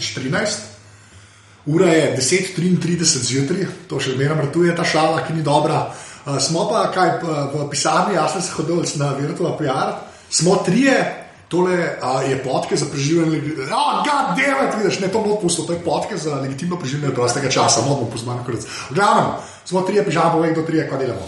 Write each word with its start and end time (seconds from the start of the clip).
18.9.2013, 0.00 0.68
ura 1.66 1.86
je 1.92 2.16
10:33 2.16 3.04
zjutraj, 3.04 3.66
to 3.88 4.00
še 4.00 4.16
zmeraj 4.16 4.36
vrtuje 4.42 4.76
ta 4.76 4.84
šala, 4.84 5.22
ki 5.26 5.32
ni 5.32 5.42
dobra. 5.42 5.92
Uh, 6.26 6.38
smo 6.40 6.68
pa 6.68 6.90
kaj 6.92 7.20
p- 7.20 7.26
v 7.54 7.68
pisarni, 7.70 8.14
jaz 8.14 8.32
sem 8.32 8.42
se 8.42 8.52
hodil 8.52 8.82
na 8.96 9.12
Virtual 9.12 9.56
PR, 9.58 9.98
smo 10.30 10.56
trije. 10.64 11.16
Tole 11.50 11.74
uh, 11.74 12.22
je 12.30 12.36
podke 12.44 12.76
za 12.78 12.86
preživljanje, 12.86 13.42
oh, 13.74 14.04
god 14.06 14.38
damn 14.38 14.68
it, 14.68 14.76
vidiš, 14.78 15.00
ne 15.00 15.08
to 15.10 15.18
bo 15.18 15.34
pusto, 15.42 15.62
to 15.66 15.72
je 15.72 15.82
podke 15.82 16.16
za 16.16 16.38
legitimno 16.38 16.78
preživljanje 16.78 17.14
prostega 17.14 17.50
časa, 17.50 17.82
bomo 17.82 18.06
pozvani 18.06 18.46
konec. 18.46 18.62
V 18.90 18.94
glavnem, 18.94 19.32
smo 19.64 19.82
trije 19.82 20.04
pižamo, 20.04 20.30
povej, 20.32 20.52
kdo 20.52 20.62
trije, 20.62 20.86
kaj 20.86 20.98
delamo. 20.98 21.26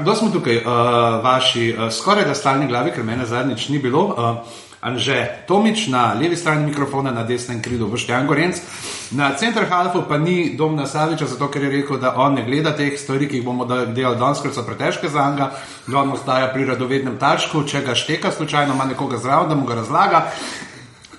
Kdo 0.00 0.14
smo 0.14 0.30
tukaj, 0.30 0.56
uh, 0.56 0.62
vaši 1.24 1.74
uh, 1.74 1.90
skoraj 1.92 2.24
da 2.24 2.34
stalni 2.34 2.66
glavi, 2.70 2.94
ker 2.94 3.02
mene 3.02 3.26
zadnjič 3.26 3.68
ni 3.68 3.78
bilo. 3.82 4.04
Uh, 4.06 4.38
Anže 4.80 5.44
Tomič 5.46 5.86
na 5.92 6.14
levi 6.16 6.36
strani 6.36 6.64
mikrofona, 6.66 7.10
na 7.12 7.22
desnem 7.22 7.60
krilu 7.62 7.88
Boštjan 7.88 8.26
Gorenc. 8.26 8.56
Na 9.12 9.34
center 9.36 9.68
halfu 9.68 10.02
pa 10.08 10.16
ni 10.16 10.56
Domna 10.56 10.86
Saviča, 10.86 11.26
zato 11.26 11.50
ker 11.52 11.62
je 11.62 11.70
rekel, 11.70 11.98
da 12.00 12.14
on 12.16 12.34
ne 12.34 12.44
gleda 12.46 12.72
teh 12.72 12.96
stvari, 12.96 13.28
ki 13.28 13.36
jih 13.36 13.44
bomo 13.44 13.64
da- 13.64 13.84
delali 13.84 14.16
danes, 14.16 14.40
ker 14.40 14.54
so 14.54 14.64
pretežke 14.64 15.08
za 15.08 15.30
njega. 15.30 15.50
On 15.92 16.12
ostaja 16.12 16.48
pri 16.52 16.64
radovednem 16.64 17.18
tačku, 17.18 17.62
če 17.68 17.82
ga 17.84 17.94
šteka 17.94 18.32
slučajno, 18.32 18.74
ima 18.74 18.84
nekoga 18.84 19.18
zraven, 19.18 19.48
da 19.48 19.54
mu 19.54 19.66
ga 19.66 19.74
razlaga. 19.74 20.30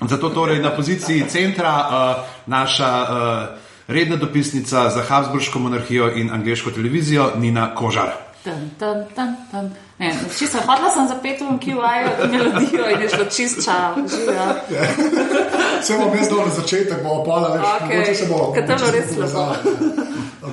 Zato 0.02 0.30
torej 0.30 0.60
na 0.60 0.72
poziciji 0.74 1.30
centra 1.30 1.74
uh, 1.78 2.26
naša 2.50 2.90
uh, 3.02 3.60
redna 3.88 4.16
dopisnica 4.16 4.90
za 4.90 5.04
Habsburško 5.08 5.60
monarhijo 5.60 6.10
in 6.16 6.34
angliško 6.34 6.72
televizijo 6.72 7.32
Nina 7.38 7.76
Kožar. 7.76 8.10
Tan, 8.44 8.70
tan, 8.80 9.06
tan, 9.16 9.36
tan. 9.52 9.74
Ne, 10.02 10.10
čisto 10.38 10.58
hodila 10.66 10.90
sem 10.90 11.08
za 11.08 11.16
petom 11.22 11.60
QI 11.62 11.78
melodijo 12.32 12.90
in 12.90 13.02
je 13.02 13.10
šlo 13.10 13.26
čist 13.26 13.66
čau. 13.66 13.94
Živijo. 14.10 14.46
Se 15.86 15.98
bom 15.98 16.16
jaz 16.18 16.30
dol 16.30 16.42
na 16.46 16.54
začetek, 16.56 17.04
bomo 17.04 17.22
pa 17.26 17.38
več, 17.54 17.62
Okej, 17.62 17.98
mogoče 17.98 18.16
se 18.16 18.26
bo. 18.26 18.40
ker 18.56 18.66
to 18.68 18.74
je 18.74 18.80
se 18.80 18.92
res 18.92 19.14
bo 19.18 19.28
slabo. 19.28 19.54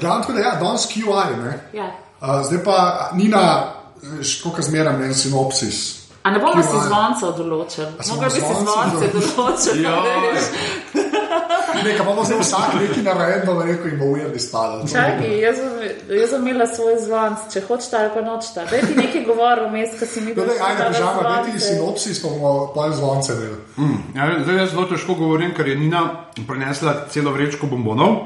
Glavno 0.01 0.21
tako, 0.21 0.33
da 0.33 0.41
ja, 0.41 0.55
danes 0.61 0.85
QI, 0.93 1.03
ne. 1.41 1.55
Ja. 1.73 1.89
Uh, 2.21 2.43
zdaj 2.45 2.61
pa 2.65 2.77
Nina, 3.15 3.73
kako 4.43 4.63
zmeraj 4.63 4.99
meni 4.99 5.15
sinopsis. 5.15 5.79
A 6.23 6.31
ne 6.31 6.39
bomo 6.39 6.63
si 6.63 6.69
QI. 6.69 6.85
zvoncev 6.85 7.33
določili? 7.39 7.89
Mogoče 8.09 8.35
bi 8.35 8.41
si 8.41 8.55
zvonce 8.61 9.07
zvonce 9.33 9.70
določili. 9.81 11.08
Nekaj 11.84 12.06
bomo 12.06 12.24
zdaj 12.24 12.39
vsak 12.40 12.74
neki 12.80 13.02
naredno, 13.02 13.62
rekel 13.62 13.92
in 13.92 13.98
bo 13.98 14.05
ujer 14.14 14.30
izpadel. 14.36 14.83
Čakaj, 14.89 15.40
jaz 15.40 16.30
sem 16.30 16.46
imela 16.48 16.66
svoj 16.66 16.96
zvonc, 17.05 17.46
če 17.52 17.62
hočeš 17.68 17.92
ali 17.92 18.11
pa 18.14 18.20
nočeš. 18.24 18.55
Daj 18.58 18.80
ti 18.86 18.96
nekaj 18.96 19.24
govor 19.28 19.62
vmes, 19.68 19.94
ko 20.00 20.06
si 20.06 20.20
mi 20.20 20.34
No, 20.34 20.44
daj, 20.48 20.58
ajde, 20.68 20.89
pižama, 20.92 21.22
daj 21.22 21.44
ti 21.44 21.50
zvonce. 21.50 21.66
sinopsis, 21.68 22.22
pa 22.22 22.28
bomo 22.28 22.52
pol 22.74 22.92
zvonce 22.92 23.33
imeli. 23.33 23.58
Ja, 24.16 24.30
zdaj 24.44 24.56
jaz 24.62 24.70
zelo 24.74 24.86
težko 24.90 25.14
govorim, 25.14 25.55
ker 25.55 25.68
je 25.68 25.77
Nina 25.77 26.02
prinesla 26.48 26.94
celo 27.11 27.30
vrečko 27.36 27.66
bombonov. 27.66 28.16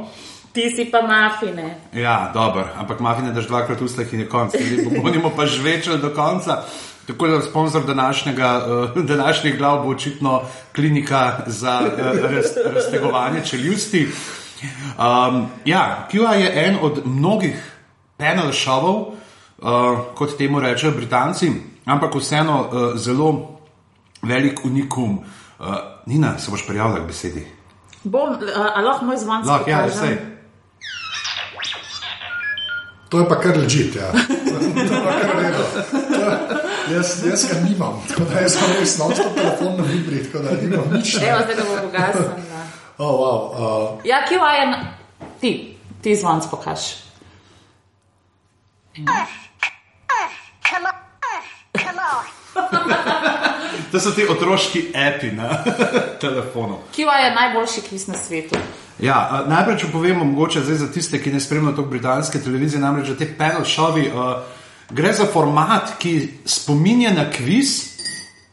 Ti 0.52 0.69
si 0.76 0.84
pa 0.92 1.00
mafine. 1.02 1.78
Ja, 1.96 2.30
dobro, 2.34 2.66
ampak 2.76 3.00
mafine 3.00 3.32
daš 3.32 3.46
dvakrat 3.48 3.80
v 3.80 3.84
ustah 3.88 4.12
in 4.12 4.20
je 4.20 4.28
konc. 4.28 4.52
Zdaj 4.52 4.84
bomo 5.00 5.30
pa 5.36 5.46
žvečili 5.46 5.98
do 5.98 6.10
konca. 6.14 6.62
Tako 7.06 7.26
da 7.26 7.40
sponsor 7.40 7.84
današnjega, 7.84 8.66
uh, 8.96 9.04
današnjih 9.04 9.58
glav 9.58 9.82
bo 9.84 9.90
očitno 9.90 10.42
klinika 10.74 11.38
za 11.46 11.80
uh, 11.80 12.30
raz, 12.30 12.44
raztegovanje 12.74 13.40
čeljusti. 13.44 14.08
Um, 14.98 15.46
ja, 15.64 16.08
QA 16.12 16.32
je 16.32 16.66
en 16.68 16.76
od 16.82 17.02
mnogih 17.04 17.78
panel 18.16 18.52
šovov, 18.52 18.94
uh, 18.96 19.98
kot 20.14 20.38
temu 20.38 20.60
rečejo 20.60 20.92
Britanci, 20.92 21.52
ampak 21.84 22.14
vseeno 22.14 22.60
uh, 22.60 22.98
zelo 22.98 23.58
velik 24.22 24.64
unikum. 24.64 25.19
Uh, 25.58 25.66
Nina, 26.06 26.38
se 26.38 26.50
boš 26.50 26.66
prijavila 26.66 27.04
k 27.04 27.06
besedi? 27.06 27.46
Bom, 28.04 28.36
a 28.74 28.80
lahko 28.80 29.04
moj 29.04 29.16
zvonc 29.16 29.46
Lahko, 29.46 29.70
ja, 29.70 29.82
pokažem? 29.82 30.31
To 33.12 33.21
je 33.21 33.27
pa 33.28 33.37
kar 33.37 33.53
ležit, 33.55 33.93
ja. 33.93 34.09
To 34.09 34.56
je 34.81 34.89
pa 34.89 35.12
kar 35.21 35.37
redo. 35.37 35.65
Jaz, 36.89 37.21
jaz 37.23 37.45
ga 37.45 37.61
nimam, 37.61 38.00
tako 38.09 38.25
da 38.25 38.41
jaz 38.41 38.56
sem 38.56 38.73
res 38.73 38.97
noč 38.99 39.17
po 39.19 39.31
telefonu 39.31 39.77
na 39.77 39.84
vibri, 39.84 40.23
tako 40.25 40.39
da 40.43 40.56
nimam 40.56 40.89
nič. 40.91 41.15
Evo, 41.21 41.45
zdaj 41.45 41.55
ga 41.55 41.65
bom 41.65 41.84
ugasnila. 41.87 42.61
Oh, 42.99 43.12
wow, 43.15 43.39
uh, 43.53 44.00
Ja, 44.05 44.25
QI 44.25 44.41
je. 44.55 44.65
na- 44.67 44.84
Ti, 45.41 45.50
ti 46.00 46.17
zvonc 46.17 46.47
pokaž. 46.47 46.81
Come 48.95 50.87
on, 50.89 50.97
come 51.75 52.00
on. 52.00 53.12
To 53.92 54.00
so 54.00 54.10
ti 54.16 54.25
otroški 54.28 54.86
api 54.97 55.32
na 55.36 55.64
telefonu. 56.25 56.78
QI 56.97 57.25
je 57.25 57.34
najboljši 57.34 57.80
kviz 57.88 58.06
na 58.08 58.14
svetu. 58.16 58.56
Ja, 59.03 59.44
najprej, 59.48 59.78
če 59.82 59.91
povemo, 59.92 60.25
mogoče 60.25 60.62
zdaj 60.64 60.78
za 60.80 60.88
tiste, 60.92 61.20
ki 61.20 61.32
ne 61.32 61.41
spremljajo 61.41 61.76
to 61.76 61.84
britanske 61.91 62.41
televizije, 62.41 62.81
namreč 62.81 63.10
te 63.19 63.28
panel 63.38 63.64
šovi, 63.69 64.06
uh, 64.08 64.32
gre 64.91 65.12
za 65.12 65.26
format, 65.32 65.97
ki 65.98 66.14
spominja 66.47 67.12
na 67.12 67.26
kviz, 67.31 67.75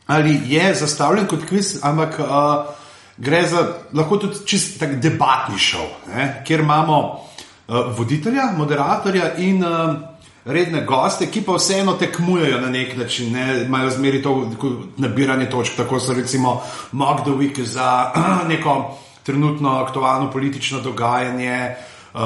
ali 0.07 0.39
je 0.49 0.73
zastavljen 0.75 1.28
kot 1.28 1.45
kviz, 1.47 1.78
ampak 1.83 2.19
uh, 2.19 2.73
gre 3.17 3.44
za 3.47 3.63
lahko 3.94 4.17
tudi 4.17 4.44
čist 4.45 4.79
tak 4.79 4.97
debatni 4.99 5.59
šov, 5.59 5.88
ne, 6.16 6.29
kjer 6.47 6.66
imamo 6.66 6.99
uh, 7.05 7.94
voditelja, 7.97 8.51
moderatorja 8.57 9.35
in 9.38 9.63
uh, 9.63 9.95
redne 10.49 10.81
goste, 10.81 11.27
ki 11.27 11.41
pa 11.41 11.53
vseeno 11.53 11.93
tekmujejo 11.93 12.61
na 12.61 12.69
nek 12.69 12.97
način, 12.97 13.33
ne, 13.33 13.61
imajo 13.65 13.89
zmeri 13.89 14.21
to 14.21 14.51
nabiranje 14.97 15.49
točk, 15.49 15.77
tako 15.77 15.99
so 15.99 16.13
recimo 16.13 16.61
Mock 16.91 17.21
the 17.23 17.31
Week 17.31 17.61
za 17.63 18.11
neko 18.49 18.97
trenutno 19.23 19.77
aktualno 19.77 20.31
politično 20.31 20.79
dogajanje. 20.81 21.75
Uh, 22.13 22.21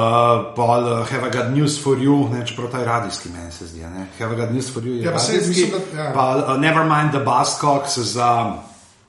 pol 0.56 0.80
uh, 0.82 1.08
Have 1.10 1.28
I 1.28 1.32
Got 1.32 1.52
News 1.54 1.82
for 1.82 1.96
You, 1.98 2.32
ne, 2.32 2.46
čeprav 2.46 2.70
ta 2.70 2.78
je 2.78 2.84
radijski, 2.84 3.28
meni 3.28 3.52
se 3.52 3.66
zdi. 3.66 3.80
Ne? 3.80 4.06
Have 4.18 4.34
I 4.34 4.40
Got 4.40 4.50
News 4.50 4.72
for 4.74 4.82
You 4.82 4.88
je 4.90 5.02
Ja, 5.02 5.10
radijski. 5.10 5.48
mislim, 5.48 5.70
da- 5.94 6.02
ja. 6.02 6.12
Pa 6.12 6.36
uh, 6.48 6.60
Nevermind 6.60 7.10
the 7.10 7.20
Buzzcocks 7.20 7.98
za 7.98 8.52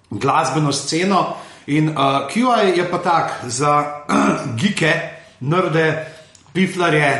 glasbeno 0.10 0.72
sceno. 0.72 1.34
In 1.68 1.90
uh, 1.90 1.96
QI 2.30 2.78
je 2.78 2.92
pa 2.92 2.98
tak 2.98 3.32
za 3.44 3.84
gike, 4.60 4.94
nerde, 5.40 6.06
piflarje 6.56 7.12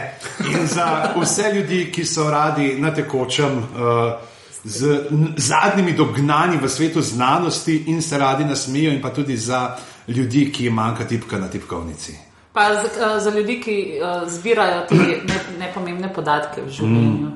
in 0.48 0.68
za 0.68 1.12
vse 1.16 1.52
ljudi, 1.54 1.92
ki 1.92 2.06
so 2.06 2.30
radi 2.32 2.76
na 2.80 2.94
tekočem. 2.94 3.58
Uh, 3.58 4.14
Z 4.66 5.12
zadnjimi 5.38 5.94
dognani 5.94 6.58
v 6.58 6.66
svetu 6.66 7.02
znanosti 7.02 7.84
in 7.86 8.02
se 8.02 8.18
radi 8.18 8.46
nasmejijo, 8.46 8.94
in 8.94 9.02
pa 9.02 9.12
tudi 9.14 9.38
za 9.38 9.78
ljudi, 10.08 10.48
ki 10.52 10.64
jim 10.66 10.74
manjka 10.74 11.06
tipka 11.06 11.38
na 11.38 11.48
tipkovnici. 11.48 12.16
Pa 12.54 12.74
za, 12.74 13.20
za 13.20 13.30
ljudi, 13.30 13.60
ki 13.62 13.76
uh, 14.02 14.26
zbirajo 14.30 14.88
te 14.90 14.96
ne, 14.96 15.38
nepomembne 15.60 16.10
podatke 16.14 16.66
v 16.66 16.74
življenju. 16.74 17.30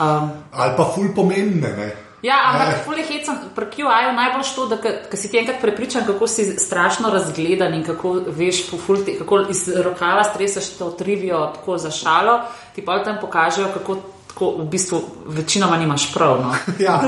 Um, 0.00 0.30
ali 0.52 0.76
pa 0.76 0.84
ful 0.94 1.08
pomembne, 1.16 1.72
ne. 1.72 1.88
Ja, 2.24 2.36
Ne. 2.36 2.64
ampak 2.64 2.84
fulje 2.84 3.04
hecam, 3.04 3.36
pri 3.54 3.66
QI-ju 3.68 4.12
najbolj 4.16 4.46
to, 4.56 4.66
da 4.66 4.76
ko 4.80 5.16
si 5.16 5.28
ti 5.28 5.38
enkrat 5.38 5.60
prepričan, 5.60 6.06
kako 6.06 6.26
si 6.26 6.44
strašno 6.58 7.10
razgledan 7.12 7.74
in 7.74 7.84
kako 7.84 8.12
veš, 8.26 8.64
te, 9.04 9.18
kako 9.18 9.40
iz 9.50 9.68
rokava 9.68 10.24
streseš 10.24 10.70
to 10.78 10.90
trivijo 10.90 11.52
tako 11.54 11.78
za 11.78 11.90
šalo, 11.90 12.40
ti 12.74 12.84
pa 12.84 13.02
tam 13.04 13.18
pokažejo, 13.20 13.68
kako 13.74 13.96
tako 14.34 14.50
v 14.58 14.64
bistvu 14.66 15.00
večinoma 15.26 15.76
nimaš 15.76 16.14
prav. 16.14 16.40
No. 16.42 16.54
Ja, 16.86 17.02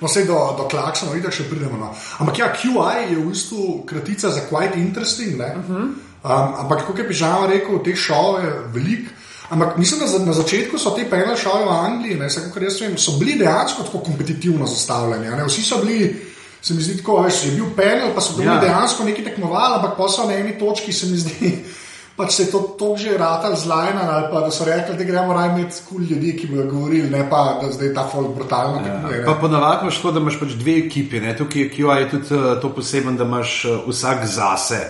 no, 0.00 0.06
vse 0.06 0.24
do, 0.24 0.36
do 0.58 0.68
klaksona, 0.70 1.12
vidite, 1.12 1.32
še 1.32 1.48
pridemo. 1.50 1.78
No. 1.80 1.94
Ampak 2.18 2.38
ja, 2.38 2.52
QI 2.54 3.08
je 3.10 3.16
v 3.16 3.24
bistvu 3.32 3.82
kratica 3.86 4.30
za 4.30 4.44
quite 4.50 4.76
interesting. 4.76 5.40
Uh 5.40 5.64
-huh. 5.70 5.88
um, 6.24 6.54
ampak, 6.62 6.86
kot 6.86 6.98
je 6.98 7.08
Pižama 7.08 7.46
rekel, 7.46 7.82
teh 7.84 7.96
šovov 7.96 8.44
je 8.44 8.52
veliko. 8.74 9.10
Ampak 9.50 9.76
mislim, 9.76 10.00
da 10.00 10.06
za- 10.06 10.18
na 10.18 10.32
začetku 10.32 10.78
so 10.78 10.90
te 10.90 11.10
penal 11.10 11.36
šove 11.36 11.64
v 11.64 11.68
Angliji, 11.70 12.14
ne, 12.14 12.26
vsaj 12.26 12.42
kakor 12.42 12.62
jaz 12.62 12.80
vem, 12.80 12.98
so 12.98 13.12
bili 13.12 13.34
dejansko 13.34 13.82
tako 13.82 13.98
kompetitivno 14.00 14.66
zastavljeni. 14.66 15.28
Ne. 15.28 15.44
Vsi 15.44 15.62
so 15.62 15.78
bili, 15.78 16.26
se 16.62 16.74
mi 16.74 16.82
zdi, 16.82 16.96
tako, 16.96 17.22
veš, 17.22 17.44
je 17.44 17.50
bil 17.50 17.64
penal, 17.76 18.08
pa 18.14 18.20
so 18.20 18.32
bili 18.32 18.46
Ja. 18.46 18.54
ja. 18.54 18.60
dejansko 18.60 19.04
neki 19.04 19.24
tekmovali, 19.24 19.74
ampak 19.74 19.96
pa 19.96 20.08
so 20.08 20.26
na 20.26 20.34
eni 20.34 20.58
točki, 20.58 20.92
se 20.92 21.06
mi 21.06 21.16
zdi. 21.16 21.52
Pač 22.18 22.32
se 22.32 22.42
je 22.42 22.50
to, 22.50 22.58
to 22.58 22.96
že 22.96 23.14
ratal 23.14 23.54
zlajna, 23.56 24.02
ali 24.10 24.26
pa 24.32 24.40
da 24.40 24.50
so 24.50 24.64
rekli, 24.64 24.96
da 24.96 25.04
gremo 25.04 25.32
raje 25.32 25.50
imeti 25.50 25.76
kul 25.88 25.98
cool 25.98 26.08
ljudi, 26.10 26.36
ki 26.36 26.46
bodo 26.46 26.64
govorili, 26.64 27.10
ne 27.10 27.30
pa 27.30 27.60
da 27.62 27.72
zdaj 27.72 27.94
ta 27.94 28.08
folk 28.12 28.34
brutalno 28.34 28.78
tekmuje. 28.78 29.18
Ja. 29.18 29.24
Pa 29.24 29.34
ponavadi 29.34 29.78
imaš 29.82 29.96
tako, 29.96 30.10
da 30.10 30.20
imaš 30.20 30.40
pač 30.40 30.48
dve 30.50 30.78
ekipi. 30.78 31.20
Ne? 31.20 31.36
Tukaj 31.36 31.62
je 31.62 31.70
QI 31.70 31.98
je 31.98 32.10
tudi 32.10 32.34
uh, 32.34 32.60
to 32.60 32.74
poseben, 32.74 33.16
da 33.16 33.24
imaš 33.24 33.64
uh, 33.64 33.88
vsak 33.88 34.26
zase. 34.26 34.80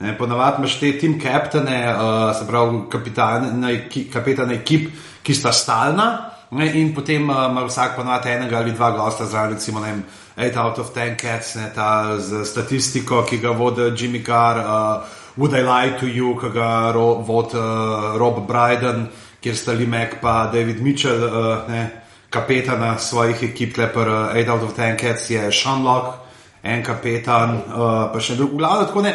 Ne? 0.00 0.16
Ponavadi 0.18 0.62
imaš 0.62 0.78
te 0.80 0.92
team 0.98 1.18
captaine, 1.20 1.78
uh, 1.92 2.32
se 2.38 2.46
pravi 2.48 2.82
kapitane, 2.90 3.74
kapetane 4.12 4.60
ekip, 4.60 4.90
ki 5.22 5.34
sta 5.34 5.52
stalna. 5.52 6.08
Ne? 6.50 6.70
In 6.80 6.94
potem 6.94 7.28
uh, 7.30 7.46
ima 7.50 7.64
vsak 7.68 7.96
ponavadi 7.96 8.32
enega 8.32 8.58
ali 8.58 8.72
dva 8.72 8.90
gosta 8.96 9.26
zraven, 9.26 9.54
recimo, 9.54 9.80
ne 9.80 9.92
vem, 9.92 10.02
8 10.36 10.56
out 10.56 10.78
of 10.78 10.92
10 10.94 11.16
cats, 11.20 11.54
ne, 11.54 11.68
ta 11.74 12.18
z 12.18 12.44
statistiko, 12.48 13.24
ki 13.28 13.38
ga 13.38 13.52
vodi 13.52 13.90
Jimmy 13.96 14.24
Carr, 14.24 14.58
uh, 14.58 15.18
Would 15.36 15.54
I 15.54 15.62
Lie 15.62 15.98
to 16.00 16.06
You, 16.06 16.34
ki 16.40 16.48
ga 16.54 16.90
ro, 16.96 17.20
vodi 17.26 17.58
uh, 17.60 18.16
Rob 18.18 18.46
Bryden, 18.48 19.08
kjer 19.40 19.56
sta 19.56 19.72
Lee 19.72 19.86
Mack 19.86 20.20
pa 20.20 20.46
David 20.52 20.80
Mitchell. 20.82 21.24
Uh, 21.24 21.68
ne? 21.68 21.88
kapetana 22.30 22.98
svojih 22.98 23.42
ekip, 23.42 23.76
lepar 23.76 24.08
8 24.08 24.48
out 24.48 24.62
of 24.62 24.76
10 24.78 24.96
cats 24.96 25.30
je 25.30 25.52
Sean 25.52 25.82
Locke, 25.84 26.18
en 26.62 26.82
kapetan, 26.84 27.56
uh, 27.56 28.12
pa 28.12 28.20
še 28.20 28.36
drug. 28.38 28.54
V 28.54 28.60
glavnem, 28.60 28.86
tako 28.86 29.02
ne. 29.02 29.14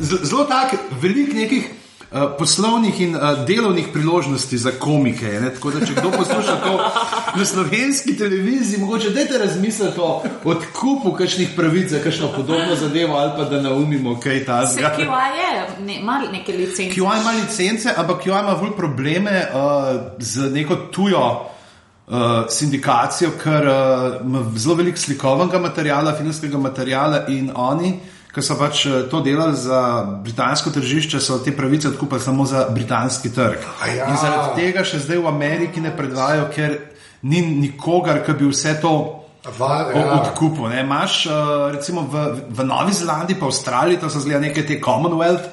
Zelo 0.00 0.44
tak, 0.44 0.74
velik 1.00 1.34
nekih 1.34 1.68
uh, 2.12 2.20
poslovnih 2.38 3.00
in 3.00 3.16
uh, 3.16 3.46
delovnih 3.46 3.88
priložnosti 3.92 4.58
za 4.58 4.70
komike. 4.78 5.26
Ne? 5.40 5.50
Tako 5.54 5.70
da, 5.70 5.86
če 5.86 5.94
kdo 5.94 6.10
posluša 6.10 6.56
to 6.64 6.74
na 7.38 7.44
slovenski 7.44 8.16
televiziji, 8.18 8.80
mogoče 8.80 9.10
dajte 9.10 9.38
razmisliti 9.38 10.00
o 10.00 10.22
odkupu 10.44 11.12
kakšnih 11.18 11.54
pravic 11.56 11.90
za 11.90 12.02
kakšno 12.04 12.28
podobno 12.36 12.76
zadevo 12.76 13.16
ali 13.16 13.32
pa 13.36 13.44
da 13.44 13.62
naumimo 13.62 14.20
kaj 14.20 14.38
Se 14.38 14.44
tasga. 14.44 14.94
QI 14.98 15.02
je, 15.38 15.84
ne, 15.86 16.00
ima 16.00 16.22
neke 16.32 16.52
licence. 16.52 16.94
QI 16.94 17.20
ima 17.20 17.34
licence, 17.40 17.94
ampak 17.96 18.24
QI 18.24 18.40
ima 18.40 18.54
bolj 18.60 18.76
probleme 18.76 19.46
uh, 19.54 20.00
z 20.18 20.50
neko 20.50 20.76
tujo. 20.76 21.50
Uh, 22.04 22.44
sindikacijo, 22.52 23.30
ker 23.42 23.64
uh, 23.64 24.26
ima 24.26 24.42
zelo 24.56 24.74
veliko 24.74 24.98
slikovnega 25.00 25.58
materiala, 25.58 26.12
filmskega 26.12 26.58
materiala, 26.58 27.22
in 27.32 27.48
oni, 27.54 27.94
ki 28.34 28.42
so 28.42 28.56
pač 28.58 28.86
uh, 28.86 29.02
to 29.10 29.20
delali 29.22 29.56
za 29.56 29.80
britansko 30.24 30.70
tržišče, 30.74 31.20
so 31.20 31.38
te 31.38 31.54
pravice 31.56 31.88
odkupili 31.88 32.20
samo 32.20 32.46
za 32.46 32.66
britanski 32.70 33.30
trg. 33.34 33.62
ja. 33.86 34.08
In 34.10 34.18
zaradi 34.20 34.62
tega 34.62 34.84
še 34.84 34.98
zdaj 35.04 35.22
v 35.22 35.30
Ameriki 35.30 35.80
ne 35.80 35.94
predvajajo, 35.96 36.48
ker 36.54 36.78
ni 37.22 37.42
nikogar, 37.42 38.24
ki 38.26 38.34
bi 38.38 38.50
vse 38.50 38.78
to 38.82 38.94
Va, 39.58 39.90
o 39.92 39.98
ja. 39.98 40.12
odkupu. 40.22 40.68
Ne? 40.72 40.80
Imaš 40.80 41.26
uh, 41.26 41.68
recimo 41.72 42.08
v, 42.08 42.30
v 42.48 42.64
Novi 42.64 42.92
Zelandiji, 42.96 43.36
pa 43.36 43.46
Avstraliji, 43.46 44.00
to 44.00 44.08
so 44.08 44.22
zgleda 44.24 44.40
neke 44.40 44.64
te 44.64 44.80
Commonwealth 44.80 45.44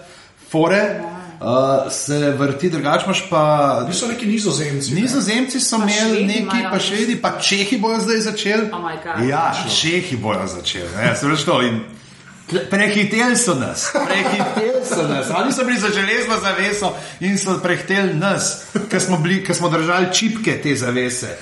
fore, 0.51 0.79
uh, 1.41 1.91
se 1.91 2.31
vrti, 2.39 2.69
drugače 2.69 3.05
imaš 3.05 3.29
pa. 3.29 3.43
Bili 3.83 3.97
so 3.97 4.07
neki 4.07 4.25
nizozemci. 4.25 4.93
ne. 4.93 5.01
Nizozemci 5.01 5.59
so 5.59 5.77
Pa 5.77 5.83
imeli 5.83 6.25
neki, 6.25 6.63
pa 6.71 6.79
švedi, 6.79 7.21
pa 7.21 7.35
čehi 7.39 7.77
bojo 7.77 7.99
zdaj 7.99 8.19
začeli. 8.31 8.69
Oh 8.71 9.27
ja, 9.27 9.51
čehi 9.81 10.15
bojo 10.17 10.47
začeli. 10.47 10.89
Ne, 10.97 11.11
Prehiteli 12.69 13.37
so 13.37 13.55
nas, 13.55 13.91
prehiteli 13.93 14.85
so 14.85 15.07
nas. 15.07 15.29
Oni 15.29 15.53
so 15.53 15.63
bili 15.63 15.79
za 15.79 15.87
železno 15.89 16.39
zaveso 16.41 16.93
in 17.19 17.37
so 17.37 17.59
prehiteli 17.63 18.13
nas, 18.13 18.63
ker 18.89 19.01
smo, 19.01 19.17
bili- 19.17 19.45
ker 19.45 19.55
smo 19.55 19.69
držali 19.69 20.13
čipke 20.13 20.61
te 20.61 20.75
zavese. 20.75 21.37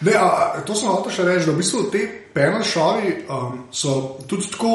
Ne, 0.00 0.12
a, 0.18 0.60
to 0.66 0.74
sem 0.74 0.88
hotel 0.88 1.12
še 1.12 1.24
reči, 1.24 1.46
da 1.46 1.52
v 1.52 1.60
bistvu 1.62 1.82
te 1.92 2.00
panel 2.34 2.64
šovi 2.66 3.12
um, 3.30 3.64
so 3.72 4.18
tudi 4.26 4.50
tako. 4.50 4.72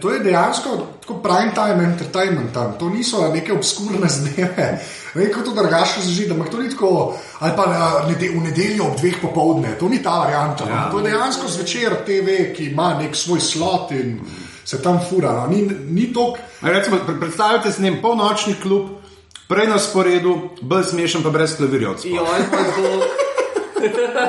To 0.00 0.10
je 0.10 0.20
dejansko 0.20 0.70
tako 1.00 1.14
prime 1.22 1.52
time 1.54 1.84
entertainment 1.84 2.52
tam, 2.54 2.72
to 2.78 2.88
niso 2.88 3.28
neke 3.34 3.52
obskurne 3.52 4.08
zdajne. 4.08 4.80
Ne 5.14 5.22
vem, 5.24 5.32
kako 5.32 5.44
to 5.44 5.54
drugače 5.62 6.00
zži, 6.00 6.26
da 6.28 6.44
to 6.44 6.58
ni 6.58 6.70
tako, 6.70 7.14
ali 7.38 7.52
pa 7.56 7.66
na, 7.66 8.08
nede, 8.08 8.28
v 8.28 8.42
nedeljo 8.42 8.84
ob 8.84 8.96
dveh 9.00 9.20
popovdne, 9.22 9.76
to 9.80 9.88
ni 9.88 10.02
ta 10.02 10.18
varianta. 10.18 10.64
Ja. 10.68 10.74
Ja. 10.74 10.90
To 10.90 10.98
je 10.98 11.10
dejansko 11.10 11.48
zvečer 11.48 11.96
TV, 12.06 12.52
ki 12.56 12.70
ima 12.72 12.94
nek 12.98 13.16
svoj 13.16 13.40
slot 13.40 13.92
in 13.92 14.20
se 14.64 14.82
tam 14.82 15.00
fura. 15.10 15.32
No. 15.32 15.46
Ni, 15.46 15.62
ni 15.90 16.12
tok, 16.12 16.38
Recimo, 16.62 16.96
predstavljajte 17.20 17.72
si 17.72 17.82
njen 17.82 18.02
polnočni 18.02 18.54
klub, 18.62 18.88
prej 19.48 19.66
na 19.66 19.78
sporedu, 19.78 20.50
bolj 20.60 20.84
smešen, 20.84 21.22
pa 21.22 21.30
brez 21.30 21.56
klavirjev. 21.56 21.94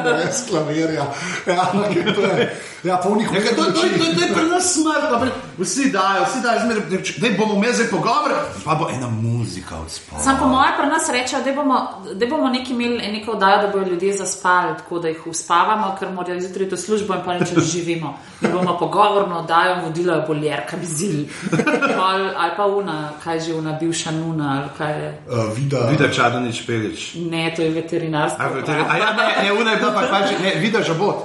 Brez 0.03 0.49
klavirja. 0.49 1.05
Ja, 1.45 1.65
je, 2.37 2.55
ja, 2.83 2.97
polnih 3.03 3.27
Ja, 3.33 3.41
to, 3.55 3.63
to, 3.63 3.71
to, 3.71 3.81
to, 3.81 4.15
to 4.15 4.21
je 4.21 4.33
pri 4.33 4.45
nas 4.49 4.73
smrt, 4.73 5.31
vsi 5.57 5.91
dajo, 5.91 6.25
vsi 6.25 6.41
dajo, 6.43 6.59
zmeraj, 6.59 6.83
da 7.17 7.37
bomo 7.37 7.53
imeli 7.55 7.73
zdaj 7.73 7.87
pogovor, 7.87 8.31
pa 8.65 8.75
bo 8.75 8.89
ena 8.89 9.07
muzika 9.09 9.75
od 9.77 9.91
spodaj. 9.91 10.23
Sam 10.23 10.37
po 10.39 10.47
mojem, 10.47 10.73
pri 10.79 10.87
nas 10.87 11.09
rečejo, 11.09 11.41
da 11.43 11.53
bomo, 11.53 11.77
da 12.13 12.25
bomo 12.25 12.49
neki 12.49 12.73
imeli 12.73 13.11
neko 13.11 13.31
oddajo, 13.31 13.61
da 13.61 13.67
bodo 13.67 13.91
ljudje 13.91 14.17
zaspali, 14.17 14.77
tako 14.77 14.99
da 14.99 15.07
jih 15.07 15.27
uspavamo, 15.27 15.95
ker 15.99 16.11
morajo 16.11 16.39
zjutraj 16.39 16.69
to 16.69 16.77
službo 16.77 17.13
in 17.13 17.21
pa 17.25 17.33
neče 17.33 17.59
živimo. 17.61 18.17
Da 18.41 18.49
bomo 18.49 18.77
pogovorno 18.79 19.39
oddajo 19.39 19.75
vodila 19.83 20.23
boljerka 20.27 20.77
bizil. 20.77 21.25
Pol, 21.99 22.21
ali 22.37 22.51
pa 22.57 22.65
una, 22.65 23.09
kaj 23.23 23.39
že 23.39 23.53
una 23.53 23.71
bivša 23.73 24.11
nuna, 24.11 24.59
ali 24.61 24.69
kaj 24.77 25.03
je. 25.03 25.21
uh, 25.27 25.57
vida. 25.57 25.77
Vida 25.91 26.07
Čadanič 26.13 26.65
Pelič. 26.67 27.13
Ne, 27.15 27.53
to 27.55 27.61
je 27.61 27.69
veterinarstvo. 27.69 28.45
A, 28.45 28.49
veter- 28.49 28.85
a 28.89 28.97
ja, 28.97 29.13
ne, 29.13 29.38
ne, 29.43 29.53
una 29.53 29.71
je 29.71 29.77
bila 29.77 29.91
pa 29.93 30.01
pač, 30.11 30.31
ne, 30.43 30.55
Vida 30.55 30.81
Žabot. 30.83 31.15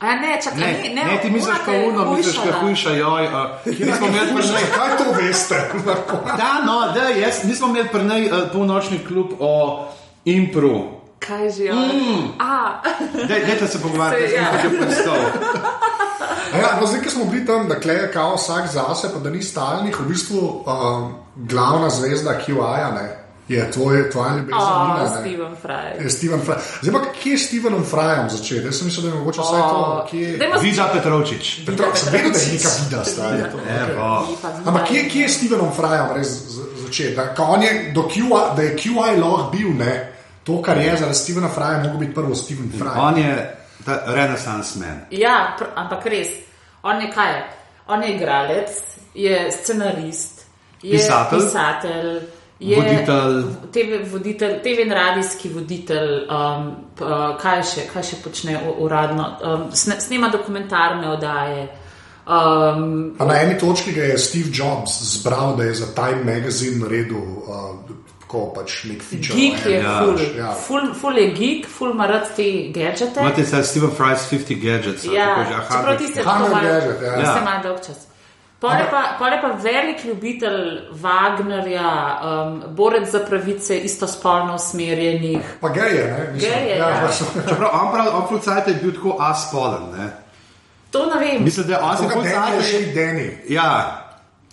A 0.00 0.06
ja, 0.06 0.14
ne, 0.20 0.40
čakaj, 0.44 0.60
Ne, 0.60 0.72
ne, 0.82 0.94
ne, 0.94 1.04
ne, 1.04 1.20
ti 1.22 1.30
misliš, 1.30 1.56
ki 1.64 1.70
je 1.70 1.88
uno, 1.88 2.12
misliš, 2.12 2.36
ka 2.36 2.42
hujšala. 2.42 2.60
hujša, 2.60 2.90
joj. 2.90 3.24
Uh, 3.24 3.66
nismo 3.66 4.06
imeli 4.06 4.34
pri 4.34 4.46
njej. 4.46 4.64
Kaj 4.74 4.90
to 4.98 5.04
veste? 5.20 5.58
Da, 6.40 6.50
no, 6.66 6.92
da, 6.94 7.08
jaz, 7.08 7.44
nismo 7.44 7.68
imeli 7.68 7.88
pri 7.88 8.04
njej 8.04 8.26
uh, 8.26 8.38
polnočni 8.52 8.98
klub 9.08 9.32
o 9.40 9.86
impru. 10.24 10.74
Kaj 11.18 11.50
že 11.50 11.64
je? 11.64 11.72
Mm. 11.72 12.36
A, 12.38 12.82
Dej, 13.28 13.40
dejte 13.46 13.68
se 13.68 13.82
pogovarjati, 13.82 14.28
Se, 14.28 14.34
jaz 14.34 14.44
ja. 14.44 14.60
sem 14.60 14.70
že 14.70 14.76
predstavil. 14.76 15.28
Ja, 16.54 16.68
no, 16.80 16.86
zdaj, 16.86 17.00
ko 17.02 17.10
smo 17.10 17.24
bili 17.24 17.46
tam, 17.46 17.68
da 17.68 17.80
kleje 17.80 18.12
kao 18.12 18.34
vsak 18.34 18.66
zase, 18.72 19.08
pa 19.12 19.18
da 19.18 19.30
ni 19.30 19.42
stalnih, 19.42 20.00
v 20.00 20.04
bistvu 20.04 20.38
um, 20.38 21.14
glavna 21.36 21.90
zvezda 21.90 22.36
QI-ja 22.46 22.90
je 23.48 23.70
tvoj, 23.70 24.10
tvoja 24.10 24.30
ljubezen. 24.30 24.54
o, 24.54 24.86
Nina. 24.88 25.08
Steven 25.10 25.56
Fry. 25.64 26.02
Je 26.02 26.10
Steven 26.10 26.40
Fry. 26.40 26.54
Zdaj 26.82 26.92
pa, 26.94 27.00
kje 27.12 27.32
je 27.32 27.38
Stevenom 27.38 27.84
Fryem 27.84 28.28
začeti? 28.28 28.64
Jaz 28.64 28.76
sem 28.76 28.86
mislil, 28.86 29.02
da 29.02 29.08
je 29.08 29.14
mogoče 29.14 29.40
vsaj 29.40 29.60
to, 29.60 30.06
kje 30.10 30.36
dajmo 30.36 30.60
Vida 30.60 30.88
Petrovčič. 30.92 31.60
Petro, 31.66 31.86
sem 31.94 32.12
vedel, 32.12 32.30
da 32.32 32.38
je 32.38 32.52
neka 32.52 32.68
vida 32.80 33.04
stara. 33.04 33.48
Evo. 33.82 34.26
Ampak 34.64 34.88
kje, 34.88 35.08
kje 35.08 35.20
je 35.20 35.28
Stevenom 35.28 35.70
Fryem 35.72 36.14
res 36.14 36.28
z- 36.28 36.62
začeti? 36.84 37.14
Da, 37.14 37.22
je, 37.62 37.92
do 37.92 38.02
QI, 38.02 38.28
da 38.56 38.62
je 38.62 38.76
QI 38.76 39.20
lahko 39.20 39.50
bil, 39.52 39.68
ne, 39.76 40.12
to, 40.44 40.62
kar 40.62 40.78
je 40.78 40.96
zaradi 40.96 41.14
Stevena 41.14 41.48
Fryja, 41.48 41.82
mogo 41.82 41.98
biti 41.98 42.14
prvo 42.14 42.34
Steven 42.34 42.72
Fry. 42.72 42.90
On 42.98 43.18
je 43.18 43.56
renesans 44.06 44.74
man. 44.76 45.00
Ja, 45.10 45.56
pr, 45.58 45.64
ampak 45.74 46.06
res. 46.06 46.28
On 46.82 47.00
je 47.00 47.10
kaj? 47.12 47.42
On 47.86 48.02
je 48.02 48.14
igralec, 48.16 48.70
je 49.14 49.52
scenarist, 49.52 50.40
je 50.82 50.96
Pisatelj. 50.96 51.40
pisatelj 51.40 52.20
je 52.60 52.76
Voditelj. 52.76 53.42
TV, 53.72 54.12
voditelj, 54.12 54.60
TV 54.60 54.80
in 54.80 54.92
radijski 54.92 55.48
voditelj, 55.48 56.12
um, 56.24 56.66
p, 56.94 57.02
uh, 57.02 57.10
kaj, 57.36 57.62
še, 57.64 57.80
kaj 57.88 58.02
še 58.04 58.16
počne 58.18 58.54
uradno. 58.78 59.24
Um, 59.42 59.64
sne, 59.72 60.00
snema 60.00 60.28
dokumentarne 60.28 61.08
oddaje. 61.08 61.68
Um, 62.24 63.14
Pa 63.18 63.24
na 63.24 63.34
eni 63.36 63.58
točki 63.58 63.92
ga 63.92 64.02
je 64.04 64.18
Steve 64.18 64.48
Jobs 64.50 64.90
zbral, 65.12 65.56
da 65.56 65.64
je 65.64 65.74
za 65.74 65.86
Time 65.88 66.24
Magazine 66.24 66.78
naredil 66.78 67.16
uh, 67.16 67.74
tako 68.20 68.52
pač 68.54 68.84
nek 68.84 69.02
feature. 69.02 69.34
geek 69.34 69.66
je 69.66 69.74
Ja, 69.74 69.98
ful, 69.98 70.16
ja. 70.38 70.54
ful, 70.56 70.94
ful 70.94 71.18
je 71.18 71.26
geek, 71.32 71.68
ful 71.68 71.90
ima 71.90 72.06
rad 72.06 72.30
te 72.36 72.46
gadžete. 72.70 73.20
Imate 73.20 73.44
se 73.44 73.62
Steven 73.64 73.90
Fry's 73.90 74.24
50 74.30 74.56
gadgets. 74.58 75.04
ali 75.04 75.16
kako 75.16 75.44
že, 75.44 75.52
Ja, 75.52 75.60
čeprav 75.68 75.98
tiste 75.98 76.22
Hundred 76.22 76.24
tako 76.24 76.48
malo- 76.48 76.64
gadget, 76.64 77.02
ja. 77.02 77.14
tiste 77.14 77.38
Ja. 77.38 77.44
malo 77.44 77.62
dolg 77.62 77.78
čas. 77.80 77.98
Pol 78.64 78.72
je 78.72 78.86
pa, 78.90 79.16
pol 79.18 79.28
je 79.28 79.40
pa 79.40 79.48
velik 79.60 80.04
ljubitelj 80.04 80.60
Wagnerja, 80.94 81.90
um, 82.18 82.62
borec 82.70 83.10
za 83.10 83.20
pravice 83.20 83.76
istospolno 83.78 84.54
usmerjenih. 84.54 85.56
Pa 85.60 85.68
gej 85.70 85.90
je, 85.90 86.04
ne? 86.06 86.32
Mislim, 86.32 86.52
Gej 86.52 86.64
je, 86.64 86.78
ja. 86.78 86.88
pač- 87.02 87.48
Čeprav 87.48 87.70
on 87.74 87.92
pravi, 87.92 88.08
on 88.10 88.24
Fulcajt 88.28 88.68
je 88.68 88.74
bil 88.74 88.92
tako 88.92 89.16
aspolen. 89.20 89.82
Ne? 89.92 90.06
To 90.90 91.06
ne 91.06 91.20
vem. 91.20 91.44
Mislim, 91.44 91.66
da 91.66 91.80
on 91.82 91.96
se 91.96 92.02
Danny 92.04 92.16
je 92.16 92.22
Fulcajt. 92.22 92.64
še 92.64 92.94
Danny. 92.94 93.28
Ja, 93.48 94.03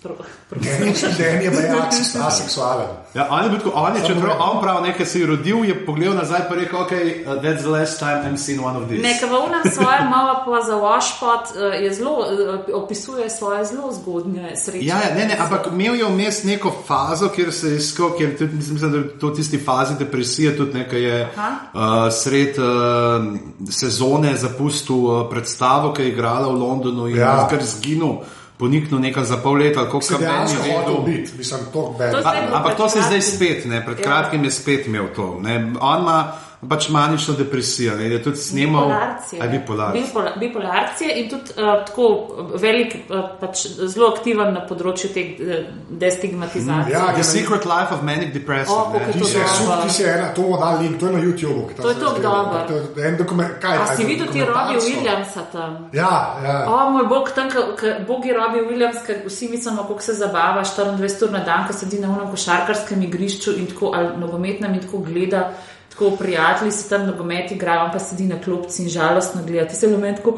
Den 1.18 1.42
je 1.42 1.50
bil 1.50 2.22
aseksualen. 2.26 2.86
Ja, 3.14 3.28
on 3.30 3.44
je 3.44 3.50
bil 3.50 3.58
tako, 3.58 3.72
on 3.74 3.96
je, 3.96 4.02
čeprav 4.06 4.36
on 4.40 4.62
prav 4.62 4.82
nekaj 4.82 5.06
si 5.06 5.26
rodil, 5.26 5.64
je 5.64 5.86
pogledal 5.86 6.14
nazaj 6.14 6.40
in 6.50 6.58
rekel, 6.58 6.80
ok, 6.80 6.92
uh, 6.92 7.42
that's 7.42 7.62
the 7.62 7.70
last 7.70 7.98
time 7.98 8.22
I'm 8.24 8.36
seen 8.36 8.64
one 8.64 8.76
of 8.76 8.88
these. 8.88 9.02
Neka 9.02 9.26
volna 9.26 9.62
svoje 9.74 10.00
malo 10.10 10.42
pa 10.44 10.60
za 10.66 10.74
washpot 10.74 11.44
eh, 11.56 11.84
je 11.84 11.94
zelo, 11.94 12.26
eh, 12.68 12.72
opisuje 12.74 13.30
svoje 13.30 13.64
zelo 13.64 13.92
zgodnje 13.92 14.56
sreče. 14.56 14.86
Ja, 14.86 14.96
ja, 14.96 15.14
ne, 15.14 15.26
ne, 15.26 15.36
ampak 15.40 15.66
imel 15.72 15.94
je 15.94 16.04
vmes 16.04 16.44
neko 16.44 16.74
fazo, 16.86 17.28
kjer 17.28 17.52
se 17.52 17.68
je 17.68 17.76
iskal, 17.76 18.16
kjer 18.18 18.38
tudi, 18.38 18.56
mislim, 18.56 18.92
da 18.92 18.98
je 18.98 19.18
to 19.18 19.28
v 19.28 19.34
tisti 19.34 19.58
fazi 19.58 19.94
depresije, 19.98 20.56
tudi 20.56 20.78
nekaj 20.78 21.02
je 21.02 21.28
uh, 21.34 22.12
sred 22.12 22.58
uh, 22.58 22.64
sezone 23.70 24.36
zapustil 24.36 24.96
uh, 24.96 25.30
predstavo, 25.30 25.92
ki 25.92 26.02
je 26.02 26.08
igrala 26.08 26.48
v 26.48 26.58
Londonu 26.58 27.08
in 27.08 27.16
ja. 27.16 27.46
kar 27.50 27.62
zginil, 27.64 28.22
poniknil 28.62 29.00
nekaj 29.00 29.24
za 29.24 29.36
pol 29.36 29.52
leta, 29.54 29.80
koliko 29.80 30.02
Se 30.02 30.18
dejansko 30.18 30.62
hotel 30.72 30.98
biti, 31.02 31.32
mislim, 31.38 31.60
to 31.72 31.96
A- 32.24 32.56
Ampak 32.56 32.76
to 32.76 32.88
se 32.88 33.00
zdaj 33.00 33.22
spet, 33.22 33.64
ne, 33.64 33.82
pred 33.84 33.98
Ja. 33.98 34.04
kratkim 34.04 34.44
je 34.44 34.50
spet 34.50 34.86
imel 34.86 35.06
to. 35.16 35.38
Ne. 35.40 35.72
On 35.80 36.02
ima 36.02 36.32
pač 36.68 36.88
manično 36.88 37.34
depresijo, 37.34 37.96
ne, 37.96 38.04
je 38.04 38.22
tudi 38.22 38.36
snimal 38.36 38.86
Bipolarcije. 38.86 39.42
Aj, 39.42 39.48
bipolar. 39.48 39.94
Bipola- 39.96 40.38
Bipolarcije 40.38 41.14
in 41.22 41.30
tudi 41.30 41.50
uh, 41.56 41.84
tako 41.86 42.06
velik, 42.54 42.94
uh, 43.10 43.24
pač 43.40 43.66
zelo 43.66 44.12
aktiven 44.12 44.54
na 44.54 44.62
področju 44.68 45.10
te 45.14 45.24
uh, 45.24 45.64
destigmatizacije. 45.90 46.92
Ja, 46.92 47.12
The 47.14 47.24
Secret 47.24 47.64
Life 47.64 47.94
of 47.94 48.02
Manic 48.02 48.32
Depressive. 48.34 48.76
O, 48.78 48.84
koliko 48.84 48.98
ne. 48.98 49.06
je 49.06 49.12
Ti 49.12 49.18
je 49.18 49.42
dobro. 49.42 49.56
super, 49.56 49.82
ti 49.82 49.94
si 49.94 50.04
ena, 50.04 50.28
to 50.34 50.42
dali 50.60 50.84
link, 50.84 51.00
to 51.00 51.06
je 51.06 51.12
na 51.12 51.18
YouTubu. 51.18 51.64
To 51.82 51.88
je 51.88 51.94
se 51.94 52.00
tako 52.00 52.22
dobro. 52.22 52.62
To 52.68 53.00
je 53.00 53.08
en 53.08 53.16
dokument, 53.16 53.50
kaj 53.60 53.76
A 53.78 53.86
si 53.96 54.04
videl 54.04 54.26
ti 54.26 54.40
Robbie 54.40 54.78
dokumentarco? 54.78 54.86
Williamsa 54.86 55.42
tam? 55.52 55.88
Ja, 55.92 56.14
ja. 56.44 56.56
O 56.70 56.90
moj 56.90 57.06
bog, 57.06 57.30
tam, 57.34 57.50
bogi 58.06 58.32
Robbie 58.32 58.62
Williams, 58.62 59.02
ki 59.06 59.18
vsi 59.26 59.48
mislimo, 59.48 59.82
kako 59.82 60.00
se 60.00 60.14
zabava 60.14 60.62
24 60.64 61.24
ur 61.24 61.32
na 61.32 61.42
dan, 61.44 61.66
ko 61.66 61.72
sedi 61.72 61.98
na 61.98 62.08
unem 62.08 62.30
košarkarskem 62.30 63.02
igrišču 63.02 63.58
in 63.58 63.66
tako 63.66 63.92
ali 63.94 64.14
nogometnem 64.18 64.74
in 64.74 64.80
tako 64.80 64.98
gleda. 64.98 65.50
Tako 65.92 66.10
prijatelji 66.10 66.72
se 66.72 66.88
tam 66.88 67.06
nogomet 67.06 67.50
igrajo, 67.50 67.90
pa 67.92 67.98
sedi 67.98 68.24
na 68.24 68.40
klopci 68.40 68.82
in 68.82 68.88
žalostno 68.88 69.40
gleda. 69.46 69.68
Ti 69.68 69.76
se 69.76 69.86
v 69.86 69.92
momentu 69.92 70.20
tako, 70.20 70.36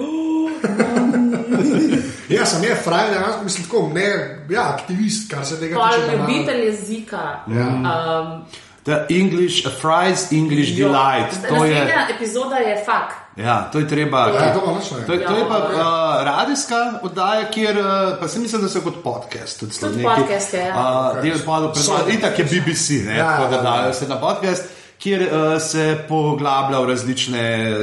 Ja, 2.28 2.46
sem 2.46 2.64
je 2.64 2.74
fraj, 2.76 3.08
dejansko 3.08 3.44
mislim 3.44 3.64
tako, 3.64 3.90
ne, 3.94 4.08
ja, 4.50 4.62
aktivist, 4.70 5.30
kar 5.30 5.46
se 5.46 5.60
tega 5.60 5.76
tiče. 5.76 6.00
banalno. 6.00 6.26
ljubitelj 6.28 6.64
jezika. 6.64 7.16
Ja. 7.48 7.66
Um, 7.66 8.44
The 8.82 8.96
English, 9.10 9.66
a 9.66 9.70
fries 9.72 10.32
English 10.32 10.72
delight. 10.72 11.48
To 11.48 11.54
je, 11.56 11.70
Naslednja 11.70 12.06
epizoda 12.10 12.56
je 12.56 12.82
fak. 12.84 13.12
ja, 13.36 13.68
to 13.72 13.78
je 13.78 13.88
treba. 13.88 14.18
Ja, 14.20 14.52
to 14.54 14.60
pa. 14.60 15.06
To, 15.06 15.12
je- 15.12 15.26
to 15.26 15.36
je 15.36 15.44
pa 15.48 15.56
Ja. 15.56 15.64
uh, 15.64 16.24
radijska 16.26 16.74
oddaja, 17.02 17.44
kjer 17.44 17.78
uh, 17.78 17.84
pa 18.20 18.28
se 18.28 18.38
mislim, 18.38 18.62
da 18.62 18.68
se 18.68 18.80
kot 18.80 19.02
podcast. 19.04 19.60
Tudi, 19.60 19.72
Tudi 19.72 19.96
neki, 19.96 20.08
podcast 20.16 20.54
je, 20.54 20.60
ja. 20.60 20.74
Uh, 21.16 21.22
del 21.22 21.38
pa 21.46 21.52
So- 21.74 22.08
itak 22.08 22.38
je 22.38 22.44
BBC, 22.44 22.90
ne, 23.06 23.16
Ja, 23.16 23.30
tako 23.30 23.50
da 23.50 23.56
ja, 23.56 23.62
dajo 23.62 23.92
se 23.94 24.08
na 24.08 24.16
podcast. 24.16 24.64
Kjer 24.96 25.20
uh, 25.22 25.28
se 25.60 25.82
poglablja 26.08 26.78
v 26.78 26.86
različne 26.86 27.42
uh, 27.70 27.80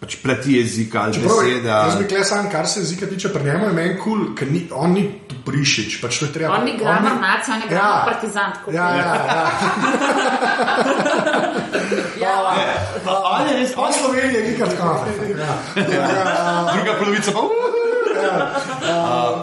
pač 0.00 0.16
plati 0.16 0.52
jezika 0.54 1.00
ali 1.00 1.14
Čeprav, 1.14 1.36
besede. 1.38 1.68
jaz 1.68 1.92
bi 1.92 1.98
ali- 1.98 2.08
kle 2.08 2.24
sam, 2.24 2.50
kar 2.50 2.66
se 2.66 2.80
jezika 2.80 3.06
tiče, 3.06 3.28
pri 3.28 3.44
njemu 3.44 3.64
je 3.64 3.72
meni 3.72 3.98
kul, 3.98 4.18
cool, 4.18 4.34
ker 4.34 4.48
ni, 4.48 4.62
on 4.72 4.92
ni 4.92 5.02
prišič, 5.44 5.98
pač 6.00 6.18
to 6.18 6.24
je 6.24 6.32
treba. 6.32 6.54
On 6.54 6.64
ni 6.64 6.76
gramar 6.78 7.02
ni- 7.12 7.20
nacija, 7.20 7.54
on 7.54 7.62
je 7.62 7.68
gramar 7.68 8.04
partizan, 8.04 8.52
tako 8.54 8.70
Ja, 8.70 8.84
kot- 8.84 8.96
ja, 8.96 9.04
ja. 9.28 9.50
Ja, 12.20 12.34
On 13.34 13.46
je 13.48 13.56
res, 13.56 13.70
On 13.76 13.92
Slovenija 13.92 14.40
je 14.40 14.50
nikar 14.50 14.68
tako. 14.68 15.06
Ja. 15.28 15.52
Ja. 15.76 16.72
druga 16.74 16.98
polovica 16.98 17.32
pa. 17.32 17.38
Uh, 17.38 17.73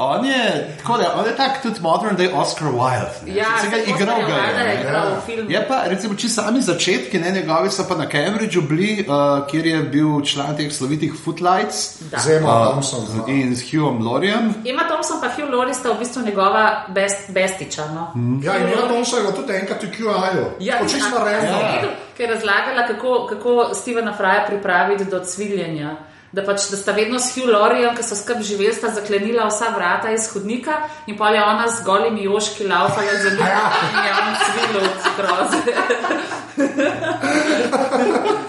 on 0.01 0.25
je, 0.25 0.67
da, 0.89 1.15
on 1.15 1.25
je 1.25 1.35
tak 1.37 1.61
tudi 1.61 1.79
modern 1.81 2.17
day 2.17 2.29
Oscar 2.33 2.67
Wilde. 2.69 3.25
ne. 3.25 3.33
Ja, 3.33 3.45
Se 3.57 3.69
ga 3.69 3.77
igral 3.77 4.19
ga 4.19 4.35
je. 4.35 4.85
Wilde 5.27 5.49
je. 5.49 5.53
Je 5.53 5.65
pa, 5.67 5.83
recimo, 5.85 6.15
če 6.15 6.29
sami 6.29 6.61
začetki, 6.61 7.19
ne 7.19 7.31
njegovi 7.31 7.69
so 7.69 7.83
pa 7.83 7.95
na 7.95 8.05
Cambridgeu 8.05 8.61
bili, 8.61 8.91
uh, 9.01 9.13
kjer 9.47 9.65
je 9.65 9.79
bil 9.83 10.21
član 10.23 10.57
teh 10.57 10.71
slovitih 10.71 11.13
Footlights 11.15 11.97
Zemo, 12.17 12.47
uh, 12.49 12.67
Thompson. 12.67 12.99
z- 13.01 13.29
in 13.29 13.55
s 13.55 13.61
Hughom 13.63 14.01
Loriem. 14.01 14.53
Ima 14.65 14.83
Thompson 14.83 15.21
pa 15.21 15.27
Hugh 15.29 15.49
Laurie 15.49 15.73
sta 15.73 15.89
v 15.89 15.99
bistvu 15.99 16.21
njegova 16.21 16.65
best, 16.89 17.29
bestiča. 17.29 17.85
No? 17.87 18.11
Ja, 18.43 18.57
in 18.57 18.65
Nina 18.65 18.81
Thompson 18.83 19.25
je 19.25 19.33
tudi 19.33 19.53
enkrat 19.53 19.83
v 19.83 19.87
QI-ju. 19.89 20.45
Ja, 20.59 20.75
Oči 20.81 20.99
smo 20.99 21.17
a- 21.17 21.21
a 21.21 21.23
rekli. 21.25 21.47
si 21.47 21.75
videl, 21.75 21.89
Ker 22.11 22.29
je 22.29 22.35
razlagala, 22.35 22.87
kako, 22.87 23.27
kako 23.27 23.69
Stevena 23.73 24.13
Fraja 24.13 24.45
pripraviti 24.47 25.05
do 25.05 25.19
cviljenja. 25.21 25.95
Da, 26.31 26.45
pač, 26.47 26.69
da 26.71 26.77
sta 26.79 26.93
vedno 26.95 27.19
s 27.19 27.33
Hugh 27.35 27.49
Lauriem, 27.51 27.91
ki 27.95 28.03
so 28.07 28.15
skupaj 28.15 28.45
živeli, 28.47 28.71
sta 28.73 28.87
zaklenila 28.95 29.49
vsa 29.49 29.73
vrata 29.75 30.13
iz 30.15 30.29
hodnika 30.31 30.77
in 31.11 31.17
pa 31.19 31.29
je 31.35 31.41
ona 31.43 31.67
z 31.67 31.83
golimi 31.83 32.23
joški 32.23 32.67
laufala 32.67 33.17
za 33.23 33.29
ljudi 33.29 33.51
in 33.87 33.99
je 34.05 34.11
on 34.21 34.31
cvilil 34.45 34.85
od 34.87 35.01
groze. 35.17 35.61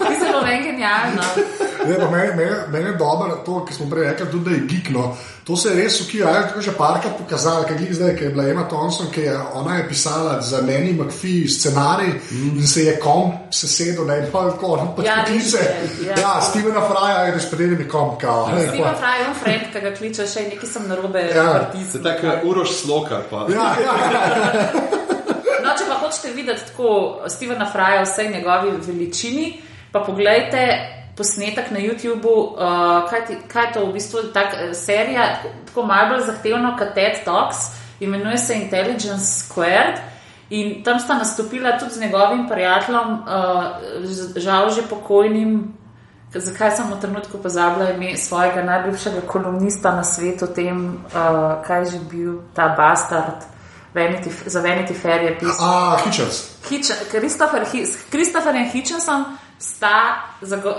Ti 0.07 0.13
zelo 0.19 0.41
meni 0.41 0.63
genialno. 0.63 1.23
Ne, 1.85 1.95
pa 1.97 2.07
Meni 2.07 2.33
meni- 2.35 2.67
meni 2.69 2.85
je 2.85 2.93
dobro 2.95 3.35
to, 3.37 3.65
kar 3.65 3.75
smo 3.75 3.89
prej 3.89 4.03
rekli, 4.05 4.31
tudi 4.31 4.45
da 4.45 4.51
je 4.51 4.61
gigno. 4.63 5.15
To 5.43 5.55
se 5.55 5.69
je 5.69 5.75
res 5.75 6.01
QI-ju 6.01 6.23
tako 6.25 6.61
že 6.61 6.71
parkrat 6.71 7.17
pokazalo, 7.17 7.63
kaj 7.63 7.77
je 7.79 7.93
zdaj, 7.93 8.13
ker 8.13 8.23
je 8.23 8.29
bila 8.29 8.45
Emma 8.45 8.63
Thompson, 8.63 9.07
ki 9.11 9.21
je 9.21 9.33
ona 9.53 9.75
je 9.75 9.87
pisala 9.89 10.41
za 10.41 10.57
Nanny 10.59 10.93
McPhee 10.93 11.47
scenarij 11.49 12.07
mm. 12.31 12.57
in 12.57 12.67
se 12.67 12.83
je 12.83 12.99
kom 12.99 13.31
sesedel, 13.51 14.05
ne, 14.05 14.29
pa 14.31 14.49
tako, 14.51 14.75
no, 14.77 14.93
pač 14.95 15.05
Ja, 15.05 15.25
res 15.25 15.53
je, 15.53 15.65
ja. 16.07 16.15
Ja, 16.17 16.41
Stevena 16.41 16.81
Fraja 16.81 17.25
je 17.25 17.39
sprednji 17.41 17.75
mi 17.75 17.87
kom, 17.87 18.17
kao. 18.17 18.47
ne, 18.47 18.61
Steven 18.61 18.83
pa- 18.83 18.95
Fry 18.95 19.19
je 19.19 19.27
on 19.27 19.35
friend, 19.35 19.63
ki 19.73 19.79
ga 19.81 19.91
kliče 19.91 20.27
še 20.27 20.39
nekaj 20.43 20.69
sem 20.69 20.87
narobe 20.87 21.19
Ja. 21.27 21.43
naredil. 21.43 22.03
Tako 22.03 22.27
Uroš 22.45 22.71
Slokar. 22.75 23.21
Pa. 23.29 23.45
Ja, 23.49 23.75
ja, 23.77 23.93
ja. 24.07 24.71
No, 25.63 25.69
če 25.71 25.85
pa 25.85 25.95
hočete 25.95 26.31
videti 26.31 26.61
tako 26.67 26.89
Stevena 27.27 27.65
Fraja 27.65 28.01
v 28.01 28.05
vsej 28.05 28.29
njegovi 28.29 28.71
veličini, 28.81 29.61
pa 29.91 29.99
pogledajte 29.99 31.02
posnetek 31.17 31.71
na 31.71 31.79
YouTubu, 31.79 32.53
uh, 32.53 33.09
kaj, 33.09 33.25
ti, 33.25 33.37
kaj 33.47 33.65
je 33.65 33.73
to 33.73 33.85
v 33.85 33.93
bistvu 33.93 34.23
tak, 34.33 34.53
eh, 34.53 34.73
serija, 34.73 35.37
tako 35.65 35.85
malo 35.85 36.09
bolj 36.09 36.25
zahtevna 36.25 36.77
kot 36.77 36.93
TED 36.95 37.23
Talks, 37.25 37.57
imenuje 37.99 38.37
se 38.37 38.53
Intelligence 38.55 39.45
Squared. 39.45 39.99
In 40.49 40.83
tam 40.83 40.99
sta 40.99 41.13
nastopila 41.13 41.77
tudi 41.79 41.93
z 41.93 42.01
njegovim 42.01 42.47
prijateljem, 42.49 43.11
uh, 43.11 43.63
žal 44.35 44.69
že 44.69 44.81
pokojnim, 44.89 45.73
zakaj 46.33 46.71
sem 46.71 46.85
v 46.91 46.99
trenutku 47.01 47.37
pozabila 47.37 47.89
ime 47.89 48.17
svojega 48.17 48.63
najljubšega 48.63 49.21
kolumnista 49.27 49.91
na 49.91 50.03
svetu, 50.03 50.47
tem, 50.47 50.99
uh, 51.05 51.63
kaj 51.65 51.79
je 51.79 51.85
že 51.85 51.99
bil 52.09 52.41
ta 52.53 52.73
bastard. 52.77 53.53
Vanity, 53.93 54.29
za 54.45 54.61
Vanity 54.61 54.93
Fair 54.93 55.21
je 55.21 55.37
pisal. 55.39 55.69
A, 55.69 55.97
Hitchens. 56.03 56.49
Hitch- 56.69 57.09
Christopher 57.09 57.61
Christopherjem 58.09 58.69
Hitchensom 58.69 59.37
sta, 59.63 60.27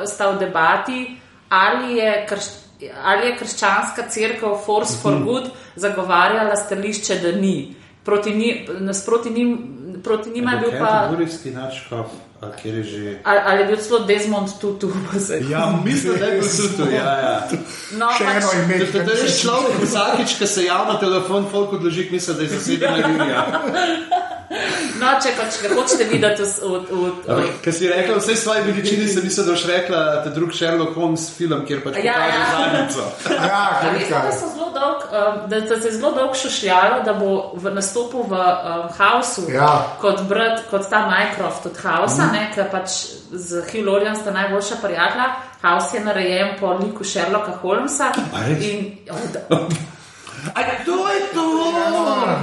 sta 0.06 0.30
v 0.30 0.38
debati, 0.38 1.16
ali 1.48 1.96
je, 1.96 2.26
krš, 2.28 2.44
ali 3.04 3.26
je 3.26 3.36
krščanska 3.36 4.08
crkva 4.10 4.58
Force 4.66 4.98
for 5.02 5.16
Good 5.24 5.48
zagovarjala 5.76 6.56
stališče, 6.56 7.18
da 7.22 7.32
ni. 7.32 7.74
Proti, 8.04 8.34
ni, 8.34 8.66
nasproti 8.80 9.30
njim, 9.30 9.58
proti 10.04 10.30
njima 10.30 10.52
je 10.52 10.58
bil 10.60 10.70
pa. 10.78 11.08
Gurijski 11.10 11.50
načkov, 11.50 12.04
kjer 12.62 12.74
je 12.74 12.82
že. 12.82 13.18
Ali, 13.24 13.40
ali 13.44 13.60
je 13.60 13.66
bil 13.66 13.76
celo 13.76 13.98
Desmond 13.98 14.50
Tutu? 14.60 14.92
Ja, 15.50 15.78
mislim, 15.84 16.18
da 16.18 16.26
je 16.26 16.40
bil 16.40 16.48
tudi. 16.76 16.94
Ja, 16.94 17.18
ja. 17.18 17.48
No, 17.96 18.10
Še 18.18 18.24
eno 18.24 18.52
ime. 18.64 18.78
To, 18.78 18.92
to, 18.92 19.04
to 19.08 19.16
je 19.24 19.32
človek, 19.40 19.80
vsakič, 19.82 20.36
ki 20.38 20.46
se 20.46 20.64
javlja 20.64 20.92
na 20.92 21.00
telefon, 21.00 21.48
folk 21.50 21.72
odloži, 21.72 22.08
misli, 22.12 22.34
da 22.34 22.42
je 22.42 22.48
zaseden 22.48 22.92
na 22.92 23.08
Julija. 23.08 23.46
no, 25.00 25.12
če 25.22 25.32
pač 25.38 25.58
ga 25.62 25.70
hočete 25.74 26.04
videti 26.10 26.42
v, 26.42 26.48
v, 26.60 26.80
v, 26.90 27.12
v, 27.26 27.46
Ker 27.64 27.72
si 27.74 27.88
rekla, 27.90 28.18
vse 28.18 28.36
svoje 28.36 28.62
veličini, 28.66 29.08
sem 29.08 29.24
mislil, 29.24 29.46
da 29.46 29.52
boš 29.56 29.64
rekla, 29.70 30.02
da 30.24 30.28
je 30.28 30.34
drug 30.36 30.52
Sherlock 30.54 30.94
Holmes 30.98 31.24
film, 31.36 31.64
kjer 31.68 31.80
pač 31.84 31.98
Ja, 32.04 32.14
pokaže 32.18 32.38
ja. 32.38 32.50
zadnjico. 32.52 33.06
Ja, 33.48 33.62
A 33.80 33.90
veste, 33.94 34.10
kaj 34.12 34.28
da, 34.28 34.34
so 34.36 34.50
zelo 34.54 34.68
dolg, 34.74 35.06
um, 35.08 35.40
da, 35.50 35.60
da 35.60 35.80
se 35.80 35.88
je 35.88 35.94
zelo 35.96 36.12
dolgo 36.18 36.34
šušljalo, 36.34 37.00
da 37.06 37.16
bo 37.18 37.30
v 37.56 37.74
nastopu 37.74 38.22
v 38.28 38.32
um, 38.34 38.86
Hausu 38.98 39.46
Ja. 39.52 39.70
kot, 40.00 40.22
brat, 40.28 40.64
kot 40.70 40.88
ta 40.90 41.04
Mycroft 41.10 41.66
od 41.70 41.80
Hausa, 41.84 42.28
mm. 42.32 42.52
ker 42.54 42.70
pač 42.72 43.00
z 43.32 43.64
Hugh 43.70 43.86
Lauriem 43.86 44.16
sta 44.16 44.30
najboljša 44.30 44.80
prijatelja. 44.82 45.32
Haus 45.64 45.94
je 45.94 46.00
narejen 46.04 46.56
po 46.60 46.74
liku 46.76 47.04
Sherlocka 47.04 47.56
Holmesa. 47.62 48.12
In, 48.60 48.98
oh, 49.10 49.24
da- 49.34 49.48
Aj, 50.54 50.64
to 50.84 51.08
je 51.08 51.20
to! 51.28 51.44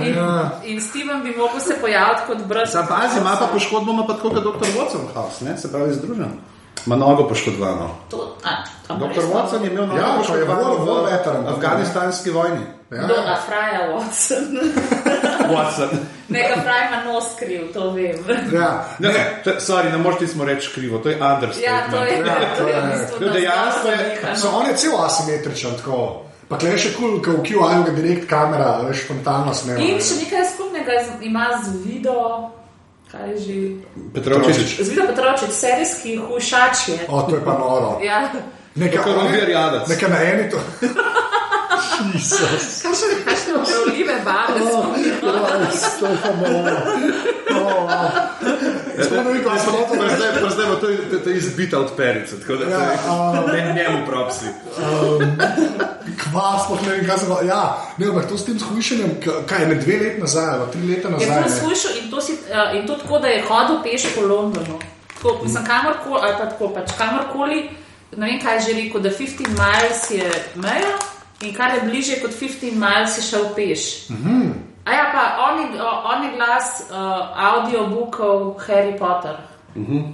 in, 0.01 0.15
in 0.65 0.81
Steven 0.81 1.23
bi 1.23 1.31
mogel 1.31 1.59
se 1.59 1.75
pojaviti 1.81 2.21
kot 2.27 2.37
brat. 2.39 2.69
Sam 2.69 2.87
pazi, 2.87 3.19
ima 3.19 3.35
pa 3.39 3.47
poškodbo, 3.47 3.91
ima 3.91 4.03
pa 4.03 4.13
tako 4.13 4.29
kot 4.29 4.43
dr. 4.43 4.67
Watson 4.69 5.13
House, 5.13 5.45
ne? 5.45 5.57
se 5.57 5.71
pravi 5.71 5.93
združen. 5.93 6.31
Ima 6.85 6.95
nogo 6.95 7.27
poškodovano. 7.27 7.89
To, 8.09 8.35
a, 8.43 8.49
a 8.87 8.93
Dr. 8.95 9.03
no? 9.17 9.29
Watson 9.29 9.63
je 9.63 9.71
imel 9.71 9.85
nogo 9.87 9.99
Ja, 9.99 10.15
poškodovano 10.17 10.75
vol 10.75 11.03
veteran. 11.03 11.43
v 11.43 11.47
afganistanski 11.47 12.29
vojni. 12.29 12.65
Ja. 12.91 13.01
Do, 13.01 13.13
a 13.15 13.35
Fraja 13.37 13.89
Watson. 13.89 14.59
Watson. 15.53 15.89
Neka 16.29 16.61
Fraj 16.61 16.87
ima 16.87 17.03
nos 17.03 17.23
kriv, 17.39 17.73
to 17.73 17.89
vem. 17.89 18.15
Ja, 18.53 18.85
Ne, 18.99 19.09
ne, 19.09 19.23
to- 19.43 19.59
sorry, 19.59 19.91
ne 19.91 19.97
moreš 19.97 20.19
ti 20.19 20.27
smo 20.27 20.45
reči 20.45 20.71
krivo, 20.75 20.97
to 20.97 21.09
je 21.09 21.15
understatement. 21.15 21.63
Ja, 21.63 21.91
to 21.91 22.03
je, 22.03 22.17
Ja, 22.17 22.55
to 22.57 22.67
je 22.67 22.75
v 22.75 23.07
to 23.09 23.15
je- 23.15 23.19
To 23.19 23.25
je 23.25 23.31
dejansko 23.31 23.87
je- 23.87 24.19
navzgor 24.23 24.37
So 24.41 24.57
on 24.57 24.65
je 24.67 24.75
cel 24.75 24.91
asimetričen, 24.97 25.71
tako. 25.77 26.23
Pa 26.51 26.59
klej 26.59 26.75
še 26.77 26.89
kul, 26.97 27.21
cool, 27.21 27.21
ko 27.23 27.31
v 27.39 27.45
QI-ju 27.47 27.83
ga 27.87 27.91
direkt 27.95 28.25
kamera, 28.27 28.83
veš, 28.83 29.05
spontano 29.07 29.53
snema. 29.55 29.79
In 29.79 29.95
ne. 29.95 30.03
še 30.03 30.19
nekaj 30.19 30.43
skupnega 30.51 30.91
z- 30.99 31.23
ima 31.23 31.47
z 31.63 31.79
video, 31.79 32.51
je. 33.07 33.79
Petrovčič. 34.11 34.75
Z 34.83 34.87
video 34.89 35.07
Petrovčič, 35.07 35.51
serijski 35.51 36.17
hušač 36.19 36.75
je. 36.87 36.99
O, 37.07 37.23
to 37.23 37.39
je 37.39 37.41
pa 37.41 37.55
noro. 37.55 37.99
Ja. 38.03 38.27
Nekaj 38.75 38.99
Roger 39.15 39.47
Jadac. 39.49 39.87
Nekaj 39.87 40.09
na 40.09 40.19
eni 40.23 40.45
to. 40.51 40.59
Jezus. 42.13 42.81
Kakšne 42.83 43.07
kakšne 43.25 43.51
upravljive 43.61 44.15
barve 44.25 44.59
so. 44.59 44.81
To 45.99 46.05
je 46.07 46.17
pa 46.23 46.31
noro. 46.41 46.75
O, 47.51 47.63
wow. 47.63 48.09
Sploh 49.05 49.23
ne 49.25 49.31
vem, 49.33 49.43
kaj 49.43 49.59
se 49.59 49.65
Pa 49.65 49.71
to 49.87 50.15
zdaj, 50.15 50.31
pa 50.41 50.49
zdaj 50.49 50.65
bo 50.67 50.75
to, 50.75 50.87
to, 51.11 51.17
to 51.23 51.29
izbita 51.29 51.79
od 51.79 51.89
perice, 51.97 52.39
tako 52.39 52.55
da 52.55 52.65
Ja, 52.71 52.79
ja, 52.79 53.43
ne 53.53 53.73
njemu 53.73 54.05
propsi. 54.05 54.45
Kvas, 56.23 56.65
sploh 56.65 56.81
ne 56.87 56.93
vem, 56.95 57.05
kaj 57.07 57.17
se 57.17 57.25
to. 57.25 57.37
Ja, 57.45 57.61
ne, 57.97 58.07
ampak 58.07 58.29
to 58.29 58.37
s 58.37 58.45
tem 58.45 58.59
shujšanjem, 58.59 59.11
kaj 59.45 59.61
je 59.61 59.67
ne 59.67 59.75
dve 59.75 59.97
leti 59.99 60.21
nazaj, 60.21 60.49
ali 60.49 60.71
tri 60.71 60.81
leta 60.87 61.07
Je 61.07 61.13
nazaj. 61.13 61.43
to 61.43 61.49
ne. 61.49 61.55
slušal 61.59 61.91
in 62.03 62.11
to, 62.11 62.21
si, 62.21 62.33
uh, 62.33 62.75
in 62.75 62.87
to 62.87 62.95
tako, 62.95 63.19
da 63.19 63.27
je 63.27 63.43
hodil 63.47 63.77
peš 63.83 64.01
po 64.15 64.21
Londonu. 64.21 64.79
Tako, 65.15 65.39
mislim, 65.43 65.65
kamorkoli, 65.65 66.19
ali 66.23 66.33
pa 66.39 66.45
tako, 66.45 66.69
pač 66.75 66.91
kamorkoli, 66.97 67.69
ne 68.17 68.25
vem 68.27 68.39
kaj 68.41 68.55
je 68.55 68.61
že 68.61 68.71
rekel, 68.81 69.01
da 69.01 69.09
15 69.09 69.47
miles 69.47 70.01
je 70.11 70.27
meja 70.55 70.93
in 71.41 71.53
kar 71.53 71.75
je 71.75 71.81
bliže 71.89 72.19
kot 72.21 72.31
15 72.31 72.71
miles 72.73 73.17
je 73.17 73.23
šel 73.23 73.45
peš. 73.55 74.09
Mm 74.09 74.15
-hmm. 74.15 74.51
A 74.85 74.91
ja, 74.93 75.05
pa 75.13 75.23
on 75.45 75.59
je, 75.61 75.67
on 76.15 76.23
je 76.23 76.31
glas 76.35 76.83
uh, 76.89 76.97
audiobookov 77.53 78.55
Harry 78.67 78.97
Potter. 78.97 79.35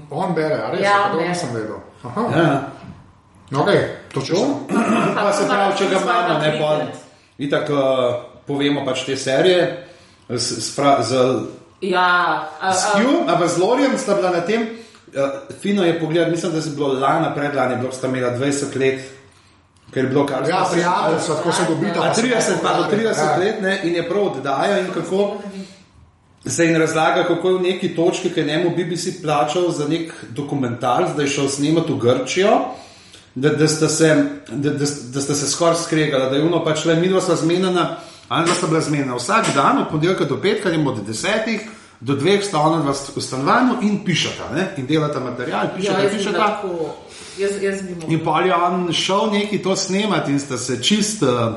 On 0.10 0.34
bere, 0.34 0.54
a 0.64 0.72
res, 0.72 0.82
Ja, 0.82 1.10
on 1.12 1.18
to 1.18 1.28
nisem 1.28 1.50
vedel. 1.54 1.80
Aha. 2.04 2.22
Ja. 2.36 2.62
No, 3.50 3.64
okay, 3.64 3.80
to 4.14 4.22
če 4.22 4.36
šlo. 4.36 4.68
Pa 5.16 5.32
se 5.34 5.48
pravi, 5.48 5.78
če 5.78 5.86
ga 5.88 6.02
imamo, 6.02 6.40
ne 6.40 6.52
pa. 6.60 6.72
Itak 7.38 7.70
uh, 7.70 7.80
povemo 8.48 8.84
pač 8.86 9.06
te 9.08 9.16
serije. 9.18 9.88
Z, 10.30 10.60
z, 10.60 10.76
fra- 10.76 11.00
z, 11.04 11.16
Ja, 11.82 12.50
a, 12.60 12.74
z 12.74 12.84
a, 12.84 13.00
Hugh, 13.00 13.30
a 13.30 13.38
pa 13.38 13.48
z 13.48 13.62
Lorijem 13.62 13.98
sta 13.98 14.18
bila 14.18 14.34
na 14.36 14.42
tem. 14.42 14.68
Uh, 15.16 15.48
fino 15.62 15.86
je 15.86 15.96
pogled, 16.00 16.28
mislim, 16.32 16.52
da 16.52 16.58
je 16.58 16.76
bilo 16.76 16.94
lana, 17.00 17.32
predlani, 17.36 17.80
bilo 17.80 17.92
sta 17.96 18.08
imela 18.08 18.34
20 18.36 18.76
let, 18.76 19.00
ker 19.94 20.04
je 20.04 20.10
bilo 20.10 20.26
kar 20.26 20.50
Ja, 20.50 20.66
se- 20.66 20.72
prijatelj, 20.72 21.20
sva 21.26 21.36
tako 21.36 21.52
se 21.52 21.62
dobita. 21.70 22.00
A 22.00 22.02
pa 22.02 22.14
se 22.14 22.22
30, 22.22 22.62
pa 22.64 22.74
do 22.74 22.84
30 22.84 23.18
Ja. 23.18 23.38
let 23.38 23.62
ne, 23.62 23.80
in 23.84 23.96
je 23.96 24.10
prav 24.10 24.24
oddaja 24.24 24.80
in 24.80 24.88
kako 24.94 25.38
se 26.46 26.66
jim 26.66 26.78
razlaga, 26.78 27.24
kako 27.24 27.50
je 27.50 27.56
v 27.56 27.62
neki 27.62 27.96
točki, 27.96 28.30
ki 28.30 28.40
je 28.40 28.46
njemu 28.46 28.70
BBC 28.70 29.22
plačal 29.22 29.72
za 29.72 29.88
nek 29.88 30.14
dokumentarc, 30.30 31.10
da 31.16 31.22
je 31.22 31.28
šel 31.28 31.50
snemati 31.50 31.94
v 31.94 31.98
Grčijo, 31.98 32.60
da, 33.36 33.50
da, 33.50 33.68
sta, 33.68 33.88
se, 33.90 34.16
da, 34.50 34.70
da, 34.70 34.86
da 35.14 35.22
sta 35.22 35.36
se 35.36 35.50
skoraj 35.50 35.76
skregala, 35.76 36.30
da 36.30 36.36
je 36.36 36.44
uno 36.44 36.64
pač 36.64 36.86
le 36.86 36.96
midva 36.96 37.22
sva 37.22 37.36
zmenjena, 37.36 37.96
ali 38.28 38.48
pa 38.48 38.54
sta 38.56 38.68
bila 38.68 38.82
zmenjena 38.82 39.16
vsak 39.16 39.46
dan, 39.56 39.78
od 39.78 39.88
ponedeljka 39.88 40.26
do 40.26 40.42
petka, 40.42 40.70
ne 40.70 40.90
od 40.90 41.04
desetih. 41.06 41.62
Do 42.00 42.16
dveh 42.16 42.44
sta 42.46 42.60
ona 42.62 42.82
dva 42.82 42.94
v 42.94 43.22
stanovanju 43.22 43.80
in 43.82 44.04
pišata, 44.06 44.52
ne? 44.56 44.68
in 44.78 44.86
delata 44.86 45.20
material, 45.20 45.66
ja, 45.66 45.72
pišata, 45.76 46.02
jaz 46.02 46.12
bi 46.12 46.18
pišata. 46.18 46.38
lahko, 46.38 46.96
jaz, 47.38 47.52
jaz. 47.62 47.82
In 48.08 48.20
pa 48.26 48.42
je 48.42 48.56
on 48.56 48.94
šel 48.94 49.32
neki 49.32 49.62
to 49.64 49.76
snemati 49.76 50.32
in 50.32 50.40
sta 50.40 50.58
se 50.58 50.78
čist 50.84 51.24
uh, 51.24 51.56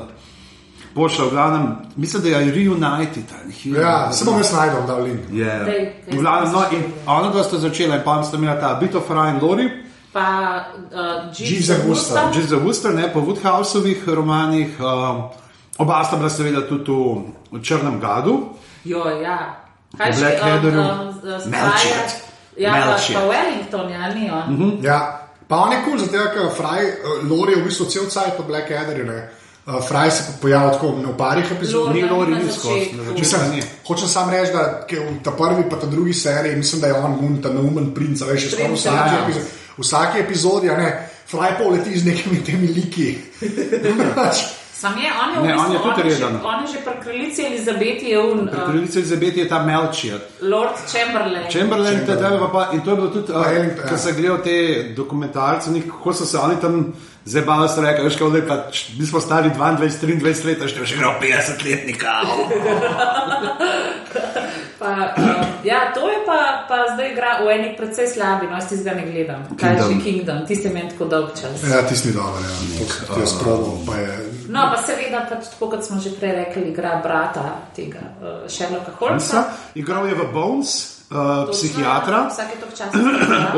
pošla, 0.95 1.25
v 1.25 1.29
glavnem, 1.29 1.75
mislim, 1.95 2.23
da 2.23 2.29
je 2.29 2.51
reunited. 2.51 3.23
Ja, 3.65 4.11
se 4.11 4.25
bom 4.25 4.37
jaz 4.37 4.53
najdel, 4.53 4.81
da 4.87 4.97
link. 4.97 5.29
Je. 5.31 5.59
Dej, 5.65 5.93
V 6.11 6.21
glavnem, 6.21 6.51
no, 6.53 6.65
in 6.71 6.83
ona 7.05 7.29
dva 7.29 7.43
sta 7.43 7.57
začela 7.57 7.95
in 7.95 8.03
pa 8.03 8.23
sta 8.23 8.37
imela 8.37 8.59
ta 8.59 8.73
Bit 8.81 8.95
of 8.95 9.09
Ryan 9.09 9.39
Lori, 9.41 9.69
Pa 10.11 10.65
uh, 10.91 11.31
Jeeves 11.31 11.69
Wooster. 11.87 12.33
Jizz 12.35 12.47
the 12.47 12.59
Wooster, 12.59 12.91
ne, 12.93 13.07
po 13.07 13.21
Woodhouseovih 13.21 14.07
romanih. 14.07 14.75
Uh, 14.79 15.31
oba 15.77 16.03
sta 16.03 16.17
bila 16.19 16.29
seveda 16.29 16.67
tudi 16.67 16.91
v, 16.91 17.31
v 17.51 17.61
Črnem 17.63 17.99
Gadu. 17.99 18.51
Jo, 18.83 19.07
ja. 19.23 19.60
Kaj 19.91 20.11
še, 20.11 20.19
Blackadderu. 20.19 20.79
um, 20.79 20.99
um, 20.99 21.39
z- 21.39 21.47
Melchior. 21.47 22.05
Ja, 22.57 22.71
pa, 22.71 22.77
Melchior. 22.77 23.15
pa 23.15 23.27
Wellington, 23.27 23.89
ja, 23.89 24.09
ni 24.09 24.29
on. 24.29 24.79
Ja, 24.81 24.97
pa 25.47 25.55
on 25.57 25.71
je 25.71 25.79
kul, 25.79 25.91
cool, 25.91 25.99
zato 26.01 26.29
ker 26.29 26.49
Fraj, 26.51 26.81
uh, 26.83 26.91
Lori 27.23 27.51
je 27.51 27.61
v 27.61 27.65
bistvu 27.65 27.85
cel 27.85 28.05
cajt 28.07 28.33
po 28.35 28.43
Blackadderju. 28.43 29.05
ne. 29.05 29.19
Uh, 29.61 29.77
Fraj 29.79 30.11
se 30.11 30.23
pa 30.23 30.31
pojavlja 30.41 30.71
tako 30.71 30.87
ne 30.97 31.05
v 31.05 31.17
parih 31.17 31.45
epizodah. 31.47 31.87
Lori 31.87 32.01
Ni 32.01 32.09
Lori 32.09 32.31
na 32.31 32.37
ni 32.37 32.43
skozi. 32.45 32.67
začetku. 32.67 32.97
na 32.97 33.03
začetku 33.03 33.19
Mislim, 33.19 33.41
ni. 33.51 33.61
hočem 33.85 34.07
samo 34.07 34.31
reči, 34.31 34.51
da 34.51 34.63
ke 34.81 34.95
v 34.97 35.21
ta 35.21 35.31
prvi 35.31 35.63
pa 35.69 35.75
ta 35.75 35.85
drugi 35.85 36.13
seriji, 36.13 36.55
mislim, 36.55 36.81
da 36.81 36.87
je 36.87 36.93
on 36.95 37.13
gun, 37.15 37.41
ta 37.41 37.49
neumen 37.49 37.93
princ, 37.93 38.21
veš, 38.21 38.43
je 38.43 38.49
skoraj 38.49 38.63
v 38.63 38.67
Princ, 38.67 38.79
vsaki, 38.79 39.09
ja. 39.09 39.21
epizodi, 39.21 39.45
v 39.71 39.81
vsaki 39.81 40.19
epizodi, 40.19 40.67
a 40.67 40.75
ne, 40.75 40.89
Fraj 41.27 41.51
pa 41.53 41.63
leti 41.65 41.93
z 41.93 42.03
nekimi 42.05 42.41
temi 42.41 42.67
liki. 42.67 43.07
Sam 44.81 44.93
je, 44.97 45.09
on 45.23 45.29
je, 45.33 45.39
v 45.39 45.43
Ne, 45.43 45.53
bistvu, 45.53 45.65
on 45.65 45.73
je 45.73 45.79
tudi 45.79 46.01
je 46.09 46.15
že, 46.15 46.23
reden. 46.23 46.39
on 46.43 46.61
je 46.61 46.67
že 46.67 46.79
pri 46.85 46.93
kraljici 47.03 47.41
Elizabeti, 47.45 48.05
je 48.05 48.19
un, 48.19 48.47
Pri 48.47 48.59
uh, 48.59 48.65
kraljici 48.65 48.97
Elizabeti 48.99 49.39
je 49.39 49.49
ta 49.49 49.59
Melchior. 49.65 50.19
Lord 50.41 50.75
Chamberlain. 50.91 51.45
Chamberlain, 51.51 51.99
tebe 51.99 52.37
pa, 52.39 52.47
pa 52.47 52.61
in 52.73 52.81
to 52.81 52.89
je 52.89 52.95
bilo 52.95 53.09
tudi, 53.09 53.33
Pa 53.33 53.39
uh, 53.39 53.51
Ellington, 53.51 53.83
ko 53.87 53.93
ja. 53.93 53.97
se 53.97 54.11
gledajo 54.11 54.37
te 54.37 54.55
dokumentarce, 54.97 55.69
kako 55.89 56.13
so 56.13 56.25
se 56.25 56.37
oni 56.37 56.55
tam 56.61 56.93
zabavali, 57.25 57.69
so 57.69 57.81
rekli, 57.81 58.03
veš, 58.03 58.17
kako 58.17 58.29
lepa, 58.29 58.57
mi 58.99 59.05
smo 59.05 59.19
stari 59.21 59.49
22, 59.49 60.17
23 60.17 60.45
let, 60.49 60.87
še 60.87 60.97
gremo 60.97 61.13
50 61.21 61.65
letnika. 61.65 62.09
Pa, 64.81 65.13
um, 65.13 65.45
ja, 65.63 65.91
to 65.93 66.09
je 66.09 66.17
pa, 66.25 66.65
pa 66.65 66.77
zdaj 66.93 67.11
igra 67.13 67.37
v 67.45 67.51
eni 67.53 67.69
precej 67.77 68.07
slabi, 68.09 68.47
no, 68.49 68.57
jaz 68.57 68.65
tistega 68.71 68.95
ne 68.97 69.05
gledam. 69.05 69.41
Kaj 69.53 69.75
je 69.77 69.81
že 69.85 69.97
Kingdom. 70.03 70.39
Tisti 70.49 70.67
je 70.67 70.73
meni 70.73 70.89
tako 70.89 71.05
dolg 71.05 71.29
čas. 71.37 71.61
ja, 71.69 71.81
tisti 71.85 72.07
ni 72.09 72.13
dober, 72.17 72.41
ja. 72.41 72.55
To 73.05 73.13
ti 73.13 73.19
je 73.21 73.27
sprobo, 73.29 73.77
pa 73.85 73.95
je. 74.01 74.15
No, 74.49 74.63
pa 74.73 74.81
seveda, 74.81 75.21
pač, 75.29 75.51
tako 75.53 75.69
kot 75.75 75.85
smo 75.85 75.99
že 76.01 76.09
prej 76.17 76.33
rekli, 76.35 76.63
igra 76.73 76.97
brata 77.03 77.43
tega 77.77 78.01
uh, 78.19 78.49
Sherlocka 78.49 78.91
Holmesa. 78.97 79.45
Holmesa, 79.45 79.77
igral 79.77 80.09
je 80.09 80.15
v 80.17 80.25
Bones, 80.33 80.71
uh, 81.13 81.45
Točno, 81.45 81.53
psihiatra. 81.53 82.19
Vsake 82.33 82.57
toliko 82.57 82.77
časa. 82.77 82.97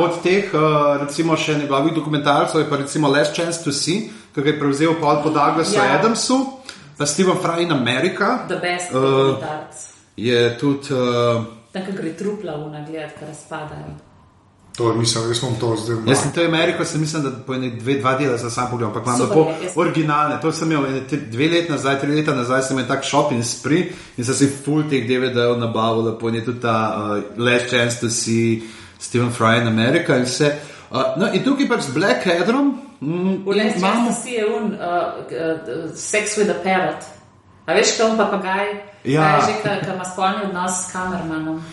Od 0.04 0.20
teh, 0.22 0.52
uh, 0.52 1.00
recimo, 1.02 1.36
še 1.36 1.56
njegovih 1.58 1.96
dokumentarcev 1.96 2.60
je 2.60 2.68
pa 2.68 2.76
recimo 2.76 3.08
Last 3.08 3.32
Chance 3.34 3.64
to 3.64 3.72
See, 3.72 4.06
ki 4.34 4.44
ga 4.44 4.52
je 4.52 4.58
prevzel 4.60 4.92
Paul 5.00 5.24
po 5.24 5.32
Douglasu 5.32 5.74
Ja. 5.80 5.88
ja. 5.88 5.98
Adamsu, 5.98 6.36
pa 7.00 7.08
Steven 7.08 7.40
Fry 7.40 7.64
in 7.64 7.72
America. 7.72 8.44
The 8.46 8.60
best 8.60 8.92
Uh, 8.92 9.00
dokumentarc. 9.00 9.93
Je 10.16 10.56
tudi. 10.58 10.94
Uh, 10.94 11.44
Tam, 11.72 11.82
ko 11.86 11.92
gre 11.92 12.12
trupla 12.14 12.54
v 12.56 12.70
nagled, 12.70 13.14
ker 13.18 13.26
razpadajo. 13.28 13.94
To 14.74 14.90
je, 14.90 14.96
mislim, 14.98 15.28
jaz 15.30 15.40
bom 15.40 15.54
to 15.54 15.76
zdaj 15.78 15.96
Jaz 16.06 16.22
sem 16.22 16.32
to 16.34 16.42
Ameriko, 16.42 16.84
sem 16.84 17.00
mislim, 17.00 17.22
da 17.22 17.30
po 17.46 17.54
ene 17.54 17.68
dve, 17.78 17.94
dva 18.00 18.16
dela 18.18 18.38
sem 18.38 18.50
sam 18.50 18.66
pogledal, 18.70 18.90
ampak 18.90 19.06
imam 19.06 19.20
lepo 19.20 19.42
jaz- 19.62 19.76
originalne. 19.78 20.38
To 20.42 20.52
sem 20.52 20.72
imel 20.72 20.86
ene 20.86 21.00
dve 21.30 21.48
leta 21.48 21.72
nazaj, 21.72 22.00
tri 22.00 22.10
leta 22.10 22.34
nazaj, 22.34 22.62
sem 22.62 22.78
imel 22.78 22.88
tak 22.88 23.04
shopping 23.06 23.42
spree 23.44 23.84
in 24.18 24.24
sem 24.24 24.34
si 24.34 24.48
full 24.50 24.82
teh 24.90 25.06
DVD-jev 25.06 25.58
nabavil, 25.58 26.08
lepo 26.08 26.28
in 26.28 26.34
je 26.34 26.44
tudi 26.44 26.60
ta 26.60 26.74
uh, 26.90 27.22
Last 27.38 27.70
Chance 27.70 28.00
to 28.00 28.10
See, 28.10 28.62
Stephen 28.98 29.30
Fry 29.30 29.60
in 29.62 29.66
America 29.68 30.16
in 30.16 30.26
vse. 30.26 30.50
Uh, 30.90 31.14
no, 31.18 31.30
in 31.32 31.42
tukaj 31.46 31.68
pač 31.70 31.86
z 31.86 31.94
Blackadrom. 31.94 32.74
Mm, 33.00 33.44
V 33.46 33.54
Last 33.54 33.78
Chance 33.78 34.22
si 34.22 34.34
je 34.34 34.46
un 34.46 34.74
uh, 34.74 35.22
uh, 35.22 35.90
Sex 35.94 36.36
with 36.38 36.50
a 36.50 36.58
Parrot. 36.62 37.02
A 37.66 37.72
veš, 37.72 37.96
kaj 37.96 38.10
on 38.10 38.18
papagaj? 38.20 38.66
Ja. 39.04 39.22
Kaj 39.22 39.40
je 39.40 39.56
že, 39.64 39.80
ki 39.80 39.90
ima 39.94 40.04
spolni 40.04 40.44
odnos 40.44 40.84
s 40.84 40.92
kamermanom. 40.92 41.64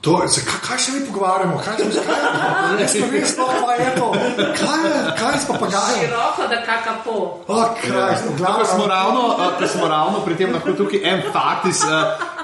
To, 0.00 0.28
se, 0.28 0.40
kaj, 0.44 0.60
kaj 0.68 0.78
se 0.78 0.92
mi 0.92 1.06
pogovarjamo? 1.06 1.60
Kaj 1.64 1.76
se 1.76 1.84
mi 1.84 1.92
zgodi? 1.92 2.82
Jaz 2.82 2.94
ne 2.94 3.06
vem, 3.12 3.26
sploh 3.26 3.50
kaj 3.66 3.84
je 3.84 3.90
to. 3.96 4.08
Kaj 4.36 4.78
je, 4.86 4.92
kaj 5.18 5.34
je 5.34 5.40
s 5.40 5.46
papagajem? 5.46 6.00
Široko, 6.00 6.46
da 6.50 6.62
kaka 6.66 6.94
po. 7.04 7.16
O, 7.48 7.64
kraj, 7.82 8.14
Ko 8.58 8.64
smo, 8.64 8.86
ravno, 8.86 9.26
uh, 9.26 9.58
ko 9.58 9.66
smo 9.66 9.88
ravno 9.88 10.24
pri 10.24 10.36
tem, 10.36 10.52
lahko 10.52 10.72
tukaj 10.72 11.04
en 11.04 11.22
fakt 11.32 11.66
iz 11.68 11.82
uh, 11.84 11.90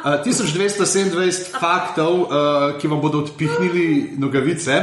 uh, 0.05 0.21
1227 0.27 1.59
faktov, 1.61 2.21
uh, 2.21 2.29
ki 2.81 2.89
vam 2.89 3.01
bodo 3.01 3.25
odpihnili 3.25 4.15
nogavice. 4.19 4.83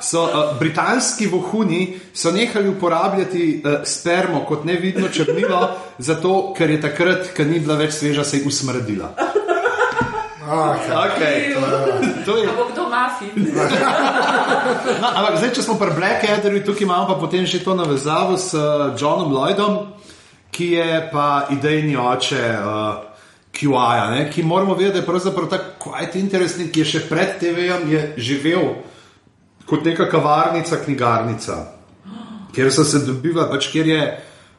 So, 0.00 0.24
uh, 0.24 0.58
britanski 0.58 1.26
vohuni 1.26 2.00
so 2.14 2.30
nehali 2.32 2.68
uporabljati 2.68 3.62
uh, 3.64 3.72
spermo 3.84 4.44
kot 4.48 4.64
nevidno 4.64 5.08
črnilo, 5.08 5.70
zato 6.08 6.54
ker 6.56 6.70
je 6.70 6.80
takrat, 6.80 7.32
ker 7.36 7.46
ni 7.46 7.60
bila 7.60 7.78
več 7.80 7.98
sveža, 8.00 8.24
se 8.24 8.38
je 8.38 8.46
usmrdila. 8.46 9.14
Okay. 10.46 11.54
To 12.24 12.36
je 12.36 12.48
A 12.48 12.52
bo 12.54 12.70
kdo 12.72 12.88
mafij? 12.88 13.34
No, 15.02 15.08
ampak 15.10 15.38
zdaj, 15.38 15.50
če 15.58 15.62
smo 15.62 15.74
pri 15.74 15.90
Blackadderju, 15.98 16.62
tukaj 16.62 16.86
imamo 16.86 17.06
pa 17.10 17.18
potem 17.18 17.46
že 17.46 17.64
to 17.64 17.74
navezavo 17.74 18.38
s 18.38 18.54
uh, 18.54 18.94
Johnom 18.94 19.34
Lloydom, 19.34 19.90
ki 20.50 20.78
je 20.78 20.90
pa 21.10 21.50
idejni 21.50 21.96
oče 21.98 22.44
uh, 22.62 23.02
QI-ja, 23.50 24.10
ne, 24.10 24.30
ki 24.30 24.42
moramo 24.42 24.74
vedeti, 24.74 24.92
da 24.92 25.02
je 25.02 25.06
pravzaprav 25.06 25.48
tako 25.48 25.90
quite 25.90 26.20
interesting, 26.20 26.70
ki 26.70 26.84
je 26.84 26.90
še 26.94 27.00
pred 27.08 27.38
TV-jem 27.40 27.90
je 27.90 28.02
živel 28.16 28.68
kot 29.66 29.84
neka 29.84 30.08
kavarnica, 30.10 30.78
knjigarnica, 30.84 31.56
kjer 32.54 32.72
so 32.72 32.84
se 32.84 33.02
dobivali, 33.06 33.50
pač 33.50 33.70
kjer 33.72 33.86
je 33.86 34.02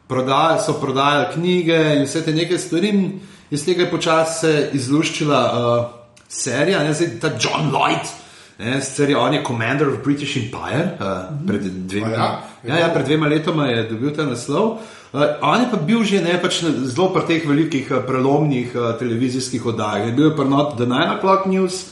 prodajali, 0.08 0.62
so 0.66 0.78
prodajali 0.82 1.34
knjige 1.34 1.80
in 1.96 2.06
vse 2.06 2.24
te 2.26 2.34
neke 2.34 2.58
stvari. 2.58 2.90
in 2.90 3.20
Iz 3.50 3.64
tega 3.66 3.86
je 3.86 3.92
počasi 3.92 4.40
se 4.40 4.70
izluščila 4.74 5.42
uh, 5.56 5.86
serija, 6.28 6.84
ne 6.84 6.94
zdaj 6.94 7.20
ta 7.22 7.30
John 7.40 7.72
Lloyd, 7.72 8.10
Ne, 8.58 8.80
sicer 8.82 9.10
je 9.10 9.18
on 9.18 9.34
je 9.34 9.44
commander 9.46 9.88
of 9.90 10.04
British 10.04 10.38
Empire, 10.38 10.98
uh, 11.00 11.30
pred 11.48 11.62
dvema, 11.62 12.08
A 12.08 12.14
ja? 12.14 12.42
ja, 12.64 12.78
ja, 12.80 12.88
pred 12.94 13.06
dvema 13.06 13.28
letoma 13.28 13.68
je 13.68 13.84
dobil 13.90 14.16
ta 14.16 14.26
naslov. 14.26 14.80
Uh, 15.14 15.22
on 15.42 15.62
je 15.62 15.68
pa 15.72 15.78
bil 15.78 16.02
že 16.04 16.24
ne, 16.26 16.40
pač 16.42 16.64
zelo 16.66 17.12
pri 17.14 17.28
teh 17.30 17.46
velikih 17.46 17.92
uh, 17.92 18.02
prelomnih 18.02 18.74
uh, 18.74 18.98
televizijskih 18.98 19.62
oddajah. 19.62 20.10
Je 20.10 20.16
bil 20.18 20.32
je 20.32 20.36
pri 20.36 20.50
Not 20.50 20.74
the 20.82 20.90
Nine 20.90 21.14
O'Clock 21.14 21.46
News, 21.46 21.86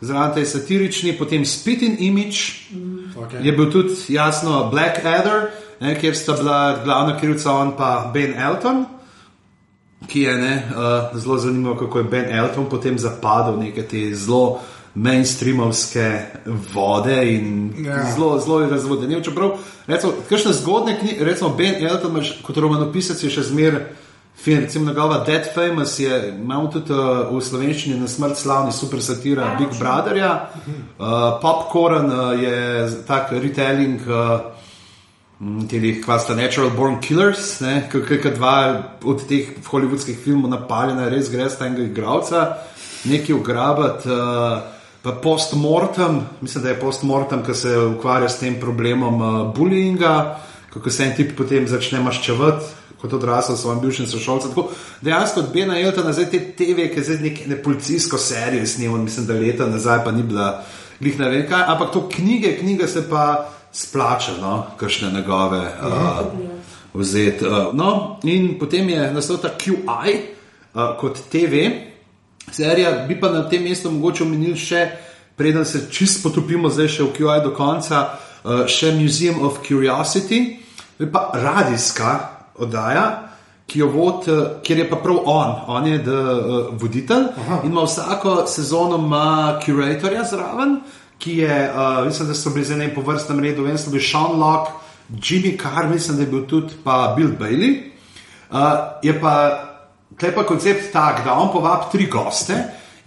zraven 0.00 0.34
te 0.34 0.44
satirični, 0.46 1.16
potem 1.18 1.44
Spit 1.44 1.82
in 1.82 1.96
Image, 1.98 2.68
Okay. 3.18 3.42
je 3.42 3.52
bil 3.52 3.70
tudi 3.72 3.94
jasno 4.08 4.68
Blackadder, 4.70 5.48
ne, 5.80 6.00
kjer 6.00 6.16
sta 6.16 6.32
bila 6.32 6.78
glavna 6.84 7.18
krivca 7.18 7.52
on 7.52 7.72
pa 7.76 8.10
Ben 8.14 8.34
Elton. 8.38 8.84
Ki 10.06 10.20
je 10.20 10.34
ne, 10.36 10.62
uh, 10.70 11.18
zelo 11.18 11.38
zanimivo, 11.38 11.74
kako 11.74 11.98
je 11.98 12.04
Ben 12.04 12.30
Elton 12.30 12.68
potem 12.70 12.98
zapadel 12.98 13.56
v 13.56 13.58
neke 13.58 13.82
te 13.82 14.14
zelo 14.14 14.60
mainstreamovske 14.94 16.20
vode 16.74 17.34
in 17.34 17.72
Ja. 17.78 17.94
yeah. 17.94 18.14
zelo, 18.14 18.38
zelo 18.38 18.60
je 18.60 18.70
razvodenil. 18.70 19.20
Čeprav, 19.20 19.58
recimo, 19.86 20.12
kakšne 20.28 20.52
zgodne 20.52 20.98
knjige, 21.00 21.24
recimo 21.24 21.50
Ben 21.50 21.86
Elton 21.86 22.22
kot 22.42 22.56
romanopisec 22.56 23.22
je 23.24 23.30
še 23.30 23.42
zmeraj. 23.42 23.82
Film, 24.38 24.60
recimo 24.60 24.84
njegova 24.84 25.24
Dead 25.26 25.54
Famous 25.54 25.98
je, 25.98 26.28
imamo 26.40 26.68
tudi 26.68 26.92
uh, 26.92 27.26
v 27.38 27.40
slovenščini 27.42 27.98
na 28.00 28.08
smrt 28.08 28.36
slavni 28.38 28.72
super 28.72 29.02
satira 29.02 29.56
Big 29.58 29.74
Brotherja, 29.80 30.30
uh, 30.54 31.06
Popcorn 31.42 32.06
uh, 32.06 32.42
je 32.42 32.88
tak 33.06 33.32
retelling 33.32 34.00
uh, 34.06 34.40
teh, 35.70 36.00
kva 36.04 36.20
sta 36.22 36.38
Natural 36.38 36.70
Born 36.70 37.00
Killers, 37.00 37.58
ki 37.90 38.32
dva 38.36 38.54
od 39.04 39.26
teh 39.26 39.58
hollywoodskih 39.66 40.22
filmov 40.22 40.50
napaljena, 40.54 41.10
res 41.10 41.30
gre 41.34 41.48
za 41.50 41.66
enega 41.66 41.90
igralca, 41.90 42.48
nekaj 43.10 43.34
ugrabiti. 43.34 44.10
Uh, 44.10 44.74
Pa 45.02 45.12
postmortem, 45.12 46.20
mislim, 46.40 46.62
da 46.64 46.68
je 46.68 46.80
postmortem, 46.80 47.44
ki 47.46 47.54
se 47.54 47.76
ukvarja 47.78 48.28
s 48.28 48.40
tem 48.40 48.56
problemom 48.60 49.20
uh, 49.22 49.54
bullyinga, 49.54 50.36
kako 50.72 50.90
se 50.90 51.04
en 51.04 51.14
tip 51.16 51.36
potem 51.38 51.68
začne 51.70 52.00
maščevati, 52.02 52.66
kot 53.00 53.12
odrasel 53.12 53.56
s 53.56 53.60
svojim 53.60 53.80
bivšim 53.80 54.06
sošolcem. 54.06 54.50
Tako 54.50 54.70
dejansko 55.02 55.40
od 55.40 55.52
Bena 55.52 55.80
Eltona, 55.80 56.12
zdaj 56.12 56.30
te 56.30 56.40
TV, 56.58 56.88
ki 56.92 57.00
je 57.00 57.04
zdaj 57.04 57.18
nek, 57.22 57.46
ne 57.46 57.62
policijsko 57.62 58.18
serijo 58.18 58.66
snimal, 58.66 58.98
mislim, 58.98 59.26
da 59.26 59.34
leta 59.38 59.66
nazaj 59.66 60.04
pa 60.04 60.12
ni 60.12 60.22
bila 60.22 60.64
glih 61.00 61.18
ne 61.18 61.28
vem 61.30 61.46
kaj, 61.48 61.62
ampak 61.66 61.92
to 61.92 62.08
knjige, 62.08 62.56
knjige 62.58 62.88
se 62.88 63.08
pa 63.10 63.50
splača, 63.72 64.32
no, 64.40 64.66
kakšne 64.76 65.12
njegove 65.12 65.58
uh, 65.58 66.26
vzeti. 66.94 67.46
Uh, 67.46 67.74
no, 67.74 68.18
in 68.22 68.58
potem 68.58 68.88
je 68.88 69.12
nastal 69.12 69.38
ta 69.38 69.48
QI 69.58 69.76
uh, 70.74 70.96
kot 71.00 71.20
TV. 71.30 71.70
Serija 72.50 72.90
bi 73.08 73.20
pa 73.20 73.28
na 73.28 73.48
tem 73.48 73.62
mestu 73.62 73.90
mogoče 73.90 74.24
omenil 74.24 74.56
še, 74.56 74.88
preden 75.36 75.64
se 75.64 75.86
čist 75.90 76.22
potopimo, 76.22 76.70
zdaj 76.70 76.88
še 76.88 77.04
v 77.04 77.12
QI 77.18 77.42
do 77.44 77.52
konca, 77.54 78.02
uh, 78.08 78.64
še 78.66 78.94
Museum 78.96 79.44
of 79.46 79.60
Curiosity, 79.66 80.58
pa 81.12 81.30
radijska 81.34 82.37
oddaja, 82.58 83.28
ki 83.66 83.82
jo 83.82 83.88
vod, 83.92 84.28
uh, 84.28 84.46
kjer 84.64 84.78
je 84.78 84.88
pa 84.90 84.96
prav 85.02 85.18
on, 85.24 85.54
on 85.66 85.86
je 85.86 85.98
the, 86.04 86.16
uh, 86.16 86.72
voditelj 86.80 87.28
Aha. 87.40 87.60
in 87.64 87.72
ima 87.72 87.84
vsako 87.84 88.46
sezono 88.46 88.96
ima 88.96 89.60
curatorja 89.64 90.24
zraven, 90.24 90.80
ki 91.18 91.38
je, 91.38 91.70
uh, 91.74 92.06
mislim, 92.06 92.28
da 92.28 92.34
so 92.34 92.50
bili 92.50 92.64
zdaj 92.64 92.78
ne 92.78 92.94
po 92.94 93.00
vrstnem 93.00 93.40
redu, 93.40 93.66
en 93.66 93.78
so 93.78 93.90
bili 93.90 94.04
Sean 94.04 94.38
Locke, 94.40 94.72
Jimmy 95.10 95.56
Carr, 95.62 95.88
mislim, 95.88 96.16
da 96.16 96.22
je 96.22 96.30
bil 96.30 96.46
tudi 96.46 96.74
pa 96.84 97.14
Bill 97.16 97.32
Bailey. 97.40 97.76
Uh, 98.50 98.58
je 99.02 99.20
pa 99.20 99.64
pa 100.34 100.42
koncept 100.46 100.92
tak, 100.92 101.24
da 101.24 101.34
on 101.34 101.52
povabi 101.52 101.92
tri 101.92 102.06
goste 102.06 102.54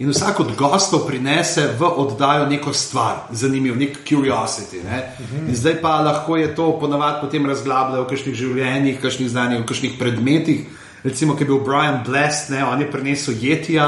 in 0.02 0.10
vsak 0.10 0.40
od 0.40 0.50
gostov 0.58 1.06
prinese 1.06 1.78
v 1.78 1.86
oddajo 1.86 2.50
neko 2.50 2.72
stvar, 2.74 3.30
zanimivo, 3.30 3.78
nek 3.78 4.02
curiosity. 4.02 4.82
Ne? 4.82 5.14
In 5.46 5.54
zdaj 5.54 5.78
pa 5.78 6.02
lahko 6.02 6.36
je 6.36 6.50
to 6.54 6.72
ponavadi 6.80 7.22
potem 7.22 7.46
razglabljajo 7.46 8.02
v 8.02 8.10
kakšnih 8.10 8.34
življenjih, 8.34 8.98
kakšnih 8.98 9.30
znanjih, 9.30 9.62
v 9.62 9.68
kakšnih 9.70 9.94
predmetih. 9.98 10.66
Recimo, 11.06 11.38
ki 11.38 11.46
je 11.46 11.50
bil 11.54 11.62
Brian 11.62 12.02
Blast, 12.02 12.50
ne? 12.50 12.64
on 12.66 12.82
je 12.82 12.90
prinesel 12.90 13.38
jetija. 13.38 13.86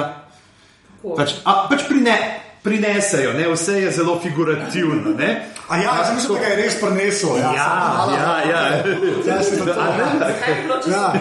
Pač, 1.03 1.35
a, 1.43 1.67
pač 1.67 1.83
prine, 1.91 2.15
prinesejo, 2.63 3.35
ne? 3.35 3.51
vse 3.51 3.83
je 3.83 3.91
zelo 3.91 4.15
figurativno. 4.23 5.19
Ne? 5.19 5.31
A 5.69 5.77
ja, 5.77 5.83
jaz 5.99 6.15
mislim, 6.15 6.39
da 6.41 6.47
je 6.47 6.57
res 6.57 6.81
prenesel. 6.81 7.29
Ja, 7.37 7.53
Ja, 7.53 7.69
ja, 8.11 8.51
ja. 8.51 8.77
ja, 9.27 9.43
se 9.43 9.59
to, 9.59 9.65
Zakaj 9.65 10.55
čisto 10.75 10.91
ja. 10.91 11.13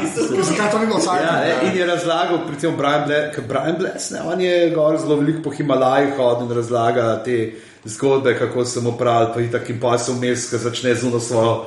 Zakaj 0.44 0.72
to 0.72 0.80
ni 0.80 0.86
bilo 0.86 0.98
vsak? 1.00 1.22
Ja, 1.22 1.32
ne, 1.34 1.56
in 1.64 1.78
je 1.78 1.86
razlagal, 1.86 2.38
predvsem 2.48 2.76
Brian 2.78 3.04
Bless, 3.06 3.38
Brian 3.40 3.76
Bless 3.80 4.10
ne, 4.10 4.22
on 4.24 4.42
je 4.42 4.70
gor 4.70 4.98
zelo 4.98 5.16
veliko 5.16 5.42
po 5.42 5.52
Himalajih 5.52 6.14
hodil 6.18 6.46
in 6.46 6.56
razlaga 6.56 7.24
te 7.24 7.52
zgodbe, 7.86 8.38
kako 8.40 8.66
so 8.66 8.82
mu 8.82 8.92
pravili, 8.94 9.32
pa 9.34 9.40
in 9.40 9.52
tako 9.52 9.66
in 9.70 9.80
pa 9.80 9.98
se 9.98 10.12
vmes, 10.12 10.50
ko 10.50 10.58
začne 10.58 10.96
z 10.96 11.04
uno 11.04 11.20
svojo 11.20 11.66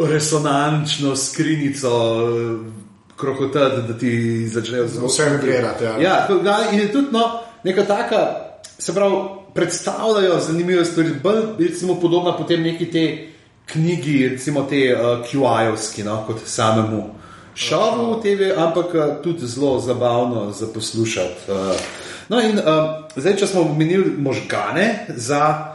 resonančno 0.00 1.16
skrinico 1.16 1.90
krokotati, 3.16 3.82
da 3.82 3.98
ti 3.98 4.12
začnejo 4.48 4.86
zelo 4.88 5.06
Vse 5.06 5.24
vibrirati, 5.26 5.84
ja. 5.84 5.96
Ja, 6.00 6.26
to- 6.26 6.40
ja, 6.44 6.58
in 6.72 6.78
je 6.78 6.92
tudi 6.92 7.08
no, 7.10 7.40
neka 7.64 7.84
taka, 7.84 8.26
se 8.78 8.94
pravi, 8.94 9.14
predstavljajo 9.54 10.40
zanimive 10.40 10.84
stvari, 10.84 11.10
bolj 11.22 11.42
recimo 11.58 12.00
podobna 12.00 12.36
potem 12.36 12.62
neki 12.62 12.90
te 12.90 13.28
knjigi, 13.66 14.28
recimo 14.28 14.62
te 14.62 14.94
uh, 14.94 15.24
QI-ovski, 15.26 16.04
no, 16.04 16.24
kot 16.26 16.40
samemu 16.44 17.04
šovu 17.54 18.20
TV, 18.22 18.52
ampak 18.56 18.94
uh, 18.94 19.22
tudi 19.22 19.46
zelo 19.46 19.78
zabavno 19.80 20.50
za 20.52 20.66
poslušati. 20.74 21.50
Uh, 21.50 21.56
no 22.28 22.40
in 22.40 22.58
uh, 22.58 22.64
zdaj, 23.16 23.36
če 23.36 23.46
smo 23.46 23.60
omenili 23.60 24.14
možgane 24.18 25.06
za 25.08 25.74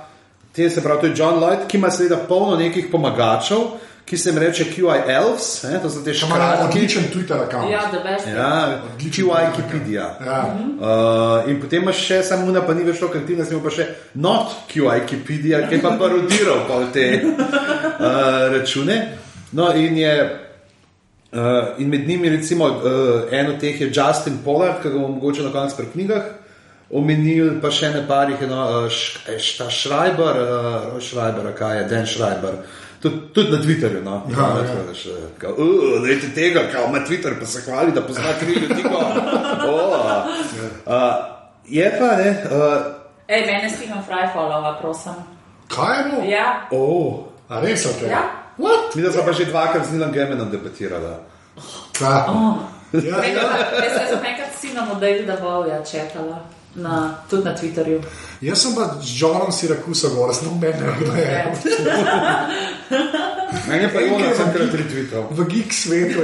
te, 0.56 0.70
se 0.70 0.84
pravi, 0.84 1.02
to 1.02 1.08
je 1.08 1.14
John 1.18 1.40
Lloyd, 1.42 1.68
ki 1.68 1.78
ima 1.78 1.92
seveda 1.92 2.18
polno 2.28 2.58
nekih 2.58 2.88
pomagačev, 2.92 3.58
ki 4.06 4.18
se 4.18 4.30
jim 4.30 4.38
reče 4.38 4.66
QI 4.66 5.02
Elves, 5.08 5.64
ne, 5.64 5.80
to 5.82 5.90
so 5.90 6.04
te 6.04 6.14
škratki. 6.14 6.64
odličen 6.64 7.04
Twitter 7.14 7.38
račun. 7.38 7.72
Ja, 7.72 7.82
the 7.92 8.00
best. 8.04 8.28
Ja, 8.28 8.82
QI 9.00 9.24
Wikipedia. 9.24 10.06
Ja. 10.26 10.56
Uh, 10.80 11.50
in 11.50 11.62
potem 11.62 11.82
imaš 11.82 12.06
še 12.08 12.24
samo 12.24 12.52
una, 12.52 12.62
pa 12.62 12.74
ni 12.74 12.84
več 12.84 13.00
tako 13.00 13.18
aktivna, 13.18 13.46
smo 13.46 13.62
pa 13.64 13.72
še 13.72 13.88
not 14.14 14.56
QI 14.74 14.86
Wikipedia, 14.86 15.64
ki 15.70 15.76
je 15.76 15.82
pa 15.82 15.96
parodiral 16.00 16.66
pol 16.68 16.88
te 16.94 17.08
uh, 17.24 18.54
račune. 18.54 19.00
No, 19.52 19.72
in, 19.78 19.98
je, 19.98 20.14
uh, 21.32 21.76
in 21.78 21.90
med 21.90 22.08
njimi, 22.08 22.30
recimo, 22.30 22.68
uh, 22.68 23.28
en 23.32 23.56
od 23.56 23.60
teh 23.62 23.82
je 23.82 23.92
Justin 23.94 24.42
Pollard, 24.46 24.82
ki 24.82 24.90
ga 24.90 24.98
bomo 24.98 25.16
mogoče 25.16 25.44
na 25.44 25.52
koncu 25.56 25.78
pri 25.78 25.92
knjigah 25.94 26.32
omenili, 26.94 27.58
pa 27.62 27.72
še 27.74 27.90
ne 27.94 28.04
parih, 28.08 28.42
eno, 28.46 28.62
uh, 28.84 28.88
š, 28.92 29.24
eh, 29.28 29.40
šta 29.42 29.70
Schreiber, 29.72 30.40
uh, 30.44 31.02
Schreiber, 31.02 31.50
kaj 31.58 31.78
je, 31.78 31.84
Dan 31.90 32.06
Schreiber. 32.08 32.60
Tudi, 33.04 33.18
tudi 33.30 33.52
na 33.52 33.58
Twitterju, 33.58 34.02
no. 34.02 34.22
Ja, 34.30 34.40
ja, 34.40 34.64
ja. 34.66 34.82
Veš, 34.88 35.06
eh, 35.06 35.12
kao, 35.38 35.52
"Uh, 35.52 35.58
Dajte 36.04 36.28
tega, 36.32 36.62
kao 36.72 36.86
ima 36.86 37.00
Twitter, 37.00 37.40
pa 37.40 37.46
se 37.46 37.62
hvali, 37.62 37.92
da 37.92 38.02
pozna 38.02 38.34
tri 38.34 38.52
ljudi. 38.52 38.84
kao, 38.84 39.00
"O." 39.70 40.24
Uh, 40.86 40.94
je 41.66 41.96
pa, 42.00 42.16
ne, 42.16 42.30
uh, 42.48 42.84
Ej, 43.28 43.42
mene 43.42 43.70
Stephen 43.70 43.98
Fry 44.00 44.28
followa, 44.34 44.80
prosim. 44.82 45.14
Kaj 45.68 45.98
je 45.98 46.04
bilo? 46.06 46.24
Ja, 46.26 46.68
oh. 46.72 47.14
A 47.50 47.60
res 47.60 47.86
je 47.86 47.90
to? 47.92 48.06
ja. 48.06 48.22
What? 48.58 48.96
Mi 48.96 49.02
da 49.02 49.12
smo 49.12 49.24
pa 49.24 49.32
že 49.32 49.46
dvakrat 49.46 49.86
z 49.86 49.92
Nilom 49.92 50.12
Gemenom 50.12 50.50
debatirali. 50.52 51.06
Ja. 52.02 52.26
Oh. 52.30 52.56
Ja, 52.94 53.02
ja. 53.18 53.34
da- 53.34 53.84
Jaz 53.84 54.10
sem 54.10 54.26
enkrat 54.26 54.50
sinom 54.54 54.92
od 54.92 55.00
Davida 55.00 55.38
Bowja 55.38 55.92
četala, 55.92 56.40
na, 56.76 57.24
tudi 57.30 57.44
na 57.46 57.54
Twitterju. 57.56 58.02
Jaz 58.42 58.62
sem 58.62 58.76
pa 58.76 58.98
z 59.02 59.22
Johnom 59.22 59.52
Sirakusa 59.52 60.10
govoril, 60.10 60.34
sem 60.34 60.48
noben 60.50 60.74
ne 60.80 60.86
vem, 60.86 60.96
kdo 61.00 61.12
je. 61.16 61.32
Ja. 61.32 61.46
Meni 63.68 63.84
je 63.84 63.90
pa 63.94 64.00
Ej, 64.02 64.08
Jonas 64.10 64.38
kaj 64.38 64.46
je 64.46 64.64
enkrat 64.66 65.30
v- 65.38 65.46
geek 65.50 65.74
svetu. 65.74 66.20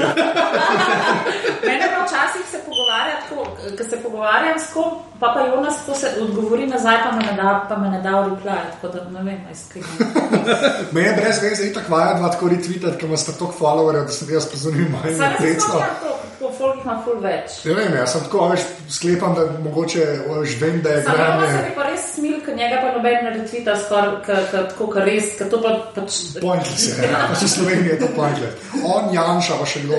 Mene 1.67 1.85
pa 1.93 1.99
včasih 2.05 2.45
se 2.51 2.57
pogovarja 2.65 3.15
tako, 3.21 3.45
ko 3.77 3.83
se 3.89 4.01
pogovarjam 4.03 4.59
s 4.59 4.73
kom, 4.73 4.89
pa 5.19 5.27
pa 5.37 5.45
Jonas 5.45 5.77
tako 5.85 5.97
se 5.99 6.07
odgovori 6.21 6.67
nazaj, 6.67 6.97
pa 7.03 7.11
me 7.11 7.21
ne 7.23 7.33
da, 7.37 7.65
pa 7.69 7.77
me 7.77 7.89
ne 7.89 8.01
da 8.01 8.19
v 8.19 8.33
reply, 8.33 8.57
tako 8.73 8.87
da 8.87 9.05
ne 9.09 9.23
vem, 9.23 9.45
skrivam. 9.53 9.97
Me 10.93 11.01
je 11.01 11.13
brez 11.13 11.41
veze, 11.43 11.67
itak 11.69 11.89
vaja 11.89 12.13
dva 12.17 12.31
tako 12.33 12.49
retweetat, 12.49 12.97
ker 12.97 13.05
imaš 13.05 13.25
toliko 13.25 13.53
followerjev, 13.59 14.05
da 14.09 14.11
sem 14.11 14.33
jaz 14.33 14.49
pozoril 14.49 14.89
manj 14.89 15.15
Sam 15.15 15.33
kot 15.37 15.61
se 15.61 16.28
500. 16.39 16.45
spomnim, 16.45 16.49
po 16.49 16.51
folkih 16.57 16.83
ima 16.85 17.01
ful 17.05 17.19
več. 17.21 17.65
Ne 17.65 17.73
vem, 17.73 17.93
jaz 17.93 18.11
sem 18.11 18.21
tako, 18.21 18.47
veš, 18.49 18.61
sklepam, 18.89 19.35
da 19.35 19.45
mogoče, 19.63 20.05
veš, 20.39 20.55
vem, 20.61 20.81
da 20.81 20.89
je 20.89 21.03
Samo 21.03 21.17
Jonas 21.17 21.51
se 21.51 21.63
mi 21.69 21.75
pa 21.75 21.83
res 21.83 22.03
smil, 22.15 22.37
ker 22.45 22.55
njega 22.55 22.77
pa 22.81 22.91
noben 22.97 23.23
ne 23.23 23.31
retvita 23.37 23.75
skoraj, 23.85 24.09
k- 24.25 24.43
k- 24.51 24.63
tako, 24.69 24.87
ker 24.87 25.03
res, 25.03 25.25
ker 25.37 25.49
to 25.49 25.61
pa 25.61 25.69
pač... 25.95 26.11
pointless, 26.41 26.87
je, 26.87 27.09
ja. 27.11 27.27
pač 27.29 27.41
v 27.43 27.49
Sloveniji 27.49 27.89
je 27.89 27.99
to 27.99 28.07
pointless. 28.15 28.55
On, 28.83 29.13
Janša, 29.13 29.53
pa 29.59 29.65
še 29.65 29.79
kdo. 29.79 29.95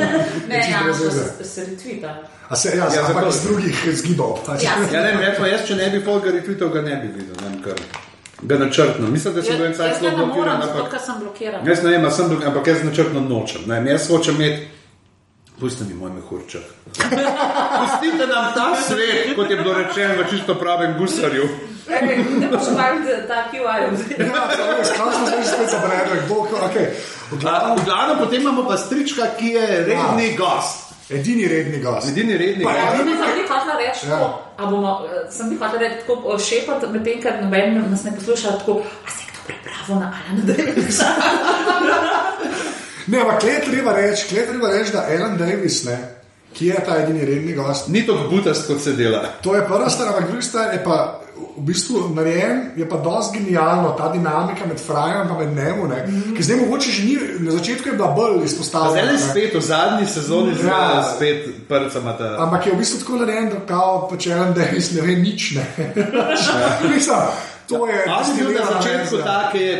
Ne, 0.50 0.58
ja, 0.70 0.80
to 0.86 0.94
veze. 1.04 1.24
se, 1.38 1.44
se 1.44 1.60
retvita. 1.70 2.14
A 2.50 2.56
se, 2.56 2.68
ja, 2.76 2.86
Ja, 2.94 3.04
ampak 3.06 3.28
iz 3.30 3.42
drugih 3.46 3.76
zgibov. 3.94 4.40
Pač. 4.46 4.62
Ja. 4.62 4.74
Ja, 4.92 5.02
ne, 5.02 5.12
vem, 5.14 5.20
recimo, 5.20 5.46
jaz, 5.46 5.66
če 5.68 5.74
ne 5.76 5.90
bi 5.90 6.00
Folga 6.02 6.30
retweetal, 6.34 6.70
ga 6.74 6.80
ne 6.82 6.96
bi 6.96 7.08
videl. 7.14 7.36
Ne, 7.44 7.62
kar, 7.62 7.78
ga 8.42 8.56
načrtno. 8.58 9.06
Mislim, 9.06 9.34
da 9.34 9.42
sem 9.42 9.54
bil 9.56 9.66
en 9.66 9.72
Jaz 9.72 9.78
cajt 9.78 9.90
jaz 9.92 10.00
zelo 10.00 10.10
ga 10.10 10.16
ne 10.16 10.24
blokiran, 10.24 10.56
morem, 10.58 10.62
zato 10.66 10.78
ampak 10.78 10.90
ker 10.90 11.00
sem 11.04 11.20
blokiran. 11.20 11.66
jaz 11.68 11.82
ne 11.84 11.90
vem, 11.90 12.04
a 12.04 12.10
sem 12.10 12.28
blok, 12.28 12.44
ampak 12.44 12.66
jaz 12.66 12.82
načrtno 12.84 13.20
nočem. 13.20 13.62
Ne, 13.66 13.74
vem, 13.78 13.86
jaz 13.92 14.08
hočem 14.10 14.34
imeti. 14.40 14.68
Pustite 15.60 15.84
mi 15.84 15.94
moj 15.94 16.10
mehurček. 16.10 16.62
Pustite 17.80 18.26
nam 18.26 18.44
ta 18.54 18.76
svet, 18.78 19.36
kot 19.36 19.50
je 19.50 19.56
bilo 19.56 19.74
rečeno 19.74 20.14
v 20.16 20.30
čisto 20.30 20.54
pravem 20.54 20.94
gusarju. 20.98 21.48
Ne 22.38 22.48
boš 22.48 22.66
malo 22.72 22.96
ta 23.28 23.44
QI. 23.50 23.60
Ja, 24.18 24.48
skladno 24.84 25.12
smo 25.12 25.26
se 25.26 25.36
že 25.36 25.48
spet 25.48 25.68
zabredli. 25.70 26.18
V 27.30 27.84
glavnem, 27.84 28.18
potem 28.18 28.40
imamo 28.40 28.64
pa 28.64 28.76
strička, 28.76 29.26
ki 29.38 29.46
je 29.48 29.66
redni 29.84 30.36
gost. 30.36 30.90
Edini 31.10 31.48
redni 31.48 31.78
gost. 31.80 32.08
Edini 32.08 32.36
redni 32.36 32.64
Pa 32.64 32.70
gost. 32.72 32.82
edini- 32.94 33.16
Sem 33.16 33.34
bi 33.34 33.42
hotela 33.42 33.74
reči, 33.76 34.06
Ja. 34.06 34.18
bomo, 34.60 35.02
eh, 35.04 35.30
sem 35.30 35.50
bi 35.50 35.56
hotela 35.56 35.78
reči 35.78 35.96
tako 36.00 36.38
šepati, 36.38 36.86
medtem 36.86 37.20
ker 37.22 37.32
noben 37.42 37.90
nas 37.90 38.04
ne 38.04 38.12
posluša, 38.14 38.58
tako, 38.58 38.72
a 39.06 39.10
se 39.10 39.22
kdo 39.26 39.38
pripravil 39.46 39.96
na 40.00 40.12
Alana 40.14 40.42
Davisa? 40.46 41.06
Ne, 43.06 43.20
ampak 43.20 43.40
kle 43.40 43.50
je 43.50 43.60
treba 43.62 43.92
reči, 43.92 44.28
kle 44.28 44.38
je 44.38 44.46
treba 44.46 44.70
reči, 44.70 44.92
da 44.92 45.06
Alan 45.10 45.36
Davis, 45.36 45.84
ne, 45.84 45.98
ki 46.52 46.66
je 46.66 46.84
ta 46.86 46.96
edini 46.98 47.24
redni 47.24 47.52
gost, 47.52 47.88
Ni 47.88 48.06
to 48.06 48.26
butast, 48.30 48.66
kot 48.66 48.80
se 48.80 48.92
dela. 48.92 49.22
To 49.42 49.54
je 49.54 49.64
prva 49.64 49.88
stvar, 49.90 50.08
ampak 50.08 50.26
druga 50.26 50.42
stvar 50.42 50.74
je 50.74 50.84
pa 50.84 51.20
v 51.56 51.62
bistvu 51.62 52.08
narejen, 52.14 52.70
je 52.76 52.88
pa 52.88 52.96
dosti 52.96 53.38
genialno 53.38 53.94
ta 53.98 54.08
dinamika 54.08 54.66
med 54.66 54.78
Frajem 54.78 55.28
in 55.30 55.36
med 55.38 55.56
Nemo, 55.56 55.86
ne, 55.86 56.00
ki 56.36 56.42
zdaj 56.42 56.56
mogoče 56.56 56.90
že 56.90 57.02
ni, 57.04 57.14
na 57.38 57.52
začetku 57.52 57.88
je 57.88 57.92
bila 57.92 58.08
bolj 58.08 58.34
Zdaj 58.34 58.44
izpostavljena. 58.44 59.06
le 59.06 59.12
ne. 59.12 59.18
spet 59.18 59.54
v 59.54 59.60
zadnji 59.60 60.06
sezoni, 60.06 60.52
Ja. 60.60 60.68
ja. 60.68 61.14
spet 61.16 61.48
prcama 61.68 62.12
ta. 62.12 62.36
Ampak 62.38 62.66
je 62.66 62.72
v 62.72 62.78
bistvu 62.78 62.98
tako 62.98 63.16
narejen, 63.16 63.48
da 63.48 63.56
kao 63.66 64.08
pač 64.10 64.26
Alan 64.26 64.54
Davis 64.54 64.92
ne 64.92 65.00
ve 65.00 65.14
nič. 65.14 65.50
Ne. 65.52 65.64
Mislim, 66.94 67.16
to 67.68 67.86
je 67.86 67.94
Ja. 67.96 68.18
Jaz 68.18 68.26
sem 68.26 68.36
bil 68.36 68.50
na 68.50 68.66
začetku 68.66 69.16
ta, 69.16 69.48
ki 69.52 69.58
je, 69.58 69.74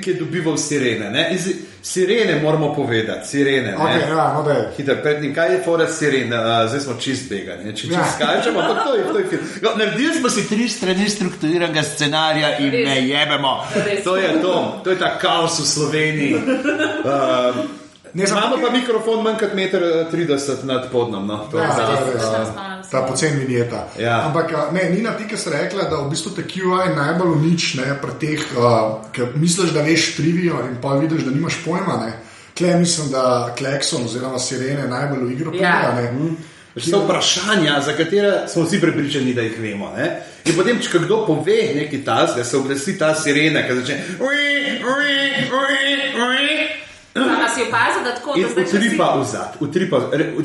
ki 0.00 0.10
je 0.10 0.16
dobival 0.16 0.56
sirene. 0.56 1.10
Ne? 1.10 1.30
Iz, 1.34 1.48
sirene 1.82 2.40
moramo 2.42 2.74
povedati, 2.74 3.28
sirene. 3.28 3.74
Okay, 3.76 4.00
ja, 4.08 4.32
no. 4.34 4.54
Hiter, 4.76 5.02
prednji, 5.02 5.34
kaj 5.34 5.52
je 5.52 5.62
fora 5.64 5.86
sirene, 5.86 6.36
uh, 6.36 6.68
zdaj 6.68 6.80
smo 6.80 6.94
čist 7.00 7.28
begani, 7.28 7.76
če 7.76 7.88
Ja. 7.90 8.04
skačemo, 8.14 8.60
ampak 8.60 8.84
to 8.84 8.94
je, 8.94 9.04
to 9.04 9.18
je. 9.18 9.40
No, 9.62 9.70
naredili 9.76 10.14
smo 10.14 10.30
si 10.30 10.48
tri 10.48 10.68
strani 10.68 11.08
strukturiranega 11.08 11.82
scenarija 11.82 12.58
in 12.58 12.70
ne 12.70 13.08
jebemo. 13.08 13.64
To 14.04 14.16
je 14.16 14.42
to, 14.42 14.80
to 14.84 14.90
je 14.90 14.98
ta 14.98 15.18
kaos 15.18 15.60
v 15.60 15.66
Sloveniji. 15.66 16.34
Uh, 16.34 17.64
Ne, 18.14 18.26
samo 18.26 18.40
Imamo 18.40 18.56
pa 18.62 18.72
mikrofon 18.72 19.22
manj 19.22 19.36
kot 19.38 19.52
1,30 19.54 20.62
m 20.62 20.66
nad 20.66 20.90
podnom. 20.90 21.26
No. 21.26 21.36
To 21.50 21.58
je 21.58 21.64
Ja, 21.64 21.74
za- 21.76 21.86
res, 21.86 22.14
res, 22.14 22.22
res. 22.22 22.48
res. 22.48 22.90
Ta 22.90 23.02
pocen 23.02 23.38
vinjeta. 23.38 23.88
Ja. 23.98 24.26
Ampak 24.26 24.52
a, 24.52 24.70
ne, 24.72 24.90
Nina, 24.90 25.12
ti, 25.12 25.24
ki 25.24 25.36
si 25.36 25.50
rekla, 25.50 25.82
da 25.84 25.96
v 25.96 26.10
bistvu 26.10 26.30
te 26.30 26.42
QI 26.42 26.90
najbolj 26.96 27.30
unične 27.32 27.84
pri 28.02 28.12
teh, 28.20 28.40
uh, 28.52 28.62
ki 29.12 29.22
misliš, 29.34 29.70
da 29.70 29.80
veš 29.80 30.16
trivijo 30.16 30.58
in 30.66 30.80
pa 30.82 30.88
vidiš, 30.94 31.22
da 31.22 31.30
nimaš 31.30 31.54
pojma. 31.64 31.96
Ne. 31.96 32.12
Klej 32.58 32.74
mislim, 32.74 33.10
da 33.10 33.54
Klekson 33.58 34.04
oziroma 34.04 34.38
Sirene 34.38 34.88
najbolj 34.88 35.24
v 35.24 35.32
igro 35.32 35.52
Ja. 35.54 35.92
pridejo. 35.94 36.34
Pač 36.74 36.84
So 36.84 36.98
vprašanja, 36.98 37.80
za 37.80 37.92
katere 37.92 38.48
smo 38.48 38.62
vsi 38.62 38.80
prepričani, 38.80 39.34
da 39.34 39.40
jih 39.40 39.56
vemo. 39.60 39.92
Ne? 39.96 40.22
In 40.44 40.54
potem, 40.56 40.78
če 40.80 40.98
kdo 40.98 41.26
pove 41.26 41.56
nekaj 41.74 42.04
tasga, 42.04 42.44
se 42.44 42.56
oglasi 42.56 42.98
ta 42.98 43.14
sirena, 43.14 43.62
ki 43.62 43.74
začne. 43.74 43.96
"Ui, 44.20 44.44
ui, 44.78 45.14
ui, 45.50 45.78
ui." 46.16 46.49
A 47.22 47.48
si 47.48 47.62
opazil, 47.62 48.02
da 48.04 48.12
tako, 48.12 48.34
In 48.34 48.42
da 48.42 48.48
zdaj, 48.48 48.64
če 48.64 48.70
si- 48.70 48.76
utripa 48.78 49.06
v. 49.12 49.24
Utripa. 49.60 49.96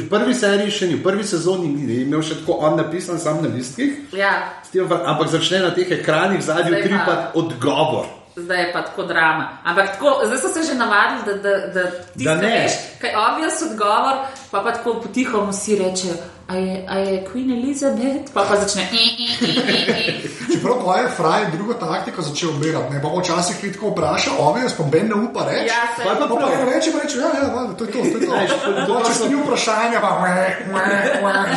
Prvi 0.09 0.33
seriji 0.33 0.71
še 0.71 0.87
ni, 0.87 0.95
v 0.95 1.03
prvi 1.03 1.23
sezoni 1.23 1.67
ni 1.67 1.83
ni 1.83 2.01
imel 2.01 2.21
še 2.21 2.35
tako 2.35 2.53
on 2.61 2.75
napisan 2.75 3.19
sam 3.19 3.41
na 3.41 3.49
listkih, 3.49 3.91
Ja, 4.13 4.31
Steven 4.63 4.99
ampak 5.05 5.27
začne 5.29 5.59
na 5.59 5.71
teh 5.71 5.91
ekranih 5.91 6.41
zadnji 6.41 6.71
utripati 6.73 7.25
odgovor. 7.35 8.05
zdaj 8.35 8.59
je 8.59 8.73
pa 8.73 8.81
tako 8.81 9.03
drama. 9.03 9.59
Ampak 9.63 9.91
tako, 9.91 10.21
zdaj 10.25 10.37
so 10.37 10.47
se 10.49 10.63
že 10.63 10.75
navadili, 10.75 11.21
da, 11.25 11.33
da, 11.35 11.53
da 11.69 11.83
ti 12.11 12.23
Da 12.23 12.35
ne. 12.35 12.47
veš, 12.57 12.71
kaj 12.99 13.09
je 13.09 13.17
obvious 13.17 13.61
odgovor, 13.63 14.15
pa 14.51 14.59
pa 14.59 14.71
tako 14.71 14.93
potihoma 14.95 15.51
vsi 15.51 15.75
reče, 15.77 16.07
a 16.47 16.55
je, 16.55 16.85
a 16.85 16.95
je 16.97 17.25
Queen 17.25 17.49
Elizabeth, 17.53 18.29
pa 18.29 18.41
pa 18.43 18.55
začne. 18.55 18.85
"I, 18.85 18.95
i, 18.95 19.25
i, 19.41 19.49
i, 19.49 20.11
i." 20.47 20.53
Čeprav 20.53 20.75
pa 20.79 20.97
je 20.97 21.09
Fraj 21.09 21.41
drugo 21.51 21.73
taktiko 21.75 22.21
začel 22.21 22.49
obirati, 22.51 22.93
ne 22.93 23.01
pa 23.01 23.09
včasih 23.09 23.55
ti 23.55 23.71
tako 23.71 23.89
vpraša, 23.89 24.31
ovej, 24.39 24.63
pa 24.71 24.83
Ben 24.85 25.07
ne 25.07 25.15
upa 25.17 25.41
reči. 25.43 25.65
Ja, 25.67 25.81
se- 25.89 26.03
Pa 26.03 26.09
je 26.09 26.15
pa 26.15 26.21
Pa 26.21 26.27
pa 26.27 26.35
prav. 26.37 26.49
jim 26.51 26.69
reče, 26.69 26.89
pa 26.91 26.99
reče, 26.99 27.15
ja, 27.17 27.29
ja, 27.35 27.49
valjda, 27.49 27.73
to 27.73 27.83
je 27.83 27.91
to, 27.91 27.97
to 27.97 28.17
je 28.17 28.21
to. 28.21 28.33
To- 28.55 28.85
to 28.87 28.93
Pa 28.93 29.01
če 29.01 29.13
so- 29.13 29.23
si 29.23 29.29
ni 29.29 29.35
vprašanja, 29.37 29.97
pa 29.99 30.11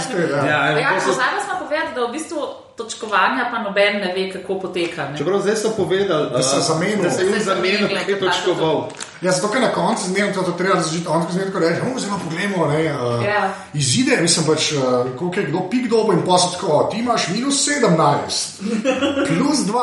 spet. 0.00 0.30
Ja. 0.30 0.42
Ja, 0.46 0.78
Ja, 0.78 0.88
to 0.90 1.00
so- 1.00 1.06
Pozabili 1.08 1.42
smo 1.42 1.54
povedati, 1.58 1.94
da 1.94 2.00
v 2.02 2.12
bistvu 2.12 2.40
točkovanja 2.76 3.44
pa 3.50 3.58
noben 3.60 3.94
ne 3.96 4.10
ve, 4.10 4.32
kako 4.32 4.54
poteka. 4.56 5.02
Ne? 5.04 5.18
Čeprav 5.18 5.40
zdaj 5.40 5.56
so 5.56 5.70
povedali, 5.72 6.30
Da 6.30 6.42
se 6.42 6.56
a, 6.56 6.60
zamenil. 6.62 7.02
da 7.02 7.10
se 7.10 7.22
je 7.22 7.30
Da 7.30 7.38
zamenil, 7.40 7.78
zamenil, 7.78 8.04
ki 8.06 8.10
je 8.10 8.18
tako 8.18 8.26
točkoval. 8.26 8.76
Ja, 9.22 9.32
zato 9.32 9.48
ker 9.48 9.60
na 9.60 9.68
koncu 9.68 10.06
zmerno 10.06 10.32
to, 10.34 10.42
to 10.42 10.52
treba 10.52 10.80
začeti, 10.82 11.06
on 11.08 11.20
tako 11.20 11.32
zmerno 11.32 11.60
reče, 11.60 11.80
oh, 11.82 12.02
pa 12.10 12.24
poglejmo, 12.24 12.66
ne, 12.66 12.94
uh, 12.94 13.24
Ja. 13.24 13.54
izide, 13.74 14.18
mislim 14.22 14.46
pač, 14.46 14.72
uh, 14.72 14.82
koliko 15.18 15.40
je 15.40 15.46
kdo 15.46 15.60
pik 15.70 15.88
dobo 15.90 16.12
in 16.12 16.22
posod 16.22 16.52
tako, 16.52 16.88
ti 16.92 16.98
imaš 16.98 17.28
minus 17.28 17.68
17, 17.68 18.62
plus 19.28 19.58
2, 19.58 19.74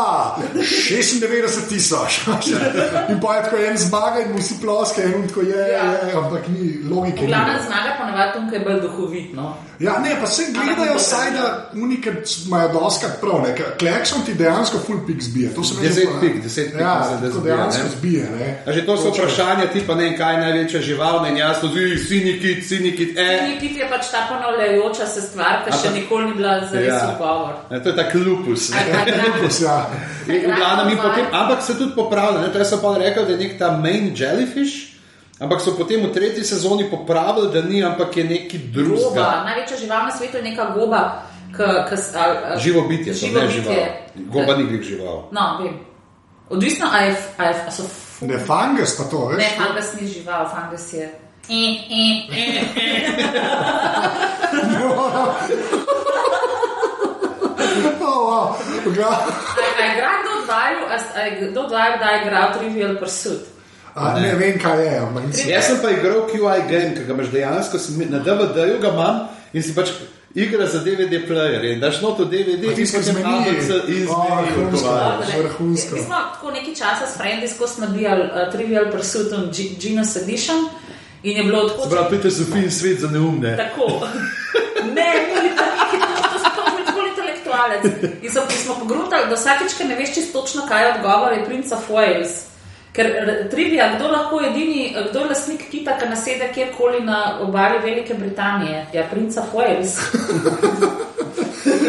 96 0.53 1.69
tisoč. 1.69 2.19
in 3.11 3.19
pa 3.21 3.35
je 3.35 3.43
tako 3.43 3.55
en 3.57 3.77
zmaga 3.77 4.19
in 4.19 4.31
mu 4.31 4.37
vsi 4.37 4.55
ploske, 4.61 5.01
in 5.05 5.27
tako 5.27 5.41
je, 5.41 5.55
Ja. 5.75 5.83
je, 5.83 6.07
je, 6.09 6.15
ampak 6.15 6.47
ni 6.47 6.79
logike. 6.89 7.25
Glavna 7.27 7.59
zmaga 7.65 7.95
pa 7.99 8.05
navadi 8.05 8.31
tam, 8.33 8.49
kaj 8.49 8.59
je 8.59 8.65
bolj 8.65 8.81
duhovitno. 8.81 9.55
Ja, 9.79 9.99
ne, 9.99 10.15
pa 10.21 10.27
se 10.27 10.43
gledajo 10.53 10.95
vsaj, 10.97 11.31
da 11.31 11.45
unike 11.73 12.11
imajo 12.45 12.69
doskrat 12.69 13.19
prav, 13.21 13.41
ne, 13.43 13.55
Klekson 13.79 14.21
ti 14.25 14.33
dejansko 14.33 14.77
full 14.79 14.99
pik 15.07 15.21
zbije. 15.21 15.53
To 15.55 15.63
se 15.63 15.73
mi 15.75 15.81
Deset 15.81 16.03
zdi, 16.09 16.19
pik, 16.21 16.43
deset 16.43 16.71
pik 16.71 16.81
Ja, 16.81 17.19
dejansko 17.43 17.83
ne. 17.83 17.89
zbije, 17.97 18.29
ne. 18.39 18.63
A 18.67 18.71
že 18.71 18.85
to 18.85 18.97
so 18.97 19.11
Točno. 19.25 19.43
vprašanja, 19.43 19.65
tipa 19.67 19.95
ne 19.95 20.17
kaj 20.17 20.33
je 20.33 20.39
največja 20.39 20.81
žival, 20.81 21.21
ne 21.21 21.39
jasno, 21.39 21.69
zdi, 21.69 21.97
sinikit, 21.99 22.63
sinikit, 22.63 23.17
eh. 23.17 23.47
Nikit 23.47 23.77
je 23.77 23.89
pač 23.89 24.07
ta 24.07 24.25
ponavljajoča 24.25 25.05
se 25.05 25.21
stvar, 25.21 25.63
ki 25.63 25.71
še 25.73 25.89
nikoli 25.91 26.25
ni 26.25 26.33
bila 26.33 26.59
zares 26.61 26.87
Ja. 26.87 27.09
odgovor. 27.09 27.53
Ne, 27.69 27.79
to 27.79 27.89
je 27.89 27.95
tak 27.95 28.13
lupus. 28.15 28.71
Lupus, 29.27 29.61
ja. 29.61 29.89
In 30.27 30.47
glavnem 30.47 30.97
potem, 30.97 31.25
ampak 31.31 31.61
se 31.61 31.77
tudi 31.77 31.91
popravlja. 31.93 32.41
ne, 32.41 32.49
To 32.49 32.65
so 32.65 32.77
pa 32.77 32.97
rekli, 32.97 33.25
da 33.25 33.31
je 33.31 33.37
nek 33.37 33.59
ta 33.59 33.71
main 33.73 34.13
jellyfish, 34.15 34.95
ampak 35.39 35.61
so 35.61 35.73
potem 35.73 35.99
v 35.99 36.11
tretji 36.11 36.43
sezoni 36.43 36.85
popravili, 36.85 37.51
da 37.51 37.61
ni, 37.61 37.83
ampak 37.83 38.17
je 38.17 38.23
neki 38.23 38.57
Goba, 38.57 38.71
drugega. 38.73 39.43
največja 39.45 39.77
žival 39.77 40.05
na 40.05 40.11
svetu 40.11 40.37
je 40.37 40.43
neka 40.43 40.65
goba. 40.71 41.21
K, 41.51 41.57
k, 41.57 41.91
a, 42.13 42.23
a, 42.51 42.59
Živo 42.59 42.81
bitje, 42.81 43.13
živo 43.13 43.39
ne 43.39 43.47
bitje. 43.47 43.61
žival. 43.61 43.75
Goba 44.27 44.55
ni 44.55 44.63
glih 44.65 44.83
žival. 44.83 45.29
No, 45.31 45.57
vem. 45.57 45.79
Odvisno, 46.49 46.87
a, 46.91 46.97
je, 46.99 47.15
a, 47.37 47.43
je, 47.43 47.55
a 47.67 47.71
so 47.71 47.83
fu- 48.19 48.25
Ne, 48.25 48.37
fungus 48.39 48.95
pa 48.97 49.03
to, 49.11 49.25
veš. 49.27 49.37
Ne, 49.37 49.49
fungus 49.57 49.89
ni 50.01 50.07
žival, 50.07 50.49
fungus 50.49 50.93
je. 50.93 51.07
I, 51.49 51.61
i, 51.89 52.03
i. 52.31 52.45
Oh, 58.01 58.21
wow. 58.29 58.45
Ga- 58.95 59.25
A, 60.89 60.97
a 61.15 61.21
je 61.21 61.49
kdo 61.51 61.61
od 61.61 61.71
vaju, 61.71 61.91
igral 62.21 62.53
Trivial 62.57 62.95
Pursuit? 62.99 63.41
A, 63.95 64.19
ne 64.19 64.35
vem, 64.35 64.59
kaj 64.59 64.85
je. 64.85 64.97
ampak 64.99 65.23
Jaz 65.47 65.65
sem 65.67 65.77
pa 65.81 65.89
igral 65.91 66.27
QI 66.27 66.61
game, 66.69 66.91
ki 66.95 67.03
ga 67.07 67.13
imaš 67.13 67.27
dejansko 67.31 67.77
na 68.09 68.19
DVD-ju 68.19 68.79
ga 68.81 68.89
imam 68.91 69.27
in 69.53 69.63
si 69.63 69.75
pač 69.75 69.89
igra 70.35 70.67
za 70.67 70.79
DVD 70.79 71.27
player. 71.27 71.73
In 71.73 71.79
daš 71.79 72.01
noto 72.01 72.25
DVD 72.25 72.63
A 72.63 72.71
in 72.71 72.75
tisto 72.75 72.97
potem 72.97 73.13
zmeni. 73.13 73.35
ABC 73.39 73.69
in 73.87 74.07
O, 74.09 74.41
vrhunsko. 74.41 74.77
zmeni. 74.77 75.31
Ja, 75.31 75.39
vrhunsko. 75.39 75.95
Mi 75.95 76.01
smo 76.01 76.15
tako 76.15 76.51
nekaj 76.51 76.73
časa 76.73 77.07
s 77.13 77.17
Frendi 77.17 77.47
skozi 77.47 77.81
nabijali 77.81 78.21
uh, 78.23 78.51
Trivial 78.51 78.91
Pursuit 78.91 79.31
in 79.31 79.49
Genius 79.79 80.15
Edition 80.15 80.69
in 81.23 81.37
je 81.37 81.43
bilo 81.43 81.69
tako. 81.69 81.89
Prav, 81.89 82.09
Peter 82.09 82.31
Sofin 82.31 82.71
svet 82.71 82.99
za 82.99 83.07
neumne. 83.07 83.57
Tako. 83.57 84.07
Ne, 84.85 85.09
ni 85.43 85.49
to 85.57 85.63
so 86.39 86.49
to 86.55 86.61
tako 86.85 86.99
intelektualec. 87.09 87.83
In 88.21 88.31
so, 88.31 88.41
in 88.41 88.57
smo 88.57 88.75
pogruntali, 88.75 89.29
da 89.29 89.35
vsakeč, 89.35 89.73
ker 89.77 89.87
ne 89.87 89.95
veš 89.95 90.13
čisto 90.13 90.41
točno, 90.41 90.61
kaj 90.67 90.83
je 90.83 90.93
odgovor, 90.93 91.33
je 91.33 91.45
Prince 91.45 91.75
of 91.75 91.89
Wales. 91.89 92.54
Ker 92.95 93.07
trivija, 93.51 93.89
kdo 93.95 94.07
lahko 94.07 94.39
edini, 94.41 94.95
kdo 95.09 95.19
je 95.19 95.25
lastnik 95.25 95.65
kita, 95.71 95.97
ki 95.99 96.09
nasede 96.09 96.51
kjerkoli 96.53 97.03
na 97.03 97.39
obali 97.41 97.79
Velike 97.83 98.13
Britanije, 98.13 98.87
je 98.93 99.07
Prince 99.11 99.39
of 99.39 99.53
Wales. 99.53 99.99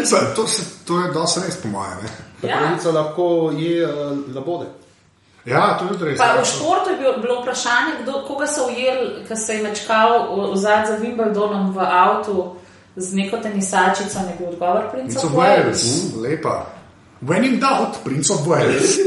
Saj, 0.03 0.35
To, 0.35 0.45
to 0.87 0.99
je 0.99 1.13
dosti 1.13 1.39
res, 1.45 1.61
po 1.61 1.67
mojem. 1.67 1.97
ne. 2.03 2.49
Ja. 2.49 2.57
Pravica 2.57 2.91
lahko 2.91 3.53
je 3.57 3.85
uh, 3.85 4.35
labode. 4.35 4.65
Ja, 5.45 5.77
to 5.79 5.85
je 5.85 5.89
tudi 5.89 6.05
res. 6.05 6.17
Pa 6.17 6.25
ja. 6.25 6.41
v 6.41 6.45
športu 6.45 6.89
je 6.89 6.97
bilo, 6.97 7.41
vprašanje, 7.41 7.91
kdo, 8.03 8.21
koga 8.27 8.47
so 8.47 8.67
ujeli, 8.67 9.23
ker 9.27 9.37
se 9.37 9.55
je 9.55 9.63
mečkal 9.63 10.27
vzad 10.53 10.87
za 10.87 10.97
Wimbledonom 10.99 11.71
v 11.71 11.79
avtu 11.81 12.55
z 12.95 13.13
neko 13.13 13.37
tenisačico, 13.37 14.19
ne 14.19 14.35
bil 14.39 14.49
odgovor 14.49 14.85
of 14.85 15.23
of 15.23 15.31
Wales. 15.31 15.83
Wales, 15.83 16.21
lepa. 16.21 16.76
When 17.21 17.43
in 17.43 17.59
doubt, 17.59 18.03
Prince 18.03 18.29
of 18.29 18.45
Wales. 18.45 18.97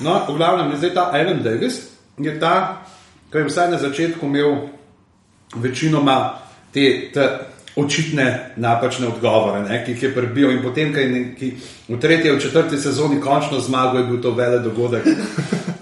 No, 0.00 0.24
v 0.28 0.36
glavnem 0.36 0.70
je 0.70 0.76
zdaj 0.76 0.94
ta 0.94 1.10
Alan 1.10 1.42
Davis, 1.42 1.80
je 2.18 2.40
ta, 2.40 2.82
ki 3.26 3.38
je 3.38 3.44
vsaj 3.44 3.70
na 3.70 3.78
začetku 3.78 4.22
imel 4.22 4.68
večinoma 5.54 6.38
te, 6.70 6.84
te 7.10 7.28
očitne 7.74 8.26
napačne 8.56 9.06
odgovore, 9.06 9.62
ne, 9.62 9.84
ki 9.84 9.92
jih 9.92 10.02
je 10.02 10.14
prebil 10.14 10.50
in 10.50 10.62
potem, 10.62 10.92
ki, 10.92 11.00
je- 11.00 11.34
ki 11.34 11.46
v 11.88 11.98
tretji 11.98 12.30
ali 12.30 12.40
četrti 12.40 12.76
sezoni 12.76 13.20
končno 13.20 13.60
zmagal, 13.60 13.96
je 13.96 14.04
bil 14.04 14.20
to 14.20 14.30
vele 14.30 14.58
dogodek 14.58 15.06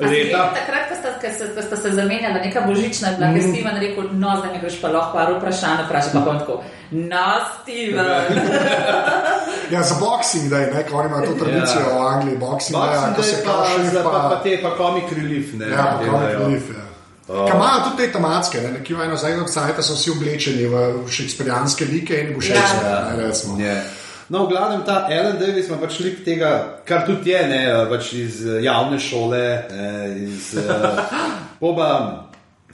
leta. 0.00 0.52
Takrat, 0.54 0.88
ko 0.88 0.94
ker 1.20 1.30
se- 1.32 1.50
ker 1.54 1.62
sta 1.62 1.76
se 1.76 1.90
zamenjala, 1.90 2.34
neka 2.36 2.60
božična 2.62 3.08
je 3.08 3.16
bila, 3.16 3.26
ker 3.28 3.36
Mm. 3.38 3.50
Steven 3.50 3.76
rekel, 3.78 4.04
no, 4.14 4.36
zdaj 4.38 4.52
mi 4.52 4.58
greš 4.58 4.80
pa 4.80 4.88
lahko 4.88 5.12
par 5.14 5.32
vprašanj, 5.32 5.84
vprašaj 5.86 6.12
pa 6.12 6.20
bom 6.20 6.38
tako. 6.38 6.54
No, 6.90 7.26
Steven. 7.54 8.06
Ja, 9.70 9.82
za 9.82 9.94
boxing, 9.96 10.48
da 10.48 10.58
je 10.58 10.66
nek, 10.68 10.86
oni 10.92 11.06
imajo 11.06 11.26
to 11.28 11.34
tradicijo 11.34 11.80
Ja. 11.80 11.94
v 11.94 12.06
Angliji, 12.08 12.36
boxing, 12.38 12.74
da 12.74 12.80
Boxing 12.80 13.14
ko 13.16 13.22
se 13.22 13.36
za- 13.86 14.02
pa, 14.02 14.10
pa 14.10 14.28
pa, 14.28 14.36
te 14.36 14.58
pa 14.62 14.70
comic 14.76 15.04
relief. 15.12 15.52
Ne, 15.54 15.68
ja, 15.68 15.76
pa 15.76 16.04
comic 16.06 16.30
relief. 16.32 16.62
Ja. 16.70 16.84
Kaj 17.28 17.56
imajo 17.56 17.80
tudi 17.84 17.96
te 17.98 18.12
tematske, 18.12 18.60
ne? 18.60 18.68
nekje 18.70 18.96
eno 19.04 19.16
zadnjo 19.16 19.44
cajt 19.46 19.76
so 19.80 19.94
vsi 19.94 20.10
oblečeni 20.10 20.64
v 20.66 20.74
šekspirijanske 21.08 21.84
like 21.84 22.14
in 22.16 22.28
v 22.30 22.42
šekspirje, 22.42 22.90
Ja. 22.90 23.10
ne 23.10 23.22
recimo. 23.22 23.60
Je. 23.60 23.82
No, 24.30 24.46
v 24.46 24.54
glavnem 24.54 24.84
ta 24.86 25.10
Alan 25.10 25.38
Davis 25.40 25.66
ima 25.66 25.76
pač 25.82 25.98
lik 26.04 26.20
tega, 26.22 26.80
kar 26.86 27.02
tudi 27.02 27.32
je, 27.32 27.40
ne, 27.50 27.62
pač 27.90 28.12
iz 28.14 28.44
eh, 28.46 28.60
javne 28.62 29.00
šole, 29.02 29.42
eh, 29.66 30.18
iz 30.22 30.52
Boba. 31.60 31.90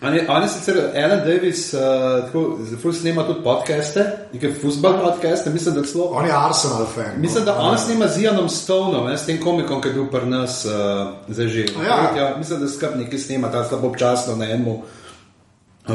On 0.05 0.13
je, 0.15 0.27
on 0.29 0.43
je 0.45 0.49
sicer 0.53 0.77
Alan 0.93 1.23
Davis, 1.25 1.73
uh, 1.73 1.81
tako 2.27 2.59
zelo 2.61 2.93
snema 2.93 3.23
tudi 3.25 3.41
podcaste, 3.41 4.05
neke 4.33 4.51
futbol 4.61 4.99
podcaste, 5.01 5.51
mislim, 5.51 5.75
da 5.75 5.85
celo. 5.89 6.11
On 6.13 6.27
je 6.27 6.33
Arsenal 6.33 6.85
fan. 6.95 7.17
no. 7.17 7.21
Mislim, 7.23 7.45
da 7.45 7.55
on 7.59 7.79
snima 7.79 8.09
z 8.09 8.23
Ianom 8.23 8.49
Stoneom, 8.49 9.07
ne, 9.07 9.17
s 9.19 9.25
tem 9.27 9.41
komikom, 9.41 9.81
ki 9.81 9.89
je 9.89 9.95
bil 9.95 10.11
pri 10.13 10.29
nas 10.29 10.65
uh, 10.69 11.17
zdaj 11.29 11.49
že. 11.49 11.65
Ja. 11.87 11.97
Ja, 12.17 12.35
mislim, 12.37 12.61
da 12.61 12.69
skrb 12.69 13.01
nekaj 13.01 13.19
snima, 13.19 13.49
ta 13.49 13.65
slabo 13.65 13.89
občasno 13.89 14.37
na 14.37 14.45
enem 14.45 14.83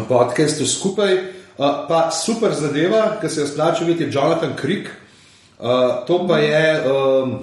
podkastu 0.10 0.66
skupaj. 0.66 1.14
Uh, 1.14 1.86
pa 1.88 2.10
super 2.12 2.58
zadeva, 2.58 3.22
ki 3.22 3.30
se 3.30 3.42
jo 3.42 3.48
splača 3.48 3.86
videti, 3.86 4.10
je 4.10 4.18
Jonathan 4.18 4.58
Crick. 4.62 4.90
Uh, 5.62 5.68
to 6.08 6.26
pa 6.28 6.38
je, 6.38 6.82
um, 6.82 7.40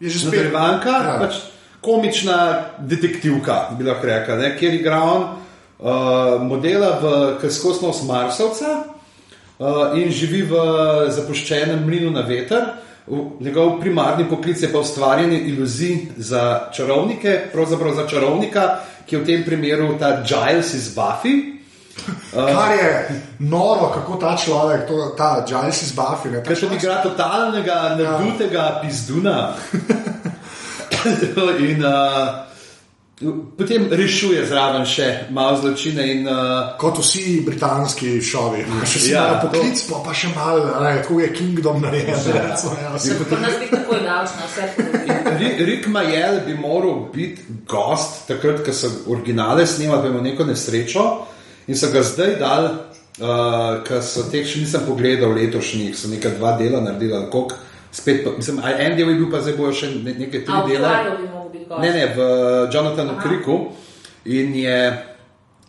Je 0.00 0.10
že 0.10 0.18
spet- 0.18 0.50
nadaljevanka, 0.50 0.90
Ja. 0.90 1.18
pač 1.20 1.34
komična 1.80 2.38
detektivka, 2.78 3.70
bi 3.78 3.84
lahko 3.84 4.06
rekla, 4.06 4.36
ne, 4.36 4.56
kjer 4.58 4.74
igra 4.74 5.02
on 5.02 5.22
uh, 5.22 5.86
modela, 6.42 6.98
v- 7.00 7.38
ki 7.40 7.50
skozi 7.50 7.86
nos 7.86 8.02
Marsovca 8.02 8.84
uh, 9.58 9.66
in 9.94 10.10
živi 10.10 10.42
v 10.42 10.54
zapuščenem 11.08 11.86
mlinu 11.86 12.10
na 12.10 12.20
veter. 12.22 12.64
Njegov 13.40 13.80
primarni 13.80 14.24
poklic 14.24 14.62
je 14.62 14.68
pa 14.68 14.78
ustvarjanje 14.78 15.38
iluzij 15.40 15.96
za 16.16 16.68
čarovnike, 16.72 17.50
pravzaprav 17.52 17.94
za 17.94 18.06
čarovnika, 18.06 18.78
ki 19.06 19.16
je 19.16 19.20
v 19.20 19.26
tem 19.26 19.44
primeru 19.44 19.94
ta 19.98 20.22
Giles 20.22 20.74
iz 20.74 20.94
Buffy. 20.94 21.59
Kar 22.32 22.72
je 22.72 23.08
noro, 23.38 23.90
kako 23.94 24.16
ta 24.16 24.36
človek, 24.36 24.86
to, 24.88 25.14
ta 25.18 25.44
Giles 25.48 25.82
iz 25.82 25.92
Buffy, 25.92 26.30
ne, 26.30 26.42
ta 26.42 26.48
Ker 26.48 26.56
še 26.56 26.66
igra 26.74 27.02
totalnega, 27.02 27.96
nadutega 27.98 28.80
pizduna. 28.82 29.50
in 31.70 31.84
uh, 31.84 31.90
potem 33.56 33.88
rešuje 33.92 34.46
zraven 34.48 34.84
še 34.88 35.06
malo 35.32 35.56
zločine. 35.60 36.04
In, 36.12 36.26
uh, 36.28 36.34
Kot 36.80 36.98
vsi 37.00 37.40
britanski 37.46 38.20
šovi, 38.24 38.64
še 38.84 38.98
si 39.00 39.10
Ja, 39.12 39.26
ja, 39.26 39.40
poklic, 39.42 39.80
pa, 39.90 39.96
pa 40.04 40.12
še 40.16 40.28
malo, 40.34 40.64
ne, 40.80 40.94
tako 41.02 41.20
je 41.20 41.28
Kingdom 41.32 41.82
narejen. 41.82 42.16
ja, 42.32 42.56
vsi- 42.96 43.16
Pri 43.20 43.40
nas 43.40 43.54
bi 43.60 43.66
tako 43.68 43.94
davčno, 44.00 44.42
vse. 44.46 44.62
Ri- 45.40 45.56
Rick 45.64 45.86
Majel 45.88 46.40
bi 46.46 46.54
moral 46.54 47.08
biti 47.12 47.42
gost 47.68 48.26
takrat, 48.28 48.64
ko 48.64 48.72
so 48.72 48.88
originale 49.08 49.66
snemali, 49.66 50.02
pa 50.02 50.08
ima 50.08 50.20
neko 50.20 50.44
nesrečo 50.44 51.26
in 51.66 51.76
so 51.76 51.90
ga 51.92 52.02
zdaj 52.02 52.36
dal, 52.40 52.68
uh, 53.20 53.82
ker 53.86 54.02
so 54.04 54.26
teh 54.30 54.46
še 54.46 54.62
nisem 54.62 54.86
pogledal 54.86 55.34
letošnjih, 55.36 55.96
so 55.96 56.08
neka 56.12 56.32
dva 56.38 56.56
dela 56.60 56.80
naredili, 56.84 57.20
koliko, 57.32 57.58
spet, 57.92 58.24
pa, 58.24 58.30
mislim, 58.36 58.62
en 58.64 58.96
del 58.96 59.08
je 59.08 59.14
bil, 59.14 59.28
pa 59.30 59.42
zdaj 59.44 59.56
bojo 59.58 59.76
še 59.82 59.92
ne, 59.98 60.14
neke 60.14 60.44
tri 60.46 60.56
A 60.56 60.64
v 60.64 60.72
dele. 60.72 60.88
Kraju 60.88 61.14
bi 61.18 61.28
mogel 61.28 61.52
biti 61.52 61.68
gost. 61.68 61.82
Ne, 61.82 61.92
ne, 61.94 62.06
v 62.16 62.18
Jonathanu 62.72 63.20
Kriku 63.22 63.60
in 64.24 64.54
je. 64.54 64.80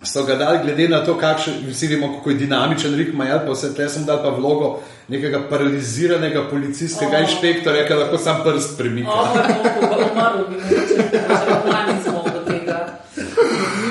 So 0.02 0.24
ga 0.26 0.34
dali, 0.34 0.64
glede 0.64 0.88
na 0.90 1.04
to, 1.06 1.14
kakšen, 1.14 1.60
vsi 1.70 1.88
vemo, 1.92 2.08
kako 2.16 2.32
je 2.32 2.40
dinamičen 2.40 2.96
Rik 2.98 3.12
Majel, 3.14 3.44
pa 3.46 3.54
vse 3.54 3.70
te 3.78 3.86
sem 3.86 4.02
dal 4.02 4.24
pa 4.24 4.32
vlogo 4.34 4.80
nekega 5.14 5.44
paraliziranega 5.50 6.48
policijskega 6.50 7.20
oh. 7.20 7.26
inšpektorja, 7.28 7.84
ki 7.86 8.00
lahko 8.00 8.18
sam 8.18 8.42
prst 8.42 8.80
premika. 8.80 9.14
O, 9.14 9.28
moj 9.36 9.92
bog, 9.92 10.02
umrl 10.08 10.48
bi 10.50 10.58
mogoče, 10.58 11.06
že 11.06 11.60
lani 11.70 11.96
smo 12.02 12.24
do 12.26 12.42
tega. 12.48 12.80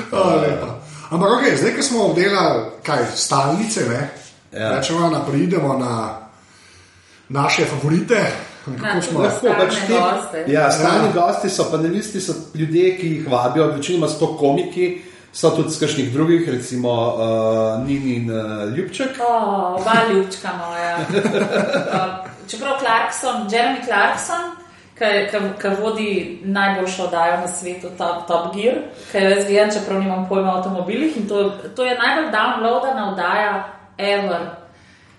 Hvala 0.09 0.35
lepa. 0.43 0.69
Ampak, 1.11 1.29
okay, 1.29 1.57
zdaj, 1.59 1.75
ko 1.75 1.83
smo 1.83 2.05
obdelali 2.05 2.61
kaj, 2.87 3.05
stalnice, 3.15 3.83
ne, 3.89 4.09
ja. 4.51 4.59
Ja. 4.59 4.77
rečemo, 4.77 5.09
da 5.09 5.19
preidemo 5.19 5.73
na 5.77 6.21
naše 7.29 7.65
favorite. 7.65 8.31
Na, 8.65 8.77
Kako 8.79 9.01
smo? 9.01 9.19
Lahko 9.19 9.47
pač 9.57 9.75
ti, 9.87 9.93
goste. 9.93 10.45
ja, 10.47 10.71
stalni 10.71 11.07
ja. 11.07 11.13
gosti 11.13 11.49
so 11.49 11.67
panelisti, 11.71 12.21
so 12.21 12.33
ljudje, 12.55 12.97
ki 12.97 13.07
jih 13.07 13.27
vabijo, 13.27 13.67
večinoma 13.67 14.07
so 14.07 14.19
to 14.19 14.37
komiki, 14.37 15.01
so 15.33 15.49
tudi 15.49 15.69
z 15.69 15.79
kakšnih 15.79 16.13
drugih, 16.13 16.49
recimo 16.49 16.91
uh, 16.91 17.87
Nini 17.87 18.15
in 18.15 18.31
uh, 18.31 18.71
Ljubček. 18.77 19.19
O, 19.19 19.35
oba 19.79 19.95
ljubčka 20.13 20.49
moja. 20.57 20.97
Čeprav 22.49 22.79
Clarkson, 22.79 23.49
Jeremy 23.51 23.83
Clarkson, 23.85 24.60
ki 25.61 25.67
vodi 25.81 26.39
najboljšo 26.43 27.03
oddajo 27.03 27.37
na 27.41 27.47
svetu, 27.47 27.89
Top, 27.97 28.27
Top 28.27 28.55
Gear, 28.55 28.75
ki 29.11 29.17
jo 29.17 29.29
jaz 29.29 29.45
gledam, 29.47 29.71
čeprav 29.73 29.99
nimam 29.99 30.25
pojma 30.29 30.53
o 30.53 30.57
avtomobilih. 30.57 31.17
In 31.17 31.27
to, 31.27 31.49
to 31.75 31.85
je 31.85 31.97
najbolj 31.97 32.31
downloadana 32.31 33.11
oddaja 33.11 33.67
ever. 33.97 34.49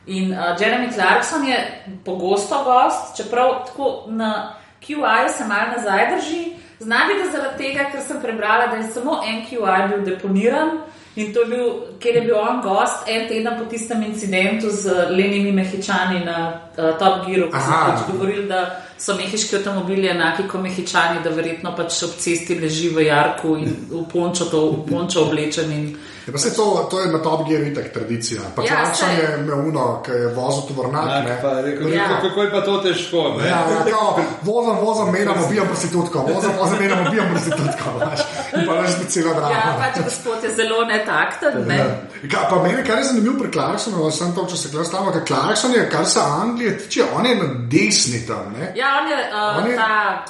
In 0.07 0.33
uh, 0.33 0.39
Jeremy 0.61 0.93
Clarkson 0.93 1.47
je 1.47 1.85
pogosto 2.05 2.65
gost, 2.65 3.17
čeprav 3.17 3.65
tako 3.67 4.05
na 4.07 4.55
QI 4.87 5.29
se 5.29 5.45
malo 5.45 5.77
nazaj 5.77 6.17
drži. 6.17 6.53
Znam 6.79 7.09
biti 7.09 7.31
zaradi 7.31 7.59
tega, 7.59 7.85
ker 7.93 8.01
sem 8.01 8.21
prebrala, 8.23 8.67
da 8.67 8.77
je 8.77 8.83
samo 8.83 9.21
en 9.27 9.45
QI 9.47 9.89
bil 9.89 10.05
deponiran 10.05 10.81
in 11.17 11.33
to 11.35 11.41
je 11.41 11.47
bil, 11.47 11.67
ker 12.01 12.15
je 12.17 12.23
bil 12.23 12.37
on 12.41 12.61
gost 12.65 13.09
en 13.09 13.29
teden 13.29 13.59
po 13.59 13.65
tistem 13.71 14.03
incidentu 14.03 14.71
z 14.71 14.89
lenimi 15.11 15.53
mehičani 15.53 16.25
na 16.25 16.39
uh, 16.79 16.99
Top 16.99 17.27
Gearu, 17.27 17.51
ko 17.51 17.59
so 17.61 17.71
pač 17.71 18.07
govorili, 18.13 18.47
da 18.49 18.63
so 18.99 19.15
mehiški 19.19 19.57
avtomobili 19.57 20.09
enaki 20.09 20.47
kot 20.49 20.63
mehičani, 20.63 21.21
da 21.25 21.31
verjetno 21.31 21.75
pač 21.77 22.03
ob 22.07 22.17
cesti 22.19 22.59
leži 22.61 22.89
v 22.95 23.07
jarku 23.07 23.57
in 23.59 23.77
v 23.91 24.05
pončo, 24.13 24.45
to, 24.51 24.65
v 24.71 24.89
pončo 24.91 25.27
oblečen. 25.29 25.73
In, 25.73 25.93
Ja, 26.23 26.31
pa 26.33 26.39
se 26.39 26.55
to, 26.55 26.87
to 26.91 27.01
je 27.01 27.09
na 27.11 27.19
Top 27.19 27.49
Gear 27.49 27.63
itak 27.67 27.91
tradicija. 27.93 28.41
Pa 28.55 28.63
Ja, 28.63 28.95
saj. 28.95 29.15
je 29.15 29.39
imel 29.41 29.59
uno, 29.69 30.03
ki 30.07 30.11
je 30.11 30.29
vozil 30.37 30.63
tovornjak. 30.69 31.25
ne. 31.25 31.31
Ja. 31.31 31.63
rekel, 31.63 31.91
kako 32.23 32.43
je 32.43 32.51
pa 32.51 32.61
to 32.61 32.77
težko. 32.79 33.23
Ne? 33.39 33.49
Ja, 33.49 33.59
ja, 33.71 33.83
kao, 33.91 34.23
vozim, 34.43 34.77
vozim, 34.87 35.11
menjam, 35.13 35.35
ubijam 35.47 35.67
prostitutko, 35.67 36.19
vozim, 36.19 36.51
vozim, 36.61 36.79
menjam, 36.79 37.07
ubijam 37.09 37.27
prostitutko. 37.31 37.87
veš. 38.07 38.21
In 38.55 38.67
pa 38.67 38.73
veš, 38.73 38.93
cela 39.09 39.35
drama. 39.35 39.51
ja, 39.51 39.75
pač 39.83 39.99
gospod 40.05 40.45
je 40.45 40.51
zelo 40.55 40.85
netakten. 41.03 41.67
Ne? 41.67 41.77
Ja. 41.77 41.87
Kaj, 42.23 42.45
pa 42.51 42.63
meni, 42.63 42.85
kar 42.87 42.99
je 42.99 43.05
zanimivo 43.05 43.35
pri 43.39 43.51
Clarksonu, 43.51 44.11
sem 44.11 44.31
to, 44.31 44.47
če 44.47 44.57
se 44.57 44.69
kar 44.71 44.85
stavimo, 44.87 45.11
ker 45.11 45.25
Clarkson 45.27 45.73
je, 45.75 45.89
kar 45.91 46.07
se 46.07 46.21
Anglije 46.23 46.79
tiče, 46.79 47.05
on 47.15 47.27
je 47.27 47.35
na 47.35 47.49
desni 47.67 48.21
tam, 48.27 48.55
ne? 48.55 48.69
Ja, 48.77 48.93
on 49.01 49.09
je, 49.11 49.19
uh, 49.19 49.59
On 49.59 49.67
je- 49.67 49.77
ta, 49.77 50.25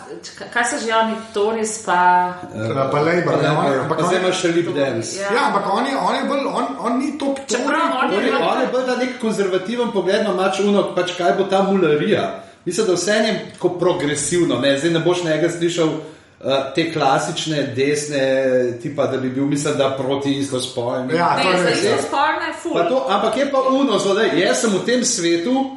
kaj 0.49 0.65
se 0.65 0.79
že 0.79 0.95
oni, 0.95 1.15
Toris, 1.35 1.83
pa. 1.85 1.99
Ja, 2.55 2.89
pa 2.89 2.99
Labour, 2.99 3.37
ne, 3.43 3.51
on, 3.51 3.67
ampak 3.79 3.99
Pa 3.99 4.05
on, 4.05 4.09
zdaj 4.09 4.19
je- 4.19 4.25
imaš 4.25 4.41
še 4.41 4.49
lip 4.49 4.69
dance. 4.75 5.21
Ja. 5.21 5.29
ja, 5.33 5.43
ampak 5.47 5.69
on 5.69 5.87
je, 5.87 5.97
on 5.99 6.15
je 6.15 6.25
bolj, 6.25 6.47
on, 6.47 6.67
on 6.81 6.99
ni 6.99 7.19
to 7.19 7.35
Čeprav 7.47 7.81
on 8.03 8.13
je- 8.13 8.19
On 8.19 8.25
je, 8.25 8.33
on 8.49 8.61
je 8.61 8.67
bolj 8.67 8.87
ta 8.87 8.97
nek 8.97 9.21
konzervativen 9.21 9.93
pogled 9.93 10.25
na 10.25 10.33
mač 10.33 10.61
uno, 10.61 10.95
pač 10.95 11.13
kaj 11.19 11.37
bo 11.39 11.45
ta 11.45 11.63
mularija. 11.63 12.25
Mislim, 12.65 12.87
da 12.87 12.93
vse 12.95 13.13
je 13.13 13.51
tako 13.53 13.69
progresivno, 13.69 14.59
ne? 14.61 14.79
zdaj 14.79 14.91
ne 14.91 15.01
boš 15.01 15.25
njega 15.25 15.49
slišal 15.51 15.89
uh, 15.89 16.12
te 16.75 16.93
klasične 16.93 17.63
desne, 17.77 18.23
tipa, 18.83 19.07
da 19.07 19.17
bi 19.17 19.31
bil, 19.31 19.45
mislim, 19.45 19.77
da 19.79 19.95
proti 19.99 20.39
istospolnim. 20.39 21.17
Ja, 21.17 21.37
to 21.43 21.51
je 21.51 21.63
res. 21.63 21.85
ja. 21.85 21.91
je 21.91 22.55
ful. 22.63 22.73
Pa 22.73 22.89
to, 22.89 23.07
ampak 23.09 23.37
je 23.37 23.51
pa 23.51 23.61
uno, 23.71 23.99
zdaj, 23.99 24.35
jaz 24.41 24.61
sem 24.61 24.71
v 24.71 24.85
tem 24.87 25.05
svetu. 25.05 25.77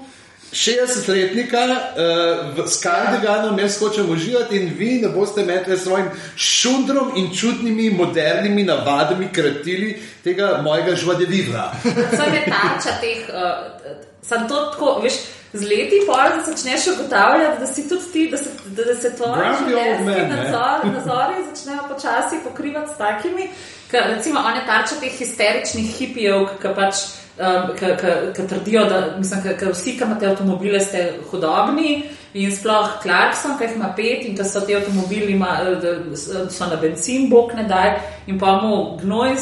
60-letnika 0.55 1.61
uh, 1.67 2.67
s 2.67 2.79
Kardiganom, 2.79 3.59
jaz 3.59 3.75
hočem 3.79 4.09
uživati 4.09 4.55
in 4.55 4.71
vi 4.77 5.01
ne 5.01 5.09
boste 5.09 5.43
metli 5.45 5.77
svojim 5.77 6.07
šundrom 6.35 7.11
in 7.15 7.27
čudnimi 7.35 7.89
modernimi 7.89 8.63
navadami 8.63 9.27
kratili 9.33 9.97
tega 10.23 10.61
mojega 10.63 10.95
žvadevivra. 10.95 11.71
Predvsem 11.83 12.33
je 12.33 12.45
tarča 12.45 12.93
teh. 13.01 13.27
Uh, 13.29 14.15
sem 14.21 14.47
to 14.47 14.55
tako, 14.71 14.99
veš. 15.03 15.19
Z 15.55 15.63
leti 15.63 16.01
pol 16.07 16.39
začneš 16.45 16.87
ugotavljati, 16.93 17.59
da 17.59 17.67
si 17.67 17.89
tudi 17.89 18.11
ti, 18.13 18.29
da 18.31 18.37
se, 18.37 18.49
da, 18.65 18.83
da 18.83 18.95
se 19.01 19.11
tvoji 19.15 19.51
življenjski 19.59 20.25
nadzor, 20.31 20.87
nazori 20.93 21.45
začnejo 21.49 21.85
počasi 21.89 22.41
pokrivati 22.43 22.91
s 22.93 22.97
takimi. 22.97 23.49
Ker, 23.91 24.09
recimo, 24.15 24.39
on 24.39 24.57
je 24.59 24.65
tarča 24.67 24.99
teh 24.99 25.19
histeričnih 25.19 25.93
hipijev, 25.99 26.49
ki 26.61 26.73
pač. 26.75 27.05
Um, 27.35 27.73
ki 27.75 28.43
trdijo, 28.47 28.85
da 28.87 28.99
mislim, 29.17 29.41
ka, 29.43 29.57
ka 29.59 29.73
vsi, 29.73 29.97
ki 29.97 30.05
imate 30.05 30.29
avtomobile, 30.29 30.79
ste 30.79 31.01
hudobni 31.27 32.05
in 32.33 32.51
sploh 32.55 32.93
Clarkson, 33.03 33.57
ki 33.59 33.67
jih 33.67 33.73
ima 33.75 33.89
pet 33.97 34.23
in 34.23 34.37
da 34.39 34.45
so 34.47 34.61
ti 34.63 34.75
avtomobili 34.75 35.33
ima, 35.33 35.49
eh, 35.65 35.75
da 35.83 36.15
so 36.49 36.69
na 36.71 36.79
benzin, 36.79 37.27
bog 37.29 37.51
ne 37.55 37.67
daj, 37.67 37.91
in 38.31 38.39
pa 38.39 38.55
mu 38.61 38.97
gnoj 39.01 39.35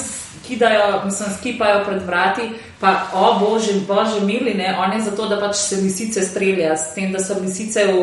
kidajo, 0.47 1.01
mislim, 1.05 1.29
skipajo 1.39 1.85
pred 1.85 2.01
vrati, 2.05 2.49
pa 2.79 3.07
o 3.13 3.39
bože, 3.39 3.73
bože 3.87 4.25
mili, 4.25 4.53
ne, 4.53 4.77
on 4.79 4.93
je 4.93 5.01
zato, 5.01 5.27
da 5.27 5.39
pač 5.39 5.55
se 5.55 5.75
lisice 5.75 6.21
strelja, 6.21 6.77
s 6.77 6.93
tem, 6.95 7.11
da 7.11 7.19
so 7.23 7.39
lisice 7.41 7.85
v 7.85 7.99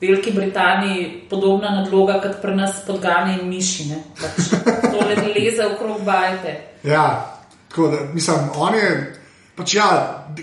Veliki 0.00 0.32
Britaniji 0.32 1.26
podobna 1.30 1.70
nadloga, 1.70 2.20
kot 2.22 2.40
pri 2.42 2.54
nas 2.56 2.80
podgane 2.86 3.38
in 3.40 3.48
miši. 3.48 3.88
Ne, 3.90 4.02
pač, 4.20 4.50
to 4.64 4.92
poleg 4.94 5.24
leze 5.34 5.66
okrog 5.66 6.02
bajte. 6.06 6.54
Ja, 6.82 7.36
tako 7.68 7.88
da, 7.88 8.04
mislim, 8.14 8.50
on 8.56 8.74
je, 8.74 9.17
pač 9.58 9.74
ja, 9.74 9.88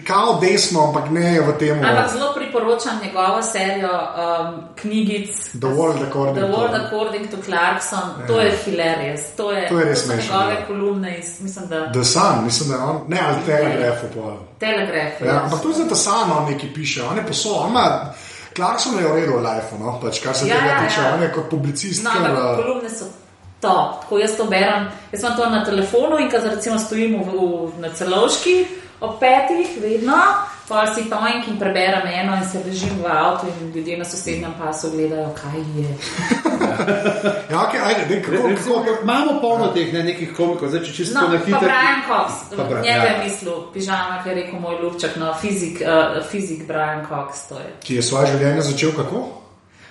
kao 0.04 0.40
desno, 0.42 0.84
ampak 0.84 1.10
ne 1.10 1.40
v 1.40 1.54
tem. 1.56 1.80
Ampak 1.80 2.12
zelo 2.12 2.34
priporočam 2.34 3.00
njegovo 3.00 3.42
serijo 3.44 3.90
um, 3.90 4.64
knjigic 4.76 5.30
The 5.54 5.68
World 5.70 6.04
According 6.04 6.38
The 6.38 6.44
to- 6.44 6.54
World 6.54 6.76
According 6.78 7.32
to 7.32 7.38
Clarkson. 7.40 8.28
To 8.28 8.40
je 8.40 8.52
hilarious. 8.66 9.22
To, 9.38 9.52
je, 9.52 9.68
To 9.70 9.80
je 9.80 9.86
res 9.86 10.04
smešno, 10.04 10.34
Njegove 10.34 10.54
ja. 10.54 10.66
kolumne 10.68 11.18
iz, 11.20 11.42
mislim, 11.42 11.68
da 11.68 11.92
The 11.92 12.04
Sun, 12.06 12.44
mislim, 12.44 12.70
da 12.70 12.86
on, 12.86 13.02
ne, 13.08 13.20
ali 13.22 13.36
Telegraph. 13.46 14.04
upal. 14.06 14.38
Telegraf. 14.60 15.22
Ja, 15.22 15.42
ampak 15.44 15.62
to 15.62 15.68
je 15.70 15.76
za 15.76 15.86
The 15.86 15.96
Sun, 15.98 16.28
on 16.34 16.52
nekaj 16.52 16.74
piše, 16.74 17.04
on 17.04 17.18
je 17.18 17.24
posod, 17.24 17.58
on 17.58 17.70
ima, 17.70 18.14
Clarkson 18.56 18.98
je 18.98 19.04
v 19.04 19.16
redu 19.16 19.32
v 19.34 19.42
life, 19.42 19.76
no, 19.80 20.00
pač, 20.00 20.20
kar 20.20 20.36
se 20.36 20.48
Ja, 20.48 20.56
tega 20.56 20.68
ja, 20.68 20.80
tiče, 20.82 21.02
ja. 21.02 21.14
on 21.14 21.22
je 21.22 21.32
kot 21.32 21.50
publicist. 21.50 22.04
No, 22.04 22.10
kar, 22.12 22.32
eh, 22.32 22.56
kolumne 22.56 22.90
so 22.90 23.06
top. 23.60 24.02
Tako 24.02 24.18
jaz 24.18 24.38
to 24.38 24.44
berem. 24.46 24.84
Jaz 25.12 25.24
imam 25.24 25.36
to 25.36 25.50
na 25.50 25.66
telefonu 25.66 26.18
in 26.18 26.32
ko 26.32 26.38
recimo 26.40 26.80
stojim 26.80 27.16
v, 27.18 27.32
v, 27.32 27.80
na 27.80 27.90
celovški 27.90 28.66
ob 29.00 29.20
petih, 29.20 29.82
vedno. 29.82 30.18
Pa 30.68 30.88
si 30.88 31.06
toink 31.06 31.48
in 31.48 31.60
preberem 31.60 32.08
eno 32.10 32.36
in 32.36 32.44
se 32.44 32.60
držim 32.60 32.98
v 32.98 33.06
avtu 33.08 33.48
in 33.48 33.70
ljudje 33.70 33.98
na 33.98 34.06
sosednjem 34.06 34.54
pasu 34.60 34.92
gledajo, 34.92 35.30
kaj 35.36 35.60
je. 35.76 35.96
Ja, 37.52 37.60
okay, 37.60 37.80
ajde, 37.84 38.06
dej, 38.10 38.24
kako, 38.24 38.48
Recimo, 38.48 38.76
kako, 38.78 39.04
imamo 39.04 39.42
polno 39.42 39.68
teh 39.68 39.94
ne, 39.94 40.04
nekih 40.04 40.34
komikov, 40.34 40.70
zdaj 40.70 40.82
če 40.82 40.94
čisto 40.94 41.22
No, 41.22 41.28
na 41.28 41.38
hitro. 41.38 41.60
Brian 41.60 42.04
Cox, 42.04 42.32
Bra- 42.52 42.82
njega 42.82 42.98
ja. 42.98 43.06
je 43.06 43.24
mislil, 43.24 43.72
pižama, 43.74 44.24
ki 44.24 44.30
je 44.30 44.36
rekel 44.36 44.60
moj 44.60 44.82
ljubček, 44.82 45.16
no, 45.16 45.36
fizik, 45.36 45.80
uh, 45.80 45.86
fizik 46.26 46.68
Brian 46.68 47.06
Cox, 47.06 47.50
to 47.50 47.56
je. 47.56 47.72
ki 47.80 47.96
je 47.96 48.02
svoje 48.02 48.28
življenje 48.28 48.62
začel 48.64 48.92
kako? 48.94 49.28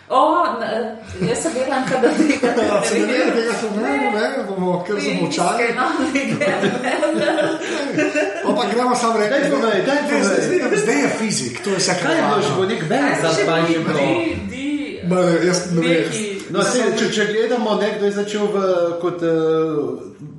O, 0.09 0.45
n- 0.61 0.97
jaz 1.23 1.39
sem 1.39 1.53
vedela, 1.55 1.77
da 1.93 2.01
tega 2.11 2.53
ne 2.53 2.67
Ja, 2.67 2.83
se 2.83 2.95
ne 2.95 2.99
vem, 3.07 3.21
vem. 3.21 3.33
tega 3.33 3.55
se 3.55 3.71
ne 3.71 3.83
vem, 3.83 4.13
ne, 4.13 4.45
bomo 4.49 4.85
kar 4.85 4.97
zamovčali. 4.99 5.75
No, 5.75 5.83
Pa 8.57 8.65
gremo 8.73 8.97
samo 8.97 9.19
reči. 9.19 9.31
Daj 9.31 9.51
povej, 9.51 9.79
daj 9.87 10.01
povej. 10.09 10.23
zdaj- 10.83 11.03
je 11.03 11.09
fizik, 11.19 11.65
to 11.65 11.71
je 11.71 11.77
vse, 11.77 11.93
kar 12.01 12.07
Kaj 12.07 12.17
je 12.17 12.23
bilo 12.23 12.43
že, 12.43 12.53
bo 12.57 12.65
nek 12.65 12.83
ven 12.89 13.13
za 13.23 13.31
spanje 13.35 13.79
bilo? 13.79 14.07
Ma, 15.09 15.21
jaz 15.47 15.59
ne 15.73 15.81
vem. 15.81 16.05
No, 16.51 16.63
se, 16.63 16.79
če, 16.99 17.11
če 17.13 17.25
gledamo, 17.33 17.75
nekdo 17.81 18.07
je 18.07 18.13
začel 18.13 18.47
v, 18.53 18.57
kot 19.01 19.23
uh, 19.23 19.33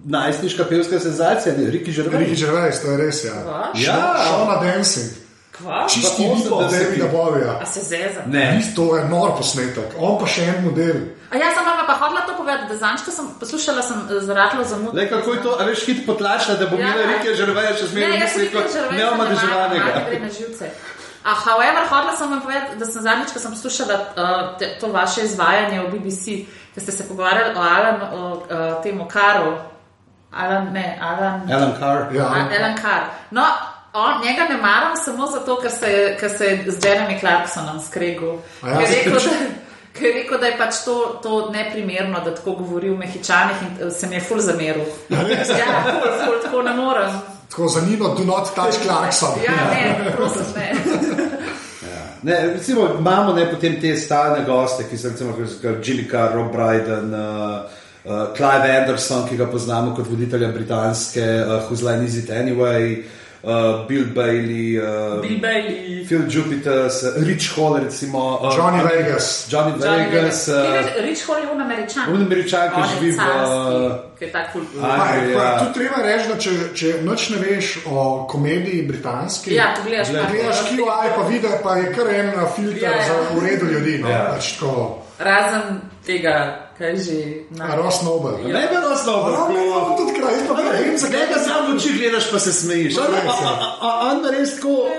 najstniška 0.05 0.63
pevska 0.69 0.99
senzacija, 0.99 1.55
Riki 1.69 1.91
Žervej. 1.91 2.19
Riki 2.19 2.37
Gervais, 2.45 2.79
to 2.81 2.93
je 2.93 2.97
res, 2.97 3.23
ja. 3.25 3.33
Ja. 3.75 3.99
Šona 4.29 4.59
Dancing, 4.61 5.24
Kva? 5.57 5.87
čisti 5.87 6.23
V 6.23 6.35
nipo 6.35 6.55
80-ih. 6.55 6.71
Davida 6.79 7.07
Bovija. 7.07 7.59
A 7.61 7.65
se 7.65 7.79
zeza? 7.79 8.21
Ne. 8.27 8.61
To 8.75 8.95
je 8.95 9.05
nor 9.07 9.37
posnetek, 9.37 9.95
on 9.99 10.19
pa 10.19 10.27
še 10.27 10.43
en 10.51 10.63
model. 10.65 10.97
A 11.31 11.37
jaz 11.37 11.55
sem 11.55 11.65
vam 11.65 11.85
pa 11.87 11.95
hodila 11.95 12.21
to 12.27 12.33
povedati, 12.37 12.67
da 12.69 12.77
zančka 12.77 13.11
sem 13.11 13.25
poslušala, 13.39 13.81
sem 13.81 13.97
zrahlo 14.21 14.63
zamudila. 14.63 15.03
Le 15.03 15.09
kako 15.09 15.33
je 15.33 15.41
to, 15.43 15.51
a 15.59 15.63
veš, 15.63 15.85
hit 15.85 16.05
potlačila, 16.05 16.55
da 16.59 16.65
bo 16.67 16.75
Ja. 16.75 16.91
imela 16.91 17.05
Riki 17.11 17.35
Žerveja 17.35 17.73
še 17.73 17.83
Ne, 17.83 17.87
zmeraj 17.87 18.19
jaz 18.19 18.31
sem 18.31 18.41
misli 18.41 18.45
rekla, 18.45 18.61
kot 18.61 18.71
že 18.73 18.79
gre 18.89 18.97
neomadeževanega. 18.97 19.91
na 20.21 20.29
živce. 20.29 20.65
A 21.25 21.31
however, 21.33 21.83
hodila 21.89 22.15
sem 22.15 22.29
vam 22.29 22.41
povedati, 22.41 22.77
da 22.77 22.85
sem 22.85 23.01
zadnjič, 23.01 23.31
ko 23.33 23.39
sem 23.39 23.51
poslušala 23.51 23.95
uh, 23.95 24.57
te, 24.59 24.77
to 24.79 24.87
vaše 24.87 25.21
izvajanje 25.23 25.79
v 25.81 25.89
BBC, 25.89 26.25
ko 26.75 26.79
ste 26.79 26.91
se 26.91 27.07
pogovarjali 27.07 27.55
o 27.57 27.61
Alan, 27.61 27.97
o 28.13 28.19
uh, 28.35 28.83
tem 28.83 29.07
Karu. 29.07 29.55
Alan, 30.31 30.69
ne, 30.73 30.99
Alan. 31.01 31.47
Alan 31.51 31.73
Carr. 31.79 32.13
Ja. 32.13 32.27
Alan 32.27 32.75
Carr. 32.77 33.03
No, 33.31 33.41
on, 33.95 34.21
njega 34.23 34.43
ne 34.49 34.57
maram 34.57 34.95
samo 34.97 35.27
zato, 35.27 35.59
ker 35.61 35.71
se, 35.71 35.87
je- 35.87 36.17
ker 36.19 36.29
se 36.29 36.45
je 36.45 36.71
z 36.71 36.77
Jeremy 36.79 37.19
Clarksonom 37.19 37.79
skregal. 37.81 38.37
A 38.61 38.69
ja, 38.69 38.77
Ker 38.77 38.89
je 38.89 38.95
rekel, 38.95 39.13
da, 39.13 39.35
ker 39.93 40.05
je 40.05 40.13
rekel, 40.13 40.37
da 40.37 40.47
je 40.47 40.57
pač 40.57 40.75
to, 40.85 40.95
to 41.23 41.51
neprimerno, 41.51 42.19
da 42.19 42.35
tako 42.35 42.51
govori 42.53 42.89
v 42.89 42.97
Mehičanih 42.97 43.55
in 43.61 43.87
eh, 43.87 43.91
se 43.91 44.07
mi 44.07 44.15
je 44.15 44.21
ful 44.21 44.39
zameril. 44.39 44.85
Ja, 45.09 45.23
ful, 45.83 46.11
ful, 46.25 46.35
tako 46.43 46.61
ne 46.61 46.73
morem. 46.73 47.15
Tako 47.49 47.67
za 47.67 47.81
Nino, 47.81 48.07
do 48.09 48.23
not 48.25 48.51
touch 48.55 48.81
Clarkson. 48.83 49.29
Ja, 49.45 49.51
ne, 49.71 50.11
prosim, 50.11 50.41
ne. 50.55 50.71
Ne, 52.23 52.53
recimo, 52.53 52.87
imamo 52.99 53.33
ne, 53.33 53.51
potem 53.51 53.81
te 53.81 53.95
stalne 53.95 54.43
goste, 54.45 54.83
ki 54.89 54.97
so 54.97 55.09
recimo 55.09 55.33
kot 55.33 55.77
Jimmy 55.79 56.07
Carr, 56.09 56.33
Rob 56.33 56.51
Brydon, 56.51 57.13
uh, 57.13 57.69
uh, 58.03 58.33
Clive 58.33 58.71
Anderson, 58.71 59.27
ki 59.29 59.37
ga 59.37 59.45
poznamo 59.45 59.93
kot 59.95 60.07
voditelja 60.09 60.47
britanske 60.49 61.21
uh, 61.21 61.69
Who's 61.69 61.83
Line 61.83 62.05
Is 62.05 62.17
It 62.17 62.29
Anyway, 62.29 63.03
uh, 63.45 63.51
Bill 63.87 64.05
Bailey, 64.13 64.77
uh, 64.77 65.21
Bill 65.21 65.39
Bailey. 65.39 66.05
Phil 66.05 66.23
Jupiter, 66.29 66.89
Rich 67.25 67.55
Hall, 67.55 67.73
recimo, 67.79 68.39
uh, 68.41 68.53
Johnny 68.57 68.81
Vegas. 68.83 69.47
Johnny 69.49 69.71
Johnny 69.79 70.05
Vegas, 70.09 70.47
Vegas. 70.47 70.97
uh, 70.97 71.03
Rich 71.05 71.23
Hall 71.27 71.39
je 71.43 71.51
un 71.51 71.61
američan. 71.61 72.03
Un 72.13 72.21
Američan, 72.25 72.69
ki 72.69 72.81
živi 72.93 73.11
v, 73.11 73.19
uh, 73.19 73.91
ki 74.19 74.25
je 74.25 74.31
a- 74.81 75.43
Ja. 75.43 75.59
tu 75.59 75.73
treba 75.79 75.97
reči, 76.01 76.27
da 76.27 76.35
če, 76.37 76.49
če 76.75 76.93
noč 77.03 77.29
ne 77.29 77.37
veš 77.37 77.77
o 77.85 78.25
komediji 78.29 78.81
britanski, 78.87 79.53
Ja, 79.55 79.73
pogledaš, 79.77 80.09
gledaš 80.09 80.57
je. 80.71 80.77
QI, 80.77 81.07
pa 81.15 81.21
vidiš, 81.29 81.51
pa 81.63 81.75
je 81.75 81.93
kar 81.93 82.07
en 82.15 82.27
uh, 82.27 82.49
filter 82.55 82.83
Ja, 82.83 82.91
ja. 82.91 83.03
za 83.07 83.37
uredu 83.37 83.65
ljudi. 83.65 83.97
No, 84.01 84.09
Ja. 84.09 84.31
pač 84.35 84.53
tako. 84.59 85.01
Razen 85.19 85.81
tega, 86.05 86.35
kaj 86.77 86.95
že. 86.97 87.17
A 87.55 87.67
Na, 87.67 87.75
Ross 87.75 88.01
Noble. 88.03 88.31
Ne 88.31 88.61
bi 88.61 88.67
bilo 88.67 88.89
Pa, 88.89 88.95
slabo. 88.95 89.29
no, 89.31 89.47
ne, 89.47 89.61
on 89.71 89.97
tudi 89.97 90.19
kraj, 90.19 90.33
jaz 90.33 90.43
pa 90.47 90.53
ne 90.53 90.63
vem, 90.71 90.97
zakaj 90.97 91.27
Zakaj 91.95 92.11
ga 92.11 92.19
samo 92.19 92.27
v 92.27 92.27
oči 92.27 92.27
gledaš, 92.27 92.31
pa 92.31 92.39
se 92.39 92.53
smejiš? 92.53 92.97
On, 92.97 93.05
Res 93.05 93.23
je. 93.23 93.29
a- 93.29 93.59
a- 93.61 93.77
a- 93.81 94.11
on 94.11 94.25
res 94.31 94.55
tako. 94.55 94.89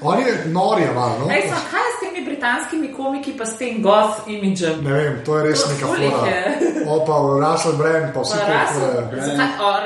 On 0.00 0.18
je 0.18 0.44
nor, 0.46 0.78
je 0.78 0.92
malo. 0.94 1.18
No? 1.20 1.32
Ej, 1.32 1.42
sam, 1.48 1.62
kaj 1.70 1.80
je 1.80 1.92
s 1.96 2.00
temi 2.00 2.20
britanskimi 2.26 2.92
komiki, 2.92 3.32
pa 3.38 3.46
s 3.46 3.56
tem 3.58 3.82
goth 3.82 4.28
imidžem? 4.28 4.84
Ne 4.84 4.92
vem, 4.92 5.14
to 5.24 5.38
je 5.38 5.42
res 5.44 5.62
To 5.64 5.70
neka 5.72 5.86
fora. 5.86 6.26
je. 6.28 6.42
O, 6.86 7.04
pa 7.06 7.14
Russell 7.42 7.72
Brand, 7.72 8.14
pa 8.14 8.20
Pa 8.20 8.28
ti 8.28 8.52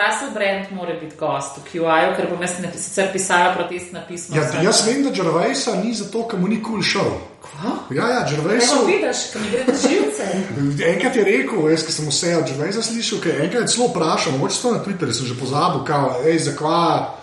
Russell, 0.02 0.30
Brand 0.34 0.64
mora 0.72 0.94
biti 1.00 1.16
gost 1.16 1.56
v 1.56 1.60
QI-ju, 1.72 2.16
ker 2.16 2.26
bom 2.30 2.42
jaz 2.42 2.58
ne, 2.60 2.72
sicer 2.76 3.12
pisala 3.12 3.54
protestna 3.54 4.02
pisma. 4.08 4.36
Ja, 4.36 4.42
vse. 4.42 4.64
jaz 4.64 4.86
vem, 4.86 5.04
da 5.04 5.10
Gervaisa 5.10 5.76
ni 5.78 5.94
zato, 5.94 6.26
ker 6.28 6.38
mu 6.40 6.48
ni 6.48 6.58
kul 6.62 6.80
cool 6.80 6.82
šel. 6.82 7.10
Kva? 7.40 7.72
Ja, 7.94 8.08
ja, 8.08 8.20
Evo 8.20 8.42
Gervaisu. 8.42 8.82
vidiš, 8.86 9.18
ko 9.32 9.38
mi 9.38 9.48
gre 9.54 9.64
živce. 9.64 10.24
Enkrat 10.92 11.16
je 11.16 11.24
rekel, 11.24 11.70
jaz 11.70 11.86
sem 11.88 12.10
vse 12.10 12.36
od 12.36 12.44
Gervaisa 12.50 12.82
slišal, 12.82 13.22
ker 13.22 13.40
enkrat 13.46 13.62
je 13.62 13.72
celo 13.76 13.88
vprašal, 13.88 14.36
mogoče 14.36 14.62
to 14.62 14.72
na 14.74 14.84
Twitterju 14.84 15.14
sem 15.16 15.26
že 15.26 15.38
pozabil, 15.40 15.80
kao, 15.86 16.20
ej, 16.26 16.38
zakaj 16.50 17.19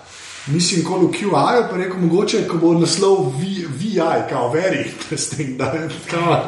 nisi 0.53 0.77
nikoli 0.77 1.07
v 1.07 1.11
QI-ju, 1.11 1.63
pa 1.69 1.77
rekel, 1.77 1.99
mogoče, 1.99 2.47
ko 2.47 2.57
bo 2.57 2.73
naslov 2.73 3.33
V- 3.39 3.67
VI, 3.77 4.27
kao, 4.29 4.53
very 4.53 4.85
interesting. 4.87 5.57
Da, 5.57 5.65
je 5.65 5.89
kao, 6.11 6.45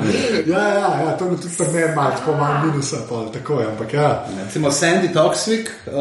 ja, 0.47 0.63
ja, 0.67 0.89
ja, 1.03 1.17
to 1.17 1.25
je 1.25 1.35
tudi 1.41 1.55
pri 1.57 1.67
meni 1.73 1.95
malo, 1.95 2.11
tako 2.11 2.37
malo 2.37 2.65
minusa, 2.65 2.97
pa 3.09 3.25
tako 3.33 3.59
je, 3.59 3.67
ampak 3.67 3.93
ja. 3.93 4.25
Recimo 4.45 4.71
Sandy 4.71 5.13
Toksvik, 5.13 5.69
uh, 5.87 5.93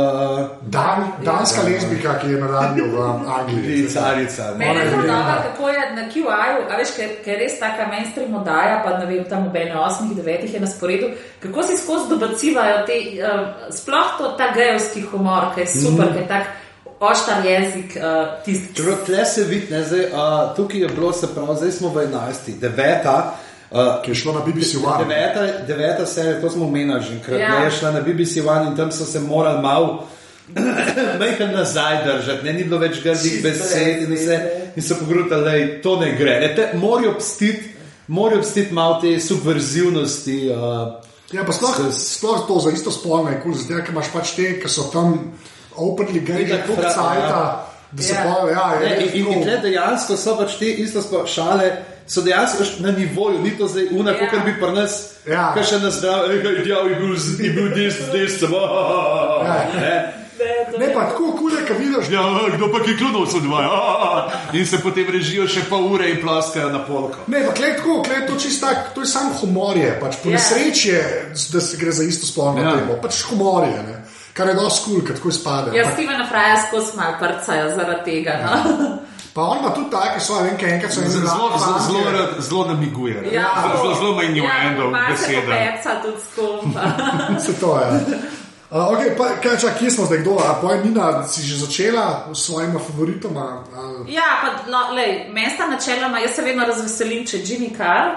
Dan, 0.62 1.12
danska 1.24 1.62
lezbika, 1.62 2.18
ki 2.18 2.30
je 2.30 2.40
na 2.40 2.46
radiju 2.46 2.84
v 2.92 2.98
Angliji. 3.40 3.88
carica. 3.88 4.50
ne. 4.50 4.58
Mene 4.58 4.80
je 4.80 4.90
dobro, 4.90 5.42
kako 5.42 5.68
je 5.68 5.94
na 5.94 6.02
QI-ju, 6.02 6.60
a 6.70 6.76
veš, 6.78 6.88
ker, 6.96 7.08
ker 7.24 7.38
res 7.38 7.58
taka 7.58 7.86
mainstream 7.90 8.34
oddaja, 8.34 8.82
pa 8.84 8.98
ne 8.98 9.06
vem, 9.06 9.24
tam 9.24 9.50
v 9.52 9.56
8, 9.74 10.14
9 10.14 10.54
je 10.54 10.60
na 10.60 10.66
sporedu, 10.66 11.06
kako 11.42 11.62
si 11.62 11.76
skozi 11.76 12.08
dobacivajo 12.08 12.86
te, 12.86 12.92
uh, 13.22 13.74
sploh 13.74 14.18
to 14.18 14.32
ta 14.38 14.52
gejovski 14.54 15.02
humor, 15.02 15.50
ki 15.54 15.60
je 15.60 15.66
super, 15.66 16.06
mm. 16.06 16.12
ki 16.12 16.18
je 16.18 16.28
tak 16.28 16.46
oštar 17.00 17.44
jezik, 17.46 17.96
uh, 17.96 18.44
tisti. 18.44 18.74
Čeprav 18.74 18.96
tle 19.06 19.24
se 19.24 19.44
vidi, 19.44 19.66
ne, 19.70 19.84
zdaj, 19.84 20.04
uh, 20.04 20.56
tukaj 20.56 20.80
je 20.80 20.88
bilo, 20.88 21.12
se 21.12 21.26
pravi, 21.34 21.56
zdaj 21.56 21.72
smo 21.72 21.88
v 21.88 22.06
11. 22.06 22.58
deveta. 22.60 23.34
Uh, 23.70 24.02
Ki 24.04 24.10
je 24.10 24.14
šlo 24.14 24.32
na 24.32 24.40
BBC 24.40 24.74
One. 24.84 25.04
Deveta, 25.04 25.64
deveta 25.66 26.06
serija, 26.06 26.40
to 26.40 26.50
smo 26.50 26.64
omenili 26.64 27.02
že 27.02 27.12
enkrat, 27.12 27.40
Ja. 27.40 27.64
je 27.64 27.70
šla 27.70 27.90
na 27.90 28.00
BBC 28.00 28.40
One 28.46 28.70
in 28.70 28.76
tam 28.76 28.92
so 28.92 29.04
se 29.04 29.20
morali 29.20 29.62
malo 29.62 30.08
majhen 31.20 31.52
nazaj 31.52 32.04
držati, 32.04 32.44
ne, 32.44 32.52
ni 32.52 32.64
bilo 32.64 32.78
več 32.78 33.02
grdih 33.02 33.42
besed 33.42 34.02
in 34.02 34.14
vse. 34.14 34.38
In 34.76 34.82
so 34.82 34.96
pogrutali, 35.00 35.44
da 35.44 35.82
to 35.82 35.96
ne 36.00 36.14
gre. 36.16 36.40
Ne, 36.40 36.54
te, 36.56 36.70
morajo 36.78 37.10
obstiti, 37.10 37.74
morajo 38.06 38.38
obstiti 38.38 38.74
malo 38.74 39.00
te 39.00 39.20
subverzivnosti. 39.20 40.50
Uh, 40.50 41.08
Ja, 41.32 41.42
pa 41.44 41.52
sploh, 41.52 41.76
sploh 41.92 42.46
to 42.48 42.56
za 42.60 42.70
isto 42.72 42.90
spolne 42.90 43.34
je 43.34 43.40
kul, 43.42 43.52
cool, 43.52 43.60
zato 43.60 43.82
ker 43.84 43.92
imaš 43.92 44.08
pač 44.14 44.30
te, 44.32 44.46
ki 44.62 44.68
so 44.72 44.86
tam 44.88 45.34
openly 45.78 46.20
toliko 46.26 46.74
fra- 46.74 46.90
cajta, 46.90 47.64
da 47.92 48.02
se 48.02 48.12
Ja. 48.12 48.22
pa, 48.22 48.50
ja, 48.50 48.66
je 48.74 48.88
Ne, 48.90 49.06
in, 49.06 49.26
in, 49.26 49.42
tle 49.42 49.52
tako. 49.52 49.62
dejansko 49.62 50.16
so 50.16 50.36
pač 50.36 50.58
te 50.58 50.66
isto 50.66 51.00
šale, 51.26 51.70
so 52.06 52.20
dejansko 52.20 52.64
na 52.80 52.90
nivoju, 52.90 53.38
ni 53.38 53.50
to 53.50 53.66
zdaj 53.66 53.88
una, 53.92 54.10
Ja. 54.10 54.16
ja. 54.20 54.30
kot 54.30 54.44
bi 54.44 54.60
pri 54.60 54.72
nas, 54.72 54.92
Ja. 55.26 55.52
kaj 55.54 55.64
še 55.64 55.78
nas 55.78 55.94
zdrav, 55.94 56.28
ja, 56.66 56.78
je 56.80 56.94
bil, 56.94 57.14
je 57.40 57.50
bil 57.50 57.68
des, 57.70 57.94
des, 58.12 58.40
samo. 58.40 58.60
Ja. 59.44 60.12
Ne, 60.78 60.94
pa 60.94 61.00
tako 61.02 61.32
kul 61.32 61.50
je, 61.52 61.66
ko 61.66 61.74
vidiš, 61.74 62.10
Ja, 62.10 62.22
kdo 62.56 62.68
pa 62.70 62.78
je 62.78 62.94
klonil 62.96 63.26
so 63.26 63.40
dva? 63.40 64.30
In 64.52 64.66
se 64.66 64.78
potem 64.78 65.06
režijo 65.10 65.48
še 65.48 65.64
pol 65.68 65.82
ure 65.92 66.10
in 66.10 66.20
ploskajo 66.22 66.68
na 66.70 66.78
polko. 66.78 67.18
Ne, 67.26 67.42
pa 67.42 67.52
klej 67.52 67.74
tako, 67.76 68.02
klej 68.02 68.26
to 68.26 68.36
čist 68.36 68.60
tak, 68.60 68.94
to 68.94 69.00
je 69.00 69.06
samo 69.06 69.34
humor, 69.34 69.76
je, 69.76 69.90
pač 70.00 70.16
po 70.22 70.30
Ja. 70.30 70.32
nesreči 70.32 70.88
je, 70.88 71.02
da 71.52 71.60
se 71.60 71.76
gre 71.76 71.90
za 71.92 72.04
isto 72.04 72.26
spolno 72.26 72.62
Ja. 72.62 72.72
temo, 72.72 73.00
pač 73.02 73.22
humor 73.24 73.64
je, 73.64 73.82
ne. 73.82 73.96
Kar 74.38 74.48
je 74.48 74.54
dosti 74.54 74.84
kul, 74.84 75.00
cool, 75.02 75.16
tako 75.16 75.28
izpade. 75.34 75.76
Ja, 75.76 75.84
Ampak- 75.84 75.94
Stevena 75.98 76.26
Fraja 76.30 76.56
skozi 76.68 76.96
malo 76.96 77.14
prcajo 77.20 77.68
zaradi 77.76 78.02
tega. 78.10 78.32
No? 78.44 78.98
Pa 79.34 79.42
on 79.42 79.58
ima 79.58 79.70
tudi 79.74 79.90
take 79.90 80.20
svoje, 80.20 80.44
vem, 80.44 80.56
kaj 80.58 80.70
enkrat 80.74 80.92
so 80.92 81.00
jim 81.00 81.10
Zelo, 81.10 81.26
zelo, 81.26 81.78
zelo, 81.86 82.26
zelo 82.38 82.64
namiguje. 82.66 83.28
Ja, 83.32 83.50
zelo, 83.76 83.94
zelo 83.94 84.14
manj 84.14 84.38
ja, 84.38 84.44
innuendo 84.70 84.98
se 84.98 85.12
besede. 85.12 85.40
popeca 85.46 85.90
tudi 86.02 86.20
skompa. 86.32 86.82
Se 87.46 87.60
to 87.60 87.78
je. 87.78 87.86
Uh, 88.70 88.92
okay, 88.92 89.16
pa, 89.18 89.28
kaj, 89.42 89.56
čak, 89.60 89.78
kje 89.78 89.90
smo 89.90 90.04
zdaj, 90.04 90.18
kdo? 90.18 90.36
A 90.44 90.58
poj 90.60 90.80
Nina, 90.84 91.22
si 91.28 91.42
že 91.42 91.56
začela 91.56 92.28
s 92.34 92.46
svojima 92.46 92.80
favoritoma? 92.80 93.64
Ali... 93.76 94.14
Ja, 94.14 94.42
pa 94.42 94.70
no, 94.70 94.92
lej, 94.92 95.30
mesta 95.32 95.66
načeloma, 95.66 96.18
jaz 96.18 96.34
se 96.36 96.42
vedno 96.42 96.66
razveselim, 96.66 97.24
če 97.26 97.38
Jimmy 97.38 97.70
Carr, 97.76 98.12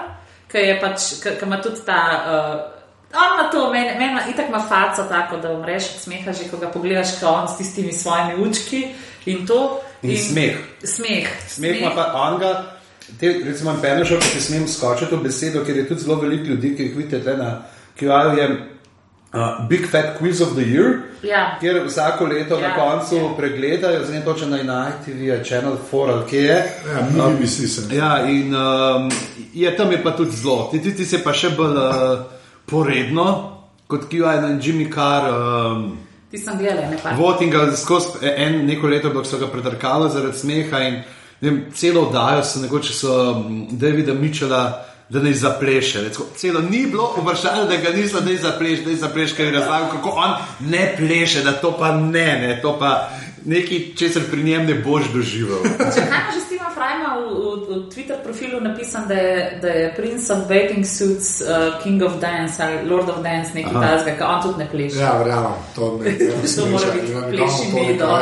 ki 0.52 0.58
je 0.58 0.74
pač, 0.80 1.08
ki 1.22 1.38
ki 1.38 1.46
ima 1.48 1.62
tudi 1.62 1.80
ta. 1.86 2.02
Uh, 2.26 2.81
On 3.14 3.40
ima 3.40 3.50
to, 3.50 3.70
meni 3.72 3.98
men, 3.98 4.18
itak 4.30 4.48
ima 4.48 4.60
faco 4.68 5.02
tako, 5.08 5.36
da 5.36 5.52
umreš 5.52 5.84
od 5.84 6.00
smeha, 6.00 6.32
že 6.32 6.48
ko 6.50 6.56
ga 6.56 6.70
pogledaš, 6.70 7.18
kot 7.20 7.28
on 7.28 7.48
s 7.48 7.56
tistimi 7.58 7.92
svojimi 7.92 8.48
učki 8.48 8.86
in 9.26 9.46
to. 9.46 9.80
In 10.02 10.18
smeh. 10.18 10.56
Smeh. 10.84 11.28
Smeh 11.48 11.80
ima 11.80 11.90
pa 11.94 12.12
on 12.14 12.38
ga. 12.40 12.78
Te, 13.20 13.40
recimo, 13.44 13.74
Penešov, 13.82 14.20
ki 14.22 14.28
ti 14.32 14.40
smem 14.40 14.68
skočiti 14.68 15.14
v 15.14 15.22
besedo, 15.22 15.64
ker 15.66 15.76
je 15.76 15.88
tudi 15.88 16.00
zelo 16.00 16.16
veliko 16.20 16.54
ljudi, 16.54 16.76
ki 16.76 16.82
jih 16.82 16.96
vidite 16.96 17.20
tle 17.20 17.36
na 17.36 17.50
QI, 17.98 18.38
je 18.38 18.46
uh, 19.32 19.68
Big 19.68 19.86
Fat 19.90 20.16
Quiz 20.18 20.40
of 20.40 20.54
the 20.54 20.64
Year, 20.64 21.02
Ja. 21.22 21.58
kjer 21.60 21.82
vsako 21.86 22.24
leto 22.26 22.58
ja, 22.58 22.68
na 22.68 22.74
koncu 22.74 23.16
ja. 23.16 23.34
pregledajo, 23.36 24.04
zdaj 24.04 24.18
ne 24.18 24.24
točno 24.24 24.62
na 24.62 24.88
ITV, 24.88 25.44
Channel 25.44 25.76
4 25.92 26.12
ali 26.12 26.30
kje 26.30 26.42
je. 26.42 26.72
Ja, 27.16 27.28
mi 27.40 27.46
se. 27.46 27.96
Ja, 27.96 28.26
in 28.28 28.54
um, 28.54 29.10
je 29.54 29.76
tam 29.76 29.92
je 29.92 30.02
pa 30.02 30.16
tudi 30.16 30.30
zelo. 30.30 30.68
Ti, 30.70 30.82
ti, 30.82 30.96
ti 30.96 31.06
se 31.06 31.22
pa 31.24 31.32
še 31.32 31.50
bolj 31.50 31.76
uh, 31.76 32.18
poredno 32.72 33.26
kot 33.86 34.08
QI 34.08 34.38
in 34.48 34.60
Jimmy 34.60 34.88
Carr. 34.88 35.28
Um, 35.28 35.98
Ti 36.32 36.38
sem 36.40 36.56
gledal, 36.58 36.88
ne 36.90 36.96
pa. 37.02 37.12
Votinga 37.16 37.66
skozi 37.76 38.24
en, 38.24 38.62
neko 38.66 38.88
leto, 38.88 39.10
dok 39.12 39.28
so 39.28 39.38
ga 39.38 39.50
predrkali 39.52 40.08
zaradi 40.10 40.38
smeha 40.38 40.80
in 40.86 41.02
vem, 41.42 41.58
celo 41.76 42.06
oddajo 42.08 42.40
so 42.44 42.62
nekoč 42.64 42.94
so 42.96 43.18
Davida 43.70 44.16
Mičela. 44.16 44.64
Da 45.12 45.20
ne 45.20 45.34
zapleše. 45.36 46.00
Recimo, 46.00 46.24
celo 46.40 46.60
ni 46.64 46.86
bilo 46.88 47.10
vprašanje, 47.18 47.66
da 47.68 47.76
ga 47.76 47.90
niso, 47.92 48.20
da 48.20 48.30
ne 48.30 48.36
zapleše, 48.40 48.82
da 48.82 48.90
ne 48.90 48.96
zapleše, 48.96 49.34
ker 49.36 49.46
je 49.46 49.52
razlagal, 49.58 49.90
kako 49.90 50.10
on 50.16 50.30
ne 50.70 50.86
pleše, 50.96 51.42
da 51.44 51.52
to 51.52 51.74
pa 51.76 51.90
ne, 51.96 52.28
ne 52.40 52.54
to 52.62 52.72
pa 52.78 53.10
nekaj, 53.44 53.94
česar 53.96 54.22
pri 54.30 54.42
njem 54.42 54.66
ne 54.66 54.74
boš 54.74 55.12
doživel. 55.14 55.62
Če 55.62 56.04
kaj 56.06 56.20
ima 56.20 56.32
že 56.34 56.40
Steva 56.46 56.70
Frajma 56.74 57.14
v, 57.18 57.24
v, 57.28 57.56
v 57.68 57.90
Twitter 57.90 58.16
profilu 58.24 58.60
napisan, 58.60 59.08
da 59.08 59.14
je, 59.14 59.58
da 59.62 59.68
je 59.68 59.94
Prince 59.96 60.32
of 60.32 60.48
Bathing 60.48 60.86
Suits, 60.86 61.40
uh, 61.40 61.82
King 61.82 62.02
of 62.02 62.20
Dance 62.20 62.62
ali 62.62 62.88
Lord 62.88 63.08
of 63.08 63.22
Dance, 63.22 63.50
nekaj 63.54 63.72
takega, 63.72 64.16
ker 64.18 64.26
on 64.26 64.42
tudi 64.42 64.58
ne 64.58 64.68
pleše. 64.70 65.00
Ja, 65.00 65.18
verjamem, 65.18 65.58
to 65.74 65.98
ne 65.98 66.16
To 66.56 66.66
mora 66.70 66.88
biti 66.94 67.12
pleši 67.30 67.64
medo. 67.74 68.06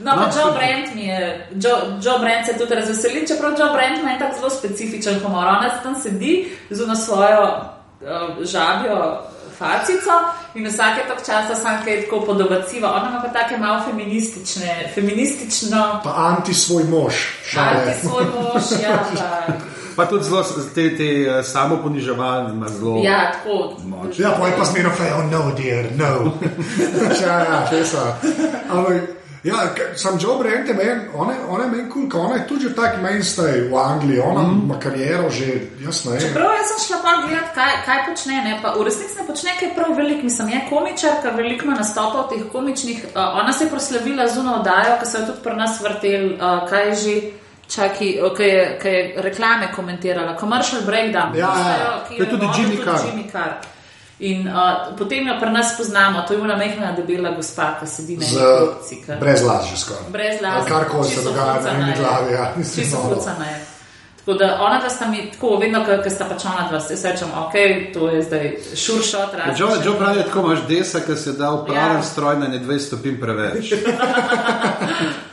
No, 0.00 0.12
pa 0.16 0.30
Joe 0.32 0.52
Brent 0.56 0.94
mi 0.94 1.06
je, 1.06 1.48
Joe, 1.60 2.00
Joe 2.02 2.18
Brent 2.18 2.46
se 2.46 2.58
tudi 2.58 2.74
razveseli, 2.74 3.26
čeprav 3.28 3.52
Joe 3.58 3.72
Brent 3.72 4.00
ima 4.00 4.10
en 4.10 4.18
tak 4.18 4.34
zelo 4.36 4.50
specifičen 4.50 5.20
humor. 5.20 5.46
Ona 5.46 5.70
se 5.70 5.82
tam 5.82 5.94
sedi 5.94 6.48
z 6.70 6.82
ono 6.82 6.96
svojo 6.96 7.42
uh, 8.00 8.44
žabjo 8.44 9.20
facico 9.60 10.14
in 10.54 10.64
vsake 10.66 11.00
tok 11.08 11.20
časa 11.26 11.54
sam 11.54 11.84
kaj 11.84 12.00
tako 12.02 12.20
podobaciva. 12.26 12.88
Ona 12.96 13.08
ima 13.10 13.20
pa 13.20 13.28
take 13.28 13.58
malo 13.58 13.82
feministične, 13.84 14.90
feministično, 14.94 16.00
Pa 16.04 16.10
anti 16.16 16.54
svoj 16.54 16.84
mož. 16.84 17.14
anti 17.56 18.00
svoj 18.06 18.24
mož, 18.24 18.64
ja, 18.82 19.04
pa, 19.16 19.52
Pa 19.96 20.06
tudi 20.06 20.24
zelo 20.24 20.42
te, 20.74 20.96
te 20.96 21.04
eh, 21.04 21.42
samoponiževalne, 21.42 22.50
ima 22.54 22.68
zelo. 22.68 23.00
ja, 23.04 23.32
tako. 23.32 23.76
Ja, 24.18 24.30
pa 24.40 24.46
je 24.46 24.56
pa 24.58 24.64
zmerno 24.64 24.90
fej, 24.96 25.10
oh 25.12 25.24
no, 25.32 25.52
dear, 25.56 25.84
no. 25.96 26.32
ja, 27.26 27.38
ja, 27.38 27.66
česa. 27.70 28.16
Ampak, 28.70 29.19
ja, 29.44 29.56
sam 29.96 30.18
Joe 30.20 30.38
Brent 30.38 30.68
je 30.68 30.74
meni, 30.74 31.00
ona, 31.14 31.32
je- 31.32 31.44
ona 31.48 31.64
je 31.64 31.70
meni 31.70 31.90
kul, 31.90 32.08
cool, 32.10 32.20
ona 32.26 32.34
je 32.34 32.46
tudi 32.48 32.68
že 32.68 32.74
tak 32.74 33.00
mainstay 33.02 33.68
v 33.70 33.74
Angliji, 33.76 34.20
ona 34.20 34.42
mm. 34.42 34.60
ima 34.64 34.78
kariero 34.78 35.30
že, 35.30 35.46
jaz 35.80 36.04
ne 36.04 36.12
vem. 36.12 36.34
Prav, 36.34 36.50
jaz 36.52 36.68
sem 36.68 36.78
šla 36.86 36.98
pa 37.02 37.12
gledat, 37.26 37.48
kaj, 37.54 37.72
kaj 37.86 37.98
počne. 38.08 38.36
Ne? 38.44 38.58
Pa 38.62 38.74
v 38.76 38.82
resnici 38.84 39.16
ne 39.20 39.26
počne 39.26 39.50
kaj 39.60 39.74
prav 39.74 39.96
velik, 39.96 40.22
mislim, 40.22 40.48
je 40.48 40.60
komičarka, 40.70 41.30
veliko 41.30 41.64
ima 41.64 41.74
nastopov 41.74 42.28
teh 42.28 42.42
komičnih. 42.52 43.04
Uh, 43.04 43.40
ona 43.40 43.52
se 43.52 43.64
je 43.64 43.70
proslavila 43.70 44.28
z 44.28 44.38
uno 44.38 44.54
oddajo, 44.60 44.98
ki 45.00 45.06
so 45.06 45.18
jo 45.18 45.26
tudi 45.26 45.40
pri 45.42 45.56
nas 45.56 45.80
vrteli, 45.80 46.34
uh, 46.34 46.68
kaj 46.68 46.88
je 46.88 46.94
že. 46.94 47.14
Čaki, 47.70 48.18
ki 48.36 48.42
je, 48.42 48.78
ki 48.82 48.88
je 48.88 49.14
reklame 49.22 49.68
komentirala, 49.76 50.34
commercial 50.40 50.82
breakdown, 50.82 51.36
Ja, 51.38 51.46
ja. 51.46 52.04
ki 52.08 52.16
To 52.16 52.22
je 52.22 52.30
tudi 52.30 52.46
Jimmy 52.46 53.30
Carr. 53.30 53.62
In 54.20 54.48
uh, 54.48 54.54
potem 54.98 55.28
jo 55.28 55.34
pri 55.40 55.50
nas 55.50 55.76
poznamo, 55.76 56.22
to 56.22 56.34
je 56.34 56.40
ona 56.40 56.56
mehna 56.56 56.92
debela 56.92 57.30
gospa, 57.30 57.76
ki 57.80 57.86
sedi 57.86 58.16
na 58.16 58.26
klopci. 58.26 58.96
ki- 58.96 59.16
brez 59.20 59.42
las 59.42 59.64
že 59.66 59.76
skoraj. 59.76 60.10
brez 60.10 60.40
las. 60.42 60.66
Kar 60.68 60.84
koli 60.84 61.08
se 61.08 61.22
dogaja 61.22 61.56
eni 61.70 61.90
je. 61.90 61.96
glavi. 61.96 62.32
Ja, 62.32 62.52
fucana 62.86 63.46
je. 63.46 63.60
Tako 64.18 64.34
da 64.34 64.58
ona 64.60 64.78
dva 64.78 64.88
sta 64.88 65.06
mi 65.06 65.30
tako, 65.32 65.56
vedno, 65.56 65.80
ko 65.84 66.10
sta 66.10 66.24
pač 66.24 66.44
ona 66.44 66.68
dva, 66.68 66.80
se 66.80 67.10
rečem, 67.10 67.28
ok, 67.36 67.54
to 67.94 68.08
je 68.10 68.22
zdaj 68.22 68.44
šuršot, 68.76 69.34
razen. 69.34 69.54
Joe, 69.58 69.78
Joe 69.84 69.96
pravi, 69.98 70.22
tako 70.22 70.38
imaš 70.40 70.58
desa, 70.68 71.00
ki 71.00 71.16
se 71.16 71.32
da 71.32 71.50
v 71.50 71.64
pravem 71.66 71.96
Ja. 71.96 72.02
stroj 72.02 72.36
na 72.36 72.46
ne 72.48 72.58
20 72.58 72.78
stopinj 72.78 73.20
preveč. 73.20 73.72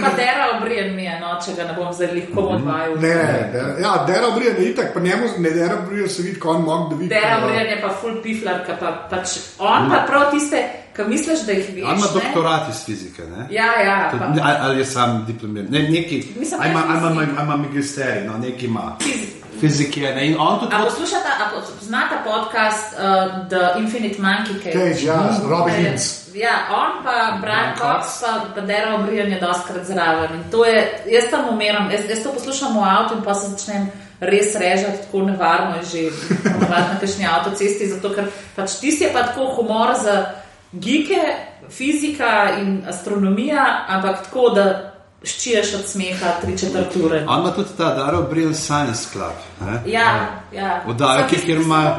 Pa 0.00 0.08
dera 0.16 0.44
obrijen 0.56 0.94
mi 0.96 1.04
je, 1.04 1.20
no, 1.20 1.38
če 1.40 1.52
ga 1.56 1.64
ne 1.64 1.74
bom 1.74 1.92
zdaj 1.92 2.08
lahko 2.08 2.40
odvajal. 2.48 2.94
Ne, 2.96 3.14
ne, 3.52 3.62
ja, 3.80 4.04
Dera 4.06 4.30
Brian 4.30 4.56
je 4.56 4.70
itak, 4.70 4.94
pa 4.94 5.00
njemu 5.00 5.26
ne 5.38 5.50
Dera 5.50 5.76
Brian 5.88 6.08
se 6.08 6.22
vidi, 6.22 6.40
ko 6.40 6.50
on 6.50 6.62
mog 6.62 6.90
da 6.90 6.96
vidi. 6.96 7.08
Dera 7.08 7.38
obrijen 7.42 7.66
je 7.66 7.78
pa 7.82 7.88
full 7.90 8.22
piflar, 8.22 8.64
ki 8.66 8.72
pa 8.80 9.06
pač 9.10 9.28
on 9.58 9.90
pa 9.90 10.04
prav 10.08 10.30
tiste, 10.30 10.62
ki 10.96 11.02
misliš, 11.04 11.40
da 11.40 11.52
jih 11.52 11.68
veš. 11.74 11.84
On 11.84 11.96
ima 11.96 12.06
ne? 12.06 12.12
doktorat 12.14 12.68
iz 12.70 12.84
fizike. 12.84 13.22
Ne? 13.26 13.46
Ja, 13.50 13.68
ja, 13.80 14.10
Tudi- 14.10 14.40
pa, 14.40 14.42
Ali 14.42 14.56
ali 14.60 14.78
je 14.78 14.84
sam 14.86 15.24
diplomiran? 15.26 15.70
Ne, 15.70 15.82
neki. 15.82 16.16
Mislim, 16.36 16.60
ima- 16.62 16.70
ima- 16.88 17.12
ali 17.16 17.26
ima 17.42 17.56
magisterij, 17.56 18.24
no, 18.26 18.38
neki 18.38 18.66
ima. 18.66 18.96
fizik. 19.00 19.36
Fizike. 19.60 20.00
Ne? 20.00 20.26
In 20.26 20.36
on 20.38 20.60
tudi. 20.60 20.74
A 20.74 20.84
poslušate, 20.84 21.28
a 21.28 21.44
poznate 21.78 22.16
podcast 22.24 22.94
uh, 22.94 23.48
The 23.48 23.80
Infinite 23.80 24.22
Monkey 24.22 24.56
Cage? 24.62 24.72
Cage, 24.72 25.06
ja, 25.06 25.40
Robin 25.48 25.74
Eh, 25.74 25.82
Hins. 25.82 26.26
Ja, 26.34 26.68
on 26.70 27.04
pa 27.04 27.38
Brian 27.40 27.72
Cox, 27.78 28.20
pa, 28.20 28.44
pa 28.54 28.60
Dera 28.60 28.94
O'Brien 28.94 29.32
je 29.32 29.40
doskrat 29.40 29.86
zraven. 29.86 30.34
In 30.34 30.50
to 30.50 30.64
je, 30.64 31.00
jaz 31.06 31.30
tam 31.30 31.48
umeram, 31.48 31.90
jaz, 31.90 32.04
jaz 32.08 32.22
to 32.22 32.32
poslušam 32.32 32.76
v 32.76 32.84
avtu 32.84 33.14
in 33.16 33.22
pa 33.24 33.34
se 33.34 33.48
začnem 33.50 33.88
res 34.20 34.54
režati, 34.54 35.04
tako 35.04 35.22
nevarno 35.22 35.76
je 35.76 35.84
že 35.84 36.02
ponovadi 36.42 36.88
na 36.92 37.00
kakšni 37.00 37.26
avtocesti, 37.26 37.88
zato 37.88 38.14
ker 38.14 38.28
pač 38.56 38.78
tisti 38.80 39.04
je 39.04 39.12
pa 39.12 39.22
tako 39.28 39.52
humor 39.56 39.94
za 40.02 40.24
gike, 40.72 41.20
fizika 41.70 42.56
in 42.60 42.82
astronomija, 42.88 43.84
ampak 43.88 44.24
tako, 44.28 44.48
da 44.50 44.95
ščiješ 45.22 45.74
od 45.74 45.86
smeha 45.86 46.40
tri 46.42 46.58
četrt 46.58 46.96
ure. 46.96 47.24
On 47.28 47.40
ima 47.40 47.50
tudi 47.50 47.68
ta 47.76 47.94
Daro 47.94 48.22
Brill 48.22 48.54
Science 48.54 49.08
Club. 49.12 49.32
Ne? 49.60 49.82
Ja, 49.86 50.28
ja. 50.52 50.82
Oddaja, 50.86 51.26
ki- 51.26 51.36
kjer 51.36 51.58
so 51.58 51.64
ima-. 51.64 51.96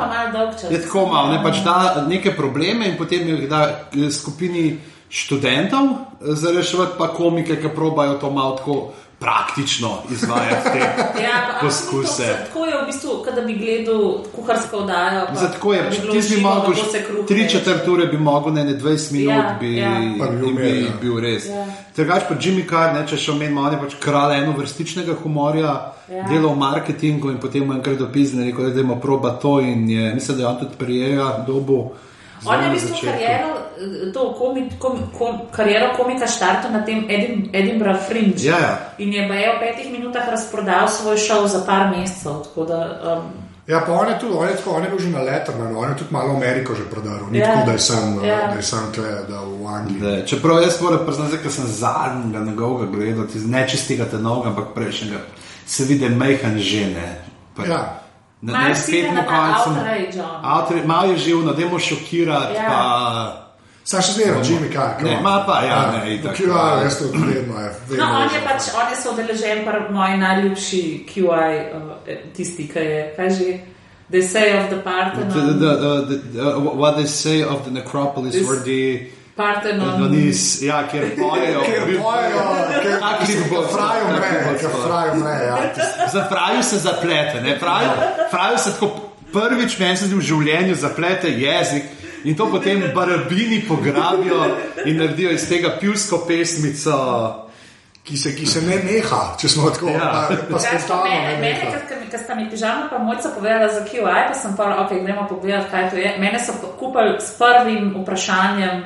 Je 0.70 0.82
tako 0.82 1.06
malo, 1.06 1.32
ne 1.32 1.44
pač 1.44 1.58
da 1.64 2.06
neke 2.08 2.36
probleme 2.36 2.88
in 2.88 2.98
potem 2.98 3.28
jih 3.28 3.50
da 3.50 3.64
eh, 3.94 4.12
skupini 4.12 4.80
študentov 5.10 5.84
eh, 5.84 5.96
za 6.20 6.52
reševati, 6.52 6.92
pa 6.98 7.08
komike, 7.08 7.62
ki 7.62 7.70
probajo 7.76 8.14
to 8.14 8.30
malo 8.32 8.56
tako 8.58 8.94
praktično 9.20 9.98
izvajati. 10.12 10.70
Te. 10.74 10.80
Ja, 11.24 11.60
poskuse. 11.62 12.24
a, 12.24 12.46
Tako 12.46 12.66
je 12.66 12.74
v 12.74 12.86
bistvu, 12.86 13.10
da 13.36 13.42
bi 13.42 13.54
gledal 13.56 14.24
kuharsko 14.36 14.78
oddajo. 14.78 15.26
tako 15.26 15.74
je, 15.74 15.90
bilo 16.02 16.14
ti 16.14 16.36
bi 16.36 16.42
mogel, 16.42 16.74
tri 17.28 17.50
četrt 17.50 17.88
ure 17.88 18.06
bi 18.06 18.18
mogel, 18.18 18.54
ne, 18.54 18.64
ne 18.64 18.74
20 18.74 19.12
minut 19.12 19.34
Ja, 19.34 19.58
bi, 19.60 19.76
ja. 19.76 19.90
Bi 20.32 20.54
bi 20.54 20.82
ja. 20.82 20.92
bil 21.02 21.20
res. 21.20 21.46
Ja. 21.46 21.66
Drugač 21.96 22.24
pa 22.30 22.36
Jimmy 22.36 22.70
Carr, 22.70 22.94
ne, 22.94 23.08
če 23.08 23.18
še 23.18 23.32
omenim, 23.32 23.58
on 23.58 23.74
je 23.74 23.80
pač 23.80 23.96
kralj 24.00 24.38
enovrstičnega 24.38 25.16
humorja, 25.24 25.76
Ja. 26.08 26.24
delal 26.24 26.54
v 26.54 26.58
marketingu 26.58 27.30
in 27.30 27.38
potem 27.38 27.66
mu 27.68 27.74
je 27.74 27.78
enkrat 27.78 27.98
dopisne, 27.98 28.46
rekel, 28.46 28.70
da 28.72 28.80
ima 28.80 28.96
proba 28.96 29.34
to 29.34 29.60
in 29.60 29.90
je, 29.90 30.14
mislim, 30.14 30.38
da 30.38 30.44
je 30.44 30.50
on 30.50 30.60
tudi 30.60 30.76
prijela 30.78 31.44
dobu. 31.48 31.92
On 32.46 32.54
je 32.54 32.60
v 32.60 32.64
na 32.64 32.70
bistvu 32.70 32.96
kariero, 33.02 33.50
eh, 33.78 34.12
to 34.14 34.34
komi, 34.34 34.70
kom, 34.80 34.98
kom, 35.18 35.40
kariero 35.52 35.94
komika 35.96 36.28
štartal 36.28 36.72
na 36.72 36.82
tem 36.82 37.06
Edim, 37.10 37.50
Edinburgh 37.54 38.00
Fringe. 38.00 38.38
Ja, 38.40 38.58
ja. 38.60 38.74
In 38.98 39.14
je 39.14 39.28
baje 39.28 39.48
v 39.48 39.60
petih 39.60 39.92
minutah 39.92 40.30
razprodal 40.30 40.88
svoj 40.88 41.18
šov 41.18 41.48
za 41.48 41.64
par 41.66 41.90
mesecev. 41.90 42.44
Tako 42.44 42.66
da, 42.66 42.80
um, 43.14 43.22
Ja, 43.68 43.82
pa 43.82 43.92
on 43.92 44.08
je 44.08 44.20
tudi, 44.20 44.34
on 44.34 44.48
je, 44.48 44.56
tako, 44.56 44.72
on 44.72 44.84
je 44.84 44.90
bil 44.90 45.00
že 45.00 45.10
na 45.10 45.22
Lettermanu, 45.22 45.80
on 45.80 45.90
je 45.90 45.98
tudi 45.98 46.12
malo 46.12 46.32
Ameriko 46.32 46.72
že 46.74 46.84
prodaril, 46.86 47.28
ni 47.32 47.38
Ja. 47.38 47.46
tako, 47.46 47.66
da 47.66 47.72
je 47.72 47.80
sam, 47.80 48.20
Ja. 48.24 48.48
da 48.48 48.54
je 48.54 48.64
sam 48.64 48.92
tle, 48.96 49.04
da 49.28 49.40
v 49.42 49.68
Angliji. 49.68 50.00
Da, 50.02 50.26
čeprav 50.26 50.62
jaz 50.62 50.82
moram 50.82 51.00
priznati, 51.06 51.38
ker 51.38 51.52
sem 51.52 51.66
zadnjega 51.68 52.40
njegovega 52.42 52.92
gledal, 52.92 53.26
iz- 53.36 53.46
ne 53.46 53.68
čistega 53.70 54.06
tenoga, 54.06 54.50
ampak 54.50 54.66
prejšnjega, 54.76 55.18
se 55.66 55.84
vidi 55.84 56.10
mehen 56.10 56.58
žene. 56.60 57.22
Pa, 57.56 57.66
Ja. 57.66 58.00
Malo 58.42 58.68
ne 58.70 58.76
si 58.76 58.92
spet 58.92 59.14
na 59.14 59.22
mu 59.22 59.28
ta 59.28 59.34
koncem. 59.34 59.74
outrage, 60.44 60.88
Malo 60.88 61.12
je 61.12 61.18
živno, 61.18 61.54
da 61.54 61.66
mu 61.66 61.80
šokirati. 61.80 62.56
Ja. 62.56 62.68
Pa, 62.70 63.44
Sam 63.84 64.02
še 64.02 64.12
zmeraj, 64.12 64.44
Jimmy 64.44 64.68
Carr. 64.74 65.04
Ne, 65.04 65.20
ma 65.24 65.44
pa, 65.48 65.62
ja, 65.64 65.92
ne, 65.92 66.16
itak. 66.16 66.36
Kira, 66.36 66.82
jaz 66.84 66.98
to 67.00 67.06
vedno 67.14 67.56
je. 67.60 67.70
no, 67.72 67.76
vedno 67.90 68.06
on 68.06 68.24
je 68.24 68.30
že. 68.30 68.42
pač, 68.44 68.62
on 68.76 68.92
je 68.92 68.98
soodeležen 69.02 69.64
pri 69.66 69.94
moji 69.96 70.18
najljubši 70.18 70.82
QI, 71.08 71.56
uh, 71.72 71.96
tisti, 72.36 72.68
ki 72.68 72.80
je, 72.80 73.14
kaj 73.16 73.30
že, 73.30 73.60
The 74.12 74.22
Say 74.24 74.54
of 74.60 74.70
the 74.70 74.76
the, 74.76 74.84
Parthenon. 74.84 75.30
the, 75.30 75.54
the, 75.54 76.16
the, 76.34 76.42
uh, 76.56 76.60
what 76.76 76.96
they 76.96 77.06
say 77.08 77.44
of 77.44 77.64
the 77.66 77.72
necropolis 77.72 78.36
Is- 78.36 78.48
where 78.48 78.60
the 78.60 79.08
Parthenon. 79.38 80.00
no, 80.02 80.08
nis, 80.08 80.62
ja, 80.62 80.88
kjer 80.88 81.16
pojejo. 81.16 81.62
Ker 81.62 81.82
pojejo, 81.98 82.44
ker 82.82 83.00
Tak 83.00 83.28
lik 83.28 83.50
bo- 83.50 83.68
frajo 83.68 84.06
bo 84.08 84.58
ker 84.60 84.70
frajo 84.84 85.16
mre, 85.16 85.36
ja. 85.46 85.58
Za 86.12 86.28
fraju 86.30 86.64
se 86.64 86.78
zaplete, 86.78 87.42
ne? 87.42 87.58
Fraju, 87.60 87.90
fraju 88.32 88.58
se 88.58 88.74
tako 88.74 88.92
prvič 89.34 89.80
meni 89.80 89.98
se 89.98 90.06
v 90.06 90.22
življenju 90.22 90.76
zaplete 90.76 91.30
jezik 91.30 91.84
in 92.24 92.36
to 92.36 92.48
potem 92.52 92.84
barabini 92.96 93.62
pograbijo 93.68 94.46
in 94.86 94.98
naredijo 94.98 95.32
iz 95.32 95.50
tega 95.50 95.78
pivsko 95.80 96.18
pesmico. 96.28 96.98
Ki 98.04 98.18
se, 98.18 98.36
ki 98.36 98.46
se 98.46 98.62
ne 98.62 98.76
neha, 98.84 99.36
če 99.38 99.50
smo 99.50 99.70
tako 99.70 99.90
Ja. 99.90 100.30
ne 100.30 100.38
Mene, 101.36 101.42
neha. 101.42 101.72
ko 102.10 102.18
sta 102.18 102.36
mi 102.36 102.50
pižama 102.50 102.88
pa 102.90 102.98
mojca 102.98 103.30
povedala 103.36 103.68
za 103.68 103.82
QI, 103.82 104.00
pa 104.28 104.34
sem 104.34 104.56
pa, 104.56 104.64
ok, 104.80 104.94
gremo 105.04 105.28
pogledat, 105.30 105.68
kaj 105.72 105.90
to 105.90 105.96
je. 105.98 106.16
Mene 106.20 106.40
so 106.40 106.54
kupili 106.80 107.20
s 107.20 107.36
prvim 107.36 107.96
vprašanjem. 108.02 108.84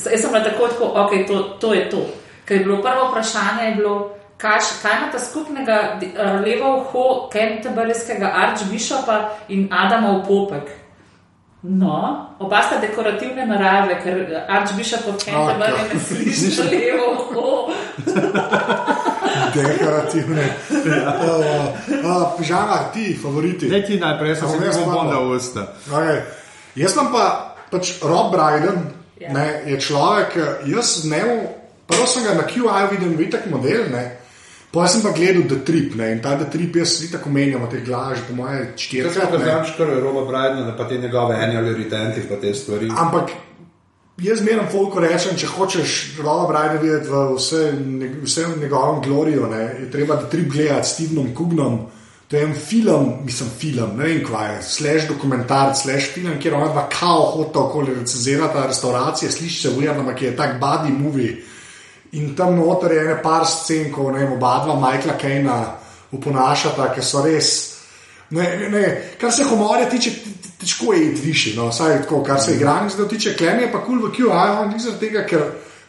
Jaz 0.00 0.20
sem 0.20 0.30
bila 0.30 0.44
tako, 0.44 0.68
tako 0.68 0.84
ok, 0.96 1.12
to, 1.26 1.36
to 1.58 1.74
je 1.74 1.90
to. 1.90 2.00
Ker 2.44 2.56
je 2.56 2.64
bilo 2.64 2.78
prvo 2.78 3.10
vprašanje, 3.10 3.64
je 3.64 3.74
bilo, 3.74 3.94
kaj, 4.36 4.58
kaj 4.82 4.92
imata 4.96 5.18
skupnega 5.20 5.76
di- 6.00 6.12
eh, 6.14 6.40
levo 6.40 6.76
uho 6.78 7.04
Canterburyskega 7.28 8.30
archbishopa 8.36 9.16
in 9.48 9.68
Adamov 9.72 10.22
popek. 10.24 10.68
No, 11.60 11.96
oba 12.38 12.62
sta 12.62 12.78
dekorativne 12.78 13.42
narave, 13.44 13.98
ker 13.98 14.16
archbishop 14.48 15.08
od 15.08 15.18
Canterbury 15.18 15.74
ja. 15.74 15.88
ne 15.90 16.00
sliši 16.00 16.62
levo 16.70 17.06
uho. 17.12 17.72
Dekorativne. 19.54 20.44
Uh, 20.88 22.04
uh, 22.04 22.38
Pižama, 22.38 22.78
ti, 22.92 23.18
favoriti. 23.22 23.68
Ne 23.68 23.82
ti 23.82 23.98
najprej, 24.00 24.28
jaz 24.30 24.38
sem 24.38 24.48
se 24.50 24.54
jaz 24.56 24.76
nekaj 24.76 24.94
bomba 24.94 25.12
pa- 25.12 25.20
v 25.20 25.30
usta. 25.30 25.62
Okay. 25.90 26.20
Jaz 26.74 26.94
sem 26.94 27.06
pa, 27.12 27.24
pač 27.70 27.90
Rob 28.02 28.32
Bryden, 28.32 28.78
Ja. 29.20 29.32
ne, 29.32 29.62
je 29.66 29.80
človek, 29.80 30.36
jaz 30.66 31.04
ne, 31.04 31.22
prvo 31.86 32.06
sem 32.06 32.22
ga 32.24 32.34
na 32.34 32.46
QI 32.46 32.62
videl, 32.90 33.16
vidik 33.16 33.46
model, 33.50 33.88
ne. 33.92 34.04
Pa 34.70 34.84
sem 34.86 35.00
pa 35.02 35.10
gledal 35.10 35.42
The 35.48 35.64
Trip, 35.64 35.94
ne, 35.96 36.12
in 36.12 36.20
ta 36.20 36.36
The 36.36 36.44
Trip 36.52 36.76
jaz 36.76 36.92
vsi 36.92 37.10
tako 37.12 37.30
menjam, 37.30 37.64
te 37.70 37.80
glaže, 37.80 38.20
po 38.28 38.34
moje 38.34 38.58
Jaz 38.58 38.68
sem 38.68 38.78
štirikrat. 38.78 39.30
pa 39.30 39.38
ne. 39.38 39.44
znam 39.44 39.64
škar 39.64 39.86
Roba 40.02 40.20
Brydena, 40.22 40.66
da 40.66 40.76
pa 40.76 40.84
te 40.84 40.98
njegove 40.98 41.34
annual 41.34 41.72
retenti 41.74 42.20
pa 42.28 42.36
te 42.36 42.54
stvari. 42.54 42.88
Ampak 42.96 43.30
jaz 44.18 44.38
zmerno 44.38 44.68
folko 44.70 45.00
rečem, 45.00 45.36
če 45.36 45.46
hočeš 45.46 45.96
Roba 46.18 46.44
Bryden 46.46 46.82
videti 46.82 47.08
v 47.08 47.34
vse, 47.34 47.72
ne- 47.80 48.12
vse 48.22 48.44
v 48.46 48.60
njegovem 48.60 49.02
gloriju, 49.02 49.46
ne, 49.46 49.62
je 49.80 49.90
treba 49.90 50.16
The 50.16 50.30
Trip 50.30 50.48
gledati 50.48 50.88
s 50.88 50.92
Stevenom 50.92 51.34
Kugnom. 51.34 51.78
To 52.28 52.36
je 52.36 52.42
en 52.42 52.54
film, 52.54 53.12
mislim, 53.24 53.48
film, 53.58 53.96
ne 53.96 54.04
vem 54.04 54.24
kva 54.24 54.42
je, 54.44 54.62
slash 54.62 55.08
dokumentar, 55.08 55.72
slash 55.76 56.10
film, 56.12 56.34
kjer 56.40 56.54
ona 56.54 56.66
dva 56.68 56.88
kao 56.88 57.22
hota 57.22 57.58
okoli 57.58 57.94
recenzirata 57.94 58.66
restauracije, 58.66 59.30
sliši 59.32 59.60
se 59.62 59.68
ujemno, 59.78 60.14
ki 60.14 60.24
je 60.24 60.36
tak 60.36 60.60
body 60.60 60.92
movie. 60.98 61.44
In 62.12 62.34
tam 62.36 62.56
noter 62.56 62.92
je 62.92 63.00
ene 63.00 63.22
par 63.22 63.46
scen, 63.46 63.92
ko 63.92 64.10
ne 64.10 64.18
vem, 64.18 64.32
oba 64.32 64.58
dva 64.64 64.76
Michaela 64.76 65.16
Kejna 65.18 65.56
uponašata, 66.12 66.92
ki 66.94 67.02
so 67.02 67.24
res. 67.24 67.74
Ne, 68.30 68.68
ne. 68.68 68.84
Kar 69.20 69.32
se 69.32 69.44
humorja 69.44 69.88
tiče, 69.88 70.10
te- 70.10 70.36
te- 70.42 70.54
težko 70.60 70.92
je 70.92 71.06
iti 71.12 71.20
više, 71.20 71.56
no, 71.56 71.68
vsaj 71.68 72.02
tako, 72.02 72.22
kar 72.24 72.40
se 72.40 72.54
igranja 72.54 72.88
zdaj 72.88 73.08
tiče, 73.08 73.36
klem 73.36 73.60
je 73.60 73.72
pa 73.72 73.80
kul 73.84 74.00
cool 74.00 74.10
v 74.10 74.14
QI, 74.16 74.72
ni 74.72 74.80
zaradi 74.80 75.06
tega, 75.06 75.24
ker 75.24 75.44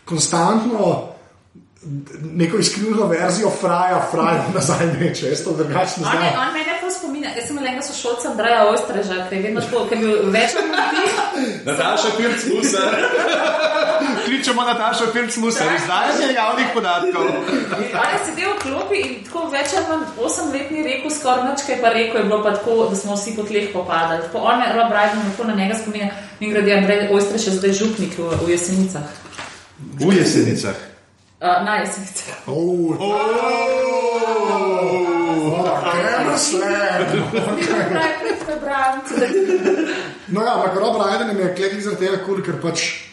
konstantno 0.06 1.09
neko 2.22 2.58
izkrivljeno 2.58 3.06
verzijo 3.06 3.50
fraja, 3.62 4.08
fraja 4.12 4.46
nazaj 4.54 4.88
neče, 5.00 5.30
jaz 5.30 5.44
to 5.44 5.54
drugače 5.54 6.02
ne 6.02 6.08
On, 6.08 6.24
je, 6.24 6.32
znam. 6.32 6.48
on 6.48 6.54
mene 6.54 6.80
to 6.82 6.92
spominja. 6.92 7.30
Jaz 7.36 7.48
sem 7.48 7.58
enega 7.58 7.82
sošolca 7.82 8.32
Andreja 8.32 8.66
Ostreža, 8.68 9.30
ki 9.30 9.36
je 9.36 9.42
vedno 9.42 9.62
tako, 9.62 9.86
ker 9.90 9.98
je 9.98 10.04
bil 10.04 10.32
več 10.32 10.56
ljudi. 10.60 11.06
Nataša 11.68 12.10
Pirc 12.18 12.44
Musar. 12.52 12.98
Kličemo 14.26 14.64
Natašo 14.64 15.08
Pirc 15.14 15.38
Musar, 15.38 15.72
izdajanje 15.76 16.34
javnih 16.34 16.68
podatkov. 16.74 17.24
On 17.78 18.12
je 18.14 18.20
sedel 18.26 18.52
v 18.54 18.60
klopi 18.66 19.00
in 19.06 19.16
tako 19.30 19.46
več 19.54 19.78
ali 19.78 19.88
manj 19.94 20.06
8 20.28 20.52
let 20.58 20.76
ni 20.76 20.84
rekel, 20.84 21.16
skoraj 21.16 21.48
nič, 21.48 21.66
kaj 21.68 21.82
pa 21.82 21.94
rekel, 21.96 22.20
je 22.20 22.28
bilo 22.28 22.44
pa 22.44 22.56
tako, 22.60 22.90
da 22.92 23.00
smo 23.00 23.16
vsi 23.16 23.38
po 23.40 23.48
tleh 23.48 23.72
popadali. 23.74 24.28
Tako 24.28 24.44
on 24.52 24.68
je 24.68 24.76
Rob 24.76 24.92
Brydon, 24.92 25.32
tako 25.32 25.48
na 25.48 25.56
njega 25.56 25.80
spominja. 25.80 26.12
In 26.40 26.52
gradi 26.52 26.76
Andrej 26.76 27.08
Ostrež 27.16 27.48
je 27.48 27.58
zdaj 27.62 27.74
župnik 27.82 28.20
v, 28.20 28.30
v 28.44 28.52
Jesenicah. 28.52 29.08
V 30.00 30.12
jesenicah. 30.12 30.89
Uh, 31.42 31.64
na 31.66 31.76
Jesenicah. 31.76 32.36
Oh, 32.48 32.96
prebram. 38.46 39.02
No, 40.28 40.42
ja, 40.44 40.54
ampak 40.56 40.76
Rob 40.76 40.96
mi 41.36 41.42
je 41.42 41.56
klepil 41.56 41.82
zaradi 41.82 42.06
tega, 42.06 42.18
kul, 42.26 42.42
ker 42.44 42.60
pač. 42.62 43.08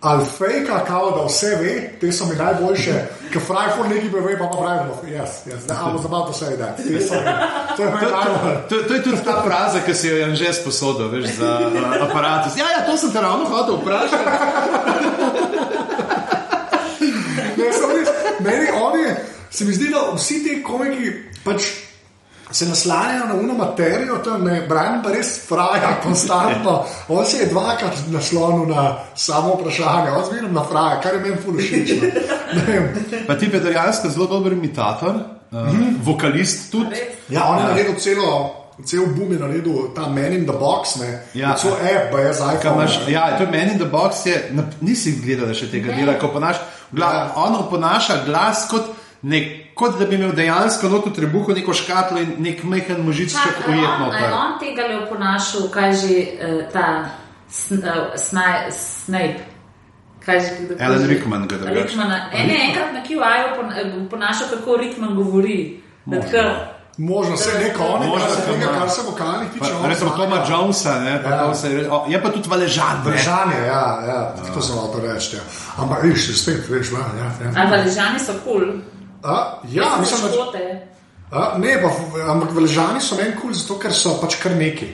Ali 0.00 0.24
fake, 0.24 0.70
kao, 0.86 1.10
da 1.10 1.24
vse 1.26 1.56
ve, 1.58 1.72
te 2.00 2.12
so 2.12 2.26
mi 2.30 2.36
najboljše, 2.38 2.92
ker 3.32 3.42
Fryford 3.42 3.90
nekaj 3.90 4.20
ve, 4.22 4.36
pa 4.38 4.46
pa 4.46 4.56
Brydon, 4.60 4.94
yes, 5.10 5.42
yes, 5.46 5.66
I 5.66 5.90
was 5.90 6.04
about 6.06 6.26
to 6.30 6.32
say 6.32 6.54
that. 6.56 6.76
Te 6.76 7.00
so 7.02 7.14
mi- 7.18 7.76
To 7.76 7.82
je 7.82 7.90
najbolj. 7.90 8.54
To, 8.68 8.74
to 8.88 8.94
je 8.94 9.02
tudi 9.02 9.24
ta 9.24 9.42
fraza, 9.42 9.80
ki 9.82 9.94
si 9.94 10.08
jo 10.08 10.16
je 10.16 10.36
že 10.36 10.52
sposodil, 10.52 11.08
veš, 11.10 11.26
za 11.42 11.50
uh, 11.66 12.02
aparatus. 12.06 12.54
Ja, 12.56 12.70
ja, 12.78 12.86
to 12.86 12.96
sem 12.96 13.10
te 13.10 13.20
ravno 13.20 13.44
hotel 13.50 13.74
vprašati. 13.82 14.24
Ne, 17.58 17.72
samo 17.72 17.92
res, 17.98 18.08
meni 18.48 18.72
oni, 18.72 19.04
se 19.50 19.64
mi 19.64 19.76
zdi, 19.76 19.92
da 19.92 20.08
vsi 20.16 20.40
ti 20.44 20.62
komiki 20.64 21.12
pač 21.44 21.68
se 22.50 22.66
naslanjajo 22.66 23.24
na 23.26 23.34
uno 23.34 23.54
materijo, 23.54 24.18
tam 24.18 24.44
ne, 24.44 24.60
Brian 24.68 25.02
pa 25.02 25.10
res 25.12 25.40
fraja 25.48 26.00
konstantno. 26.02 26.84
On 27.08 27.26
se 27.26 27.42
je 27.42 27.46
dvakrat 27.46 27.94
naslonil 28.08 28.66
na 28.74 28.96
samo 29.14 29.54
vprašanje, 29.54 30.10
on 30.10 30.24
zmerno 30.30 30.48
na 30.48 30.64
fraja, 30.64 31.00
kar 31.00 31.14
je 31.14 31.20
meni 31.20 31.36
fulošično. 31.44 32.08
Pa 33.26 33.38
ti 33.38 33.50
je 33.52 33.60
dejansko 33.60 34.08
zelo 34.08 34.26
dober 34.26 34.52
imitator, 34.52 35.14
uh, 35.50 35.58
vokalist 36.04 36.70
tudi. 36.72 36.96
Ja, 37.28 37.44
on 37.44 37.58
je 37.58 37.64
naredil 37.64 37.94
celo. 38.00 38.57
Cel 38.84 39.06
boom 39.06 39.32
je 39.32 39.38
naredil 39.38 39.94
ta 39.94 40.06
Man 40.08 40.32
in 40.32 40.44
the 40.46 40.52
Box, 40.52 40.96
ne. 41.00 41.22
Ja. 41.34 41.54
Cel 41.56 41.72
app, 41.72 42.12
pa 42.12 42.20
je 42.20 42.32
za 42.32 42.44
Kaj 42.46 42.54
iPhone. 42.60 42.74
Imaš, 42.74 43.08
ja, 43.08 43.36
to 43.36 43.42
je 43.42 43.50
meni 43.50 43.72
in 43.72 43.78
the 43.78 43.86
box, 43.86 44.26
je, 44.26 44.48
na, 44.52 44.62
nisi 44.80 45.20
gledal 45.24 45.54
še 45.54 45.66
tega 45.70 45.92
dela, 45.92 46.14
ko 46.14 46.28
ponaš, 46.28 46.56
gla, 46.92 47.06
Ja. 47.06 47.32
on 47.36 47.56
oponaša 47.56 48.22
glas 48.26 48.68
kot, 48.70 48.86
nek, 49.22 49.74
kot 49.74 49.98
da 49.98 50.06
bi 50.06 50.14
imel 50.14 50.30
dejansko 50.32 50.88
noto 50.88 51.10
trebuho, 51.10 51.52
neko 51.54 51.74
škatlo 51.74 52.18
in 52.18 52.36
nek 52.38 52.62
mehen 52.64 53.02
kot 53.56 53.66
a 53.66 53.70
je 53.70 53.78
ujetno. 53.78 54.06
on, 54.06 54.14
a 54.14 54.18
je 54.18 54.32
on 54.32 54.58
tega 54.60 54.82
le 54.86 54.96
oponašal, 55.04 55.68
kaj 55.70 55.92
že 55.92 56.14
uh, 56.38 56.72
ta 56.72 57.10
sn, 57.50 57.74
uh, 57.82 58.14
snaj, 58.16 58.70
Snape. 58.70 59.42
Kaj 60.24 60.40
že- 60.40 60.76
Rickman 61.08 61.48
ga 61.48 61.56
drugače. 61.56 61.82
Rickmana. 61.82 62.30
En 62.32 62.50
je 62.50 62.56
enkrat 62.68 62.92
na 62.94 63.00
QI-ju 63.02 64.06
oponašal, 64.06 64.46
kako 64.54 64.76
Rickman 64.76 65.14
govori. 65.16 65.80
Da 66.06 66.20
tako- 66.20 66.77
Možno 66.98 67.36
se 67.36 67.50
on, 67.78 68.08
Možno 68.08 68.26
kar, 68.80 68.90
se 68.90 69.02
vokalnih 69.02 69.48
tiče. 69.52 69.70
Recimo 69.84 70.10
zna. 70.10 70.16
Toma 70.16 70.44
Jonesa, 70.48 71.00
ne, 71.00 71.22
pa 71.22 71.30
Ja. 71.30 71.54
se, 71.54 71.72
je- 71.72 71.90
o, 71.90 72.04
je 72.08 72.22
pa 72.22 72.28
tudi 72.28 72.48
valežan. 72.48 73.02
ne. 73.04 73.10
Držanje, 73.10 73.66
ja, 73.66 74.02
ja, 74.08 74.34
to 74.54 74.62
sem 74.62 74.76
hotel 74.76 75.00
reči. 75.12 75.36
Ja. 75.36 75.42
Ampak, 75.76 76.02
viš, 76.02 76.42
spet, 76.42 76.68
veš, 76.68 76.90
ja, 76.92 76.98
ja, 76.98 77.24
ja. 77.44 77.62
Ampak 77.64 77.84
ležani 77.86 78.18
so 78.18 78.32
kul. 78.44 78.60
Cool. 78.60 78.80
A, 79.22 79.58
ja, 79.70 79.84
mislim, 80.00 80.20
da. 80.52 81.38
A, 81.38 81.58
ne, 81.58 81.82
pa, 81.82 81.88
ampak 82.32 82.50
veležani 82.54 83.00
so 83.00 83.14
meni 83.16 83.32
kul, 83.32 83.40
cool, 83.40 83.52
zato 83.52 83.78
ker 83.78 83.92
so 83.92 84.18
pač 84.20 84.34
kar 84.42 84.52
neki. 84.52 84.88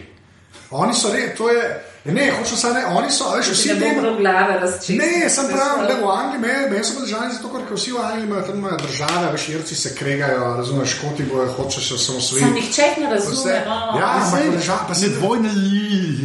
Oni 0.70 0.94
so 0.94 1.12
re, 1.12 1.34
to 1.38 1.48
je, 1.48 1.84
ne, 2.04 2.32
hočem 2.38 2.56
samo 2.56 2.80
oni 2.98 3.10
so, 3.10 3.24
a 3.32 3.36
veš, 3.36 3.48
vsi 3.48 3.68
Ne 3.68 3.74
ti. 3.74 3.80
bom 3.84 4.00
prav 4.02 4.16
glave 4.18 4.60
razčistila. 4.60 5.04
Ne, 5.04 5.28
sem 5.30 5.46
prav, 5.48 5.78
le 5.88 5.94
v 5.94 6.10
Angliji, 6.10 6.40
meni 6.40 6.70
me 6.70 6.84
so 6.84 6.98
veležani 6.98 7.34
zato, 7.34 7.48
ker 7.48 7.76
vsi 7.76 7.92
v 7.92 8.02
Angliji 8.04 8.26
imajo 8.26 8.42
tam 8.42 8.58
imajo 8.58 8.76
države, 8.76 9.32
veš, 9.32 9.48
jerci 9.48 9.74
se 9.74 9.94
kregajo, 9.94 10.54
razumeš, 10.56 10.90
škoti 10.90 11.22
bojo, 11.32 11.52
hočeš 11.52 11.88
se 11.88 11.98
samo 11.98 12.20
Sam 12.20 12.20
svojiti. 12.20 12.50
nihče 12.50 12.82
jih 12.82 12.98
ne 12.98 13.14
razume. 13.14 13.62
No. 13.66 13.98
Ja, 13.98 14.10
ampak 14.20 14.40
veležani, 14.40 14.84
pa 14.88 14.94
Se 14.94 15.08
dvojne 15.08 15.48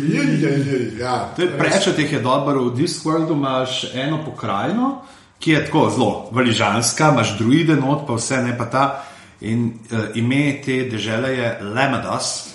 Je, 0.10 0.24
je, 0.42 0.52
je, 0.68 0.98
ja. 1.00 1.30
To 1.36 1.42
je 1.42 1.58
preveč 1.58 1.86
teh 1.96 2.12
je 2.14 2.20
dobro. 2.20 2.64
V 2.64 2.76
Discordu 2.76 3.34
imaš 3.34 3.86
eno 3.94 4.20
pokrajino, 4.26 5.02
ki 5.40 5.52
je 5.52 5.66
tako 5.66 5.90
zelo 5.96 6.28
valižanska, 6.32 7.10
imaš 7.14 7.38
druide 7.38 7.76
not, 7.76 8.08
pa 8.08 8.14
vse 8.14 8.38
ne 8.44 8.58
pa 8.58 8.66
ta. 8.66 9.04
In 9.42 9.80
uh, 9.92 10.00
ime 10.16 10.62
te 10.66 10.90
države 10.92 11.30
je 11.38 11.60
Lemados. 11.62 12.49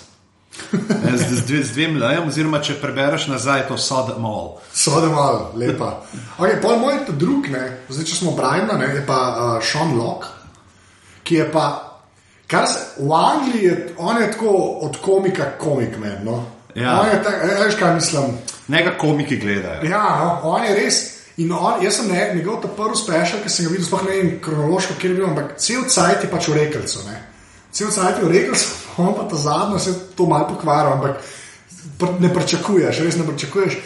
Z, 1.15 1.23
z, 1.45 1.63
z 1.63 1.71
dvem 1.73 1.97
lejem, 2.01 2.27
oziroma 2.27 2.61
če 2.63 2.77
prebereš 2.81 3.27
nazaj, 3.31 3.63
je 3.63 3.67
to 3.69 3.77
Sodomol. 3.77 4.55
Sode 4.73 5.09
malo, 5.13 5.51
lepa. 5.59 5.91
Okay, 6.37 6.59
pol 6.61 6.79
moj 6.79 7.01
ta 7.07 7.15
drug, 7.15 7.49
ne, 7.51 7.65
zdaj 7.89 8.07
če 8.09 8.19
smo 8.21 8.35
Brian, 8.37 8.69
ne, 8.79 8.89
je 8.95 9.03
pa 9.07 9.19
uh, 9.31 9.57
Sean 9.63 9.95
Locke, 9.97 10.31
ki 11.25 11.41
je 11.41 11.47
pa, 11.51 11.65
kar 12.47 12.67
se 12.69 13.03
v 13.03 13.11
Angliji 13.13 13.65
je, 13.65 13.75
on 13.97 14.21
je 14.21 14.31
tako 14.31 14.53
od 14.87 14.99
komika 15.01 15.55
komik, 15.61 15.97
men, 16.01 16.21
no. 16.25 16.43
Ja. 16.75 16.99
On 17.01 17.07
je 17.07 17.19
tak, 17.23 17.35
e, 17.43 17.59
veš 17.63 17.75
kaj 17.79 17.93
mislim. 17.95 18.33
Nega 18.67 18.97
komiki 18.99 19.37
gledajo. 19.39 19.85
Ja, 19.87 20.03
no, 20.19 20.55
on 20.55 20.63
je 20.63 20.73
res. 20.75 21.03
In 21.37 21.51
on, 21.51 21.81
jaz 21.83 21.97
sem 21.99 22.07
ne, 22.07 22.31
njegov 22.35 22.61
ta 22.63 22.69
prvi 22.71 22.95
special, 22.95 23.41
ki 23.43 23.51
sem 23.51 23.67
ga 23.67 23.73
videl, 23.73 23.85
sploh 23.87 24.03
ne 24.07 24.11
vem 24.15 24.29
kronološko, 24.43 24.95
kjer 24.99 25.11
je 25.11 25.17
bil, 25.17 25.25
ampak 25.27 25.55
cel 25.59 25.83
cajt 25.91 26.23
je 26.23 26.29
pač 26.31 26.47
v 26.47 26.57
rekelcu. 26.61 27.03
Ne. 27.09 27.15
Cel 27.75 27.91
cajt 27.91 28.21
je 28.21 28.27
v 28.27 28.31
rekelcu, 28.31 28.69
on 28.97 29.13
pa 29.15 29.23
ta 29.29 29.35
zadnjo 29.35 29.79
se 29.79 29.93
to 30.15 30.25
malo 30.25 30.47
pokvaril, 30.47 30.93
ampak 30.93 31.17
ne 32.19 32.33
pričakuješ, 32.33 32.99
res 32.99 33.15
ne 33.17 33.27
pričakuješ. 33.27 33.77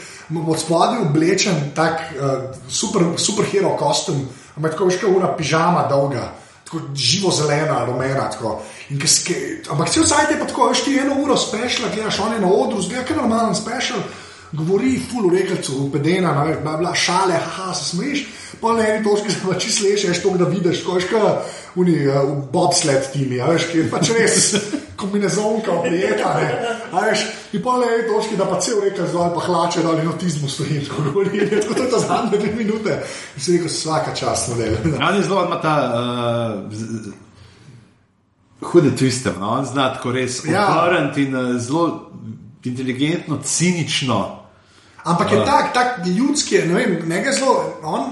Od 0.47 0.59
spodaj 0.61 0.95
je 0.95 1.01
oblečen 1.01 1.55
tak 1.75 2.01
uh, 2.13 2.29
super, 2.69 3.01
superhero 3.17 3.71
kostum, 3.77 4.27
ampak 4.57 4.71
tako 4.75 4.85
veš, 4.85 4.99
kot 5.01 5.15
ura 5.17 5.31
pižama 5.37 5.87
dolga. 5.89 6.31
tako 6.69 6.79
živo 6.95 7.31
zelena, 7.33 7.85
rumena. 7.85 8.29
Tako. 8.29 8.61
In 8.89 8.99
ke 9.01 9.07
s- 9.07 9.23
ke- 9.25 9.63
Ampak 9.71 9.89
vse 9.89 10.03
vsaj 10.05 10.25
je 10.29 10.39
pa 10.39 10.45
tako, 10.45 10.67
veš 10.69 10.83
ti 10.85 10.99
eno 11.01 11.15
uro 11.23 11.37
special, 11.37 11.89
gledaš 11.95 12.19
on 12.19 12.33
je 12.33 12.39
na 12.39 12.47
odru, 12.47 12.81
zgleda, 12.81 13.03
kaj 13.03 13.15
je 13.15 13.21
normalen 13.21 13.55
special. 13.55 13.99
Govori, 14.53 14.99
ful, 15.01 15.29
rekelcu, 15.33 15.89
pedena, 15.93 16.45
ne, 16.45 16.55
bla, 16.61 16.77
bla, 16.77 16.93
šale, 16.95 17.33
haha, 17.33 17.73
se 17.73 17.95
smeješ. 17.95 18.27
Pa 18.61 18.73
na 18.73 18.85
eni 18.87 19.03
točki 19.03 19.31
se 19.31 19.37
pa 19.47 19.53
čisto 19.59 19.85
lešeš, 19.85 20.21
to, 20.21 20.29
da 20.37 20.45
vidiš, 20.45 20.83
ko 20.85 20.93
kaj 21.09 21.41
uni, 21.75 22.05
uh, 22.07 22.21
v 22.21 22.45
bobsled 22.53 23.09
timi, 23.13 23.41
veš, 23.41 23.65
ki 23.71 23.77
je 23.77 23.89
pač 23.89 24.09
res 24.13 24.53
kombinezonka, 24.99 25.71
oprijeta, 25.71 26.33
ne. 26.39 26.49
A 26.91 27.05
veš, 27.05 27.19
in 27.53 27.63
pa 27.63 27.77
na 27.79 27.85
eni 27.93 28.07
točki, 28.07 28.37
da 28.37 28.45
pa 28.45 28.59
cel 28.59 28.81
rekel 28.83 29.07
zdaj, 29.07 29.29
pa 29.35 29.41
hlače, 29.45 29.83
da 29.83 29.93
in 30.01 30.07
avtizmu 30.07 30.49
stoji, 30.49 30.81
tako 30.87 31.03
govori, 31.07 31.49
tako 31.61 31.73
to 31.77 31.83
je 31.83 31.89
ta 31.89 31.99
zadnje 31.99 32.37
dve 32.37 32.53
minute. 32.55 32.99
In 33.35 33.41
si 33.43 33.57
rekel, 33.57 33.67
vsaka 33.67 34.15
čast 34.15 34.49
model. 34.49 34.75
On 35.09 35.15
je 35.15 35.23
zelo 35.23 35.45
ima 35.45 35.61
ta 35.61 35.75
uh, 35.93 37.13
hude 38.71 38.91
twiste, 38.91 39.31
no? 39.39 39.49
on 39.49 39.65
zna 39.65 39.93
tako 39.93 40.11
res 40.11 40.43
Ja. 40.45 40.67
obrniti 40.83 41.23
in 41.23 41.35
uh, 41.35 41.61
zelo 41.61 42.11
inteligentno, 42.63 43.39
cinično. 43.43 44.39
Ampak 45.03 45.31
je 45.31 45.45
tak, 45.45 45.73
tak 45.73 46.07
ljudski, 46.07 46.57
ne 46.67 46.73
vem, 46.73 46.99
nekaj 47.07 47.33
zelo. 47.33 47.79
On, 47.83 48.11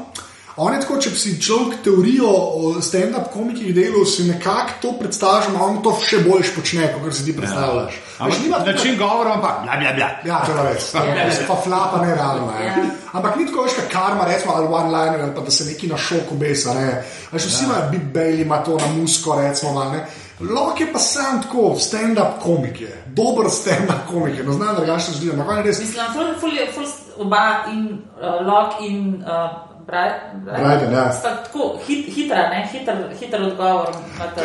on 0.58 0.74
je 0.74 0.82
tako, 0.82 0.98
če 1.02 1.12
si 1.14 1.36
človek 1.42 1.84
teorijo 1.86 2.30
o 2.30 2.72
stand-up 2.82 3.30
komikih 3.34 3.76
delal, 3.76 4.06
si 4.10 4.26
nekako 4.26 4.78
to 4.82 4.94
predstavljaš, 5.00 5.52
a 5.54 5.64
on 5.64 5.82
to 5.86 5.94
še 6.02 6.24
boljš 6.26 6.54
počne, 6.56 6.88
kot 6.94 7.14
si 7.14 7.26
ti 7.28 7.36
predstavljaš. 7.38 7.94
Ja. 7.94 8.26
Ampak 8.26 8.66
način 8.66 8.98
govora, 8.98 9.36
ampak 9.38 9.64
bla, 9.64 9.78
bla, 9.78 9.94
bla. 9.94 10.10
Ja, 10.26 10.40
to 10.46 10.58
je 10.58 10.64
res. 10.66 10.94
Ja, 10.98 11.30
pa 11.48 11.60
flapa 11.64 12.02
ne 12.02 12.16
realno. 12.16 12.54
Ja. 12.64 12.76
Ampak 13.14 13.38
ni 13.38 13.46
tako, 13.46 13.68
veš, 13.68 13.78
kot 13.78 13.92
karma, 13.94 14.26
recimo, 14.26 14.56
ali 14.58 14.68
one-liner, 14.68 15.22
ali 15.24 15.36
pa 15.36 15.42
da 15.42 15.52
se 15.52 15.66
neki 15.66 15.88
na 15.88 15.98
šoku 15.98 16.36
besa. 16.36 16.74
Ne. 16.74 17.04
Veš, 17.32 17.52
vsi 17.52 17.66
imajo 17.66 17.92
Big 17.92 18.10
Bailey, 18.14 18.42
ima 18.42 18.64
to 18.66 18.78
na 18.82 18.88
musko, 18.98 19.38
recimo. 19.42 19.84
Ne. 19.94 20.08
Lok 20.40 20.82
je 20.82 20.92
pa 20.94 21.00
sam 21.00 21.42
tako, 21.42 21.76
stand-up 21.80 22.42
komik 22.44 22.82
je, 22.82 23.04
dober 23.06 23.50
stand-up 23.50 24.10
komik 24.10 24.38
je, 24.38 24.44
no 24.44 24.54
znam 24.54 24.76
drugače 24.76 25.12
zdi, 25.12 25.32
ampak 25.32 25.50
on 25.50 25.58
je 25.58 25.64
res. 25.64 25.80
Mislim, 25.80 26.14
ful, 26.14 26.34
ful, 26.40 26.60
ful, 26.74 26.92
oba 27.18 27.66
in 27.72 28.02
uh, 28.22 28.48
Lok 28.48 28.82
in 28.82 29.24
uh, 29.26 29.67
Brian, 29.88 30.14
Bryden, 30.44 30.92
ja. 30.94 31.12
sta 31.14 31.30
tako 31.38 31.80
hit, 31.88 32.10
hitra, 32.10 32.50
ne, 32.50 32.70
hiter, 32.72 32.96
hiter 33.20 33.42
odgovor. 33.42 33.88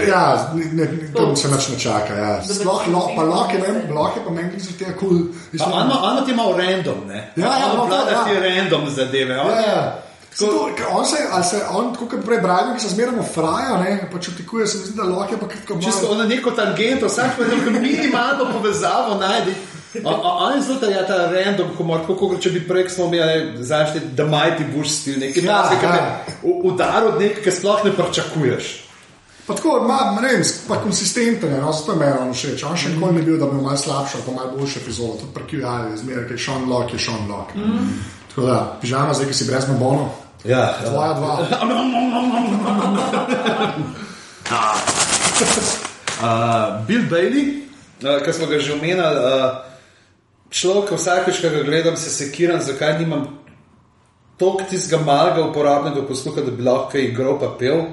Ja, 0.09 0.23
ne, 0.55 0.85
ne, 0.85 1.13
to 1.13 1.37
se 1.37 1.49
nič 1.49 1.69
ne 1.69 1.79
čaka. 1.79 2.15
Ja. 2.15 2.43
Sploh 2.45 2.87
lo, 2.89 3.11
pa 3.17 3.23
lahko 3.25 3.53
je, 3.53 3.61
meni- 3.61 3.91
lahko 3.91 4.21
je 4.21 4.25
pa 4.25 4.31
meni 4.33 4.61
zaradi 4.61 4.79
tega 4.79 4.95
kul. 4.95 5.19
Ima- 5.53 5.67
on 5.67 6.13
ima 6.13 6.23
ti 6.27 6.35
malo 6.35 6.55
random, 6.57 7.07
ne? 7.07 7.33
Ja, 7.37 7.51
ja, 7.59 7.67
on 7.67 7.77
no, 7.77 7.85
vlada 7.87 8.11
ja. 8.11 8.25
ti 8.25 8.39
random 8.39 8.91
zadeve. 8.91 9.41
On, 9.41 9.51
Ja, 9.51 9.61
ja. 9.63 9.99
Zato, 10.35 10.71
ker 10.77 10.87
on 10.91 11.05
se, 11.07 11.17
ali 11.33 11.45
se, 11.45 11.59
on, 11.71 11.93
tako 11.93 12.07
kot 12.07 12.25
prej 12.25 12.39
Brian, 12.39 12.75
ki 12.75 12.81
se 12.81 12.89
zmerno 12.89 13.23
fraja, 13.25 13.77
ne, 13.79 14.09
pač 14.13 14.29
otikuje, 14.29 14.67
se 14.67 14.79
mi 14.79 14.85
zdi, 14.85 14.97
da 14.97 15.05
lahko 15.05 15.35
je 15.35 15.41
pa 15.41 15.49
kratko 15.49 15.75
Čisto 15.77 16.03
malo. 16.03 16.15
ono 16.15 16.25
neko 16.25 16.51
tangento, 16.53 17.07
vsak 17.07 17.37
pa 17.37 17.45
neko 17.45 17.71
minimalno 17.71 18.47
povezavo 18.53 19.15
najdi. 19.17 19.53
A- 19.95 20.09
a- 20.09 20.37
On 20.43 20.57
je 20.57 20.63
zelo 20.63 20.79
ta, 20.79 20.87
ja, 20.89 21.07
ta 21.07 21.29
random 21.29 21.69
humor, 21.77 22.01
kot 22.09 22.41
če 22.41 22.51
bi 22.51 22.61
prej 22.61 22.89
smo 22.89 23.05
imeli 23.07 23.61
zašti 23.61 24.01
The 24.17 24.25
Mighty 24.25 24.65
Bush 24.67 24.91
stil, 24.91 25.19
nekaj 25.19 25.45
Ja, 25.45 25.63
takega, 25.65 25.95
ja. 25.95 26.25
udar 26.43 27.05
od 27.05 27.21
nekaj, 27.21 27.43
kar 27.43 27.53
sploh 27.53 27.85
ne 27.85 27.93
pričakuješ. 27.93 28.79
Pa 29.47 29.55
tako, 29.55 29.83
ma, 29.83 29.97
ne 30.17 30.29
vem, 30.29 30.41
pa 30.69 30.77
konsistenten 30.77 31.51
je, 31.51 31.61
no, 31.61 31.73
zato 31.73 31.93
je 31.93 31.99
meni 31.99 32.17
on 32.21 32.33
všeč. 32.33 32.63
On 32.63 32.77
še 32.77 32.89
Mhm. 32.89 32.95
nikoli 32.95 33.13
ni 33.13 33.23
bil, 33.23 33.37
da 33.37 33.45
bi 33.45 33.51
imel 33.51 33.65
malo 33.65 33.77
slabšo, 33.77 34.19
pa 34.23 34.33
malo 34.33 34.51
boljšo 34.53 34.79
epizodo, 34.79 35.13
tudi 35.15 35.33
pri 35.35 35.45
QI, 35.45 35.61
zmeraj, 35.97 36.25
ker 36.25 36.33
je 36.33 36.41
Sean 36.41 36.63
Lock, 36.65 36.93
je 36.93 36.99
Sean 36.99 37.29
Lock. 37.29 37.55
Mm. 37.55 37.89
Tako 38.29 38.41
da, 38.43 38.79
pižama, 38.81 39.13
zdaj, 39.13 39.27
ki 39.27 39.35
si 39.35 39.45
brez 39.45 39.69
mobono, 39.69 40.09
Ja, 40.45 40.75
tvoja 40.81 41.13
dva. 41.13 41.35
Uh, 46.15 46.29
Bill 46.87 47.03
Bailey, 47.05 47.67
uh, 48.01 48.23
ki 48.23 48.33
smo 48.33 48.47
ga 48.47 48.59
že 48.59 48.73
omenili, 48.73 49.01
uh, 49.01 49.72
človek, 50.53 50.93
vsakeč, 50.97 51.41
ko 51.43 51.51
ga 51.51 51.63
gledam, 51.67 51.97
se 51.97 52.11
sekiram, 52.13 52.61
zakaj 52.63 52.99
nimam 53.01 53.27
toliko 54.39 54.69
tistega 54.71 55.03
malega 55.05 55.45
uporabnega 55.47 56.03
posluha, 56.09 56.45
da 56.45 56.51
bi 56.51 56.63
lahko 56.67 56.99
igral 56.99 57.39
pa 57.41 57.53
pel. 57.59 57.87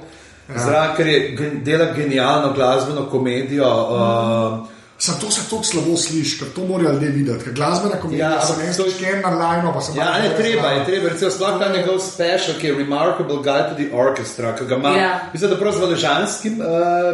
Ja. 0.49 0.59
Zraven, 0.65 0.95
ker 0.97 1.07
je 1.07 1.19
gen- 1.37 1.59
dela 1.63 1.91
genialno 1.93 2.53
glasbeno 2.53 3.05
komedijo. 3.11 3.69
Uh, 3.69 4.78
Sam 4.99 5.15
to 5.21 5.31
se 5.31 5.41
tako 5.49 5.63
slabo 5.63 5.97
sliši, 5.97 6.39
ker 6.39 6.47
to 6.55 6.65
morajo 6.65 6.91
ljudje 6.91 7.09
videti. 7.09 7.43
Ker 7.43 7.53
glasbena 7.53 7.95
komedija, 7.95 8.25
Ja, 8.25 8.33
ja, 8.33 8.41
sem 8.41 8.55
ampak 8.55 8.67
en 8.67 8.73
to- 8.73 8.83
sliški 8.83 9.05
en 9.05 9.21
na 9.21 9.29
lajno, 9.31 9.73
pa 9.73 9.81
sem 9.81 9.95
Ja, 9.97 10.13
ne, 10.13 10.29
ne 10.29 10.35
treba, 10.35 10.67
je 10.67 10.85
treba. 10.85 11.09
Recimo, 11.09 11.31
sploh 11.31 11.59
ta 11.59 11.69
njegov 11.73 11.99
special, 12.01 12.59
ki 12.59 12.67
je 12.67 12.73
Remarkable 12.75 13.35
Guide 13.37 13.69
to 13.69 13.75
the 13.75 13.87
Orchestra, 13.95 14.55
ki 14.55 14.65
ga 14.65 14.75
ima, 14.75 14.89
Ja. 14.91 15.19
mislim, 15.33 15.49
da 15.49 15.57
prav 15.57 15.73
z 15.73 15.79
valežanskim 15.79 16.59
uh, 16.59 16.67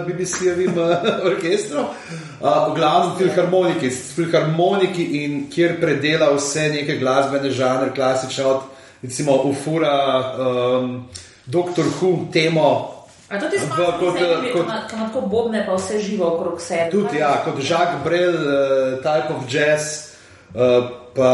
BBC-ovim 0.07 0.73
uh, 0.73 0.97
orkestrom, 1.29 1.85
uh, 1.85 2.49
v 2.67 2.75
glavnem 2.75 3.11
filharmoniki, 3.17 3.91
s 3.91 4.15
filharmoniki 4.15 5.03
in 5.21 5.49
kjer 5.49 5.77
predela 5.81 6.33
vse 6.33 6.69
neke 6.69 6.97
glasbene 6.97 7.51
žanre, 7.51 7.93
klasične 7.93 8.45
od, 8.45 8.61
recimo, 9.03 9.41
ufura, 9.43 9.93
um, 10.39 11.03
Doctor 11.45 11.85
Who 12.01 12.31
temo. 12.33 12.94
A 13.29 13.39
to 13.39 13.49
ti 13.49 13.57
V- 13.57 13.65
spomni, 13.65 14.51
kot, 14.53 14.65
kot, 14.65 14.65
kot 14.65 14.89
tako 14.89 15.21
bobne, 15.21 15.65
pa 15.65 15.73
vse 15.75 15.99
živo 15.99 16.27
okrog 16.35 16.61
sebe. 16.61 16.89
Tudi, 16.91 17.17
ja, 17.17 17.41
kot 17.45 17.57
Jacques 17.57 18.03
Brel, 18.03 18.35
uh, 18.35 18.99
Type 19.01 19.33
of 19.33 19.49
Jazz, 19.49 20.13
uh, 20.53 20.85
pa 21.15 21.29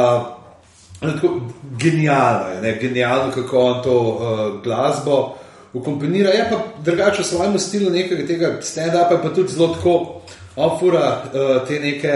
no, 1.01 1.11
tako, 1.11 1.41
genialno 1.77 2.47
je, 2.55 2.61
ne, 2.61 2.77
genialno, 2.81 3.31
kako 3.35 3.59
on 3.59 3.83
to 3.83 3.97
uh, 3.99 4.61
glasbo 4.63 5.35
ukomponira. 5.73 6.29
Je 6.29 6.47
pa 6.49 6.57
drugače 6.83 7.21
v 7.21 7.25
svojem 7.25 7.59
stilu 7.59 7.89
nekega 7.91 8.27
tega 8.27 8.53
stand-upa, 8.61 9.19
pa 9.23 9.33
tudi 9.35 9.51
zelo 9.51 9.73
tako, 9.75 10.21
on 10.55 10.79
fura 10.79 11.21
uh, 11.33 11.67
te 11.67 11.79
neke, 11.79 12.15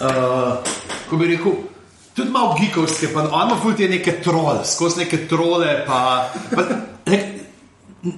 uh, 0.00 0.56
ko 1.10 1.16
bi 1.16 1.36
rekel. 1.36 1.52
Tudi 2.14 2.30
malo 2.30 2.56
gigovske, 2.60 3.08
pa 3.14 3.20
on 3.20 3.48
ima 3.48 3.56
ful 3.56 3.72
te 3.76 3.88
neke 3.88 4.12
trole, 4.20 4.64
skozi 4.64 5.04
neke 5.04 5.26
trole, 5.28 5.84
pa, 5.86 6.28
pa 6.52 6.62
nek, 7.08 7.31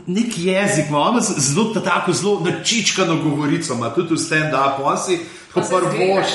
nek 0.06 0.38
jezik, 0.38 0.84
ima 0.88 1.20
zelo 1.20 1.64
ta- 1.74 1.80
tako 1.80 2.12
zelo 2.12 2.40
načičkano 2.40 3.16
govorico, 3.16 3.74
ima 3.74 3.90
tudi 3.90 4.14
v 4.14 4.18
stand-upu, 4.18 4.82
on 4.82 4.98
si 4.98 5.18
prvoš. 5.54 6.26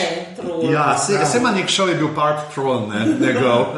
Ja, 0.71 0.97
se, 0.97 1.13
Ja. 1.13 1.25
se 1.25 1.37
ima 1.37 1.51
nek 1.51 1.69
šov, 1.69 1.89
je 1.89 1.95
bil 1.95 2.07
Park 2.15 2.53
Troll, 2.53 2.87
ne, 2.87 3.05
njegov. 3.19 3.65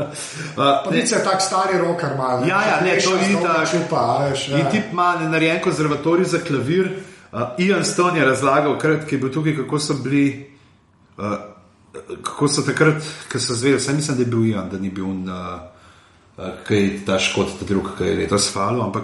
Uh, 0.51 0.93
nič 0.93 1.11
je 1.11 1.23
tak 1.23 1.41
stari 1.41 1.77
rokar 1.77 2.17
malo. 2.17 2.45
Ja, 2.45 2.61
ja, 2.61 2.81
ne, 2.83 2.99
to 2.99 3.15
je 3.15 3.31
itak. 3.31 3.69
Čupa, 3.71 3.97
a 3.97 4.27
veš. 4.27 4.47
Ja. 4.49 4.59
In 4.59 4.65
tip 4.71 4.91
ima 4.91 5.15
narejen 5.15 5.61
konzervatorij 5.61 6.25
za 6.25 6.39
klavir. 6.39 6.91
Uh, 7.31 7.39
Ian 7.57 7.85
Stone 7.85 8.19
je 8.19 8.25
razlagal, 8.25 8.77
krat, 8.77 9.05
ki 9.05 9.15
je 9.15 9.19
bil 9.19 9.31
tukaj, 9.31 9.55
kako 9.55 9.79
so 9.79 9.93
bili. 9.93 10.49
Uh, 11.17 11.23
kako 12.23 12.47
so 12.47 12.61
takrat, 12.61 12.95
ko 13.31 13.39
so 13.39 13.53
zvedeli, 13.53 13.79
vse 13.79 13.93
mislim, 13.93 14.17
da 14.17 14.23
je 14.23 14.27
bil 14.27 14.45
Ian, 14.45 14.69
da 14.69 14.77
ni 14.77 14.89
bil 14.89 15.05
on, 15.05 15.23
uh, 15.23 15.59
uh, 16.37 16.43
kaj 16.67 17.05
ta 17.05 17.19
škot, 17.19 17.47
ta 17.59 17.65
drug, 17.65 17.89
ki 17.97 18.03
je 18.03 18.15
letos 18.17 18.51
falil, 18.51 18.81
ampak 18.81 19.03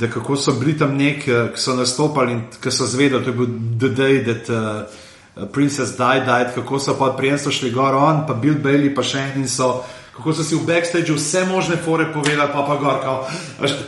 da 0.00 0.08
kako 0.10 0.36
so 0.36 0.52
bili 0.56 0.78
tam 0.78 0.96
nek, 0.96 1.28
uh, 1.28 1.52
ki 1.54 1.60
so 1.60 1.76
nastopali 1.76 2.32
in 2.32 2.42
ki 2.62 2.72
so 2.72 2.86
zvedeli, 2.88 3.24
to 3.24 3.30
je 3.30 3.36
bil 3.36 3.46
The 3.78 3.88
Day 3.88 4.24
that 4.24 4.50
uh, 4.50 5.46
Princess 5.52 5.96
Died, 5.96 6.24
died, 6.26 6.54
kako 6.54 6.78
so 6.78 6.96
pa 6.98 7.12
prijemstvo 7.16 7.52
šli 7.52 7.70
gor 7.70 7.94
on, 7.94 8.24
pa 8.26 8.34
Bill 8.34 8.58
Bailey, 8.62 8.94
pa 8.94 9.02
še 9.02 9.18
en 9.18 9.42
in 9.44 9.48
so. 9.48 9.82
Kako 10.16 10.34
so 10.36 10.44
si 10.44 10.56
v 10.58 10.66
backstageu 10.68 11.16
vse 11.16 11.46
možne 11.48 11.78
fore 11.80 12.10
povedali, 12.12 12.50
pa 12.52 12.64
pa 12.66 12.76
gor, 12.76 12.98
kao, 13.00 13.26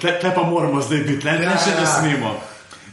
te, 0.01 0.15
te 0.21 0.31
pa 0.35 0.43
moramo 0.49 0.81
zdaj 0.81 1.03
biti, 1.09 1.27
ne, 1.27 1.39
ne, 1.39 1.45
Ja, 1.51 1.59
še 1.59 1.75
ne 1.77 1.83
ja. 1.85 1.93
smemo. 1.99 2.33